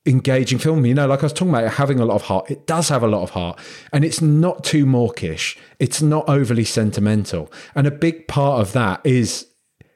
engaging 0.05 0.59
film. 0.59 0.84
You 0.84 0.95
know, 0.95 1.07
like 1.07 1.20
I 1.20 1.26
was 1.26 1.32
talking 1.32 1.51
about 1.51 1.74
having 1.74 2.01
a 2.01 2.05
lot 2.05 2.16
of 2.16 2.22
heart. 2.22 2.51
It 2.51 2.66
does 2.66 2.88
have 2.88 3.05
a 3.05 3.07
lot 3.07 3.22
of 3.22 3.30
heart. 3.30 3.61
And 3.93 4.05
it's 4.05 4.20
not 4.20 4.64
too 4.64 4.84
mawkish. 4.84 5.57
It's 5.78 6.03
not 6.03 6.28
overly 6.28 6.64
sentimental. 6.64 7.53
And 7.76 7.86
a 7.86 7.93
big 7.93 8.26
part 8.26 8.61
of 8.61 8.72
that 8.72 9.01
is 9.05 9.47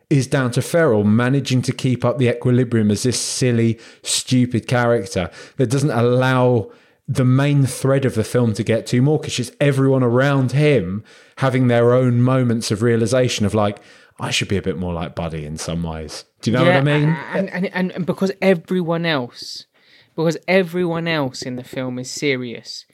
is 0.09 0.27
down 0.27 0.51
to 0.53 0.63
Ferrell 0.63 1.05
managing 1.05 1.63
to 1.63 1.73
keep 1.73 2.05
up 2.05 2.19
the 2.19 2.29
equilibrium 2.29 2.91
as 2.91 3.03
this 3.03 3.21
silly, 3.21 3.79
stupid 4.03 4.67
character 4.69 5.31
that 5.57 5.71
doesn't 5.71 5.91
allow 5.91 6.71
the 7.09 7.25
main 7.25 7.65
thread 7.67 8.05
of 8.05 8.15
the 8.15 8.25
film 8.25 8.53
to 8.55 8.65
get 8.65 8.87
too 8.87 9.03
mawkish. 9.03 9.39
It's 9.41 9.53
everyone 9.61 10.03
around 10.03 10.53
him 10.53 11.05
having 11.39 11.69
their 11.69 11.93
own 11.93 12.21
moments 12.21 12.71
of 12.71 12.83
realization 12.83 13.47
of 13.47 13.55
like, 13.55 13.79
I 14.19 14.31
should 14.31 14.49
be 14.49 14.57
a 14.57 14.63
bit 14.63 14.79
more 14.79 14.95
like 14.95 15.15
Buddy 15.15 15.45
in 15.45 15.57
some 15.57 15.83
ways. 15.83 16.25
Do 16.41 16.51
you 16.51 16.57
know 16.57 16.65
what 16.65 16.77
I 16.77 16.81
mean? 16.81 17.11
And, 17.33 17.51
and, 17.51 17.67
and, 17.75 17.93
and 17.93 18.07
because 18.07 18.33
everyone 18.41 19.05
else, 19.05 19.67
because 20.15 20.39
everyone 20.49 21.07
else 21.07 21.43
in 21.43 21.57
the 21.57 21.65
film 21.65 21.99
is 21.99 22.11
serious, 22.11 22.87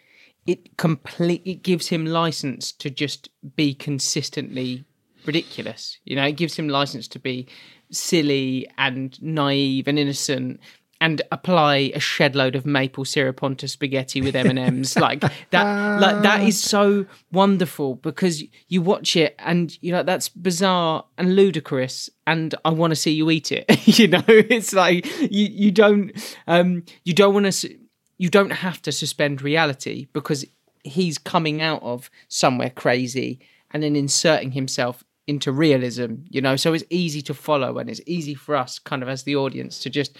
it 0.47 0.77
complete 0.77 1.43
it 1.45 1.63
gives 1.63 1.89
him 1.89 2.05
license 2.05 2.73
to 2.73 2.91
just 2.91 3.29
be 3.55 3.75
consistently 3.75 4.85
ridiculous. 5.27 5.99
You 6.05 6.17
know, 6.17 6.25
it 6.25 6.37
gives 6.37 6.57
him 6.57 6.69
license 6.69 7.09
to 7.09 7.19
be 7.19 7.47
silly 7.91 8.69
and 8.79 9.21
naive 9.23 9.87
and 9.89 9.99
innocent 9.99 10.61
and 11.03 11.21
apply 11.33 11.91
a 11.97 11.99
shed 11.99 12.37
load 12.37 12.55
of 12.55 12.65
maple 12.65 13.05
syrup 13.05 13.43
onto 13.43 13.67
spaghetti 13.67 14.21
with 14.21 14.37
M&Ms 14.37 14.97
like 15.01 15.21
that 15.51 16.01
like 16.01 16.23
that 16.23 16.43
is 16.45 16.63
so 16.63 17.05
wonderful 17.33 17.97
because 17.97 18.45
you 18.69 18.81
watch 18.81 19.17
it 19.17 19.35
and 19.41 19.77
you 19.83 19.91
know 19.91 20.05
that's 20.05 20.29
bizarre 20.29 21.05
and 21.19 21.35
ludicrous 21.35 22.09
and 22.25 22.55
I 22.65 22.71
want 22.71 22.93
to 22.93 22.97
see 22.97 23.11
you 23.11 23.31
eat 23.31 23.51
it 23.51 23.65
you 23.99 24.07
know 24.07 24.23
it's 24.29 24.73
like 24.73 25.05
you 25.21 25.47
you 25.47 25.73
don't 25.73 26.13
um 26.47 26.85
you 27.03 27.13
don't 27.13 27.35
want 27.35 27.53
to 27.53 27.77
you 28.19 28.29
don't 28.29 28.51
have 28.51 28.81
to 28.83 28.93
suspend 28.93 29.43
reality 29.43 30.07
because 30.13 30.45
he's 30.85 31.19
coming 31.19 31.61
out 31.61 31.83
of 31.83 32.11
somewhere 32.29 32.71
crazy 32.71 33.41
and 33.73 33.83
then 33.83 33.97
inserting 33.97 34.53
himself 34.53 35.03
into 35.27 35.53
realism 35.53 36.17
you 36.29 36.41
know? 36.41 36.57
So 36.57 36.73
it's 36.73 36.85
easy 36.91 37.23
to 37.23 37.35
follow 37.35 37.79
and 37.79 37.89
it's 37.89 38.01
easy 38.07 38.35
for 38.35 38.57
us 38.57 38.79
kind 38.79 39.03
of 39.03 39.09
as 39.09 39.23
the 39.23 39.37
audience 39.37 39.79
to 39.81 39.91
just 39.91 40.17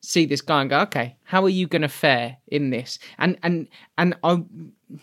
see 0.00 0.26
this 0.26 0.40
guy 0.40 0.60
and 0.60 0.70
go 0.70 0.80
okay 0.80 1.16
how 1.22 1.44
are 1.44 1.48
you 1.48 1.66
going 1.68 1.82
to 1.82 1.88
fare 1.88 2.38
in 2.48 2.70
this? 2.70 2.98
And 3.18 3.38
and 3.42 3.68
and 3.96 4.16
i 4.24 4.42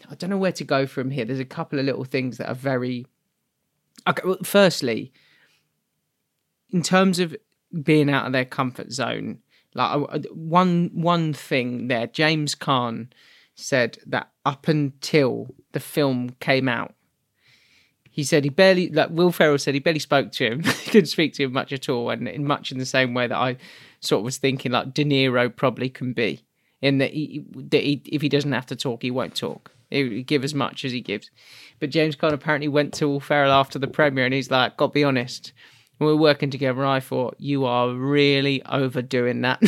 i 0.09 0.15
don't 0.15 0.29
know 0.29 0.37
where 0.37 0.51
to 0.51 0.63
go 0.63 0.85
from 0.85 1.09
here. 1.09 1.25
There's 1.25 1.39
a 1.39 1.45
couple 1.45 1.79
of 1.79 1.85
little 1.85 2.03
things 2.03 2.37
that 2.37 2.49
are 2.49 2.55
very 2.55 3.05
okay 4.07 4.21
well, 4.25 4.37
firstly 4.43 5.11
in 6.71 6.81
terms 6.81 7.19
of 7.19 7.35
being 7.83 8.09
out 8.09 8.25
of 8.25 8.33
their 8.33 8.45
comfort 8.45 8.91
zone 8.91 9.39
like 9.73 10.25
one 10.31 10.89
one 10.93 11.33
thing 11.33 11.87
there 11.87 12.07
james 12.07 12.55
Caan 12.55 13.09
said 13.55 13.97
that 14.05 14.29
up 14.45 14.67
until 14.67 15.47
the 15.73 15.79
film 15.79 16.31
came 16.39 16.67
out 16.67 16.93
he 18.19 18.23
said 18.25 18.43
he 18.43 18.49
barely 18.49 18.89
like 18.89 19.09
Will 19.11 19.31
Ferrell 19.31 19.57
said 19.57 19.73
he 19.73 19.79
barely 19.79 19.99
spoke 19.99 20.33
to 20.33 20.45
him. 20.45 20.63
he 20.83 20.91
couldn't 20.91 21.05
speak 21.05 21.33
to 21.35 21.43
him 21.43 21.53
much 21.53 21.71
at 21.71 21.87
all, 21.87 22.09
and 22.09 22.27
in 22.27 22.45
much 22.45 22.69
in 22.69 22.77
the 22.77 22.85
same 22.85 23.13
way 23.13 23.27
that 23.27 23.37
I 23.37 23.55
sort 24.01 24.19
of 24.19 24.25
was 24.25 24.37
thinking 24.37 24.73
like 24.73 24.93
De 24.93 25.05
Niro 25.05 25.55
probably 25.55 25.89
can 25.89 26.11
be, 26.11 26.41
in 26.81 26.97
that 26.97 27.13
he, 27.13 27.45
that 27.55 27.81
he 27.81 28.01
if 28.05 28.21
he 28.21 28.27
doesn't 28.27 28.51
have 28.51 28.65
to 28.67 28.75
talk, 28.75 29.03
he 29.03 29.09
won't 29.09 29.35
talk. 29.35 29.71
He 29.89 30.21
give 30.21 30.43
as 30.43 30.53
much 30.53 30.83
as 30.83 30.91
he 30.91 30.99
gives. 30.99 31.31
But 31.79 31.91
James 31.91 32.17
Caan 32.17 32.33
apparently 32.33 32.67
went 32.67 32.93
to 32.95 33.07
Will 33.07 33.21
Ferrell 33.21 33.53
after 33.53 33.79
the 33.79 33.87
premiere, 33.87 34.25
and 34.25 34.33
he's 34.33 34.51
like, 34.51 34.75
"Got 34.75 34.87
to 34.87 34.93
be 34.93 35.05
honest." 35.05 35.53
When 35.99 36.07
we 36.07 36.13
were 36.13 36.21
working 36.21 36.49
together, 36.49 36.85
I 36.85 37.01
thought 37.01 37.35
you 37.39 37.65
are 37.65 37.93
really 37.93 38.63
overdoing 38.65 39.41
that. 39.41 39.59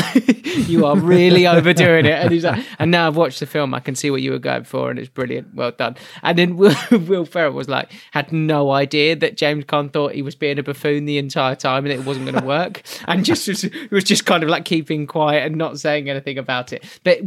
you 0.69 0.85
are 0.85 0.97
really 0.97 1.45
overdoing 1.45 2.05
it. 2.05 2.13
And 2.13 2.31
he's 2.31 2.45
like, 2.45 2.65
and 2.79 2.89
now 2.89 3.07
I've 3.07 3.17
watched 3.17 3.41
the 3.41 3.45
film, 3.45 3.73
I 3.73 3.81
can 3.81 3.95
see 3.95 4.09
what 4.09 4.21
you 4.21 4.31
were 4.31 4.39
going 4.39 4.63
for, 4.63 4.89
and 4.89 4.97
it's 4.97 5.09
brilliant. 5.09 5.53
Well 5.53 5.71
done. 5.71 5.97
And 6.23 6.37
then 6.37 6.55
Will, 6.61 6.73
Will 6.89 7.25
Ferrell 7.25 7.51
was 7.51 7.67
like, 7.67 7.91
had 8.11 8.31
no 8.31 8.71
idea 8.71 9.13
that 9.17 9.35
James 9.35 9.65
Caan 9.65 9.91
thought 9.91 10.13
he 10.13 10.21
was 10.21 10.35
being 10.35 10.57
a 10.57 10.63
buffoon 10.63 11.03
the 11.03 11.17
entire 11.17 11.55
time 11.55 11.85
and 11.85 11.93
it 11.93 12.05
wasn't 12.05 12.25
going 12.25 12.39
to 12.39 12.47
work, 12.47 12.81
and 13.09 13.25
just 13.25 13.49
was, 13.49 13.69
was 13.91 14.05
just 14.05 14.25
kind 14.25 14.41
of 14.41 14.47
like 14.47 14.63
keeping 14.63 15.07
quiet 15.07 15.45
and 15.45 15.57
not 15.57 15.81
saying 15.81 16.09
anything 16.09 16.37
about 16.37 16.71
it. 16.71 16.85
But 17.03 17.19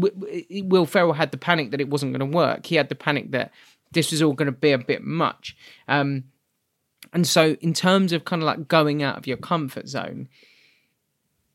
Will 0.64 0.86
Ferrell 0.86 1.12
had 1.12 1.30
the 1.30 1.36
panic 1.36 1.72
that 1.72 1.80
it 1.82 1.90
wasn't 1.90 2.16
going 2.16 2.30
to 2.30 2.36
work. 2.36 2.64
He 2.64 2.76
had 2.76 2.88
the 2.88 2.94
panic 2.94 3.32
that 3.32 3.52
this 3.92 4.12
was 4.12 4.22
all 4.22 4.32
going 4.32 4.46
to 4.46 4.52
be 4.52 4.72
a 4.72 4.78
bit 4.78 5.04
much. 5.04 5.56
Um, 5.88 6.24
and 7.14 7.26
so, 7.26 7.56
in 7.60 7.72
terms 7.72 8.12
of 8.12 8.24
kind 8.24 8.42
of 8.42 8.46
like 8.46 8.66
going 8.66 9.02
out 9.02 9.16
of 9.16 9.26
your 9.26 9.36
comfort 9.36 9.88
zone, 9.88 10.28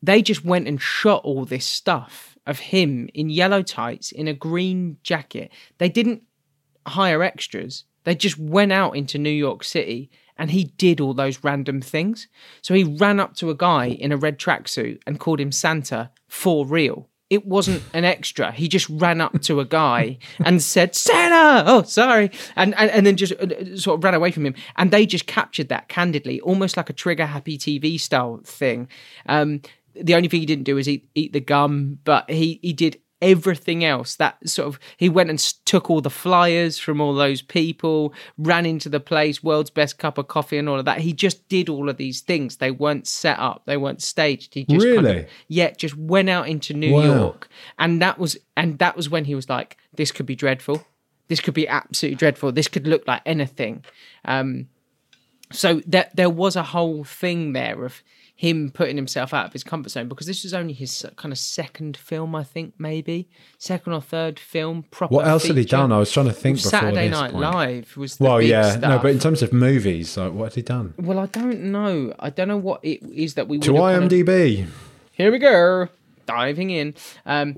they 0.01 0.21
just 0.21 0.45
went 0.45 0.69
and 0.69 0.81
shot 0.81 1.23
all 1.25 1.43
this 1.43 1.65
stuff 1.65 2.37
of 2.47 2.59
him 2.59 3.09
in 3.13 3.29
yellow 3.29 3.61
tights 3.61 4.13
in 4.13 4.29
a 4.29 4.33
green 4.33 4.97
jacket. 5.03 5.51
They 5.77 5.89
didn't 5.89 6.23
hire 6.87 7.21
extras. 7.21 7.83
They 8.05 8.15
just 8.15 8.39
went 8.39 8.71
out 8.71 8.95
into 8.95 9.17
New 9.17 9.29
York 9.29 9.65
City 9.65 10.09
and 10.37 10.51
he 10.51 10.63
did 10.63 11.01
all 11.01 11.13
those 11.13 11.43
random 11.43 11.81
things. 11.81 12.29
So 12.61 12.73
he 12.73 12.85
ran 12.85 13.19
up 13.19 13.35
to 13.35 13.49
a 13.49 13.55
guy 13.55 13.87
in 13.87 14.13
a 14.13 14.17
red 14.17 14.39
tracksuit 14.39 15.01
and 15.05 15.19
called 15.19 15.41
him 15.41 15.51
Santa 15.51 16.11
for 16.29 16.65
real. 16.65 17.09
It 17.29 17.45
wasn't 17.45 17.83
an 17.93 18.05
extra. 18.05 18.51
He 18.51 18.67
just 18.67 18.89
ran 18.89 19.21
up 19.21 19.39
to 19.41 19.59
a 19.59 19.65
guy 19.65 20.17
and 20.43 20.61
said, 20.61 20.95
Santa! 20.95 21.63
Oh, 21.67 21.83
sorry. 21.83 22.31
And, 22.55 22.73
and, 22.77 22.89
and 22.89 23.05
then 23.05 23.17
just 23.17 23.33
uh, 23.33 23.77
sort 23.77 23.99
of 23.99 24.03
ran 24.03 24.15
away 24.15 24.31
from 24.31 24.45
him. 24.45 24.55
And 24.77 24.91
they 24.91 25.05
just 25.05 25.27
captured 25.27 25.69
that 25.69 25.89
candidly, 25.89 26.41
almost 26.41 26.75
like 26.75 26.89
a 26.89 26.93
trigger 26.93 27.27
happy 27.27 27.57
TV 27.57 27.99
style 27.99 28.41
thing. 28.43 28.87
Um, 29.27 29.61
the 29.93 30.15
only 30.15 30.27
thing 30.27 30.39
he 30.39 30.45
didn't 30.45 30.63
do 30.63 30.77
is 30.77 30.89
eat, 30.89 31.07
eat 31.13 31.33
the 31.33 31.39
gum, 31.39 31.99
but 32.03 32.29
he, 32.29 32.59
he 32.63 32.73
did 32.73 32.99
everything 33.21 33.83
else. 33.83 34.15
That 34.15 34.37
sort 34.47 34.67
of 34.67 34.79
he 34.97 35.09
went 35.09 35.29
and 35.29 35.39
took 35.65 35.89
all 35.89 36.01
the 36.01 36.09
flyers 36.09 36.77
from 36.79 37.01
all 37.01 37.13
those 37.13 37.41
people 37.41 38.13
ran 38.37 38.65
into 38.65 38.89
the 38.89 38.99
place 38.99 39.43
world's 39.43 39.69
best 39.69 39.97
cup 39.97 40.17
of 40.17 40.27
coffee 40.27 40.57
and 40.57 40.69
all 40.69 40.79
of 40.79 40.85
that. 40.85 40.99
He 40.99 41.13
just 41.13 41.47
did 41.49 41.69
all 41.69 41.89
of 41.89 41.97
these 41.97 42.21
things. 42.21 42.57
They 42.57 42.71
weren't 42.71 43.07
set 43.07 43.37
up. 43.39 43.63
They 43.65 43.77
weren't 43.77 44.01
staged. 44.01 44.53
He 44.53 44.63
just 44.65 44.85
kind 44.85 45.03
Really? 45.05 45.19
of, 45.19 45.25
yeah 45.47 45.71
just 45.71 45.97
went 45.97 46.29
out 46.29 46.47
into 46.47 46.73
new 46.73 46.93
Wow. 46.93 47.03
york. 47.03 47.49
And 47.77 48.01
that 48.01 48.17
was 48.19 48.37
and 48.55 48.79
that 48.79 48.95
was 48.95 49.09
when 49.09 49.25
he 49.25 49.35
was 49.35 49.49
like 49.49 49.77
this 49.93 50.11
could 50.11 50.25
be 50.25 50.35
dreadful. 50.35 50.85
This 51.27 51.41
could 51.41 51.53
be 51.53 51.67
absolutely 51.67 52.15
dreadful. 52.15 52.51
This 52.51 52.67
could 52.67 52.87
look 52.87 53.07
like 53.07 53.21
anything. 53.25 53.83
Um 54.25 54.67
so 55.51 55.81
that 55.87 56.15
there 56.15 56.29
was 56.29 56.55
a 56.55 56.63
whole 56.63 57.03
thing 57.03 57.53
there 57.53 57.83
of 57.83 58.03
him 58.41 58.71
putting 58.71 58.95
himself 58.95 59.33
out 59.33 59.45
of 59.47 59.51
his 59.51 59.65
comfort 59.65 59.89
zone 59.89 60.07
because 60.07 60.25
this 60.25 60.43
was 60.43 60.53
only 60.53 60.71
his 60.71 61.05
kind 61.17 61.33
of 61.33 61.37
second 61.37 61.97
film, 61.97 62.33
I 62.33 62.45
think, 62.45 62.73
maybe 62.77 63.27
second 63.57 63.91
or 63.91 64.01
third 64.01 64.39
film. 64.39 64.83
Proper. 64.91 65.13
What 65.13 65.27
else 65.27 65.45
had 65.45 65.57
he 65.57 65.65
done? 65.65 65.91
I 65.91 65.97
was 65.97 66.09
trying 66.09 66.27
to 66.27 66.31
think 66.31 66.55
before 66.57 66.71
Saturday 66.71 67.09
Night 67.09 67.31
point. 67.31 67.43
Live 67.53 67.97
was. 67.97 68.15
The 68.15 68.23
Well, 68.23 68.41
yeah, 68.41 68.77
no, 68.77 68.97
but 68.99 69.11
in 69.11 69.19
terms 69.19 69.41
of 69.41 69.51
movies, 69.51 70.15
like 70.15 70.31
what 70.31 70.45
had 70.45 70.55
he 70.55 70.61
done? 70.61 70.93
well, 70.97 71.19
I 71.19 71.25
don't 71.25 71.63
know. 71.63 72.13
I 72.17 72.29
don't 72.29 72.47
know 72.47 72.55
what 72.57 72.79
it 72.81 73.03
is 73.03 73.33
that 73.33 73.49
we 73.49 73.59
To 73.59 73.73
kind 73.73 74.03
of- 74.05 74.09
IMDb. 74.09 74.67
here 75.11 75.31
we 75.33 75.37
go 75.37 75.89
diving 76.25 76.69
in 76.69 76.93
um 77.25 77.57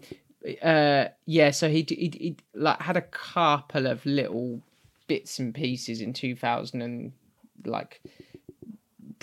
uh 0.64 1.06
yeah 1.26 1.52
so 1.52 1.70
he 1.70 1.86
he, 1.90 2.10
he 2.20 2.36
like 2.56 2.82
had 2.82 2.98
a 2.98 3.02
couple 3.02 3.86
of 3.86 4.04
little 4.06 4.62
bits 5.08 5.38
and 5.40 5.54
pieces 5.54 6.02
in 6.02 6.14
2000 6.14 6.82
and 6.82 7.12
like 7.66 8.02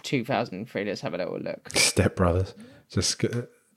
2003 0.08 0.84
let's 0.84 1.00
have 1.02 1.14
a 1.14 1.18
little 1.18 1.38
look 1.38 1.68
Step 1.74 2.16
Brothers. 2.16 2.54
Just 2.90 3.10
sc- 3.10 3.24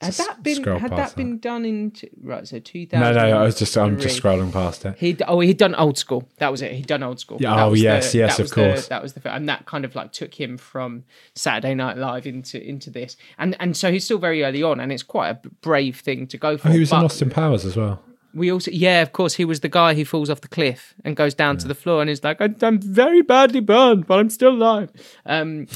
had 0.02 0.14
that 0.14 0.42
been 0.42 0.64
had 0.64 0.90
past 0.90 0.96
that 0.96 1.16
been 1.16 1.38
done 1.38 1.64
in 1.64 1.94
right 2.24 2.48
so 2.48 2.58
2000 2.58 3.00
No, 3.00 3.12
no, 3.14 3.38
I 3.38 3.44
was 3.44 3.60
just 3.60 3.78
I'm 3.78 4.00
just 4.00 4.20
scrolling 4.20 4.52
past 4.52 4.84
it. 4.86 4.96
He'd 4.98 5.22
oh 5.28 5.42
he'd 5.42 5.58
done 5.58 5.76
old 5.76 5.98
school. 5.98 6.28
That 6.38 6.50
was 6.50 6.62
it. 6.64 6.72
He'd 6.72 6.88
done 6.88 7.04
old 7.04 7.20
school. 7.20 7.38
Yeah, 7.40 7.66
oh, 7.66 7.74
yes, 7.74 8.16
yes, 8.16 8.38
that 8.38 8.44
of 8.46 8.52
course. 8.52 8.84
The, 8.84 8.90
that 8.90 9.04
was 9.04 9.14
the 9.14 9.32
and 9.32 9.48
that 9.48 9.66
kind 9.68 9.86
of 9.86 9.94
like 9.94 10.12
took 10.12 10.34
him 10.34 10.58
from 10.58 11.04
Saturday 11.36 11.76
Night 11.76 11.98
Live 11.98 12.26
into 12.26 12.60
into 12.68 12.90
this, 12.90 13.16
and 13.38 13.56
and 13.60 13.78
so 13.78 13.92
he's 13.92 14.04
still 14.06 14.18
very 14.18 14.44
early 14.44 14.64
on, 14.64 14.80
and 14.80 14.92
it's 14.92 15.04
quite 15.04 15.30
a 15.30 15.50
brave 15.62 16.00
thing 16.00 16.26
to 16.28 16.38
go 16.38 16.58
for. 16.58 16.70
Oh, 16.70 16.72
he 16.72 16.80
was 16.80 16.92
in 16.92 16.98
Austin 16.98 17.30
Powers 17.30 17.64
as 17.64 17.76
well. 17.78 18.02
we 18.34 18.52
also 18.52 18.72
yeah, 18.72 19.02
of 19.04 19.12
course, 19.12 19.36
he 19.36 19.46
was 19.46 19.60
the 19.60 19.70
guy 19.70 19.94
who 19.94 20.04
falls 20.04 20.32
off 20.32 20.42
the 20.42 20.48
cliff 20.48 20.96
and 21.06 21.16
goes 21.16 21.36
down 21.36 21.58
to 21.58 21.68
the 21.68 21.76
floor 21.76 22.02
and 22.02 22.10
is 22.10 22.24
like, 22.24 22.42
"I- 22.42 22.56
I'm 22.64 22.80
very 22.80 23.22
badly 23.22 23.60
burned, 23.60 24.08
but 24.08 24.18
I'm 24.18 24.32
still 24.32 24.54
alive. 24.54 24.90
Um, 25.28 25.68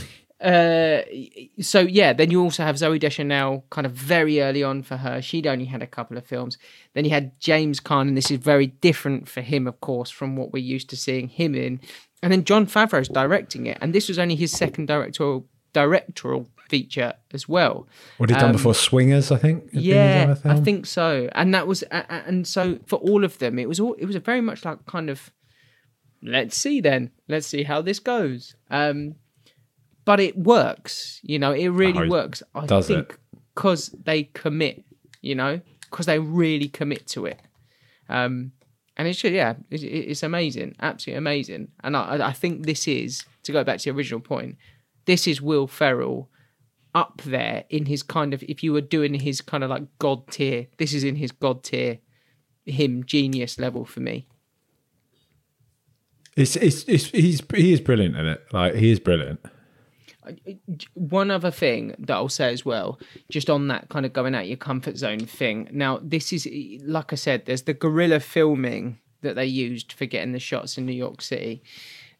uh, 0.41 1.01
so 1.61 1.79
yeah, 1.79 2.13
then 2.13 2.29
you 2.31 2.41
also 2.41 2.63
have 2.63 2.75
Zooey 2.75 2.99
Deschanel 2.99 3.65
kind 3.69 3.85
of 3.87 3.93
very 3.93 4.41
early 4.41 4.63
on 4.63 4.83
for 4.83 4.97
her. 4.97 5.21
She'd 5.21 5.47
only 5.47 5.65
had 5.65 5.81
a 5.81 5.87
couple 5.87 6.17
of 6.17 6.25
films. 6.25 6.57
Then 6.93 7.05
you 7.05 7.11
had 7.11 7.39
James 7.39 7.79
Caan, 7.79 8.07
and 8.09 8.17
this 8.17 8.29
is 8.31 8.37
very 8.37 8.67
different 8.67 9.29
for 9.29 9.41
him, 9.41 9.67
of 9.67 9.79
course, 9.81 10.09
from 10.09 10.35
what 10.35 10.51
we're 10.51 10.63
used 10.63 10.89
to 10.89 10.97
seeing 10.97 11.29
him 11.29 11.55
in. 11.55 11.79
And 12.21 12.31
then 12.31 12.43
Jon 12.43 12.65
Favreau's 12.65 13.07
directing 13.09 13.65
it, 13.67 13.77
and 13.81 13.93
this 13.93 14.07
was 14.09 14.19
only 14.19 14.35
his 14.35 14.51
second 14.51 14.87
directorial 14.87 15.45
directorial 15.73 16.47
feature 16.69 17.13
as 17.33 17.47
well. 17.49 17.85
What 18.17 18.29
had 18.29 18.37
he 18.37 18.39
done 18.41 18.49
Um, 18.51 18.55
before 18.55 18.73
Swingers? 18.73 19.29
I 19.31 19.37
think. 19.37 19.63
had 19.65 19.71
been 19.73 19.81
his 19.81 19.85
Yeah, 19.85 20.35
I 20.45 20.55
think 20.61 20.85
so. 20.85 21.29
And 21.33 21.53
that 21.53 21.67
was, 21.67 21.83
a- 21.83 22.11
and 22.27 22.47
so 22.47 22.79
for 22.85 22.95
all 22.99 23.23
of 23.25 23.37
them, 23.39 23.59
it 23.59 23.67
was 23.67 23.79
all, 23.79 23.93
it 23.99 24.05
was 24.05 24.15
a 24.15 24.19
very 24.21 24.39
much 24.41 24.63
like 24.65 24.85
kind 24.85 25.09
of, 25.09 25.31
let's 26.23 26.55
see 26.57 26.81
then, 26.81 27.11
let's 27.27 27.45
see 27.45 27.63
how 27.63 27.81
this 27.81 27.99
goes. 27.99 28.55
Um, 28.71 29.15
but 30.05 30.19
it 30.19 30.37
works, 30.37 31.19
you 31.23 31.37
know, 31.39 31.51
it 31.51 31.67
really 31.69 31.93
works. 32.09 32.41
I 32.53 32.65
does 32.65 32.87
think 32.87 33.17
because 33.53 33.89
they 33.89 34.23
commit, 34.23 34.83
you 35.21 35.35
know, 35.35 35.59
because 35.89 36.05
they 36.05 36.19
really 36.19 36.67
commit 36.69 37.07
to 37.07 37.25
it. 37.25 37.39
Um, 38.09 38.51
and 38.97 39.07
it's 39.07 39.19
just, 39.19 39.33
yeah, 39.33 39.55
it, 39.69 39.83
it- 39.83 39.87
it's 40.11 40.23
amazing, 40.23 40.75
absolutely 40.79 41.17
amazing. 41.17 41.67
And 41.83 41.97
I, 41.97 42.27
I 42.29 42.33
think 42.33 42.65
this 42.65 42.87
is 42.87 43.25
to 43.43 43.51
go 43.51 43.63
back 43.63 43.79
to 43.79 43.91
the 43.91 43.97
original 43.97 44.19
point. 44.21 44.57
This 45.05 45.27
is 45.27 45.41
Will 45.41 45.67
Ferrell 45.67 46.29
up 46.93 47.21
there 47.25 47.65
in 47.69 47.85
his 47.87 48.03
kind 48.03 48.33
of 48.33 48.41
if 48.43 48.63
you 48.63 48.71
were 48.71 48.79
doing 48.81 49.13
his 49.15 49.41
kind 49.41 49.63
of 49.63 49.69
like 49.69 49.83
god 49.99 50.27
tier. 50.31 50.67
This 50.77 50.93
is 50.93 51.03
in 51.03 51.15
his 51.15 51.31
god 51.31 51.63
tier, 51.63 51.99
him 52.65 53.03
genius 53.03 53.59
level 53.59 53.83
for 53.85 53.99
me. 53.99 54.27
It's, 56.35 56.55
it's, 56.57 56.83
it's, 56.83 57.05
he's 57.07 57.41
he 57.53 57.71
is 57.73 57.81
brilliant 57.81 58.15
in 58.17 58.25
it. 58.25 58.41
Like 58.51 58.75
he 58.75 58.91
is 58.91 58.99
brilliant. 58.99 59.39
One 60.93 61.31
other 61.31 61.51
thing 61.51 61.95
that 61.99 62.13
I'll 62.13 62.29
say 62.29 62.51
as 62.51 62.65
well, 62.65 62.99
just 63.29 63.49
on 63.49 63.67
that 63.67 63.89
kind 63.89 64.05
of 64.05 64.13
going 64.13 64.35
out 64.35 64.47
your 64.47 64.57
comfort 64.57 64.97
zone 64.97 65.25
thing. 65.25 65.69
Now, 65.71 65.99
this 66.01 66.33
is 66.33 66.47
like 66.83 67.13
I 67.13 67.15
said, 67.15 67.45
there's 67.45 67.63
the 67.63 67.73
guerrilla 67.73 68.19
filming 68.19 68.99
that 69.25 69.35
they 69.35 69.45
used 69.45 69.91
for 69.91 70.05
getting 70.05 70.31
the 70.31 70.39
shots 70.39 70.77
in 70.77 70.85
New 70.85 70.93
York 70.93 71.21
City. 71.21 71.61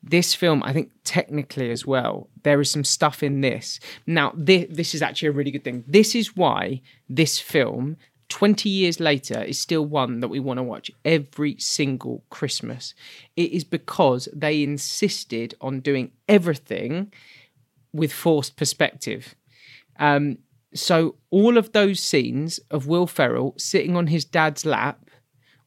This 0.04 0.36
film, 0.36 0.62
I 0.64 0.74
think, 0.74 0.92
technically 1.04 1.72
as 1.72 1.86
well, 1.86 2.28
there 2.44 2.62
is 2.62 2.70
some 2.70 2.84
stuff 2.84 3.24
in 3.24 3.42
this. 3.42 3.80
Now, 4.06 4.34
this, 4.36 4.68
this 4.70 4.94
is 4.94 5.02
actually 5.02 5.30
a 5.30 5.32
really 5.32 5.52
good 5.52 5.64
thing. 5.64 5.84
This 5.88 6.14
is 6.14 6.36
why 6.36 6.82
this 7.10 7.40
film, 7.40 7.98
20 8.30 8.70
years 8.70 9.00
later, 9.00 9.42
is 9.42 9.58
still 9.58 9.86
one 9.86 10.20
that 10.20 10.28
we 10.28 10.40
want 10.40 10.60
to 10.60 10.64
watch 10.64 10.92
every 11.04 11.58
single 11.58 12.24
Christmas. 12.30 12.94
It 13.36 13.52
is 13.52 13.64
because 13.64 14.28
they 14.32 14.62
insisted 14.62 15.56
on 15.60 15.80
doing 15.80 16.12
everything 16.28 17.12
with 17.96 18.12
forced 18.12 18.58
perspective. 18.58 19.36
Um, 19.98 20.40
so 20.74 21.16
all 21.30 21.58
of 21.58 21.72
those 21.72 22.02
scenes 22.02 22.60
of 22.70 22.88
Will 22.88 23.08
Ferrell 23.08 23.56
sitting 23.58 23.96
on 23.96 24.08
his 24.08 24.26
dad's 24.26 24.66
lap, 24.66 25.00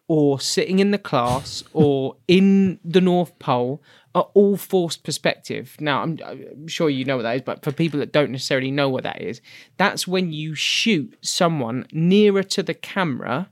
or 0.06 0.40
sitting 0.40 0.78
in 0.78 0.90
the 0.90 0.98
class, 0.98 1.64
or 1.72 2.16
in 2.28 2.78
the 2.84 3.00
North 3.00 3.38
Pole, 3.38 3.82
are 4.14 4.28
all 4.34 4.56
forced 4.56 5.04
perspective. 5.04 5.76
Now 5.80 6.02
I'm, 6.02 6.18
I'm 6.24 6.68
sure 6.68 6.90
you 6.90 7.04
know 7.04 7.16
what 7.16 7.22
that 7.22 7.36
is, 7.36 7.42
but 7.42 7.64
for 7.64 7.72
people 7.72 8.00
that 8.00 8.12
don't 8.12 8.30
necessarily 8.30 8.70
know 8.70 8.88
what 8.88 9.04
that 9.04 9.20
is, 9.20 9.40
that's 9.76 10.06
when 10.06 10.32
you 10.32 10.54
shoot 10.54 11.16
someone 11.22 11.86
nearer 11.92 12.42
to 12.42 12.62
the 12.62 12.74
camera, 12.74 13.50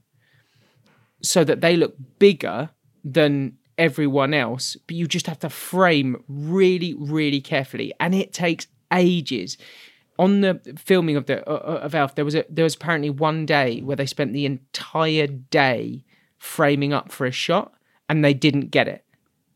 so 1.23 1.43
that 1.45 1.61
they 1.61 1.77
look 1.77 1.97
bigger 2.19 2.71
than 3.03 3.57
everyone 3.79 4.35
else, 4.35 4.77
but 4.87 4.97
you 4.97 5.07
just 5.07 5.27
have 5.27 5.39
to 5.41 5.51
frame 5.51 6.23
really, 6.29 6.95
really 6.95 7.41
carefully, 7.41 7.93
and 8.01 8.15
it 8.15 8.33
takes 8.33 8.67
ages. 8.93 9.57
On 10.19 10.41
the 10.41 10.61
filming 10.79 11.17
of 11.17 11.27
the 11.27 11.47
uh, 11.49 11.81
of 11.81 11.95
Elf, 11.95 12.15
there 12.15 12.25
was 12.25 12.35
a 12.35 12.45
there 12.49 12.65
was 12.65 12.75
apparently 12.75 13.11
one 13.11 13.45
day 13.45 13.81
where 13.81 13.97
they 13.97 14.07
spent 14.07 14.33
the 14.33 14.47
entire 14.47 15.27
day 15.27 16.05
framing 16.39 16.93
up 16.93 17.13
for 17.13 17.27
a 17.27 17.33
shot, 17.33 17.75
and 18.09 18.25
they 18.25 18.35
didn't 18.35 18.71
get 18.71 18.89
it 18.89 19.05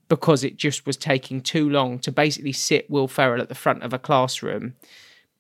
because 0.09 0.43
it 0.45 0.57
just 0.57 0.87
was 0.87 0.97
taking 0.97 1.41
too 1.41 1.71
long 1.71 1.99
to 2.01 2.13
basically 2.13 2.53
sit 2.53 2.91
Will 2.91 3.09
Ferrell 3.09 3.41
at 3.41 3.49
the 3.49 3.55
front 3.55 3.83
of 3.83 3.93
a 3.93 3.99
classroom. 3.99 4.75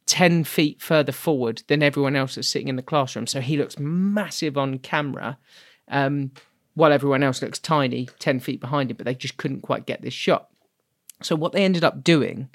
10 0.06 0.42
feet 0.42 0.82
further 0.82 1.12
forward 1.12 1.62
than 1.68 1.84
everyone 1.84 2.16
else 2.16 2.34
that's 2.34 2.48
sitting 2.48 2.66
in 2.66 2.74
the 2.74 2.82
classroom. 2.82 3.28
So 3.28 3.40
he 3.40 3.56
looks 3.56 3.78
massive 3.78 4.58
on 4.58 4.78
camera 4.78 5.38
um, 5.86 6.32
while 6.80 6.92
everyone 6.92 7.22
else 7.22 7.42
looks 7.42 7.58
tiny 7.58 8.08
10 8.18 8.40
feet 8.40 8.58
behind 8.58 8.90
him, 8.90 8.96
but 8.96 9.04
they 9.04 9.14
just 9.14 9.36
couldn't 9.36 9.60
quite 9.60 9.84
get 9.84 10.00
this 10.00 10.14
shot. 10.14 10.48
So 11.22 11.36
what 11.36 11.52
they 11.52 11.62
ended 11.62 11.84
up 11.84 12.02
doing 12.02 12.48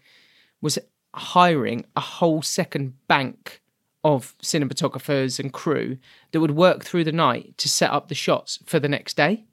was 0.62 0.80
hiring 1.14 1.86
a 1.96 2.00
whole 2.00 2.42
second 2.42 2.96
bank 3.08 3.62
of 4.04 4.36
cinematographers 4.42 5.40
and 5.40 5.54
crew 5.54 6.00
that 6.32 6.40
would 6.40 6.52
work 6.52 6.84
through 6.84 7.04
the 7.04 7.12
night 7.12 7.56
to 7.60 7.70
set 7.70 7.92
up 7.92 8.08
the 8.08 8.16
shots 8.16 8.58
for 8.66 8.80
the 8.80 8.90
next 8.90 9.16
day. 9.16 9.46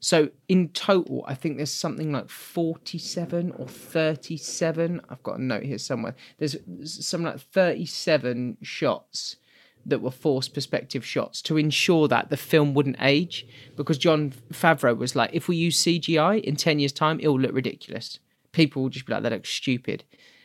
So 0.00 0.30
in 0.48 0.70
total, 0.70 1.22
I 1.28 1.34
think 1.34 1.58
there's 1.58 1.70
something 1.70 2.12
like 2.12 2.30
47 2.30 3.52
or 3.52 3.68
37. 3.68 5.02
I've 5.10 5.22
got 5.22 5.38
a 5.38 5.42
note 5.42 5.64
here 5.64 5.78
somewhere. 5.78 6.16
There's 6.38 6.56
something 6.84 7.26
like 7.26 7.40
37 7.40 8.56
shots 8.62 9.36
that 9.84 10.00
were 10.00 10.10
forced 10.10 10.54
perspective 10.54 11.04
shots 11.04 11.42
to 11.42 11.56
ensure 11.56 12.08
that 12.08 12.30
the 12.30 12.36
film 12.36 12.74
wouldn't 12.74 12.96
age. 13.00 13.46
Because 13.76 13.98
Jon 13.98 14.32
Favreau 14.52 14.96
was 14.96 15.16
like, 15.16 15.30
if 15.32 15.48
we 15.48 15.56
use 15.56 15.82
CGI 15.82 16.40
in 16.42 16.56
10 16.56 16.78
years' 16.78 16.92
time, 16.92 17.18
it 17.20 17.28
will 17.28 17.40
look 17.40 17.54
ridiculous. 17.54 18.18
People 18.52 18.82
will 18.82 18.90
just 18.90 19.06
be 19.06 19.12
like, 19.12 19.22
that 19.22 19.32
looks 19.32 19.50
stupid. 19.50 20.04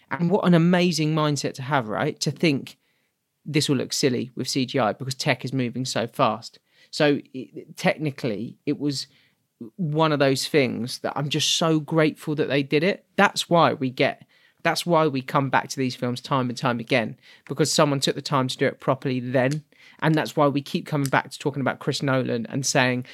And 0.09 0.31
what 0.31 0.45
an 0.45 0.53
amazing 0.53 1.13
mindset 1.13 1.53
to 1.55 1.61
have, 1.61 1.89
right? 1.89 2.19
To 2.21 2.31
think 2.31 2.77
this 3.45 3.69
will 3.69 3.77
look 3.77 3.93
silly 3.93 4.31
with 4.35 4.47
CGI 4.47 4.97
because 4.97 5.15
tech 5.15 5.45
is 5.45 5.53
moving 5.53 5.85
so 5.85 6.07
fast. 6.07 6.59
So 6.91 7.19
it, 7.33 7.77
technically, 7.77 8.57
it 8.65 8.79
was 8.79 9.07
one 9.75 10.11
of 10.11 10.19
those 10.19 10.47
things 10.47 10.99
that 10.99 11.13
I'm 11.15 11.29
just 11.29 11.57
so 11.57 11.79
grateful 11.79 12.35
that 12.35 12.47
they 12.47 12.63
did 12.63 12.83
it. 12.83 13.05
That's 13.15 13.49
why 13.49 13.73
we 13.73 13.89
get. 13.89 14.25
That's 14.67 14.85
why 14.85 15.07
we 15.07 15.21
come 15.21 15.49
back 15.49 15.69
to 15.69 15.77
these 15.77 15.95
films 15.95 16.19
time 16.19 16.49
and 16.49 16.57
time 16.57 16.81
again 16.81 17.15
because 17.47 17.71
someone 17.71 18.01
took 18.01 18.15
the 18.15 18.21
time 18.21 18.49
to 18.49 18.57
do 18.57 18.65
it 18.65 18.81
properly 18.81 19.21
then. 19.21 19.63
And 19.99 20.13
that's 20.13 20.35
why 20.35 20.47
we 20.47 20.61
keep 20.61 20.85
coming 20.85 21.07
back 21.07 21.31
to 21.31 21.39
talking 21.39 21.61
about 21.61 21.79
Chris 21.79 22.03
Nolan 22.03 22.45
and 22.47 22.65
saying 22.65 23.05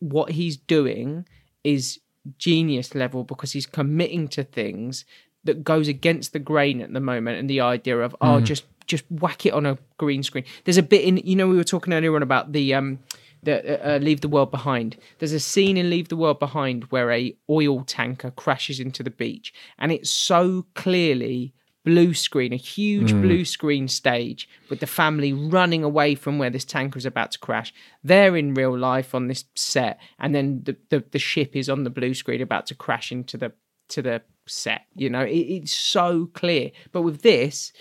what 0.00 0.32
he's 0.32 0.58
doing 0.58 1.26
is 1.64 1.98
genius 2.36 2.94
level 2.94 3.24
because 3.24 3.52
he's 3.52 3.64
committing 3.64 4.28
to 4.28 4.44
things 4.44 5.06
that 5.44 5.64
goes 5.64 5.88
against 5.88 6.34
the 6.34 6.38
grain 6.38 6.82
at 6.82 6.92
the 6.92 7.00
moment 7.00 7.38
and 7.38 7.48
the 7.48 7.62
idea 7.62 7.98
of 7.98 8.14
oh 8.20 8.38
just 8.40 8.64
just 8.86 9.04
whack 9.10 9.46
it 9.46 9.54
on 9.54 9.64
a 9.64 9.78
green 9.96 10.22
screen. 10.22 10.44
There's 10.64 10.76
a 10.76 10.82
bit 10.82 11.04
in 11.04 11.16
you 11.16 11.36
know 11.36 11.48
we 11.48 11.56
were 11.56 11.64
talking 11.64 11.94
earlier 11.94 12.14
on 12.14 12.22
about 12.22 12.52
the 12.52 12.74
um 12.74 12.98
the 13.42 13.94
uh, 13.94 13.98
Leave 13.98 14.20
the 14.20 14.28
World 14.28 14.50
Behind. 14.50 14.96
There's 15.18 15.32
a 15.32 15.40
scene 15.40 15.76
in 15.76 15.90
Leave 15.90 16.08
the 16.08 16.16
World 16.16 16.38
Behind 16.38 16.84
where 16.84 17.10
a 17.10 17.36
oil 17.48 17.84
tanker 17.84 18.30
crashes 18.30 18.80
into 18.80 19.02
the 19.02 19.10
beach, 19.10 19.52
and 19.78 19.92
it's 19.92 20.10
so 20.10 20.66
clearly 20.74 21.54
blue 21.84 22.12
screen, 22.12 22.52
a 22.52 22.56
huge 22.56 23.12
blue 23.12 23.44
screen 23.46 23.88
stage 23.88 24.46
with 24.68 24.80
the 24.80 24.86
family 24.86 25.32
running 25.32 25.82
away 25.82 26.14
from 26.14 26.38
where 26.38 26.50
this 26.50 26.64
tanker 26.64 26.98
is 26.98 27.06
about 27.06 27.30
to 27.30 27.38
crash. 27.38 27.72
They're 28.04 28.36
in 28.36 28.52
real 28.52 28.76
life 28.76 29.14
on 29.14 29.28
this 29.28 29.44
set, 29.54 29.98
and 30.18 30.34
then 30.34 30.62
the, 30.64 30.76
the, 30.90 31.04
the 31.10 31.18
ship 31.18 31.56
is 31.56 31.68
on 31.70 31.84
the 31.84 31.90
blue 31.90 32.12
screen 32.12 32.42
about 32.42 32.66
to 32.66 32.74
crash 32.74 33.10
into 33.10 33.36
the 33.36 33.52
to 33.88 34.02
the 34.02 34.22
set. 34.46 34.82
You 34.94 35.08
know, 35.10 35.22
it, 35.22 35.30
it's 35.30 35.72
so 35.72 36.26
clear. 36.34 36.72
But 36.92 37.02
with 37.02 37.22
this, 37.22 37.72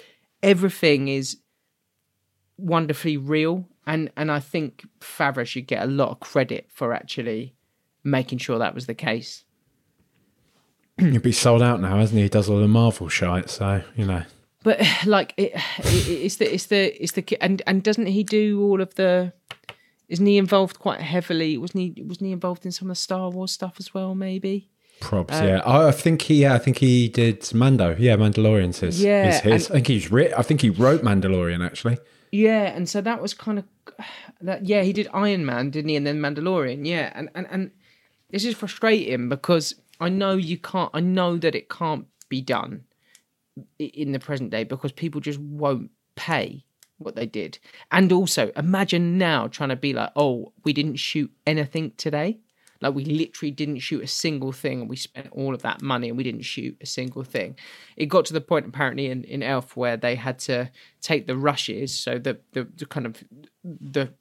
everything 0.42 1.10
is 1.10 1.38
wonderfully 2.58 3.18
real 3.18 3.68
and 3.88 4.12
and 4.16 4.32
I 4.32 4.40
think 4.40 4.86
Favreau 5.00 5.46
should 5.46 5.66
get 5.66 5.82
a 5.82 5.88
lot 5.88 6.10
of 6.10 6.20
credit 6.20 6.68
for 6.70 6.94
actually 6.94 7.56
making 8.04 8.38
sure 8.38 8.60
that 8.60 8.76
was 8.76 8.86
the 8.86 8.94
case. 8.94 9.46
He'd 11.00 11.22
be 11.24 11.32
sold 11.32 11.62
out 11.64 11.82
now, 11.82 11.98
hasn't 11.98 12.18
he? 12.18 12.24
He 12.24 12.30
does 12.30 12.50
all 12.50 12.60
the 12.60 12.68
Marvel 12.68 13.08
shite, 13.08 13.50
so 13.50 13.82
you 13.96 14.06
know. 14.06 14.24
But 14.64 14.82
like 15.06 15.34
it, 15.38 15.54
it 15.80 16.08
it's 16.10 16.36
the 16.36 16.54
it's 16.54 16.66
the 16.68 17.02
it's 17.04 17.14
the 17.14 17.26
and 17.42 17.62
and 17.66 17.82
doesn't 17.82 18.08
he 18.08 18.24
do 18.24 18.62
all 18.62 18.82
of 18.82 18.94
the 18.96 19.34
isn't 20.10 20.26
he 20.26 20.38
involved 20.38 20.80
quite 20.80 21.02
heavily 21.02 21.58
wasn't 21.58 21.96
he 21.96 22.04
wasn't 22.04 22.28
he 22.28 22.32
involved 22.32 22.66
in 22.66 22.72
some 22.72 22.88
of 22.90 22.92
the 22.92 23.02
Star 23.02 23.30
Wars 23.30 23.52
stuff 23.52 23.76
as 23.80 23.94
well 23.94 24.16
maybe 24.16 24.70
Props, 25.00 25.36
um, 25.36 25.48
yeah. 25.48 25.62
I 25.64 25.90
I 25.90 25.92
think 25.92 26.24
he, 26.24 26.42
yeah, 26.42 26.56
I 26.56 26.58
think 26.58 26.80
he 26.80 27.08
did 27.08 27.54
Mando. 27.54 27.96
Yeah, 28.00 28.16
Mandalorian's 28.16 28.80
his. 28.80 29.00
Yeah, 29.04 29.30
is 29.30 29.40
his. 29.42 29.68
and- 29.68 29.72
I 29.72 29.76
think 29.76 29.88
he's 29.88 30.12
writ. 30.12 30.34
I 30.36 30.42
think 30.42 30.62
he 30.62 30.72
wrote 30.72 31.04
Mandalorian 31.04 31.64
actually. 31.64 32.00
Yeah, 32.32 32.64
and 32.64 32.88
so 32.90 33.02
that 33.02 33.22
was 33.22 33.34
kind 33.34 33.60
of 33.60 33.66
that. 34.42 34.66
Yeah, 34.66 34.84
he 34.84 34.94
did 34.94 35.08
Iron 35.14 35.46
Man, 35.46 35.70
didn't 35.70 35.90
he? 35.90 35.96
And 35.96 36.06
then 36.06 36.20
Mandalorian. 36.20 36.86
Yeah, 36.86 37.12
and 37.16 37.30
and 37.36 37.48
and 37.50 37.72
this 38.30 38.46
is 38.46 38.56
frustrating 38.56 39.30
because 39.30 39.76
I 40.00 40.10
know 40.10 40.34
you 40.34 40.58
can't. 40.58 40.92
I 40.94 41.00
know 41.00 41.38
that 41.38 41.56
it 41.56 41.70
can't 41.70 42.06
be 42.30 42.42
done 42.42 42.84
in 43.80 44.12
the 44.12 44.20
present 44.20 44.52
day 44.52 44.64
because 44.64 44.92
people 44.92 45.22
just 45.22 45.40
won't 45.40 45.92
pay 46.16 46.66
what 46.98 47.16
they 47.16 47.26
did. 47.26 47.60
And 47.92 48.12
also, 48.12 48.52
imagine 48.56 49.18
now 49.18 49.48
trying 49.48 49.70
to 49.70 49.76
be 49.76 49.94
like, 49.94 50.12
oh, 50.16 50.54
we 50.64 50.74
didn't 50.74 50.98
shoot 50.98 51.32
anything 51.46 51.94
today. 51.98 52.40
Like 52.82 52.94
we 52.94 53.06
literally 53.06 53.52
didn't 53.52 53.80
shoot 53.80 54.04
a 54.04 54.08
single 54.08 54.52
thing, 54.52 54.82
and 54.82 54.90
we 54.90 54.96
spent 54.96 55.30
all 55.32 55.54
of 55.54 55.62
that 55.62 55.82
money, 55.82 56.10
and 56.10 56.18
we 56.18 56.24
didn't 56.24 56.44
shoot 56.44 56.78
a 56.82 56.86
single 56.86 57.24
thing. 57.24 57.56
It 57.96 58.08
got 58.08 58.26
to 58.26 58.34
the 58.34 58.42
point 58.42 58.68
apparently 58.68 59.08
in, 59.08 59.24
in 59.24 59.44
Elf 59.44 59.76
where 59.76 59.98
they 59.98 60.16
had 60.16 60.40
to 60.40 60.70
take 61.02 61.28
the 61.28 61.38
rushes, 61.38 61.98
so 61.98 62.18
the, 62.18 62.40
the 62.54 62.68
the 62.76 62.86
kind 62.86 63.06
of 63.06 63.24
the 63.64 64.14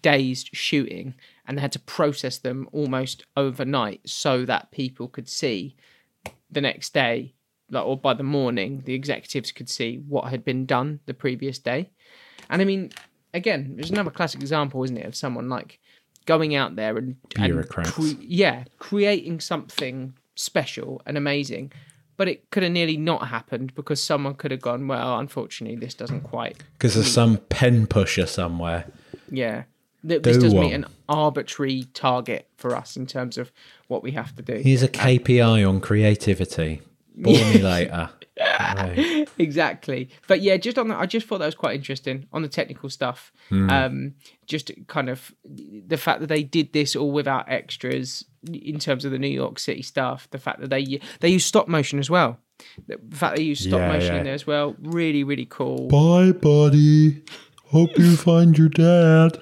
day's 0.00 0.46
shooting, 0.52 1.14
and 1.46 1.56
they 1.56 1.62
had 1.62 1.72
to 1.72 1.80
process 1.80 2.38
them 2.38 2.68
almost 2.72 3.24
overnight 3.36 4.00
so 4.08 4.44
that 4.44 4.70
people 4.70 5.08
could 5.08 5.28
see 5.28 5.76
the 6.50 6.60
next 6.60 6.94
day, 6.94 7.34
like 7.70 7.84
or 7.84 7.96
by 7.96 8.14
the 8.14 8.22
morning, 8.22 8.82
the 8.84 8.94
executives 8.94 9.52
could 9.52 9.68
see 9.68 9.96
what 10.08 10.30
had 10.30 10.44
been 10.44 10.64
done 10.64 11.00
the 11.06 11.14
previous 11.14 11.58
day. 11.58 11.90
And 12.48 12.62
I 12.62 12.64
mean, 12.64 12.92
again, 13.34 13.74
there's 13.76 13.90
another 13.90 14.10
classic 14.10 14.40
example, 14.40 14.82
isn't 14.84 14.96
it, 14.96 15.04
of 15.04 15.14
someone 15.14 15.48
like 15.48 15.80
going 16.28 16.54
out 16.54 16.76
there 16.76 16.98
and, 16.98 17.16
and 17.38 17.68
cre- 17.70 18.02
yeah, 18.20 18.64
creating 18.78 19.40
something 19.40 20.12
special 20.34 21.00
and 21.06 21.16
amazing. 21.16 21.72
But 22.18 22.28
it 22.28 22.50
could 22.50 22.64
have 22.64 22.72
nearly 22.72 22.98
not 22.98 23.28
happened 23.28 23.74
because 23.74 24.02
someone 24.02 24.34
could 24.34 24.50
have 24.50 24.60
gone, 24.60 24.86
well, 24.88 25.18
unfortunately, 25.18 25.76
this 25.78 25.94
doesn't 25.94 26.22
quite. 26.22 26.58
Because 26.74 26.94
there's 26.94 27.10
some 27.10 27.38
pen 27.48 27.86
pusher 27.86 28.26
somewhere. 28.26 28.84
Yeah. 29.30 29.62
This 30.04 30.36
Do 30.36 30.42
does 30.42 30.54
meet 30.54 30.72
an 30.72 30.84
arbitrary 31.08 31.84
target 31.94 32.48
for 32.56 32.76
us 32.76 32.96
in 32.96 33.06
terms 33.06 33.38
of 33.38 33.50
what 33.86 34.02
we 34.02 34.10
have 34.12 34.36
to 34.36 34.42
do. 34.42 34.56
Here's 34.56 34.82
a 34.82 34.88
KPI 34.88 35.66
on 35.66 35.80
creativity. 35.80 36.82
Bore 37.16 37.32
me 37.32 37.58
later. 37.62 38.10
Right. 38.76 39.28
exactly 39.38 40.10
but 40.26 40.40
yeah 40.40 40.56
just 40.56 40.78
on 40.78 40.88
that 40.88 40.98
i 40.98 41.06
just 41.06 41.26
thought 41.26 41.38
that 41.38 41.46
was 41.46 41.54
quite 41.54 41.74
interesting 41.74 42.26
on 42.32 42.42
the 42.42 42.48
technical 42.48 42.90
stuff 42.90 43.32
um 43.50 44.14
just 44.46 44.70
kind 44.86 45.08
of 45.08 45.32
the 45.44 45.96
fact 45.96 46.20
that 46.20 46.26
they 46.28 46.42
did 46.42 46.72
this 46.72 46.94
all 46.96 47.10
without 47.12 47.48
extras 47.50 48.24
in 48.52 48.78
terms 48.78 49.04
of 49.04 49.10
the 49.10 49.18
new 49.18 49.28
york 49.28 49.58
city 49.58 49.82
stuff 49.82 50.28
the 50.30 50.38
fact 50.38 50.60
that 50.60 50.70
they 50.70 51.00
they 51.20 51.28
use 51.28 51.44
stop 51.44 51.68
motion 51.68 51.98
as 51.98 52.08
well 52.10 52.38
the 52.86 52.98
fact 53.16 53.36
they 53.36 53.42
use 53.42 53.60
stop 53.60 53.78
Yeah, 53.80 53.88
motion 53.92 54.12
yeah. 54.14 54.18
in 54.18 54.24
there 54.24 54.34
as 54.34 54.46
well 54.46 54.74
really 54.80 55.22
really 55.24 55.46
cool 55.46 55.88
Bye, 55.88 56.32
buddy. 56.32 57.22
Hope 57.66 57.96
you 57.98 58.16
find 58.28 58.56
your 58.58 58.68
dad. 58.68 59.40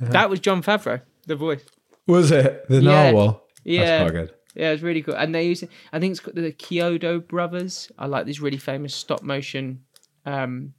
that 0.00 0.30
was 0.30 0.38
jon 0.40 0.62
favreau 0.62 1.00
the 1.26 1.36
voice 1.36 1.64
Was 2.06 2.30
it 2.30 2.68
the 2.68 2.80
Yeah. 2.80 3.10
narwhal? 3.12 3.46
Yeah. 3.64 3.84
That's 3.84 4.10
quite 4.10 4.20
good. 4.20 4.34
Yeah, 4.54 4.70
it's 4.70 4.82
really 4.82 5.02
cool. 5.02 5.14
And 5.14 5.34
they 5.34 5.46
use, 5.46 5.64
I 5.92 5.98
think 5.98 6.12
it's 6.12 6.20
called 6.20 6.36
the 6.36 6.52
Chiodo 6.52 7.26
brothers. 7.26 7.90
I 7.98 8.06
like 8.06 8.26
these 8.26 8.40
really 8.40 8.58
famous 8.58 8.94
stop 8.94 9.22
motion 9.22 9.82
um, 10.26 10.74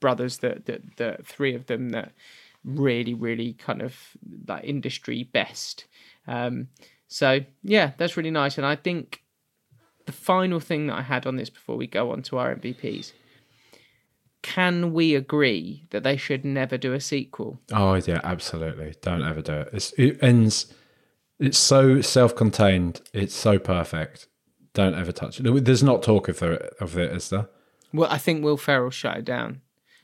brothers. 0.00 0.38
That 0.38 0.66
that 0.66 0.96
the 0.96 1.18
three 1.22 1.54
of 1.54 1.66
them 1.66 1.90
that 1.90 2.12
really, 2.64 3.14
really 3.14 3.52
kind 3.54 3.82
of 3.82 3.94
like 4.46 4.64
industry 4.64 5.24
best. 5.24 5.86
Um, 6.26 6.68
so 7.08 7.40
yeah, 7.62 7.92
that's 7.98 8.16
really 8.16 8.30
nice. 8.30 8.56
And 8.56 8.66
I 8.66 8.76
think 8.76 9.22
the 10.06 10.12
final 10.12 10.58
thing 10.60 10.86
that 10.86 10.96
I 10.96 11.02
had 11.02 11.26
on 11.26 11.36
this 11.36 11.50
before 11.50 11.76
we 11.76 11.86
go 11.86 12.12
on 12.12 12.22
to 12.22 12.38
our 12.38 12.54
MVPs. 12.54 13.12
Can 14.40 14.94
we 14.94 15.14
agree 15.14 15.84
that 15.90 16.02
they 16.02 16.16
should 16.16 16.44
never 16.44 16.78
do 16.78 16.94
a 16.94 17.00
sequel? 17.00 17.60
Oh 17.72 17.94
yeah, 17.94 18.20
absolutely. 18.24 18.94
Don't 19.02 19.22
ever 19.22 19.42
do 19.42 19.52
it. 19.52 19.70
It's, 19.72 19.92
it 19.98 20.18
ends. 20.22 20.72
It's 21.38 21.58
so 21.58 22.00
self-contained. 22.00 23.00
It's 23.12 23.34
so 23.34 23.58
perfect. 23.58 24.26
Don't 24.74 24.94
ever 24.94 25.12
touch 25.12 25.40
it. 25.40 25.64
There's 25.64 25.82
not 25.82 26.02
talk 26.02 26.28
of 26.28 26.38
the 26.40 26.70
of 26.80 26.96
it, 26.98 27.12
is 27.12 27.30
there? 27.30 27.48
Well, 27.92 28.10
I 28.10 28.18
think 28.18 28.44
Will 28.44 28.56
Ferrell 28.56 28.90
shut 28.90 29.18
it 29.18 29.24
down. 29.24 29.62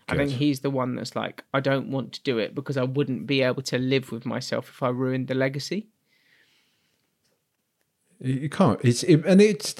I 0.09 0.17
think 0.17 0.33
he's 0.33 0.61
the 0.61 0.71
one 0.71 0.97
that's 0.97 1.17
like, 1.17 1.45
I 1.55 1.61
don't 1.61 1.91
want 1.91 2.13
to 2.13 2.23
do 2.23 2.37
it 2.37 2.55
because 2.55 2.77
I 2.77 2.85
wouldn't 2.85 3.27
be 3.27 3.41
able 3.41 3.63
to 3.63 3.79
live 3.79 4.13
with 4.13 4.27
myself 4.27 4.69
if 4.69 4.83
I 4.83 4.89
ruined 4.91 5.29
the 5.29 5.35
legacy. 5.35 5.89
You 8.21 8.35
you 8.35 8.49
can't. 8.49 8.79
It's 8.83 9.03
it, 9.03 9.25
and 9.25 9.41
it's 9.41 9.75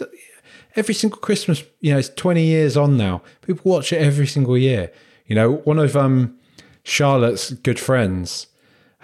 every 0.77 0.95
single 0.95 1.19
Christmas. 1.19 1.63
You 1.81 1.93
know, 1.93 1.99
it's 1.99 2.09
twenty 2.09 2.45
years 2.45 2.77
on 2.77 2.97
now. 2.97 3.23
People 3.43 3.71
watch 3.71 3.93
it 3.93 3.99
every 3.99 4.27
single 4.27 4.57
year. 4.57 4.93
You 5.27 5.35
know, 5.35 5.57
one 5.57 5.79
of 5.79 5.97
um 5.97 6.39
Charlotte's 6.85 7.53
good 7.53 7.79
friends, 7.79 8.47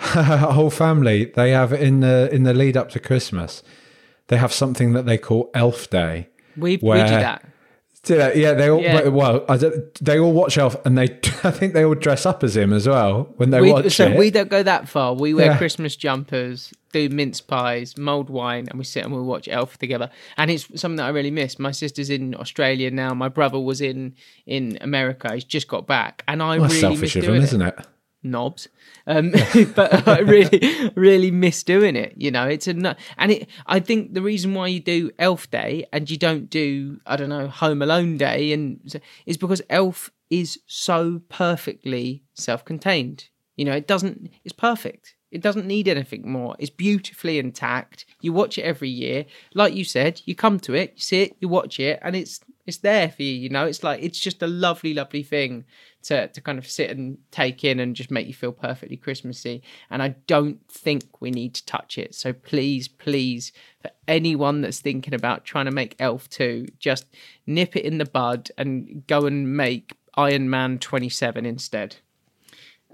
her 0.01 0.36
whole 0.52 0.70
family, 0.70 1.27
they 1.27 1.51
have 1.51 1.72
in 1.72 2.01
the 2.01 2.28
in 2.32 2.43
the 2.44 2.55
lead 2.55 2.77
up 2.77 2.90
to 2.90 3.01
Christmas, 3.01 3.62
they 4.28 4.36
have 4.36 4.52
something 4.52 4.93
that 4.94 5.06
they 5.06 5.18
call 5.18 5.51
Elf 5.55 5.89
Day. 5.90 6.28
We 6.56 6.72
we 6.77 6.77
do 6.77 7.06
that. 7.09 7.44
Do 8.02 8.16
that? 8.16 8.35
Yeah, 8.35 8.55
they 8.55 8.70
all 8.70 8.81
Yeah. 8.81 9.09
well, 9.09 9.44
they 10.01 10.18
all 10.18 10.32
watch 10.32 10.56
Elf, 10.56 10.74
and 10.86 10.97
they 10.97 11.05
I 11.44 11.51
think 11.51 11.74
they 11.74 11.85
all 11.85 11.94
dress 11.94 12.24
up 12.24 12.43
as 12.43 12.56
him 12.56 12.72
as 12.72 12.89
well 12.89 13.32
when 13.36 13.51
they 13.51 13.60
We, 13.60 13.72
watch 13.72 13.93
so 13.93 14.06
it. 14.06 14.16
we 14.18 14.31
don't 14.31 14.48
go 14.48 14.62
that 14.62 14.89
far. 14.89 15.12
We 15.14 15.35
wear 15.35 15.47
Yeah. 15.52 15.59
Christmas 15.59 15.97
jumpers, 15.97 16.72
do 16.93 17.10
mince 17.10 17.43
pies, 17.43 17.98
mulled 17.98 18.31
wine, 18.31 18.68
and 18.70 18.78
we 18.78 18.85
sit 18.86 19.05
and 19.05 19.14
we 19.14 19.20
watch 19.20 19.48
Elf 19.48 19.77
together. 19.77 20.09
And 20.39 20.51
it's 20.51 20.66
something 20.81 20.97
that 20.97 21.05
I 21.05 21.10
really 21.10 21.31
miss. 21.31 21.59
My 21.59 21.72
sister's 21.72 22.09
in 22.09 22.35
Australia 22.36 22.90
now. 22.90 23.12
My 23.12 23.28
brother 23.28 23.60
was 23.60 23.82
in 23.82 24.14
in 24.47 24.78
America. 24.81 25.35
He's 25.35 25.44
just 25.44 25.68
got 25.68 25.86
back, 25.86 26.24
and 26.27 26.43
I 26.43 26.56
That's 26.59 26.72
really 26.72 26.81
selfish 26.81 27.16
miss 27.16 27.24
of 27.27 27.28
him, 27.28 27.35
it. 27.35 27.43
isn't 27.44 27.62
it? 27.62 27.78
Knobs. 28.22 28.68
Um 29.06 29.30
but 29.74 30.06
i 30.09 30.18
really 30.20 30.92
really 30.94 31.30
miss 31.30 31.62
doing 31.62 31.97
it 31.97 32.14
you 32.16 32.30
know? 32.30 32.47
It's 32.47 32.66
a 32.68 32.74
nu- 32.74 32.94
and 33.16 33.32
it 33.32 33.48
i 33.66 33.80
think 33.80 34.14
the 34.14 34.22
reason 34.22 34.55
why 34.55 34.68
you 34.68 34.80
do 34.80 35.10
elf 35.18 35.51
day 35.51 35.86
and 35.92 36.10
you 36.10 36.16
don't 36.16 36.51
do 36.51 37.01
i 37.06 37.16
don't 37.16 37.28
know 37.28 37.48
home 37.48 37.82
alone 37.82 38.16
day 38.16 38.52
and 38.52 38.80
is 39.26 39.36
because 39.36 39.62
elf 39.70 40.10
is 40.30 40.60
so 40.66 41.20
perfectly 41.28 42.22
self-contained. 42.34 43.28
You 43.56 43.64
know 43.66 43.72
it 43.72 43.86
doesn't 43.86 44.30
it's 44.44 44.52
perfect 44.55 45.14
it 45.31 45.40
doesn't 45.40 45.66
need 45.66 45.89
anything 45.89 46.31
more 46.31 46.57
it's 46.59 46.70
beautifully 46.70 47.39
intact 47.39 48.05
you 48.20 48.32
watch 48.32 48.59
it 48.59 48.62
every 48.62 48.89
year 48.89 49.24
like 49.55 49.74
you 49.74 49.85
said 49.85 50.20
you 50.24 50.35
come 50.35 50.59
to 50.59 50.74
it 50.74 50.93
you 50.94 51.01
see 51.01 51.23
it 51.23 51.36
you 51.40 51.48
watch 51.48 51.78
it 51.78 51.98
and 52.02 52.16
it's 52.16 52.40
it's 52.66 52.78
there 52.78 53.09
for 53.09 53.23
you 53.23 53.32
you 53.32 53.48
know 53.48 53.66
it's 53.66 53.82
like 53.82 54.02
it's 54.02 54.19
just 54.19 54.43
a 54.43 54.47
lovely 54.47 54.94
lovely 54.94 55.23
thing 55.23 55.65
to 56.02 56.28
to 56.28 56.40
kind 56.40 56.59
of 56.59 56.69
sit 56.69 56.90
and 56.90 57.19
take 57.31 57.65
in 57.65 57.78
and 57.81 57.94
just 57.94 58.11
make 58.11 58.27
you 58.27 58.35
feel 58.35 58.52
perfectly 58.52 58.97
Christmassy. 58.97 59.62
And 59.90 60.02
I 60.02 60.16
don't 60.27 60.66
think 60.69 61.20
we 61.20 61.31
need 61.31 61.55
to 61.55 61.66
touch 61.66 61.98
it. 61.98 62.15
So 62.15 62.32
please, 62.32 62.89
please, 62.89 63.52
for 63.82 63.90
anyone 64.09 64.61
that's 64.62 64.81
thinking 64.81 65.15
about 65.15 65.44
trying 65.44 65.66
to 65.66 65.70
make 65.70 65.97
Elf 65.98 66.28
2, 66.31 66.66
just 66.78 67.07
nip 67.47 67.77
it 67.77 67.85
in 67.85 67.98
the 67.98 68.05
bud 68.05 68.51
and 68.57 69.07
go 69.07 69.27
and 69.27 69.57
make 69.57 69.97
Iron 70.15 70.48
Man 70.48 70.78
27 70.78 71.44
instead. 71.44 71.97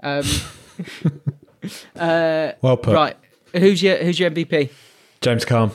Um, 0.03 0.25
uh, 1.95 2.51
Well 2.61 2.77
put. 2.77 2.93
right, 2.93 3.15
who's 3.53 3.81
your 3.83 3.97
who's 3.97 4.19
your 4.19 4.31
MVP? 4.31 4.69
James 5.21 5.45
Caan. 5.45 5.71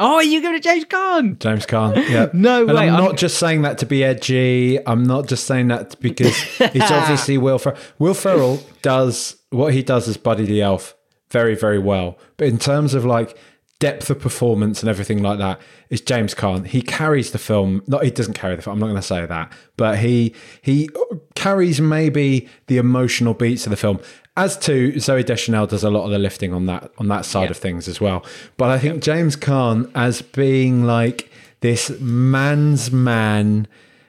Oh, 0.00 0.14
are 0.16 0.24
you 0.24 0.42
go 0.42 0.50
to 0.50 0.58
James 0.58 0.84
Caan. 0.86 1.38
James 1.38 1.66
Caan. 1.66 1.94
Yeah. 2.10 2.26
No 2.32 2.62
and 2.66 2.74
way, 2.74 2.88
I'm 2.88 2.94
I'm- 2.96 3.04
not 3.04 3.16
just 3.16 3.38
saying 3.38 3.62
that 3.62 3.78
to 3.78 3.86
be 3.86 4.02
edgy. 4.02 4.84
I'm 4.86 5.04
not 5.04 5.28
just 5.28 5.46
saying 5.46 5.68
that 5.68 5.98
because 6.00 6.34
it's 6.60 6.90
obviously 6.90 7.38
Will 7.38 7.58
Ferrell. 7.58 7.78
Will 7.98 8.14
Ferrell 8.14 8.60
does 8.82 9.36
what 9.50 9.72
he 9.72 9.82
does 9.82 10.08
as 10.08 10.16
Buddy 10.16 10.44
the 10.46 10.62
Elf 10.62 10.96
very, 11.30 11.54
very 11.54 11.78
well. 11.78 12.18
But 12.36 12.48
in 12.48 12.58
terms 12.58 12.94
of 12.94 13.04
like 13.04 13.38
depth 13.80 14.08
of 14.10 14.18
performance 14.18 14.80
and 14.82 14.88
everything 14.88 15.22
like 15.22 15.38
that 15.38 15.60
is 15.90 16.00
James 16.00 16.34
Caan. 16.34 16.66
He 16.66 16.80
carries 16.82 17.32
the 17.32 17.38
film. 17.38 17.82
Not 17.86 18.02
he 18.04 18.10
doesn't 18.10 18.34
carry 18.34 18.56
the 18.56 18.62
film. 18.62 18.74
I'm 18.74 18.80
not 18.80 18.86
going 18.86 18.96
to 18.96 19.02
say 19.02 19.26
that, 19.26 19.52
but 19.76 19.98
he 19.98 20.34
he 20.62 20.88
carries 21.34 21.80
maybe 21.80 22.48
the 22.66 22.78
emotional 22.78 23.34
beats 23.34 23.66
of 23.66 23.70
the 23.70 23.76
film. 23.76 24.00
As 24.36 24.56
to 24.58 24.92
Zooey 24.94 25.24
Deschanel 25.24 25.66
does 25.68 25.84
a 25.84 25.90
lot 25.90 26.04
of 26.06 26.10
the 26.10 26.18
lifting 26.18 26.52
on 26.52 26.66
that 26.66 26.90
on 26.98 27.06
that 27.08 27.24
side 27.24 27.44
Yeah. 27.44 27.50
of 27.50 27.56
things 27.56 27.86
as 27.88 28.00
well. 28.00 28.24
But 28.56 28.70
I 28.70 28.78
think 28.78 29.02
James 29.02 29.36
Caan 29.36 29.88
as 29.94 30.22
being 30.22 30.84
like 30.84 31.30
this 31.60 31.90
man's 32.00 32.90
man, 32.90 33.68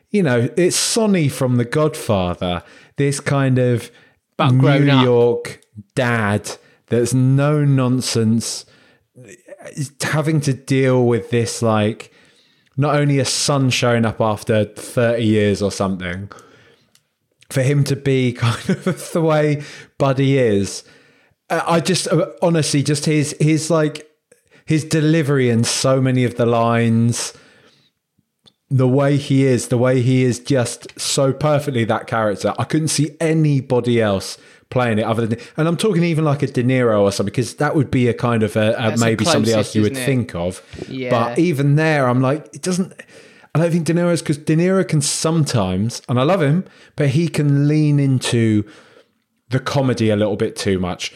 you 0.10 0.24
know, 0.24 0.50
it's 0.58 0.76
Sonny 0.76 1.30
from 1.30 1.58
The 1.58 1.66
Godfather, 1.66 2.64
this 2.98 3.20
kind 3.20 3.60
of 3.60 3.92
But 4.38 4.52
New. 4.52 4.84
York 5.04 5.62
dad 5.94 6.52
that's 6.88 7.14
no 7.14 7.64
nonsense, 7.64 8.66
having 10.02 10.42
to 10.42 10.54
deal 10.54 11.06
with 11.06 11.30
this 11.30 11.62
like 11.62 12.12
not 12.78 12.96
only 12.96 13.20
a 13.20 13.26
son 13.26 13.70
showing 13.70 14.06
up 14.06 14.20
after 14.20 14.66
30 14.66 15.24
years 15.24 15.62
or 15.62 15.72
something, 15.72 16.30
for 17.50 17.62
him 17.62 17.84
to 17.86 17.96
be 17.96 18.34
kind 18.38 18.70
of 18.70 19.12
the 19.12 19.22
way 19.22 19.64
Buddy 19.98 20.38
is. 20.38 20.84
I 21.50 21.76
I 21.76 21.80
just 21.80 22.08
uh, 22.08 22.32
honestly 22.42 22.84
just 22.84 23.06
his 23.06 23.36
his 23.40 23.70
like 23.70 24.10
his 24.66 24.84
delivery 24.84 25.50
in 25.50 25.64
so 25.64 26.02
many 26.02 26.24
of 26.24 26.36
the 26.36 26.46
lines, 26.46 27.34
the 28.70 28.88
way 28.88 29.18
he 29.18 29.46
is, 29.46 29.68
the 29.68 29.78
way 29.78 30.02
he 30.02 30.24
is 30.24 30.40
just 30.40 31.00
so 31.00 31.32
perfectly 31.32 31.86
that 31.86 32.08
character. 32.08 32.54
I 32.58 32.64
couldn't 32.64 32.88
see 32.88 33.16
anybody 33.20 34.02
else 34.02 34.40
playing 34.72 34.98
it 34.98 35.04
other 35.04 35.28
than, 35.28 35.40
and 35.56 35.68
I'm 35.68 35.78
talking 35.78 36.04
even 36.04 36.26
like 36.26 36.42
a 36.42 36.48
De 36.48 36.64
Niro 36.64 37.02
or 37.02 37.12
something, 37.12 37.32
because 37.32 37.56
that 37.58 37.76
would 37.76 37.92
be 37.92 38.08
a 38.08 38.14
kind 38.14 38.42
of 38.42 38.56
a, 38.56 38.74
a 38.74 38.98
maybe 38.98 39.24
somebody 39.24 39.54
else 39.54 39.76
you 39.76 39.84
would 39.84 39.96
it? 39.96 40.04
think 40.04 40.34
of. 40.34 40.64
Yeah. 40.90 41.12
But 41.12 41.38
even 41.38 41.76
there, 41.76 42.08
I'm 42.08 42.22
like, 42.22 42.48
it 42.56 42.64
doesn't. 42.64 42.94
I 43.56 43.58
don't 43.58 43.72
think 43.72 43.86
De 43.86 43.94
Niro's 43.94 44.22
because 44.22 44.38
De 44.38 44.56
Niro 44.56 44.86
can 44.88 45.00
sometimes, 45.02 46.02
and 46.10 46.20
I 46.20 46.24
love 46.24 46.42
him, 46.42 46.66
but 46.98 47.10
he 47.10 47.30
can 47.30 47.68
lean 47.70 48.00
into 48.00 48.66
the 49.50 49.60
comedy 49.62 50.10
a 50.10 50.16
little 50.18 50.36
bit 50.36 50.56
too 50.58 50.78
much. 50.78 51.14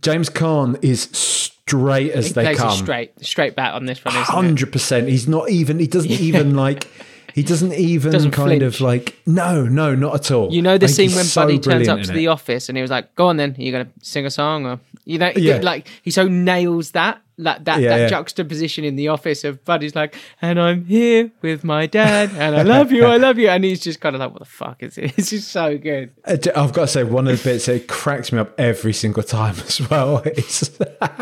James 0.00 0.28
Caan 0.28 0.76
is 0.82 1.02
straight 1.12 2.10
as 2.10 2.26
He 2.28 2.32
they 2.32 2.54
come. 2.54 2.76
straight 2.76 3.24
straight 3.24 3.54
bat 3.56 3.74
on 3.74 3.86
this 3.86 4.04
one? 4.04 4.14
Hundred 4.14 4.72
percent. 4.72 5.08
He's 5.08 5.28
not 5.28 5.48
even. 5.48 5.78
He 5.78 5.86
doesn't 5.86 6.10
even 6.10 6.54
like. 6.56 6.88
He 7.34 7.42
doesn't 7.42 7.74
even 7.74 8.12
Doesn't 8.12 8.30
kind 8.32 8.48
flinch. 8.60 8.62
of 8.62 8.80
like. 8.80 9.16
No, 9.26 9.64
no, 9.64 9.94
not 9.94 10.14
at 10.16 10.30
all. 10.30 10.52
You 10.52 10.62
know 10.62 10.78
the 10.78 10.86
I 10.86 10.88
think 10.88 10.96
scene 10.96 11.08
he's 11.10 11.16
when 11.16 11.24
so 11.26 11.42
Buddy 11.42 11.54
turns 11.54 11.66
brilliant 11.66 11.88
up 12.00 12.04
to 12.06 12.10
in 12.10 12.16
the 12.16 12.24
it. 12.24 12.28
office 12.28 12.68
and 12.68 12.76
he 12.76 12.82
was 12.82 12.90
like, 12.90 13.14
"Go 13.14 13.28
on 13.28 13.36
then, 13.36 13.54
are 13.56 13.62
you 13.62 13.70
going 13.72 13.86
to 13.86 13.92
sing 14.02 14.26
a 14.26 14.30
song 14.30 14.66
or 14.66 14.80
you 15.04 15.18
know, 15.18 15.30
Yeah. 15.36 15.60
like 15.62 15.86
he 16.02 16.10
so 16.10 16.26
nails 16.26 16.90
that 16.92 17.20
that 17.38 17.64
that, 17.66 17.80
Yeah, 17.80 17.90
that 17.90 18.00
yeah. 18.00 18.08
juxtaposition 18.08 18.84
in 18.84 18.96
the 18.96 19.08
office 19.08 19.44
of 19.44 19.62
Buddy's 19.64 19.94
like, 19.94 20.14
and 20.40 20.58
I'm 20.60 20.84
here 20.86 21.30
with 21.42 21.64
my 21.64 21.86
dad 21.86 22.30
and 22.34 22.56
I 22.56 22.62
love 22.62 22.90
you, 22.92 23.04
I 23.04 23.18
love 23.18 23.38
you, 23.38 23.48
and 23.48 23.62
he's 23.62 23.80
just 23.80 24.00
kind 24.00 24.16
of 24.16 24.20
like, 24.20 24.30
what 24.30 24.38
the 24.38 24.44
fuck 24.46 24.82
is 24.82 24.96
it? 24.96 25.12
It's 25.18 25.30
just 25.30 25.48
so 25.48 25.76
good. 25.76 26.12
Uh, 26.24 26.36
I've 26.56 26.72
got 26.72 26.82
to 26.82 26.88
say, 26.88 27.04
one 27.04 27.28
of 27.28 27.36
the 27.42 27.44
bits 27.50 27.66
that 27.66 27.88
cracks 27.88 28.32
me 28.32 28.38
up 28.38 28.58
every 28.58 28.92
single 28.94 29.22
time 29.22 29.54
as 29.66 29.80
well 29.90 30.18
is, 30.20 30.78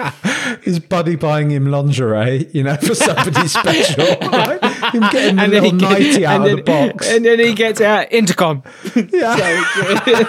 is 0.64 0.78
Buddy 0.78 1.16
buying 1.16 1.50
him 1.50 1.66
lingerie, 1.70 2.48
you 2.52 2.62
know, 2.62 2.76
for 2.76 2.94
somebody 2.94 3.48
special. 3.48 4.04
Right? 4.28 4.62
Him 4.94 5.02
getting 5.10 5.36
the 5.36 5.48
little 5.48 5.70
get- 5.72 5.90
nighty 5.90 6.24
out 6.26 6.34
and 6.36 6.44
of 6.44 6.48
then- 6.48 6.56
the 6.56 6.88
box. 6.92 7.10
and 7.10 7.24
then 7.24 7.38
he 7.40 7.54
gets 7.54 7.80
out 7.80 8.12
intercom. 8.12 8.62
yeah. 8.94 9.36
So 9.36 10.04
good. 10.04 10.26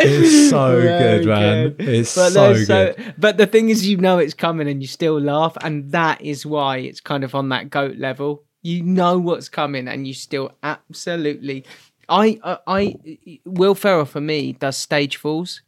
It's 0.00 0.50
so 0.50 0.80
good, 0.80 1.26
man. 1.26 1.74
It's 1.78 2.10
so 2.10 2.30
there's 2.30 2.66
good. 2.66 3.07
But 3.16 3.36
the 3.36 3.46
thing 3.46 3.68
is, 3.68 3.86
you 3.86 3.96
know 3.96 4.18
it's 4.18 4.34
coming, 4.34 4.68
and 4.68 4.82
you 4.82 4.88
still 4.88 5.20
laugh, 5.20 5.56
and 5.62 5.90
that 5.92 6.20
is 6.20 6.44
why 6.44 6.78
it's 6.78 7.00
kind 7.00 7.24
of 7.24 7.34
on 7.34 7.48
that 7.50 7.70
goat 7.70 7.96
level. 7.96 8.44
You 8.62 8.82
know 8.82 9.18
what's 9.18 9.48
coming, 9.48 9.88
and 9.88 10.06
you 10.06 10.14
still 10.14 10.52
absolutely. 10.62 11.64
I, 12.08 12.40
I, 12.42 12.58
I 12.66 13.38
Will 13.44 13.74
Ferrell 13.74 14.06
for 14.06 14.20
me 14.20 14.52
does 14.52 14.76
stage 14.76 15.16
falls, 15.16 15.62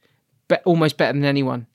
but 0.49 0.62
almost 0.65 0.97
better 0.97 1.12
than 1.12 1.25
anyone. 1.25 1.67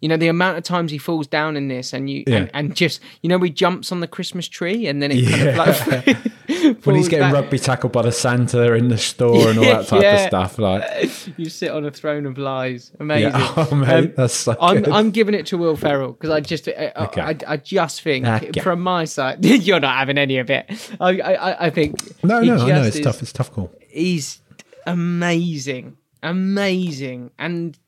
You 0.00 0.08
know 0.08 0.16
the 0.16 0.28
amount 0.28 0.58
of 0.58 0.64
times 0.64 0.92
he 0.92 0.98
falls 0.98 1.26
down 1.26 1.56
in 1.56 1.66
this, 1.68 1.92
and 1.92 2.08
you 2.08 2.22
Yeah. 2.26 2.36
and, 2.36 2.50
and 2.54 2.76
just 2.76 3.00
you 3.22 3.28
know 3.28 3.38
he 3.38 3.50
jumps 3.50 3.90
on 3.90 4.00
the 4.00 4.06
Christmas 4.06 4.46
tree, 4.46 4.86
and 4.86 5.02
then 5.02 5.10
it 5.12 5.28
kind 5.28 5.48
of 5.48 5.56
like 5.56 6.16
When 6.86 6.96
he's 6.96 7.08
getting 7.08 7.26
back. 7.26 7.32
rugby 7.34 7.58
tackled 7.58 7.92
by 7.92 8.02
the 8.02 8.12
Santa 8.12 8.72
in 8.74 8.88
the 8.88 8.96
store 8.98 9.48
and 9.50 9.58
all 9.58 9.64
that 9.64 9.86
type 9.86 10.02
Yeah. 10.02 10.14
of 10.24 10.28
stuff. 10.28 10.58
Like, 10.58 11.10
You 11.38 11.48
sit 11.50 11.70
on 11.70 11.84
a 11.84 11.90
throne 11.90 12.26
of 12.26 12.38
lies. 12.38 12.90
Amazing. 13.00 13.30
yeah, 13.32 13.54
oh, 13.56 13.74
mate, 13.74 13.88
Um, 13.92 14.12
that's 14.16 14.34
so 14.34 14.56
I'm 14.60 14.76
good. 14.82 14.88
I'm 14.88 15.10
giving 15.10 15.34
it 15.34 15.46
to 15.46 15.58
Will 15.58 15.76
Ferrell 15.76 16.12
because 16.12 16.30
I 16.30 16.40
just 16.40 16.68
I, 16.68 16.92
I- 16.96 17.04
Okay. 17.06 17.20
I, 17.20 17.36
I 17.46 17.56
just 17.58 18.02
think 18.02 18.26
Okay. 18.26 18.60
from 18.60 18.80
my 18.80 19.04
side 19.04 19.44
you're 19.44 19.80
not 19.80 19.96
having 19.96 20.16
any 20.18 20.38
of 20.38 20.48
it. 20.50 20.66
I 21.00 21.20
I, 21.20 21.66
I- 21.66 21.70
think 21.70 21.96
no, 22.24 22.40
no, 22.40 22.54
I 22.56 22.68
know 22.68 22.82
it's 22.82 22.96
is- 22.96 23.04
tough. 23.04 23.20
It's 23.22 23.32
tough 23.32 23.52
call. 23.52 23.70
He's 23.88 24.40
amazing, 24.86 25.96
amazing, 26.22 27.30
and 27.38 27.78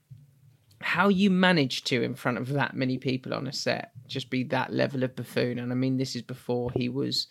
how 0.80 1.08
you 1.08 1.30
manage 1.30 1.84
to 1.84 2.02
in 2.02 2.14
front 2.14 2.38
of 2.38 2.48
that 2.50 2.74
many 2.74 2.98
people 2.98 3.34
on 3.34 3.46
a 3.46 3.52
set 3.52 3.92
just 4.06 4.30
be 4.30 4.42
that 4.44 4.72
level 4.72 5.02
of 5.02 5.14
buffoon. 5.14 5.58
And 5.58 5.72
I 5.72 5.74
mean, 5.74 5.96
this 5.96 6.16
is 6.16 6.22
before 6.22 6.70
he 6.74 6.88
was. 6.88 7.26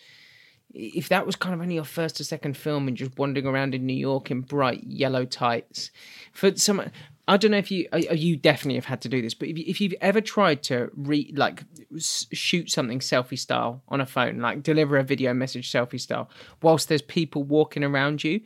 If 0.72 1.10
that 1.10 1.26
was 1.26 1.36
kind 1.36 1.56
of 1.56 1.62
only 1.62 1.76
your 1.76 1.84
first 1.84 2.22
or 2.22 2.24
second 2.24 2.56
film 2.56 2.88
and 2.88 2.96
just 2.96 3.18
wandering 3.18 3.48
around 3.48 3.74
in 3.74 3.88
New 3.88 3.94
York 3.94 4.30
in 4.30 4.42
bright 4.42 4.84
yellow 4.84 5.26
tights, 5.26 5.90
for 6.32 6.56
some, 6.58 6.84
I 7.28 7.38
don't 7.38 7.50
know 7.50 7.58
if 7.58 7.72
you 7.72 7.88
uh, 7.92 8.14
you 8.14 8.38
definitely 8.38 8.76
have 8.76 8.86
had 8.86 9.02
to 9.02 9.10
do 9.10 9.20
this, 9.20 9.34
but 9.34 9.48
if, 9.48 9.58
you, 9.58 9.64
if 9.68 9.82
you've 9.82 9.96
ever 10.00 10.22
tried 10.22 10.62
to 10.64 10.92
re 10.96 11.34
like 11.36 11.64
shoot 11.98 12.70
something 12.70 13.00
selfie 13.00 13.38
style 13.38 13.82
on 13.88 14.00
a 14.00 14.06
phone, 14.06 14.42
like 14.42 14.62
deliver 14.62 14.98
a 14.98 15.04
video 15.04 15.34
message 15.34 15.72
selfie 15.72 16.00
style, 16.00 16.30
whilst 16.62 16.88
there's 16.88 17.02
people 17.02 17.42
walking 17.42 17.84
around 17.84 18.24
you, 18.24 18.42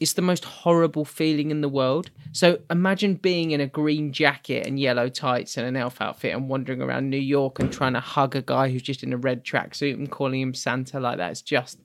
it's 0.00 0.14
the 0.14 0.22
most 0.22 0.44
horrible 0.44 1.04
feeling 1.04 1.50
in 1.50 1.60
the 1.60 1.68
world. 1.68 2.10
So 2.32 2.58
imagine 2.70 3.14
being 3.14 3.50
in 3.50 3.60
a 3.60 3.66
green 3.66 4.12
jacket 4.12 4.66
and 4.66 4.78
yellow 4.78 5.08
tights 5.08 5.56
and 5.56 5.66
an 5.66 5.76
elf 5.76 6.00
outfit 6.00 6.34
and 6.34 6.48
wandering 6.48 6.82
around 6.82 7.10
New 7.10 7.16
York 7.16 7.58
and 7.58 7.72
trying 7.72 7.94
to 7.94 8.00
hug 8.00 8.36
a 8.36 8.42
guy 8.42 8.70
who's 8.70 8.82
just 8.82 9.02
in 9.02 9.12
a 9.12 9.16
red 9.16 9.44
tracksuit 9.44 9.94
and 9.94 10.10
calling 10.10 10.40
him 10.40 10.54
Santa 10.54 11.00
like 11.00 11.18
that. 11.18 11.30
It's 11.30 11.42
just 11.42 11.80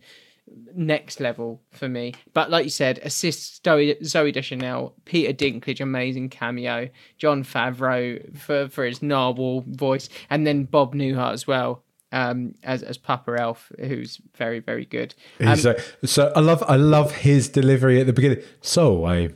next 0.75 1.19
level 1.19 1.61
for 1.71 1.87
me. 1.87 2.13
But 2.33 2.49
like 2.49 2.63
you 2.63 2.69
said, 2.69 2.99
assists 2.99 3.59
Zooey, 3.59 4.01
Zooey 4.01 4.33
Deschanel, 4.33 4.95
Peter 5.05 5.33
Dinklage, 5.33 5.81
amazing 5.81 6.29
cameo, 6.29 6.89
Jon 7.17 7.43
Favreau 7.43 8.37
for, 8.37 8.67
for 8.69 8.85
his 8.85 9.01
narwhal 9.01 9.63
voice, 9.67 10.09
and 10.29 10.45
then 10.45 10.65
Bob 10.65 10.93
Newhart 10.93 11.33
as 11.33 11.47
well. 11.47 11.83
Um, 12.13 12.55
as 12.63 12.83
as 12.83 12.97
Papa 12.97 13.35
Elf, 13.39 13.71
who's 13.79 14.19
very 14.35 14.59
very 14.59 14.85
good. 14.85 15.15
Um, 15.39 15.47
He's, 15.47 15.65
uh, 15.65 15.81
so 16.03 16.31
I 16.35 16.41
love 16.41 16.61
I 16.67 16.75
love 16.75 17.11
his 17.13 17.47
delivery 17.47 18.01
at 18.01 18.05
the 18.07 18.13
beginning. 18.13 18.43
So 18.61 19.05
I 19.05 19.29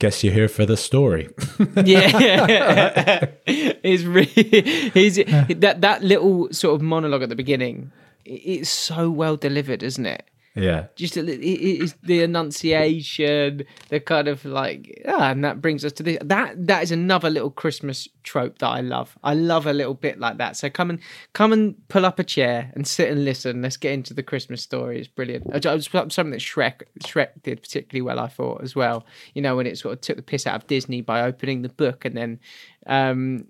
guess 0.00 0.24
you're 0.24 0.34
here 0.34 0.48
for 0.48 0.66
the 0.66 0.76
story. 0.76 1.28
Yeah, 1.84 3.26
he's 3.82 4.04
really 4.04 4.26
he's 4.94 5.16
that 5.16 5.76
that 5.80 6.02
little 6.02 6.52
sort 6.52 6.74
of 6.74 6.82
monologue 6.82 7.22
at 7.22 7.28
the 7.28 7.36
beginning. 7.36 7.90
It's 8.24 8.68
so 8.70 9.10
well 9.10 9.36
delivered, 9.36 9.82
isn't 9.82 10.06
it? 10.06 10.24
Yeah. 10.60 10.86
Just 10.96 11.16
a, 11.16 11.20
it, 11.20 11.40
it's 11.40 11.94
the 12.02 12.22
enunciation, 12.22 13.64
the 13.88 14.00
kind 14.00 14.28
of 14.28 14.44
like, 14.44 15.02
ah, 15.08 15.30
and 15.30 15.44
that 15.44 15.60
brings 15.60 15.84
us 15.84 15.92
to 15.92 16.02
this. 16.02 16.18
That 16.22 16.66
that 16.66 16.82
is 16.82 16.92
another 16.92 17.30
little 17.30 17.50
Christmas 17.50 18.08
trope 18.22 18.58
that 18.58 18.68
I 18.68 18.80
love. 18.80 19.16
I 19.22 19.34
love 19.34 19.66
a 19.66 19.72
little 19.72 19.94
bit 19.94 20.18
like 20.18 20.38
that. 20.38 20.56
So 20.56 20.68
come 20.70 20.90
and 20.90 21.00
come 21.32 21.52
and 21.52 21.76
pull 21.88 22.04
up 22.04 22.18
a 22.18 22.24
chair 22.24 22.70
and 22.74 22.86
sit 22.86 23.10
and 23.10 23.24
listen. 23.24 23.62
Let's 23.62 23.76
get 23.76 23.92
into 23.92 24.14
the 24.14 24.22
Christmas 24.22 24.62
story. 24.62 24.98
It's 24.98 25.08
brilliant. 25.08 25.46
I 25.52 25.58
ju- 25.58 25.80
Something 25.80 26.30
that 26.30 26.40
Shrek 26.40 26.82
Shrek 27.00 27.42
did 27.42 27.62
particularly 27.62 28.02
well, 28.02 28.18
I 28.18 28.28
thought 28.28 28.62
as 28.62 28.76
well. 28.76 29.04
You 29.34 29.42
know, 29.42 29.56
when 29.56 29.66
it 29.66 29.78
sort 29.78 29.94
of 29.94 30.00
took 30.00 30.16
the 30.16 30.22
piss 30.22 30.46
out 30.46 30.56
of 30.56 30.66
Disney 30.66 31.00
by 31.00 31.22
opening 31.22 31.62
the 31.62 31.68
book 31.68 32.04
and 32.04 32.16
then 32.16 32.40
um, 32.86 33.46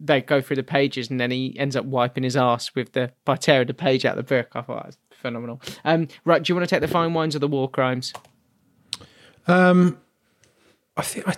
they 0.00 0.20
go 0.20 0.40
through 0.40 0.56
the 0.56 0.62
pages 0.62 1.10
and 1.10 1.20
then 1.20 1.30
he 1.30 1.58
ends 1.58 1.76
up 1.76 1.84
wiping 1.84 2.24
his 2.24 2.36
ass 2.36 2.74
with 2.74 2.92
the 2.92 3.12
by 3.24 3.36
tearing 3.36 3.66
the 3.66 3.74
page 3.74 4.04
out 4.04 4.18
of 4.18 4.26
the 4.26 4.34
book. 4.34 4.48
I 4.54 4.62
thought 4.62 4.96
phenomenal. 5.20 5.60
Um, 5.84 6.08
right, 6.24 6.42
do 6.42 6.50
you 6.50 6.56
want 6.56 6.68
to 6.68 6.74
take 6.74 6.80
the 6.80 6.88
fine 6.88 7.14
wines 7.14 7.34
or 7.36 7.38
the 7.40 7.48
war 7.48 7.68
crimes? 7.68 8.12
Um, 9.46 9.98
I 10.96 11.02
think 11.02 11.28
I, 11.28 11.34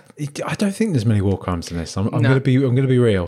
I 0.51 0.55
don't 0.55 0.73
think 0.73 0.91
there's 0.93 1.05
many 1.05 1.21
war 1.21 1.37
crimes 1.37 1.69
in 1.71 1.77
this. 1.77 1.97
I'm, 1.97 2.07
I'm 2.13 2.21
No. 2.21 2.29
going 2.29 2.39
to 2.41 2.43
be 2.43 2.55
I'm 2.55 2.61
going 2.75 2.87
to 2.87 2.87
be 2.87 2.99
real. 2.99 3.27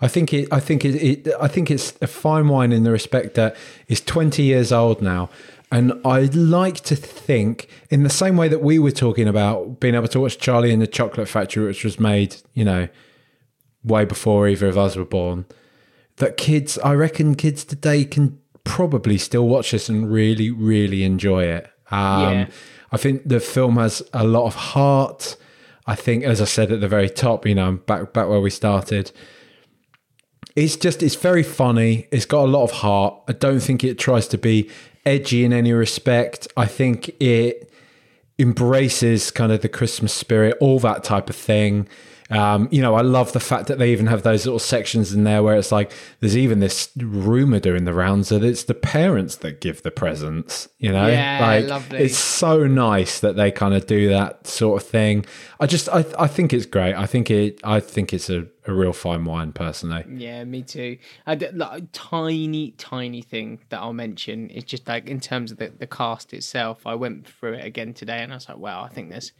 I 0.00 0.08
think 0.08 0.32
it. 0.32 0.48
I 0.52 0.60
think 0.60 0.84
it, 0.84 0.94
it. 0.96 1.28
I 1.40 1.48
think 1.48 1.70
it's 1.70 1.94
a 2.02 2.06
fine 2.06 2.48
wine 2.48 2.72
in 2.72 2.82
the 2.84 2.90
respect 2.90 3.34
that 3.34 3.56
it's 3.88 4.00
20 4.00 4.42
years 4.42 4.72
old 4.72 5.00
now, 5.02 5.28
And 5.70 5.92
I'd 6.04 6.34
like 6.34 6.80
to 6.80 6.96
think, 6.96 7.68
in 7.88 8.02
the 8.02 8.10
same 8.10 8.36
way 8.36 8.48
that 8.48 8.62
we 8.62 8.78
were 8.78 8.90
talking 8.90 9.28
about 9.28 9.78
being 9.80 9.94
able 9.94 10.08
to 10.08 10.20
watch 10.20 10.38
Charlie 10.38 10.72
and 10.72 10.82
the 10.82 10.86
Chocolate 10.88 11.28
Factory, 11.28 11.64
which 11.66 11.84
was 11.84 12.00
made, 12.00 12.36
you 12.52 12.64
know, 12.64 12.88
way 13.84 14.04
before 14.04 14.48
either 14.48 14.66
of 14.68 14.76
us 14.76 14.96
were 14.96 15.04
born, 15.04 15.46
that 16.16 16.36
kids, 16.36 16.78
I 16.80 16.94
reckon 16.94 17.34
kids 17.36 17.64
today 17.64 18.04
can 18.04 18.38
probably 18.64 19.18
still 19.18 19.48
watch 19.48 19.72
this 19.72 19.88
and 19.88 20.10
really, 20.10 20.50
really 20.50 21.04
enjoy 21.04 21.44
it. 21.44 21.68
Um, 21.90 22.22
Yeah. 22.22 22.46
I 22.90 22.96
think 22.98 23.26
the 23.26 23.40
film 23.40 23.76
has 23.76 24.02
a 24.12 24.24
lot 24.24 24.46
of 24.46 24.54
heart. 24.54 25.36
I 25.86 25.94
think, 25.94 26.24
as 26.24 26.40
I 26.40 26.44
said 26.44 26.70
at 26.70 26.80
the 26.80 26.88
very 26.88 27.08
top, 27.08 27.46
you 27.46 27.54
know, 27.54 27.72
back 27.72 28.12
back 28.12 28.28
where 28.28 28.40
we 28.40 28.50
started, 28.50 29.10
it's 30.54 30.76
just 30.76 31.02
it's 31.02 31.14
very 31.14 31.42
funny. 31.42 32.06
It's 32.10 32.26
got 32.26 32.44
a 32.44 32.50
lot 32.50 32.64
of 32.64 32.70
heart. 32.70 33.14
I 33.28 33.32
don't 33.32 33.60
think 33.60 33.82
it 33.82 33.98
tries 33.98 34.28
to 34.28 34.38
be 34.38 34.68
edgy 35.06 35.44
in 35.44 35.52
any 35.52 35.72
respect. 35.72 36.46
I 36.56 36.66
think 36.66 37.08
it 37.20 37.72
embraces 38.38 39.30
kind 39.30 39.52
of 39.52 39.62
the 39.62 39.68
Christmas 39.68 40.12
spirit, 40.12 40.56
all 40.60 40.78
that 40.80 41.02
type 41.02 41.30
of 41.30 41.36
thing. 41.36 41.88
Um, 42.32 42.68
you 42.70 42.80
know, 42.80 42.94
I 42.94 43.02
love 43.02 43.32
the 43.32 43.40
fact 43.40 43.66
that 43.68 43.78
they 43.78 43.92
even 43.92 44.06
have 44.06 44.22
those 44.22 44.46
little 44.46 44.58
sections 44.58 45.12
in 45.12 45.24
there 45.24 45.42
where 45.42 45.56
it's 45.56 45.70
like 45.72 45.92
there's 46.20 46.36
even 46.36 46.60
this 46.60 46.90
rumor 46.96 47.60
doing 47.60 47.84
the 47.84 47.92
rounds 47.92 48.30
that 48.30 48.42
it's 48.42 48.64
the 48.64 48.74
parents 48.74 49.36
that 49.36 49.60
give 49.60 49.82
the 49.82 49.90
presents. 49.90 50.68
You 50.78 50.92
know, 50.92 51.06
Yeah, 51.08 51.38
like 51.40 51.66
lovely. 51.66 51.98
it's 52.00 52.16
so 52.18 52.66
nice 52.66 53.20
that 53.20 53.36
they 53.36 53.50
kind 53.50 53.74
of 53.74 53.86
do 53.86 54.08
that 54.08 54.46
sort 54.46 54.80
of 54.82 54.88
thing. 54.88 55.26
I 55.60 55.66
just, 55.66 55.88
I, 55.88 56.04
I 56.18 56.26
think 56.26 56.52
it's 56.52 56.66
great. 56.66 56.94
I 56.94 57.06
think 57.06 57.30
it, 57.30 57.60
I 57.62 57.80
think 57.80 58.12
it's 58.12 58.30
a, 58.30 58.46
a 58.66 58.72
real 58.72 58.92
fine 58.92 59.24
wine, 59.24 59.52
personally. 59.52 60.04
Yeah, 60.08 60.44
me 60.44 60.62
too. 60.62 60.98
I 61.26 61.34
d- 61.34 61.48
like, 61.52 61.82
a 61.82 61.86
tiny, 61.92 62.70
tiny 62.72 63.22
thing 63.22 63.58
that 63.68 63.80
I'll 63.80 63.92
mention 63.92 64.48
is 64.50 64.64
just 64.64 64.88
like 64.88 65.06
in 65.06 65.20
terms 65.20 65.52
of 65.52 65.58
the, 65.58 65.68
the 65.78 65.86
cast 65.86 66.32
itself. 66.32 66.86
I 66.86 66.94
went 66.94 67.26
through 67.28 67.54
it 67.54 67.64
again 67.64 67.92
today, 67.94 68.18
and 68.22 68.32
I 68.32 68.36
was 68.36 68.48
like, 68.48 68.58
wow, 68.58 68.82
I 68.84 68.88
think 68.88 69.10
there's 69.10 69.32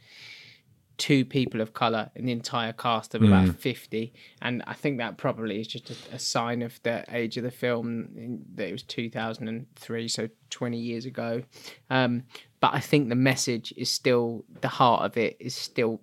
two 0.97 1.25
people 1.25 1.59
of 1.61 1.73
color 1.73 2.09
in 2.15 2.25
the 2.25 2.31
entire 2.31 2.71
cast 2.73 3.15
of 3.15 3.23
about 3.23 3.55
50 3.55 4.13
and 4.41 4.63
i 4.67 4.73
think 4.73 4.97
that 4.99 5.17
probably 5.17 5.59
is 5.59 5.67
just 5.67 5.89
a, 5.89 6.15
a 6.15 6.19
sign 6.19 6.61
of 6.61 6.79
the 6.83 7.03
age 7.09 7.35
of 7.37 7.43
the 7.43 7.51
film 7.51 8.09
in, 8.15 8.43
that 8.55 8.67
it 8.67 8.71
was 8.71 8.83
2003 8.83 10.07
so 10.07 10.29
20 10.49 10.77
years 10.77 11.05
ago 11.05 11.41
um, 11.89 12.23
but 12.59 12.73
i 12.73 12.79
think 12.79 13.09
the 13.09 13.15
message 13.15 13.73
is 13.75 13.89
still 13.91 14.45
the 14.61 14.67
heart 14.67 15.03
of 15.03 15.17
it 15.17 15.35
is 15.39 15.55
still 15.55 15.99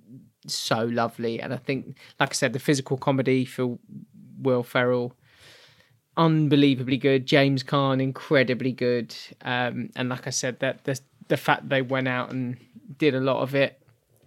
so 0.47 0.85
lovely 0.85 1.41
and 1.41 1.55
i 1.55 1.57
think 1.57 1.97
like 2.19 2.31
i 2.31 2.33
said 2.33 2.53
the 2.53 2.59
physical 2.59 2.97
comedy 2.97 3.45
for 3.45 3.79
will 4.41 4.63
ferrell 4.63 5.15
unbelievably 6.17 6.99
good. 6.99 7.25
James 7.27 7.63
Caan 7.63 8.03
incredibly 8.03 8.73
good. 8.73 9.15
Um, 9.43 9.91
and 9.97 10.09
like 10.09 10.27
I 10.27 10.31
said, 10.31 10.61
that 10.61 10.85
the 10.85 11.01
the 11.29 11.37
fact 11.37 11.69
they 11.69 11.81
went 11.81 12.09
out 12.09 12.31
and 12.31 12.59
did 12.99 13.15
a 13.15 13.21
lot 13.21 13.41
of 13.41 13.55
it 13.55 13.80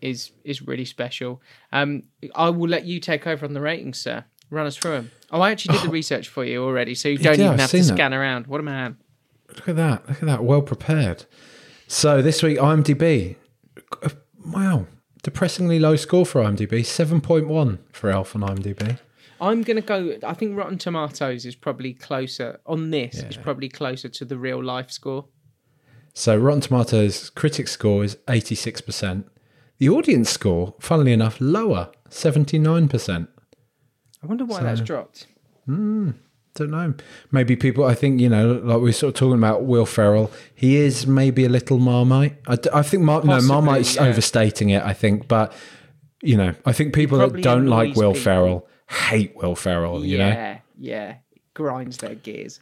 is 0.04 0.32
is 0.44 0.62
really 0.62 0.86
special. 0.86 1.42
Um, 1.72 2.04
I 2.36 2.50
will 2.50 2.70
let 2.70 2.86
you 2.86 3.00
take 3.00 3.26
over 3.28 3.46
on 3.46 3.54
the 3.54 3.62
ratings, 3.62 3.98
sir. 4.00 4.26
Run 4.50 4.68
us 4.68 4.78
through 4.78 4.92
them. 4.92 5.12
Oh, 5.32 5.42
I 5.42 5.52
actually 5.52 5.78
did 5.78 5.86
the 5.88 5.92
research 5.92 6.28
for 6.28 6.44
you 6.46 6.64
already, 6.64 6.94
so 6.94 7.10
you 7.10 7.18
don't 7.18 7.38
yeah, 7.40 7.46
even 7.46 7.54
I've 7.56 7.60
have 7.62 7.72
to 7.72 7.78
that. 7.78 7.84
scan 7.96 8.14
around. 8.14 8.48
What 8.48 8.60
a 8.60 8.64
man! 8.64 8.98
Look 9.56 9.70
at 9.70 9.76
that. 9.78 10.08
Look 10.08 10.22
at 10.22 10.26
that. 10.28 10.44
Well 10.44 10.62
prepared. 10.62 11.26
So 11.88 12.22
this 12.22 12.44
week, 12.44 12.58
IMDb. 12.60 13.36
uh, 14.02 14.10
Wow. 14.46 14.88
Depressingly 15.24 15.80
low 15.80 15.96
score 15.96 16.26
for 16.26 16.42
IMDb. 16.44 16.82
7.1 16.82 17.80
for 17.94 18.10
Elf 18.10 18.36
on 18.36 18.42
IMDb. 18.42 19.00
I'm 19.40 19.62
gonna 19.62 19.82
go. 19.82 20.18
I 20.24 20.34
think 20.34 20.58
Rotten 20.58 20.78
Tomatoes 20.78 21.46
is 21.46 21.56
probably 21.56 21.94
closer 21.94 22.60
on 22.66 22.92
this. 22.92 23.16
Is 23.24 23.38
probably 23.38 23.70
closer 23.70 24.10
to 24.10 24.26
the 24.26 24.38
real 24.38 24.62
life 24.64 24.92
score. 24.92 25.26
So 26.14 26.38
Rotten 26.38 26.62
Tomatoes 26.62 27.30
critic 27.30 27.68
score 27.68 28.04
is 28.04 28.18
86%. 28.28 29.24
The 29.80 29.90
audience 29.90 30.30
score, 30.30 30.76
funnily 30.80 31.14
enough, 31.14 31.38
lower, 31.40 31.92
79%. 32.10 33.28
I 34.22 34.26
wonder 34.28 34.46
why 34.46 34.64
that's 34.64 34.82
dropped. 34.82 35.28
Hmm, 35.66 36.12
don't 36.56 36.72
know. 36.72 36.94
Maybe 37.32 37.56
people, 37.56 37.84
I 37.84 37.94
think, 37.96 38.22
you 38.22 38.30
know, 38.30 38.62
like 38.64 38.80
we 38.82 38.92
are 38.92 38.94
sort 38.94 39.16
of 39.16 39.20
talking 39.20 39.38
about 39.38 39.64
Will 39.66 39.86
Ferrell, 39.86 40.32
he 40.56 40.78
is 40.78 41.08
maybe 41.08 41.46
a 41.46 41.50
little 41.50 41.80
Marmite. 41.80 42.38
I, 42.48 42.56
d- 42.56 42.70
I 42.74 42.84
think, 42.84 43.04
Mar- 43.04 43.24
no, 43.24 43.42
Marmite's 43.42 43.96
yeah. 43.96 44.04
overstating 44.04 44.70
it, 44.70 44.84
I 44.84 44.94
think. 44.94 45.28
But, 45.28 45.52
you 46.22 46.38
know, 46.38 46.54
I 46.66 46.72
think 46.74 46.94
people 46.94 47.18
that 47.18 47.42
don't 47.42 47.68
like 47.68 47.96
Will 47.96 48.14
people. 48.14 48.24
Ferrell 48.24 48.68
hate 48.90 49.36
Will 49.36 49.56
Ferrell, 49.56 50.06
you 50.06 50.18
know? 50.20 50.28
yeah, 50.28 50.60
yeah, 50.78 51.16
grinds 51.54 51.98
their 51.98 52.16
gears. 52.16 52.60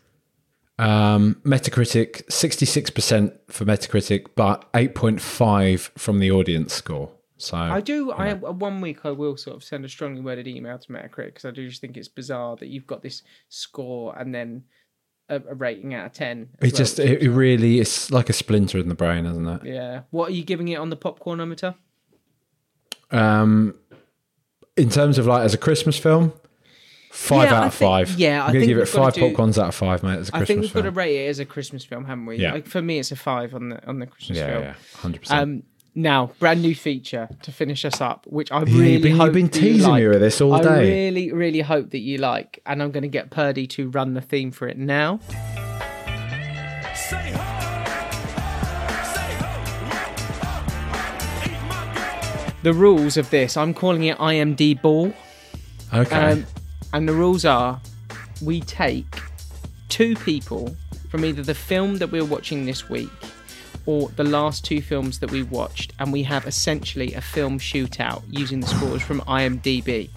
Um, 0.81 1.35
Metacritic, 1.43 2.25
66% 2.27 3.37
for 3.49 3.65
Metacritic, 3.65 4.27
but 4.35 4.71
8.5 4.73 5.79
from 5.97 6.19
the 6.19 6.31
audience 6.31 6.73
score. 6.73 7.11
So, 7.37 7.57
I 7.57 7.81
do. 7.81 8.11
I 8.11 8.33
one 8.33 8.81
week 8.81 8.99
I 9.03 9.09
will 9.11 9.35
sort 9.35 9.55
of 9.55 9.63
send 9.63 9.83
a 9.83 9.89
strongly 9.89 10.21
worded 10.21 10.47
email 10.47 10.77
to 10.77 10.87
Metacritic 10.93 11.25
because 11.27 11.45
I 11.45 11.51
do 11.51 11.67
just 11.67 11.81
think 11.81 11.97
it's 11.97 12.07
bizarre 12.07 12.55
that 12.57 12.67
you've 12.67 12.85
got 12.85 13.01
this 13.01 13.23
score 13.49 14.15
and 14.15 14.33
then 14.33 14.63
a, 15.27 15.37
a 15.49 15.55
rating 15.55 15.95
out 15.95 16.05
of 16.05 16.13
ten. 16.13 16.49
it 16.59 16.61
well, 16.61 16.71
just, 16.71 16.99
it, 16.99 17.19
is- 17.21 17.27
it 17.27 17.29
really, 17.29 17.79
it's 17.79 18.11
like 18.11 18.29
a 18.29 18.33
splinter 18.33 18.77
in 18.77 18.89
the 18.89 18.95
brain, 18.95 19.25
isn't 19.25 19.47
it? 19.47 19.61
yeah. 19.65 20.01
What 20.11 20.29
are 20.29 20.33
you 20.33 20.43
giving 20.43 20.67
it 20.67 20.75
on 20.75 20.89
the 20.91 20.97
popcornometer? 20.97 21.73
Um, 23.09 23.75
in 24.77 24.89
terms 24.89 25.17
of 25.17 25.25
like 25.25 25.43
as 25.43 25.53
a 25.53 25.57
Christmas 25.57 25.97
film, 25.97 26.33
five 27.11 27.49
Yeah, 27.49 27.57
out 27.57 27.63
I 27.63 27.67
of 27.67 27.73
think- 27.73 27.89
five. 27.89 28.09
yeah, 28.19 28.29
I 28.29 28.31
I'm 28.33 28.47
gonna 28.47 28.59
think 28.61 28.67
give 28.69 28.77
it 28.77 28.81
we've 28.81 28.89
five 28.89 29.13
do- 29.13 29.21
popcorns 29.21 29.57
out 29.61 29.67
of 29.67 29.75
five, 29.75 30.01
mate. 30.03 30.19
As 30.19 30.29
a 30.29 30.35
I 30.37 30.45
think 30.45 30.61
we've 30.61 30.73
got 30.73 30.81
to 30.83 30.91
rate 30.91 31.15
it 31.25 31.27
as 31.29 31.39
a 31.39 31.45
Christmas 31.45 31.83
film, 31.85 32.05
haven't 32.05 32.25
we? 32.25 32.37
Yeah. 32.37 32.53
Like, 32.53 32.67
for 32.67 32.81
me, 32.81 32.99
it's 32.99 33.11
a 33.11 33.15
five 33.15 33.53
on 33.53 33.69
the 33.69 33.85
on 33.87 33.99
the 33.99 34.07
Christmas 34.07 34.37
yeah, 34.39 34.47
film. 34.47 34.63
yeah, 34.63 34.73
hundred 34.95 35.21
percent. 35.21 35.39
Um, 35.41 35.63
now, 35.93 36.31
brand 36.39 36.61
new 36.61 36.73
feature 36.73 37.27
to 37.41 37.51
finish 37.51 37.83
us 37.83 37.99
up, 37.99 38.25
which 38.27 38.49
I 38.49 38.61
really 38.61 38.93
you've 38.93 39.01
been- 39.01 39.17
you've 39.17 39.33
been 39.33 39.47
that 39.47 39.61
you 39.61 39.77
like. 39.79 40.01
me 40.03 40.07
with 40.07 40.21
this 40.21 40.39
all 40.39 40.53
I 40.53 40.61
day. 40.61 40.69
I 40.69 40.79
really, 40.79 41.31
really 41.33 41.59
hope 41.61 41.89
that 41.91 41.99
you 41.99 42.17
like, 42.17 42.61
and 42.65 42.81
I'm 42.81 42.91
going 42.91 43.03
to 43.03 43.09
get 43.09 43.29
Purdy 43.29 43.67
to 43.67 43.89
run 43.89 44.13
the 44.13 44.21
theme 44.21 44.51
for 44.51 44.69
it 44.69 44.77
now. 44.77 45.19
Say 46.95 47.33
ho! 47.35 47.83
Say 49.03 49.33
ho! 49.41 49.51
Eat 51.43 51.61
my 51.67 51.93
girl! 51.93 52.53
The 52.63 52.73
rules 52.73 53.17
of 53.17 53.29
this, 53.29 53.57
I'm 53.57 53.73
calling 53.73 54.05
it 54.05 54.17
IMDball. 54.17 55.13
Okay. 55.93 56.15
Um, 56.15 56.45
and 56.93 57.07
the 57.07 57.13
rules 57.13 57.45
are 57.45 57.79
we 58.41 58.61
take 58.61 59.19
two 59.89 60.15
people 60.15 60.75
from 61.09 61.25
either 61.25 61.43
the 61.43 61.55
film 61.55 61.97
that 61.97 62.11
we're 62.11 62.25
watching 62.25 62.65
this 62.65 62.89
week 62.89 63.09
or 63.85 64.09
the 64.09 64.23
last 64.23 64.63
two 64.63 64.81
films 64.81 65.19
that 65.19 65.31
we 65.31 65.43
watched, 65.43 65.93
and 65.99 66.13
we 66.13 66.23
have 66.23 66.45
essentially 66.45 67.13
a 67.13 67.21
film 67.21 67.57
shootout 67.59 68.21
using 68.29 68.59
the 68.59 68.67
scores 68.67 69.01
from 69.01 69.21
IMDb. 69.21 70.09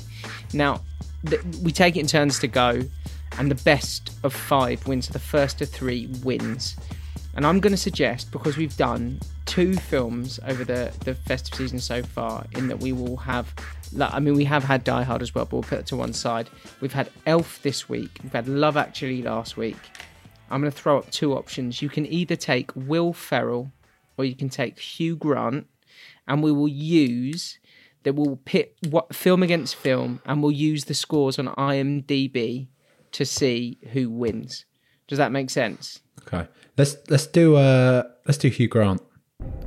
Now, 0.53 0.83
th- 1.27 1.43
we 1.63 1.73
take 1.73 1.97
it 1.97 2.01
in 2.01 2.07
turns 2.07 2.39
to 2.41 2.47
go, 2.47 2.83
and 3.39 3.51
the 3.51 3.63
best 3.65 4.11
of 4.23 4.33
five 4.33 4.87
wins. 4.87 5.09
The 5.09 5.19
first 5.19 5.61
of 5.61 5.69
three 5.69 6.09
wins. 6.23 6.77
And 7.37 7.45
I'm 7.45 7.59
going 7.59 7.73
to 7.73 7.77
suggest, 7.77 8.31
because 8.31 8.57
we've 8.57 8.77
done 8.77 9.21
two 9.45 9.75
films 9.75 10.39
over 10.47 10.65
the, 10.65 10.93
the 11.01 11.15
festive 11.15 11.55
season 11.57 11.81
so 11.81 12.03
far, 12.03 12.47
in 12.53 12.69
that 12.69 12.79
we 12.79 12.93
will 12.93 13.17
have, 13.17 13.53
I 14.01 14.21
mean, 14.21 14.35
we 14.35 14.45
have 14.45 14.63
had 14.63 14.85
Die 14.85 15.03
Hard 15.03 15.21
as 15.21 15.35
well, 15.35 15.45
but 15.45 15.53
we'll 15.53 15.63
put 15.63 15.81
it 15.81 15.87
to 15.87 15.97
one 15.97 16.13
side. 16.13 16.49
We've 16.81 16.93
had 16.93 17.11
Elf 17.27 17.61
this 17.63 17.89
week, 17.89 18.21
we've 18.23 18.33
had 18.33 18.47
Love 18.47 18.77
Actually 18.77 19.23
last 19.23 19.57
week. 19.57 19.77
I'm 20.49 20.61
going 20.61 20.71
to 20.71 20.79
throw 20.79 20.99
up 20.99 21.11
two 21.11 21.33
options. 21.35 21.83
You 21.83 21.89
can 21.89 22.07
either 22.07 22.37
take 22.37 22.71
Will 22.77 23.13
Ferrell 23.13 23.73
or 24.17 24.25
you 24.25 24.37
can 24.37 24.49
take 24.49 24.79
Hugh 24.79 25.17
Grant, 25.17 25.67
and 26.29 26.43
we 26.43 26.53
will 26.53 26.69
use 26.69 27.59
that 28.05 28.15
we'll 28.15 28.37
pit 28.45 28.77
what 28.89 29.15
film 29.15 29.43
against 29.43 29.75
film, 29.75 30.21
and 30.25 30.41
we'll 30.41 30.53
use 30.53 30.85
the 30.85 30.95
scores 30.95 31.39
on 31.39 31.47
IMDb 31.49 32.69
to 33.11 33.25
see 33.25 33.79
who 33.93 34.09
wins. 34.09 34.67
Does 35.09 35.19
that 35.19 35.33
make 35.33 35.51
sense? 35.51 36.01
Okay. 36.27 36.47
Let's 36.77 36.97
let's 37.09 37.27
do 37.27 37.57
uh 37.57 38.03
let's 38.27 38.39
do 38.39 38.49
Hugh 38.49 38.69
Grant. 38.69 39.01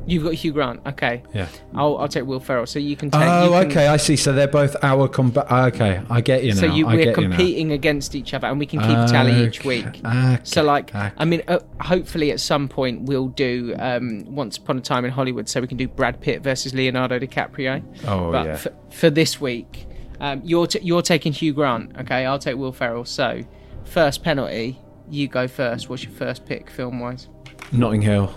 You've 0.07 0.23
got 0.23 0.33
Hugh 0.33 0.53
Grant. 0.53 0.79
Okay, 0.87 1.21
Yeah. 1.33 1.47
I'll 1.75 1.97
I'll 1.97 2.07
take 2.07 2.25
Will 2.25 2.39
Ferrell. 2.39 2.65
So 2.65 2.79
you 2.79 2.95
can 2.95 3.11
take. 3.11 3.21
Oh, 3.21 3.49
can- 3.51 3.69
okay. 3.71 3.87
I 3.87 3.97
see. 3.97 4.15
So 4.15 4.31
they're 4.31 4.47
both 4.47 4.75
our 4.81 5.07
combat. 5.09 5.51
Okay, 5.51 6.01
I 6.09 6.21
get 6.21 6.43
you 6.45 6.53
now. 6.53 6.61
So 6.61 6.65
you, 6.67 6.87
we're 6.87 7.13
competing 7.13 7.73
against 7.73 8.15
each 8.15 8.33
other, 8.33 8.47
and 8.47 8.57
we 8.57 8.65
can 8.65 8.79
keep 8.79 8.89
a 8.97 9.05
tally 9.07 9.45
each 9.45 9.65
week. 9.65 9.85
okay, 9.85 10.39
So, 10.43 10.63
like, 10.63 10.95
okay. 10.95 11.11
I 11.17 11.25
mean, 11.25 11.43
uh, 11.49 11.59
hopefully 11.81 12.31
at 12.31 12.39
some 12.39 12.69
point 12.69 13.03
we'll 13.03 13.27
do 13.27 13.75
um, 13.79 14.23
Once 14.33 14.57
Upon 14.57 14.77
a 14.77 14.81
Time 14.81 15.03
in 15.03 15.11
Hollywood, 15.11 15.49
so 15.49 15.59
we 15.59 15.67
can 15.67 15.77
do 15.77 15.89
Brad 15.89 16.21
Pitt 16.21 16.41
versus 16.41 16.73
Leonardo 16.73 17.19
DiCaprio. 17.19 17.83
Oh, 18.07 18.31
but 18.31 18.45
yeah. 18.45 18.55
For, 18.55 18.71
for 18.89 19.09
this 19.09 19.41
week, 19.41 19.85
um, 20.21 20.41
you're 20.45 20.67
t- 20.67 20.79
you're 20.81 21.01
taking 21.01 21.33
Hugh 21.33 21.53
Grant. 21.53 21.95
Okay, 21.99 22.25
I'll 22.25 22.39
take 22.39 22.55
Will 22.55 22.71
Ferrell. 22.71 23.03
So, 23.03 23.41
first 23.83 24.23
penalty, 24.23 24.79
you 25.09 25.27
go 25.27 25.47
first. 25.47 25.89
What's 25.89 26.03
your 26.03 26.13
first 26.13 26.45
pick, 26.45 26.69
film 26.69 26.99
wise? 26.99 27.29
Notting 27.71 28.01
Hill. 28.01 28.33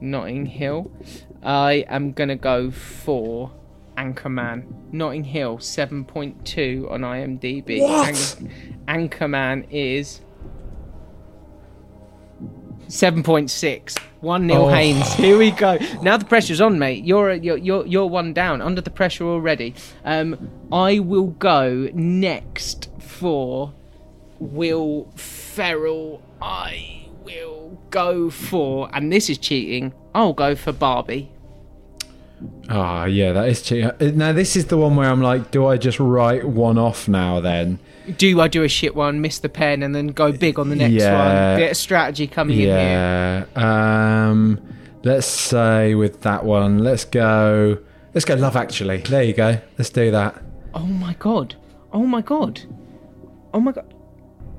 Notting 0.00 0.46
Hill. 0.46 0.90
I 1.42 1.84
am 1.88 2.12
gonna 2.12 2.36
go 2.36 2.70
for 2.70 3.52
Anchorman. 3.96 4.64
Notting 4.92 5.24
Hill, 5.24 5.58
seven 5.58 6.04
point 6.04 6.44
two 6.44 6.88
on 6.90 7.00
IMDb. 7.02 7.80
What? 7.80 8.14
Anchorman 8.88 9.66
is 9.70 10.20
seven 12.88 13.22
point 13.22 13.50
six. 13.50 13.94
One 14.20 14.46
nil 14.46 14.66
Oh. 14.66 14.68
Haynes. 14.68 15.12
Here 15.14 15.36
we 15.38 15.50
go. 15.50 15.78
Now 16.02 16.16
the 16.16 16.24
pressure's 16.24 16.60
on, 16.60 16.78
mate. 16.78 17.04
You're 17.04 17.34
you're 17.34 17.58
you're, 17.58 17.86
you're 17.86 18.06
one 18.06 18.32
down, 18.32 18.62
under 18.62 18.80
the 18.80 18.90
pressure 18.90 19.24
already. 19.24 19.74
Um, 20.04 20.50
I 20.72 20.98
will 20.98 21.28
go 21.28 21.88
next 21.94 22.88
for 23.00 23.72
Will 24.38 25.08
Ferrell. 25.16 26.22
I 26.42 27.06
will 27.24 27.78
go 27.90 28.30
for, 28.30 28.88
and 28.92 29.12
this 29.12 29.30
is 29.30 29.38
cheating. 29.38 29.92
I'll 30.14 30.32
go 30.34 30.54
for 30.54 30.72
Barbie. 30.72 31.30
Ah, 32.68 33.04
yeah, 33.06 33.32
that 33.32 33.48
is 33.48 33.62
cheating. 33.62 33.86
Uh, 33.86 33.94
Now 34.14 34.32
this 34.32 34.56
is 34.56 34.66
the 34.66 34.76
one 34.76 34.96
where 34.96 35.08
I'm 35.08 35.22
like, 35.22 35.50
do 35.50 35.66
I 35.66 35.76
just 35.76 35.98
write 36.00 36.46
one 36.46 36.76
off 36.78 37.08
now? 37.08 37.40
Then, 37.40 37.78
Do 38.18 38.40
I 38.40 38.48
do 38.48 38.62
a 38.64 38.68
shit 38.68 38.94
one, 38.94 39.20
miss 39.20 39.38
the 39.38 39.48
pen, 39.48 39.82
and 39.82 39.94
then 39.94 40.08
go 40.08 40.32
big 40.32 40.58
on 40.58 40.68
the 40.68 40.76
next 40.76 40.92
Yeah. 40.94 41.52
one? 41.52 41.58
Bit 41.60 41.70
of 41.70 41.76
strategy 41.76 42.26
coming 42.26 42.56
in 42.58 42.66
here. 42.66 43.46
yeah. 43.56 44.28
Um, 44.28 44.60
let's 45.04 45.26
say 45.26 45.94
with 45.94 46.20
that 46.22 46.44
one, 46.44 46.78
let's 46.80 47.04
go. 47.04 47.78
Let's 48.12 48.24
go. 48.26 48.34
Love 48.34 48.56
Actually. 48.56 48.98
There 48.98 49.22
you 49.22 49.32
go. 49.32 49.58
Let's 49.78 49.90
do 49.90 50.10
that. 50.10 50.40
Oh 50.74 50.80
my 50.86 51.14
god. 51.18 51.54
Oh 51.92 52.06
my 52.06 52.20
god. 52.20 52.60
Oh 53.54 53.60
my 53.60 53.72
god. 53.72 53.93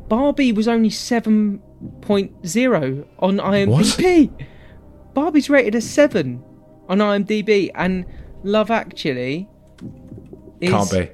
Barbie 0.08 0.52
was 0.52 0.68
only 0.68 0.90
7.0 0.90 3.08
on 3.20 3.38
IMDb. 3.38 4.30
What? 4.30 4.48
Barbie's 5.14 5.50
rated 5.50 5.76
a 5.76 5.82
7 5.82 6.44
on 6.90 6.98
IMDb 7.00 7.72
and 7.74 8.06
Love 8.44 8.70
Actually 8.70 9.50
is 10.62 10.70
Can't 10.70 10.92
be. 10.92 11.10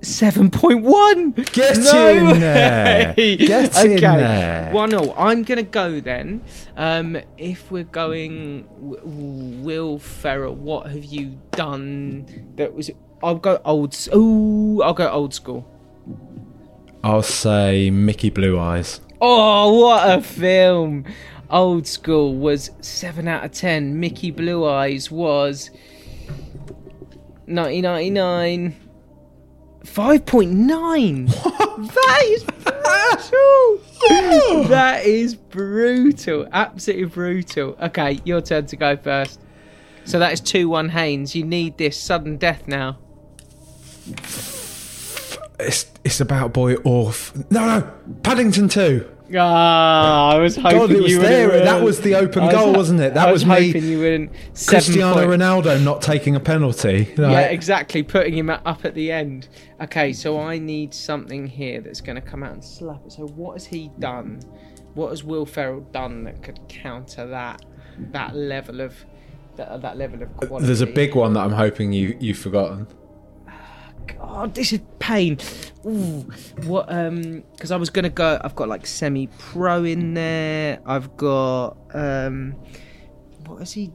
7.1. 0.00 1.52
Get 1.52 1.78
No 1.78 2.08
in 2.08 2.40
there. 2.40 3.14
Get 3.14 3.84
in 3.84 3.92
okay. 3.92 3.98
there. 3.98 4.72
One 4.72 4.94
all. 4.94 5.14
I'm 5.16 5.42
gonna 5.42 5.62
go 5.62 6.00
then. 6.00 6.42
Um, 6.76 7.18
if 7.36 7.70
we're 7.70 7.84
going, 7.84 8.66
Will 8.78 9.98
Ferrell, 9.98 10.54
what 10.54 10.90
have 10.90 11.04
you 11.04 11.38
done? 11.52 12.26
That 12.56 12.72
was. 12.72 12.90
I'll 13.22 13.34
go 13.34 13.60
old. 13.64 13.94
Ooh, 14.14 14.82
I'll 14.82 14.94
go 14.94 15.10
old 15.10 15.34
school. 15.34 15.69
I'll 17.02 17.22
say 17.22 17.90
Mickey 17.90 18.28
Blue 18.28 18.58
Eyes. 18.58 19.00
Oh, 19.20 19.80
what 19.80 20.18
a 20.18 20.22
film! 20.22 21.06
Old 21.50 21.86
School 21.86 22.36
was 22.36 22.70
7 22.80 23.26
out 23.26 23.44
of 23.44 23.52
10. 23.52 23.98
Mickey 23.98 24.30
Blue 24.30 24.68
Eyes 24.68 25.10
was 25.10 25.70
1999. 27.46 28.76
5.9! 29.82 31.26
that 31.94 32.22
is 32.26 32.44
brutal! 32.44 33.80
that 34.68 35.04
is 35.04 35.34
brutal. 35.34 36.46
Absolutely 36.52 37.06
brutal. 37.06 37.76
Okay, 37.80 38.20
your 38.24 38.42
turn 38.42 38.66
to 38.66 38.76
go 38.76 38.96
first. 38.96 39.40
So 40.04 40.18
that 40.18 40.32
is 40.32 40.40
2 40.40 40.68
1 40.68 40.90
Haynes. 40.90 41.34
You 41.34 41.44
need 41.44 41.78
this 41.78 41.98
sudden 41.98 42.36
death 42.36 42.68
now. 42.68 42.98
It's 45.62 45.86
it's 46.04 46.20
about 46.20 46.52
boy 46.52 46.74
off. 46.84 47.34
No, 47.50 47.66
no, 47.66 47.90
Paddington 48.22 48.68
Two. 48.68 49.08
Ah, 49.36 50.30
I 50.32 50.38
was 50.40 50.56
hoping 50.56 50.78
God, 50.78 50.90
it 50.90 51.02
was 51.02 51.12
you 51.12 51.20
there. 51.20 51.46
would've- 51.48 51.64
That 51.64 51.82
was 51.84 52.00
the 52.00 52.16
open 52.16 52.46
was 52.46 52.52
goal, 52.52 52.72
wasn't 52.72 52.98
it? 53.00 53.14
That 53.14 53.28
I 53.28 53.32
was, 53.32 53.44
was 53.46 53.58
me. 53.60 53.66
hoping 53.68 53.88
you 53.88 53.98
wouldn't. 54.00 54.32
Cristiano 54.66 55.14
point- 55.14 55.28
Ronaldo 55.30 55.80
not 55.84 56.02
taking 56.02 56.34
a 56.34 56.40
penalty. 56.40 57.14
Yeah, 57.16 57.42
exactly. 57.42 58.02
Putting 58.02 58.34
him 58.36 58.50
up 58.50 58.84
at 58.84 58.94
the 58.94 59.12
end. 59.12 59.46
Okay, 59.80 60.12
so 60.12 60.40
I 60.40 60.58
need 60.58 60.92
something 60.92 61.46
here 61.46 61.80
that's 61.80 62.00
going 62.00 62.16
to 62.16 62.20
come 62.22 62.42
out 62.42 62.54
and 62.54 62.64
slap 62.64 63.02
it. 63.06 63.12
So 63.12 63.26
what 63.28 63.52
has 63.52 63.66
he 63.66 63.92
done? 64.00 64.40
What 64.94 65.10
has 65.10 65.22
Will 65.22 65.46
Ferrell 65.46 65.82
done 65.92 66.24
that 66.24 66.42
could 66.42 66.58
counter 66.68 67.24
that 67.28 67.62
that 68.10 68.34
level 68.34 68.80
of 68.80 68.96
that, 69.56 69.80
that 69.82 69.96
level 69.96 70.22
of 70.24 70.36
quality? 70.38 70.66
There's 70.66 70.80
a 70.80 70.86
big 70.86 71.14
one 71.14 71.34
that 71.34 71.40
I'm 71.44 71.52
hoping 71.52 71.92
you 71.92 72.16
you've 72.18 72.38
forgotten. 72.38 72.88
God, 74.18 74.54
this 74.54 74.72
is 74.72 74.80
pain. 74.98 75.38
Ooh, 75.86 76.28
what? 76.64 76.92
Um, 76.92 77.42
because 77.52 77.70
I 77.70 77.76
was 77.76 77.90
gonna 77.90 78.10
go. 78.10 78.40
I've 78.42 78.54
got 78.54 78.68
like 78.68 78.86
semi-pro 78.86 79.84
in 79.84 80.14
there. 80.14 80.80
I've 80.86 81.16
got 81.16 81.76
um, 81.94 82.52
what 83.46 83.62
is 83.62 83.72
he? 83.72 83.92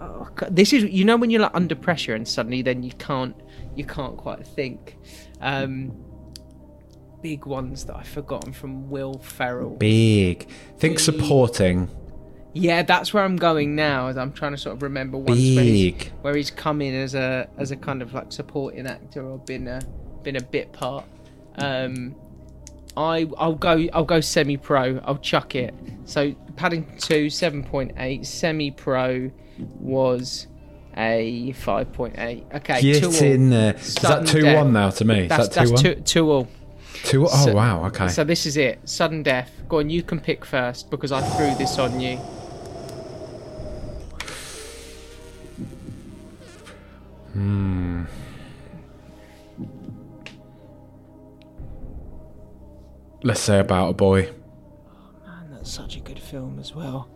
Oh. 0.00 0.28
This 0.50 0.72
is 0.72 0.84
you 0.84 1.04
know 1.04 1.16
when 1.16 1.30
you're 1.30 1.42
like 1.42 1.54
under 1.54 1.74
pressure 1.74 2.14
and 2.14 2.26
suddenly 2.26 2.62
then 2.62 2.82
you 2.82 2.92
can't 2.92 3.36
you 3.76 3.84
can't 3.84 4.16
quite 4.16 4.46
think. 4.46 4.96
Um, 5.40 5.92
big 7.22 7.46
ones 7.46 7.84
that 7.84 7.96
I've 7.96 8.08
forgotten 8.08 8.52
from 8.52 8.88
Will 8.90 9.18
Ferrell. 9.18 9.76
Big. 9.76 10.48
Think 10.78 10.98
supporting. 10.98 11.88
Yeah, 12.52 12.82
that's 12.82 13.14
where 13.14 13.22
I'm 13.24 13.36
going 13.36 13.76
now. 13.76 14.08
As 14.08 14.16
I'm 14.16 14.32
trying 14.32 14.52
to 14.52 14.58
sort 14.58 14.76
of 14.76 14.82
remember 14.82 15.16
once 15.18 15.30
where 15.38 15.64
he's, 15.64 16.06
where 16.22 16.34
he's 16.34 16.50
come 16.50 16.82
in 16.82 16.94
as 16.94 17.14
a 17.14 17.48
as 17.58 17.70
a 17.70 17.76
kind 17.76 18.02
of 18.02 18.12
like 18.12 18.32
supporting 18.32 18.86
actor 18.86 19.22
or 19.24 19.38
been 19.38 19.68
a 19.68 19.80
been 20.22 20.36
a 20.36 20.42
bit 20.42 20.72
part. 20.72 21.04
Um, 21.56 22.14
I 22.96 23.28
I'll 23.38 23.54
go 23.54 23.86
I'll 23.92 24.04
go 24.04 24.20
semi 24.20 24.56
pro. 24.56 24.98
I'll 25.04 25.18
chuck 25.18 25.54
it. 25.54 25.74
So 26.06 26.32
Paddington 26.56 26.98
two 26.98 27.30
seven 27.30 27.62
point 27.62 27.92
eight. 27.98 28.26
Semi 28.26 28.72
pro 28.72 29.30
was 29.78 30.48
a 30.96 31.52
five 31.52 31.92
point 31.92 32.18
eight. 32.18 32.46
Okay, 32.52 32.82
Get 32.82 33.00
two 33.02 33.06
all. 33.10 33.22
in 33.32 33.50
there. 33.50 33.74
Is 33.76 33.94
that 33.96 34.26
two 34.26 34.40
death. 34.40 34.56
one 34.56 34.72
now 34.72 34.90
to 34.90 35.04
me? 35.04 35.20
Is 35.20 35.28
That's 35.28 35.48
that 35.48 35.54
two 35.66 35.70
that's 35.70 35.84
one? 35.84 35.94
two 35.94 36.00
two 36.02 36.30
all. 36.30 36.48
Two. 37.04 37.26
Oh 37.26 37.44
So- 37.46 37.54
wow. 37.54 37.84
Okay. 37.86 38.08
So 38.08 38.24
this 38.24 38.44
is 38.44 38.56
it. 38.56 38.80
Sudden 38.88 39.22
death. 39.22 39.52
Go 39.68 39.78
on, 39.78 39.88
you 39.88 40.02
can 40.02 40.18
pick 40.18 40.44
first 40.44 40.90
because 40.90 41.12
I 41.12 41.20
threw 41.20 41.54
this 41.54 41.78
on 41.78 42.00
you. 42.00 42.18
Hmm. 47.32 48.04
Let's 53.22 53.40
say 53.40 53.60
about 53.60 53.90
a 53.90 53.92
boy. 53.92 54.30
Oh 54.30 55.26
Man, 55.26 55.50
that's 55.52 55.70
such 55.70 55.96
a 55.96 56.00
good 56.00 56.18
film 56.18 56.58
as 56.58 56.74
well. 56.74 57.08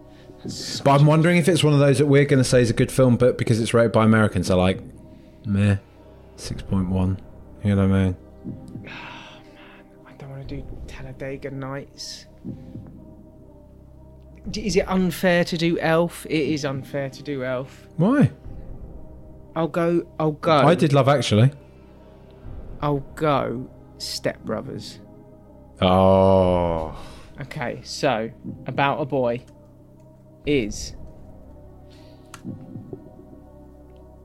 But 0.85 1.01
I'm 1.01 1.07
wondering 1.07 1.39
if 1.39 1.49
it's 1.49 1.65
one 1.65 1.73
of 1.73 1.79
those 1.79 1.99
that 1.99 2.07
we're 2.07 2.27
going 2.27 2.43
to 2.43 2.45
say 2.45 2.61
is 2.61 2.69
a 2.69 2.75
good 2.75 2.93
film, 2.93 3.17
but 3.17 3.39
because 3.39 3.61
it's 3.61 3.73
rated 3.73 3.93
by 3.93 4.05
Americans, 4.05 4.49
they're 4.49 4.57
like, 4.59 4.83
meh, 5.47 5.77
six 6.37 6.61
point 6.61 6.91
one. 6.91 7.19
You 7.63 7.75
know 7.75 7.89
what 7.89 7.97
I 7.97 8.05
mean? 8.05 8.17
Oh, 8.47 8.81
man, 8.85 9.85
I 10.07 10.13
don't 10.19 10.29
want 10.29 10.47
to 10.47 10.57
do 10.57 10.67
Talladega 10.87 11.51
Nights. 11.51 12.27
Is 14.55 14.77
it 14.77 14.87
unfair 14.87 15.45
to 15.45 15.57
do 15.57 15.79
Elf? 15.79 16.27
It 16.27 16.33
is 16.51 16.67
unfair 16.67 17.09
to 17.09 17.23
do 17.23 17.43
Elf. 17.43 17.89
Why? 17.97 18.31
I'll 19.57 19.69
go. 19.69 20.07
I'll 20.19 20.33
go. 20.33 20.57
I 20.59 20.75
did 20.75 20.93
love 20.93 21.09
actually. 21.09 21.51
I'll 22.81 23.01
go. 23.15 23.69
Step 23.99 24.41
Brothers. 24.45 24.99
Oh, 25.81 26.97
Okay, 27.41 27.81
so 27.83 28.31
about 28.67 29.01
a 29.01 29.05
boy 29.05 29.45
is 30.47 30.95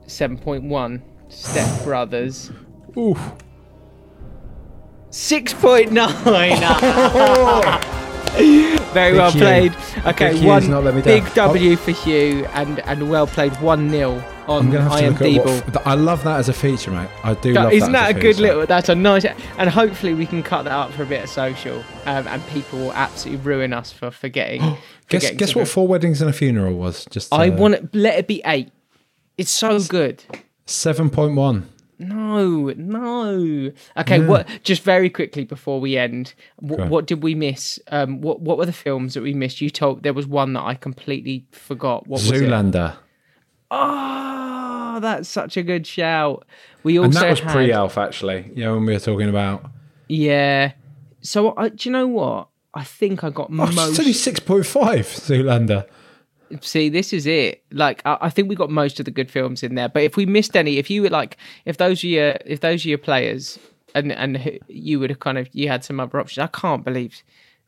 seven 0.05 0.37
point 0.37 0.63
one. 0.63 1.01
Step 1.29 1.83
Brothers. 1.83 2.51
oof. 2.97 3.19
Six 5.11 5.53
point 5.53 5.91
nine. 5.91 6.13
Very 8.93 9.17
well 9.17 9.31
Hugh. 9.31 9.39
played. 9.41 9.75
Okay, 10.05 10.33
Big 10.33 10.43
one 10.45 10.69
not 10.69 10.83
let 10.83 10.93
me 10.95 11.01
down. 11.01 11.19
big 11.21 11.23
oh. 11.31 11.35
W 11.47 11.75
for 11.75 11.91
Hugh, 11.91 12.45
and 12.53 12.79
and 12.81 13.09
well 13.09 13.25
played. 13.27 13.53
One 13.61 13.89
0 13.89 14.23
on 14.49 14.65
I'm 14.65 14.71
gonna 14.71 14.89
have 14.89 15.17
to 15.19 15.29
look 15.29 15.47
at 15.47 15.75
what. 15.75 15.87
I 15.87 15.93
love 15.93 16.23
that 16.23 16.39
as 16.39 16.49
a 16.49 16.53
feature, 16.53 16.91
mate. 16.91 17.09
I 17.23 17.35
do 17.35 17.53
love 17.53 17.71
Isn't 17.71 17.91
that. 17.91 18.13
that 18.13 18.17
a 18.17 18.19
good 18.19 18.39
little? 18.39 18.65
That's 18.65 18.89
a 18.89 18.95
nice, 18.95 19.25
and 19.25 19.69
hopefully 19.69 20.13
we 20.13 20.25
can 20.25 20.41
cut 20.43 20.63
that 20.63 20.73
up 20.73 20.91
for 20.91 21.03
a 21.03 21.05
bit 21.05 21.23
of 21.23 21.29
social, 21.29 21.83
um, 22.05 22.27
and 22.27 22.45
people 22.47 22.79
will 22.79 22.93
absolutely 22.93 23.45
ruin 23.45 23.73
us 23.73 23.91
for 23.91 24.11
forgetting. 24.11 24.61
Guess 25.09 25.23
forgetting 25.23 25.37
guess 25.37 25.55
what? 25.55 25.67
Four 25.67 25.87
weddings 25.87 26.21
and 26.21 26.29
a 26.29 26.33
funeral 26.33 26.75
was 26.75 27.05
just. 27.05 27.33
I 27.33 27.49
uh, 27.49 27.55
want 27.55 27.75
to 27.75 27.97
let 27.97 28.19
it 28.19 28.27
be 28.27 28.41
eight. 28.45 28.71
It's 29.37 29.51
so 29.51 29.79
good. 29.79 30.23
seven 30.65 31.09
point 31.09 31.35
one. 31.35 31.69
No, 31.97 32.71
no. 32.77 33.71
Okay, 33.97 34.19
what? 34.21 34.47
Just 34.63 34.83
very 34.83 35.09
quickly 35.09 35.43
before 35.43 35.81
we 35.81 35.97
end, 35.97 36.33
what, 36.55 36.87
what 36.89 37.07
did 37.07 37.23
we 37.23 37.35
miss? 37.35 37.79
Um, 37.89 38.21
what 38.21 38.39
what 38.39 38.57
were 38.57 38.65
the 38.65 38.73
films 38.73 39.15
that 39.15 39.21
we 39.21 39.33
missed? 39.33 39.61
You 39.61 39.69
told 39.69 40.03
there 40.03 40.13
was 40.13 40.27
one 40.27 40.53
that 40.53 40.63
I 40.63 40.75
completely 40.75 41.45
forgot. 41.51 42.07
What 42.07 42.21
was 42.21 42.31
it? 42.31 42.43
Zoolander, 42.43 42.95
Oh, 43.71 44.28
that's 44.99 45.27
such 45.29 45.57
a 45.57 45.63
good 45.63 45.85
shout. 45.87 46.45
We 46.83 46.97
also 46.99 47.05
and 47.05 47.13
that 47.13 47.29
was 47.29 47.39
had, 47.39 47.51
pre-Elf 47.51 47.97
actually. 47.97 48.51
Yeah, 48.55 48.71
when 48.71 48.85
we 48.85 48.93
were 48.93 48.99
talking 48.99 49.29
about. 49.29 49.65
Yeah. 50.07 50.73
So 51.21 51.53
I, 51.57 51.69
do 51.69 51.89
you 51.89 51.91
know 51.93 52.07
what? 52.07 52.47
I 52.73 52.83
think 52.83 53.23
I 53.23 53.29
got 53.29 53.49
Oh, 53.49 53.53
most. 53.53 53.89
it's 53.89 53.99
only 53.99 54.13
six 54.13 54.39
point 54.39 54.65
five. 54.65 55.05
Zoolander. 55.07 55.85
See, 56.61 56.89
this 56.89 57.13
is 57.13 57.27
it. 57.27 57.63
Like, 57.71 58.01
I, 58.05 58.17
I 58.21 58.29
think 58.29 58.49
we 58.49 58.55
got 58.55 58.69
most 58.71 58.99
of 58.99 59.05
the 59.05 59.11
good 59.11 59.29
films 59.29 59.61
in 59.61 59.75
there. 59.75 59.87
But 59.89 60.03
if 60.03 60.15
we 60.17 60.25
missed 60.25 60.55
any, 60.57 60.77
if 60.77 60.89
you 60.89 61.03
were 61.03 61.09
like, 61.09 61.37
if 61.65 61.77
those 61.77 62.03
are 62.03 62.07
your, 62.07 62.37
if 62.45 62.61
those 62.61 62.85
are 62.85 62.89
your 62.89 62.97
players, 62.97 63.59
and 63.93 64.11
and 64.11 64.59
you 64.67 64.99
would 64.99 65.09
have 65.09 65.19
kind 65.19 65.37
of, 65.37 65.47
you 65.51 65.67
had 65.67 65.83
some 65.83 65.99
other 65.99 66.19
options. 66.19 66.43
I 66.43 66.47
can't 66.47 66.83
believe 66.83 67.21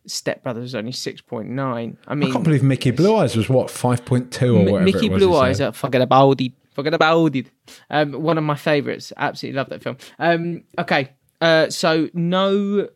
Step 0.07 0.41
Brothers 0.43 0.63
was 0.63 0.75
only 0.75 0.91
six 0.93 1.21
point 1.21 1.49
nine. 1.49 1.97
I 2.07 2.15
mean, 2.15 2.29
I 2.29 2.31
can't 2.31 2.43
believe 2.43 2.63
Mickey 2.63 2.89
Blue 2.91 3.15
Eyes 3.17 3.35
was 3.35 3.49
what 3.49 3.69
five 3.69 4.03
point 4.05 4.31
two 4.31 4.55
or 4.57 4.63
Mi- 4.65 4.71
whatever. 4.71 4.85
Mickey 4.91 5.07
it 5.07 5.11
was 5.11 5.23
Blue 5.23 5.35
Eyes, 5.35 5.57
said. 5.57 5.67
uh, 5.67 5.71
forget 5.71 6.01
about 6.01 6.41
it. 6.41 6.51
Forget 6.71 6.93
about 6.93 7.35
it. 7.35 7.47
Um, 7.89 8.13
one 8.13 8.37
of 8.37 8.43
my 8.43 8.55
favourites. 8.55 9.11
Absolutely 9.17 9.57
love 9.57 9.69
that 9.69 9.83
film. 9.83 9.97
Um, 10.19 10.63
okay, 10.79 11.11
uh, 11.41 11.69
so 11.69 12.09
no 12.13 12.89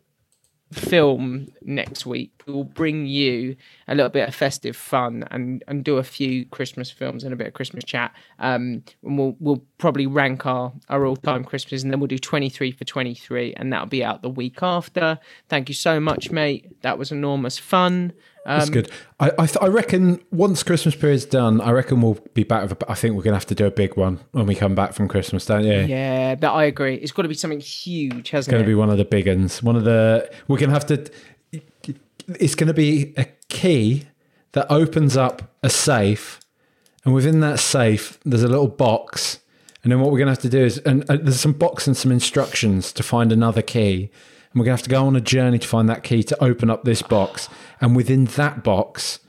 film 0.72 1.48
next 1.62 2.06
week. 2.06 2.42
We 2.46 2.52
will 2.52 2.64
bring 2.64 3.06
you 3.06 3.56
a 3.86 3.94
little 3.94 4.10
bit 4.10 4.28
of 4.28 4.34
festive 4.34 4.76
fun 4.76 5.26
and, 5.30 5.62
and 5.68 5.84
do 5.84 5.98
a 5.98 6.02
few 6.02 6.44
Christmas 6.46 6.90
films 6.90 7.24
and 7.24 7.32
a 7.32 7.36
bit 7.36 7.48
of 7.48 7.54
Christmas 7.54 7.84
chat. 7.84 8.12
Um, 8.38 8.82
and 9.02 9.18
we'll 9.18 9.36
we'll 9.38 9.62
probably 9.78 10.06
rank 10.06 10.46
our, 10.46 10.72
our 10.88 11.06
all 11.06 11.16
time 11.16 11.44
Christmases 11.44 11.84
and 11.84 11.92
then 11.92 12.00
we'll 12.00 12.08
do 12.08 12.18
23 12.18 12.72
for 12.72 12.84
23 12.84 13.54
and 13.54 13.72
that'll 13.72 13.86
be 13.86 14.04
out 14.04 14.22
the 14.22 14.30
week 14.30 14.62
after. 14.62 15.18
Thank 15.48 15.68
you 15.68 15.74
so 15.74 16.00
much, 16.00 16.30
mate. 16.30 16.82
That 16.82 16.98
was 16.98 17.12
enormous 17.12 17.58
fun. 17.58 18.12
Um, 18.46 18.58
That's 18.58 18.70
good. 18.70 18.90
I 19.18 19.32
I, 19.38 19.46
th- 19.46 19.58
I 19.60 19.66
reckon 19.66 20.20
once 20.30 20.62
Christmas 20.62 20.94
period's 20.94 21.24
done, 21.24 21.60
I 21.60 21.72
reckon 21.72 22.00
we'll 22.00 22.18
be 22.32 22.44
back 22.44 22.62
with. 22.62 22.80
A, 22.80 22.90
I 22.90 22.94
think 22.94 23.16
we're 23.16 23.22
gonna 23.22 23.36
have 23.36 23.46
to 23.46 23.54
do 23.54 23.66
a 23.66 23.70
big 23.70 23.96
one 23.96 24.20
when 24.30 24.46
we 24.46 24.54
come 24.54 24.74
back 24.74 24.92
from 24.92 25.08
Christmas, 25.08 25.44
don't 25.46 25.64
you? 25.64 25.80
Yeah, 25.80 26.36
that 26.36 26.50
I 26.50 26.64
agree. 26.64 26.94
It's 26.94 27.12
got 27.12 27.22
to 27.22 27.28
be 27.28 27.34
something 27.34 27.60
huge, 27.60 28.30
hasn't 28.30 28.30
it's 28.30 28.30
going 28.30 28.36
it? 28.36 28.38
It's 28.38 28.50
going 28.50 28.62
to 28.62 28.66
be 28.66 28.74
one 28.74 28.90
of 28.90 28.98
the 28.98 29.04
big 29.04 29.26
ones. 29.26 29.62
One 29.62 29.76
of 29.76 29.84
the 29.84 30.30
we're 30.48 30.58
going 30.58 30.70
to 30.70 30.74
have 30.74 30.86
to. 30.86 31.10
It's 32.40 32.54
going 32.54 32.68
to 32.68 32.74
be 32.74 33.14
a 33.16 33.26
key 33.48 34.04
that 34.52 34.66
opens 34.70 35.16
up 35.16 35.54
a 35.62 35.70
safe, 35.70 36.40
and 37.04 37.14
within 37.14 37.40
that 37.40 37.58
safe, 37.58 38.18
there's 38.24 38.42
a 38.42 38.48
little 38.48 38.68
box. 38.68 39.40
And 39.82 39.92
then 39.92 40.00
what 40.00 40.10
we're 40.10 40.18
going 40.18 40.26
to 40.26 40.32
have 40.32 40.40
to 40.40 40.48
do 40.48 40.64
is, 40.64 40.78
and 40.78 41.08
uh, 41.08 41.16
there's 41.16 41.38
some 41.38 41.52
box 41.52 41.86
and 41.86 41.96
some 41.96 42.10
instructions 42.10 42.92
to 42.92 43.04
find 43.04 43.30
another 43.30 43.62
key, 43.62 44.10
we're 44.56 44.64
going 44.64 44.76
to 44.76 44.80
have 44.80 44.84
to 44.84 44.90
go 44.90 45.06
on 45.06 45.16
a 45.16 45.20
journey 45.20 45.58
to 45.58 45.68
find 45.68 45.88
that 45.88 46.02
key 46.02 46.22
to 46.24 46.44
open 46.44 46.70
up 46.70 46.84
this 46.84 47.02
box. 47.02 47.48
And 47.80 47.94
within 47.94 48.24
that 48.24 48.64
box 48.64 49.20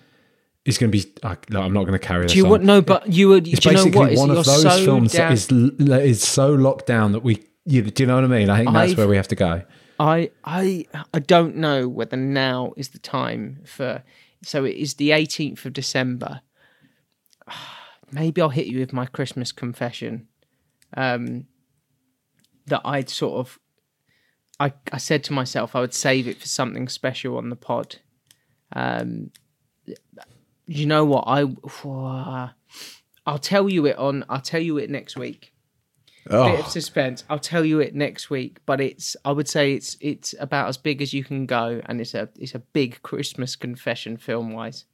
is 0.65 0.77
going 0.77 0.91
to 0.91 0.97
be. 0.97 1.11
I, 1.23 1.37
no, 1.49 1.61
I'm 1.61 1.73
not 1.73 1.81
going 1.81 1.99
to 1.99 2.05
carry 2.05 2.23
this. 2.23 2.33
Do 2.33 2.37
you 2.37 2.45
on. 2.45 2.51
want 2.51 2.63
no? 2.63 2.81
But 2.81 3.11
you 3.11 3.29
would. 3.29 3.47
It's 3.47 3.59
do 3.59 3.69
you 3.69 3.75
know 3.75 3.83
basically 3.83 3.99
what? 3.99 4.11
Is 4.13 4.19
one 4.19 4.29
of 4.31 4.45
those 4.45 4.61
so 4.61 4.85
films 4.85 5.13
down, 5.13 5.29
that 5.29 5.33
is 5.33 5.51
l- 5.51 5.91
is 5.93 6.23
so 6.23 6.53
locked 6.53 6.85
down 6.85 7.11
that 7.11 7.23
we. 7.23 7.43
You, 7.65 7.81
do 7.81 8.03
you 8.03 8.07
know 8.07 8.15
what 8.15 8.23
I 8.23 8.27
mean? 8.27 8.49
I 8.49 8.57
think 8.59 8.71
that's 8.71 8.91
I've- 8.91 8.95
where 8.95 9.07
we 9.07 9.17
have 9.17 9.27
to 9.29 9.35
go. 9.35 9.63
I 9.99 10.29
I 10.43 10.85
I 11.13 11.19
don't 11.19 11.55
know 11.55 11.89
whether 11.89 12.15
now 12.17 12.73
is 12.77 12.89
the 12.89 12.99
time 12.99 13.61
for. 13.65 14.03
So 14.43 14.63
it 14.63 14.75
is 14.75 14.93
the 14.93 15.09
18th 15.09 15.65
of 15.65 15.73
December. 15.73 16.41
Maybe 18.11 18.41
I'll 18.41 18.49
hit 18.49 18.67
you 18.67 18.79
with 18.79 18.93
my 18.93 19.05
Christmas 19.05 19.51
confession. 19.51 20.27
Um, 20.95 21.47
that 22.67 22.81
I'd 22.85 23.09
sort 23.09 23.39
of. 23.39 23.59
I, 24.59 24.73
I 24.91 24.97
said 24.97 25.23
to 25.25 25.33
myself 25.33 25.75
I 25.75 25.81
would 25.81 25.93
save 25.93 26.27
it 26.27 26.39
for 26.39 26.47
something 26.47 26.87
special 26.87 27.37
on 27.37 27.49
the 27.49 27.55
pod. 27.55 27.97
Um, 28.73 29.31
you 30.65 30.85
know 30.85 31.05
what 31.05 31.23
I 31.27 31.43
I'll 33.25 33.39
tell 33.39 33.69
you 33.69 33.85
it 33.85 33.97
on 33.97 34.25
I'll 34.29 34.41
tell 34.41 34.61
you 34.61 34.77
it 34.77 34.89
next 34.89 35.15
week. 35.17 35.53
bit 36.27 36.35
of 36.35 36.65
Oh, 36.65 36.69
suspense. 36.69 37.23
I'll 37.29 37.39
tell 37.39 37.63
you 37.63 37.79
it 37.79 37.93
next 37.95 38.29
week, 38.29 38.59
but 38.65 38.81
it's 38.81 39.15
I 39.23 39.31
would 39.31 39.47
say 39.47 39.73
it's 39.73 39.95
it's 40.01 40.33
about 40.39 40.67
as 40.69 40.77
big 40.77 41.01
as 41.01 41.13
you 41.13 41.23
can 41.23 41.45
go, 41.45 41.81
and 41.85 42.01
it's 42.01 42.13
a 42.13 42.29
it's 42.37 42.55
a 42.55 42.59
big 42.59 43.01
Christmas 43.03 43.55
confession 43.55 44.17
film 44.17 44.51
wise. 44.51 44.85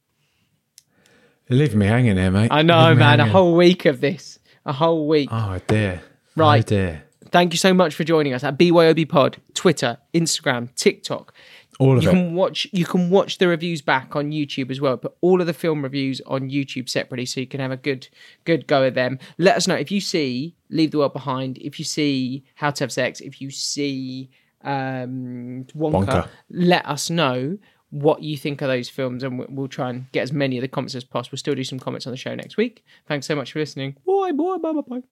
you're 1.48 1.58
me 1.74 1.86
hanging 1.86 2.16
here, 2.16 2.30
mate. 2.30 2.48
I 2.50 2.62
know, 2.62 2.94
man. 2.94 3.20
A 3.20 3.26
whole 3.26 3.54
week 3.56 3.84
of 3.84 4.00
this, 4.00 4.38
a 4.64 4.72
whole 4.72 5.06
week. 5.08 5.28
Oh 5.32 5.58
dear. 5.66 6.02
Right. 6.36 6.64
Oh 6.64 6.68
dear. 6.68 7.03
Thank 7.34 7.52
you 7.52 7.58
so 7.58 7.74
much 7.74 7.96
for 7.96 8.04
joining 8.04 8.32
us 8.32 8.44
at 8.44 8.56
BYOB 8.56 9.08
Pod, 9.08 9.38
Twitter, 9.54 9.98
Instagram, 10.14 10.72
TikTok. 10.76 11.34
All 11.80 11.96
of 11.98 12.04
You 12.04 12.10
it. 12.10 12.12
can 12.12 12.34
watch 12.36 12.64
you 12.72 12.84
can 12.84 13.10
watch 13.10 13.38
the 13.38 13.48
reviews 13.48 13.82
back 13.82 14.14
on 14.14 14.30
YouTube 14.30 14.70
as 14.70 14.80
well. 14.80 14.96
But 14.96 15.16
all 15.20 15.40
of 15.40 15.48
the 15.48 15.52
film 15.52 15.82
reviews 15.82 16.20
on 16.26 16.48
YouTube 16.48 16.88
separately, 16.88 17.26
so 17.26 17.40
you 17.40 17.48
can 17.48 17.58
have 17.58 17.72
a 17.72 17.76
good 17.76 18.06
good 18.44 18.68
go 18.68 18.84
at 18.84 18.94
them. 18.94 19.18
Let 19.36 19.56
us 19.56 19.66
know 19.66 19.74
if 19.74 19.90
you 19.90 20.00
see 20.00 20.54
Leave 20.70 20.92
the 20.92 20.98
World 20.98 21.12
Behind, 21.12 21.58
if 21.58 21.80
you 21.80 21.84
see 21.84 22.44
How 22.54 22.70
to 22.70 22.84
Have 22.84 22.92
Sex, 22.92 23.20
if 23.20 23.40
you 23.40 23.50
see 23.50 24.30
um, 24.62 25.66
Wonka, 25.76 26.06
Wonka. 26.06 26.28
Let 26.50 26.86
us 26.86 27.10
know 27.10 27.58
what 27.90 28.22
you 28.22 28.36
think 28.36 28.62
of 28.62 28.68
those 28.68 28.88
films, 28.88 29.24
and 29.24 29.40
we- 29.40 29.46
we'll 29.48 29.66
try 29.68 29.90
and 29.90 30.06
get 30.12 30.22
as 30.22 30.32
many 30.32 30.56
of 30.56 30.62
the 30.62 30.68
comments 30.68 30.94
as 30.94 31.02
possible. 31.02 31.32
We'll 31.32 31.38
still 31.38 31.54
do 31.56 31.64
some 31.64 31.80
comments 31.80 32.06
on 32.06 32.12
the 32.12 32.16
show 32.16 32.34
next 32.36 32.56
week. 32.56 32.84
Thanks 33.08 33.26
so 33.26 33.34
much 33.34 33.50
for 33.52 33.58
listening. 33.58 33.96
Bye 34.06 34.30
bye 34.30 34.58
bye 34.62 34.72
bye 34.72 34.80
bye. 34.88 35.02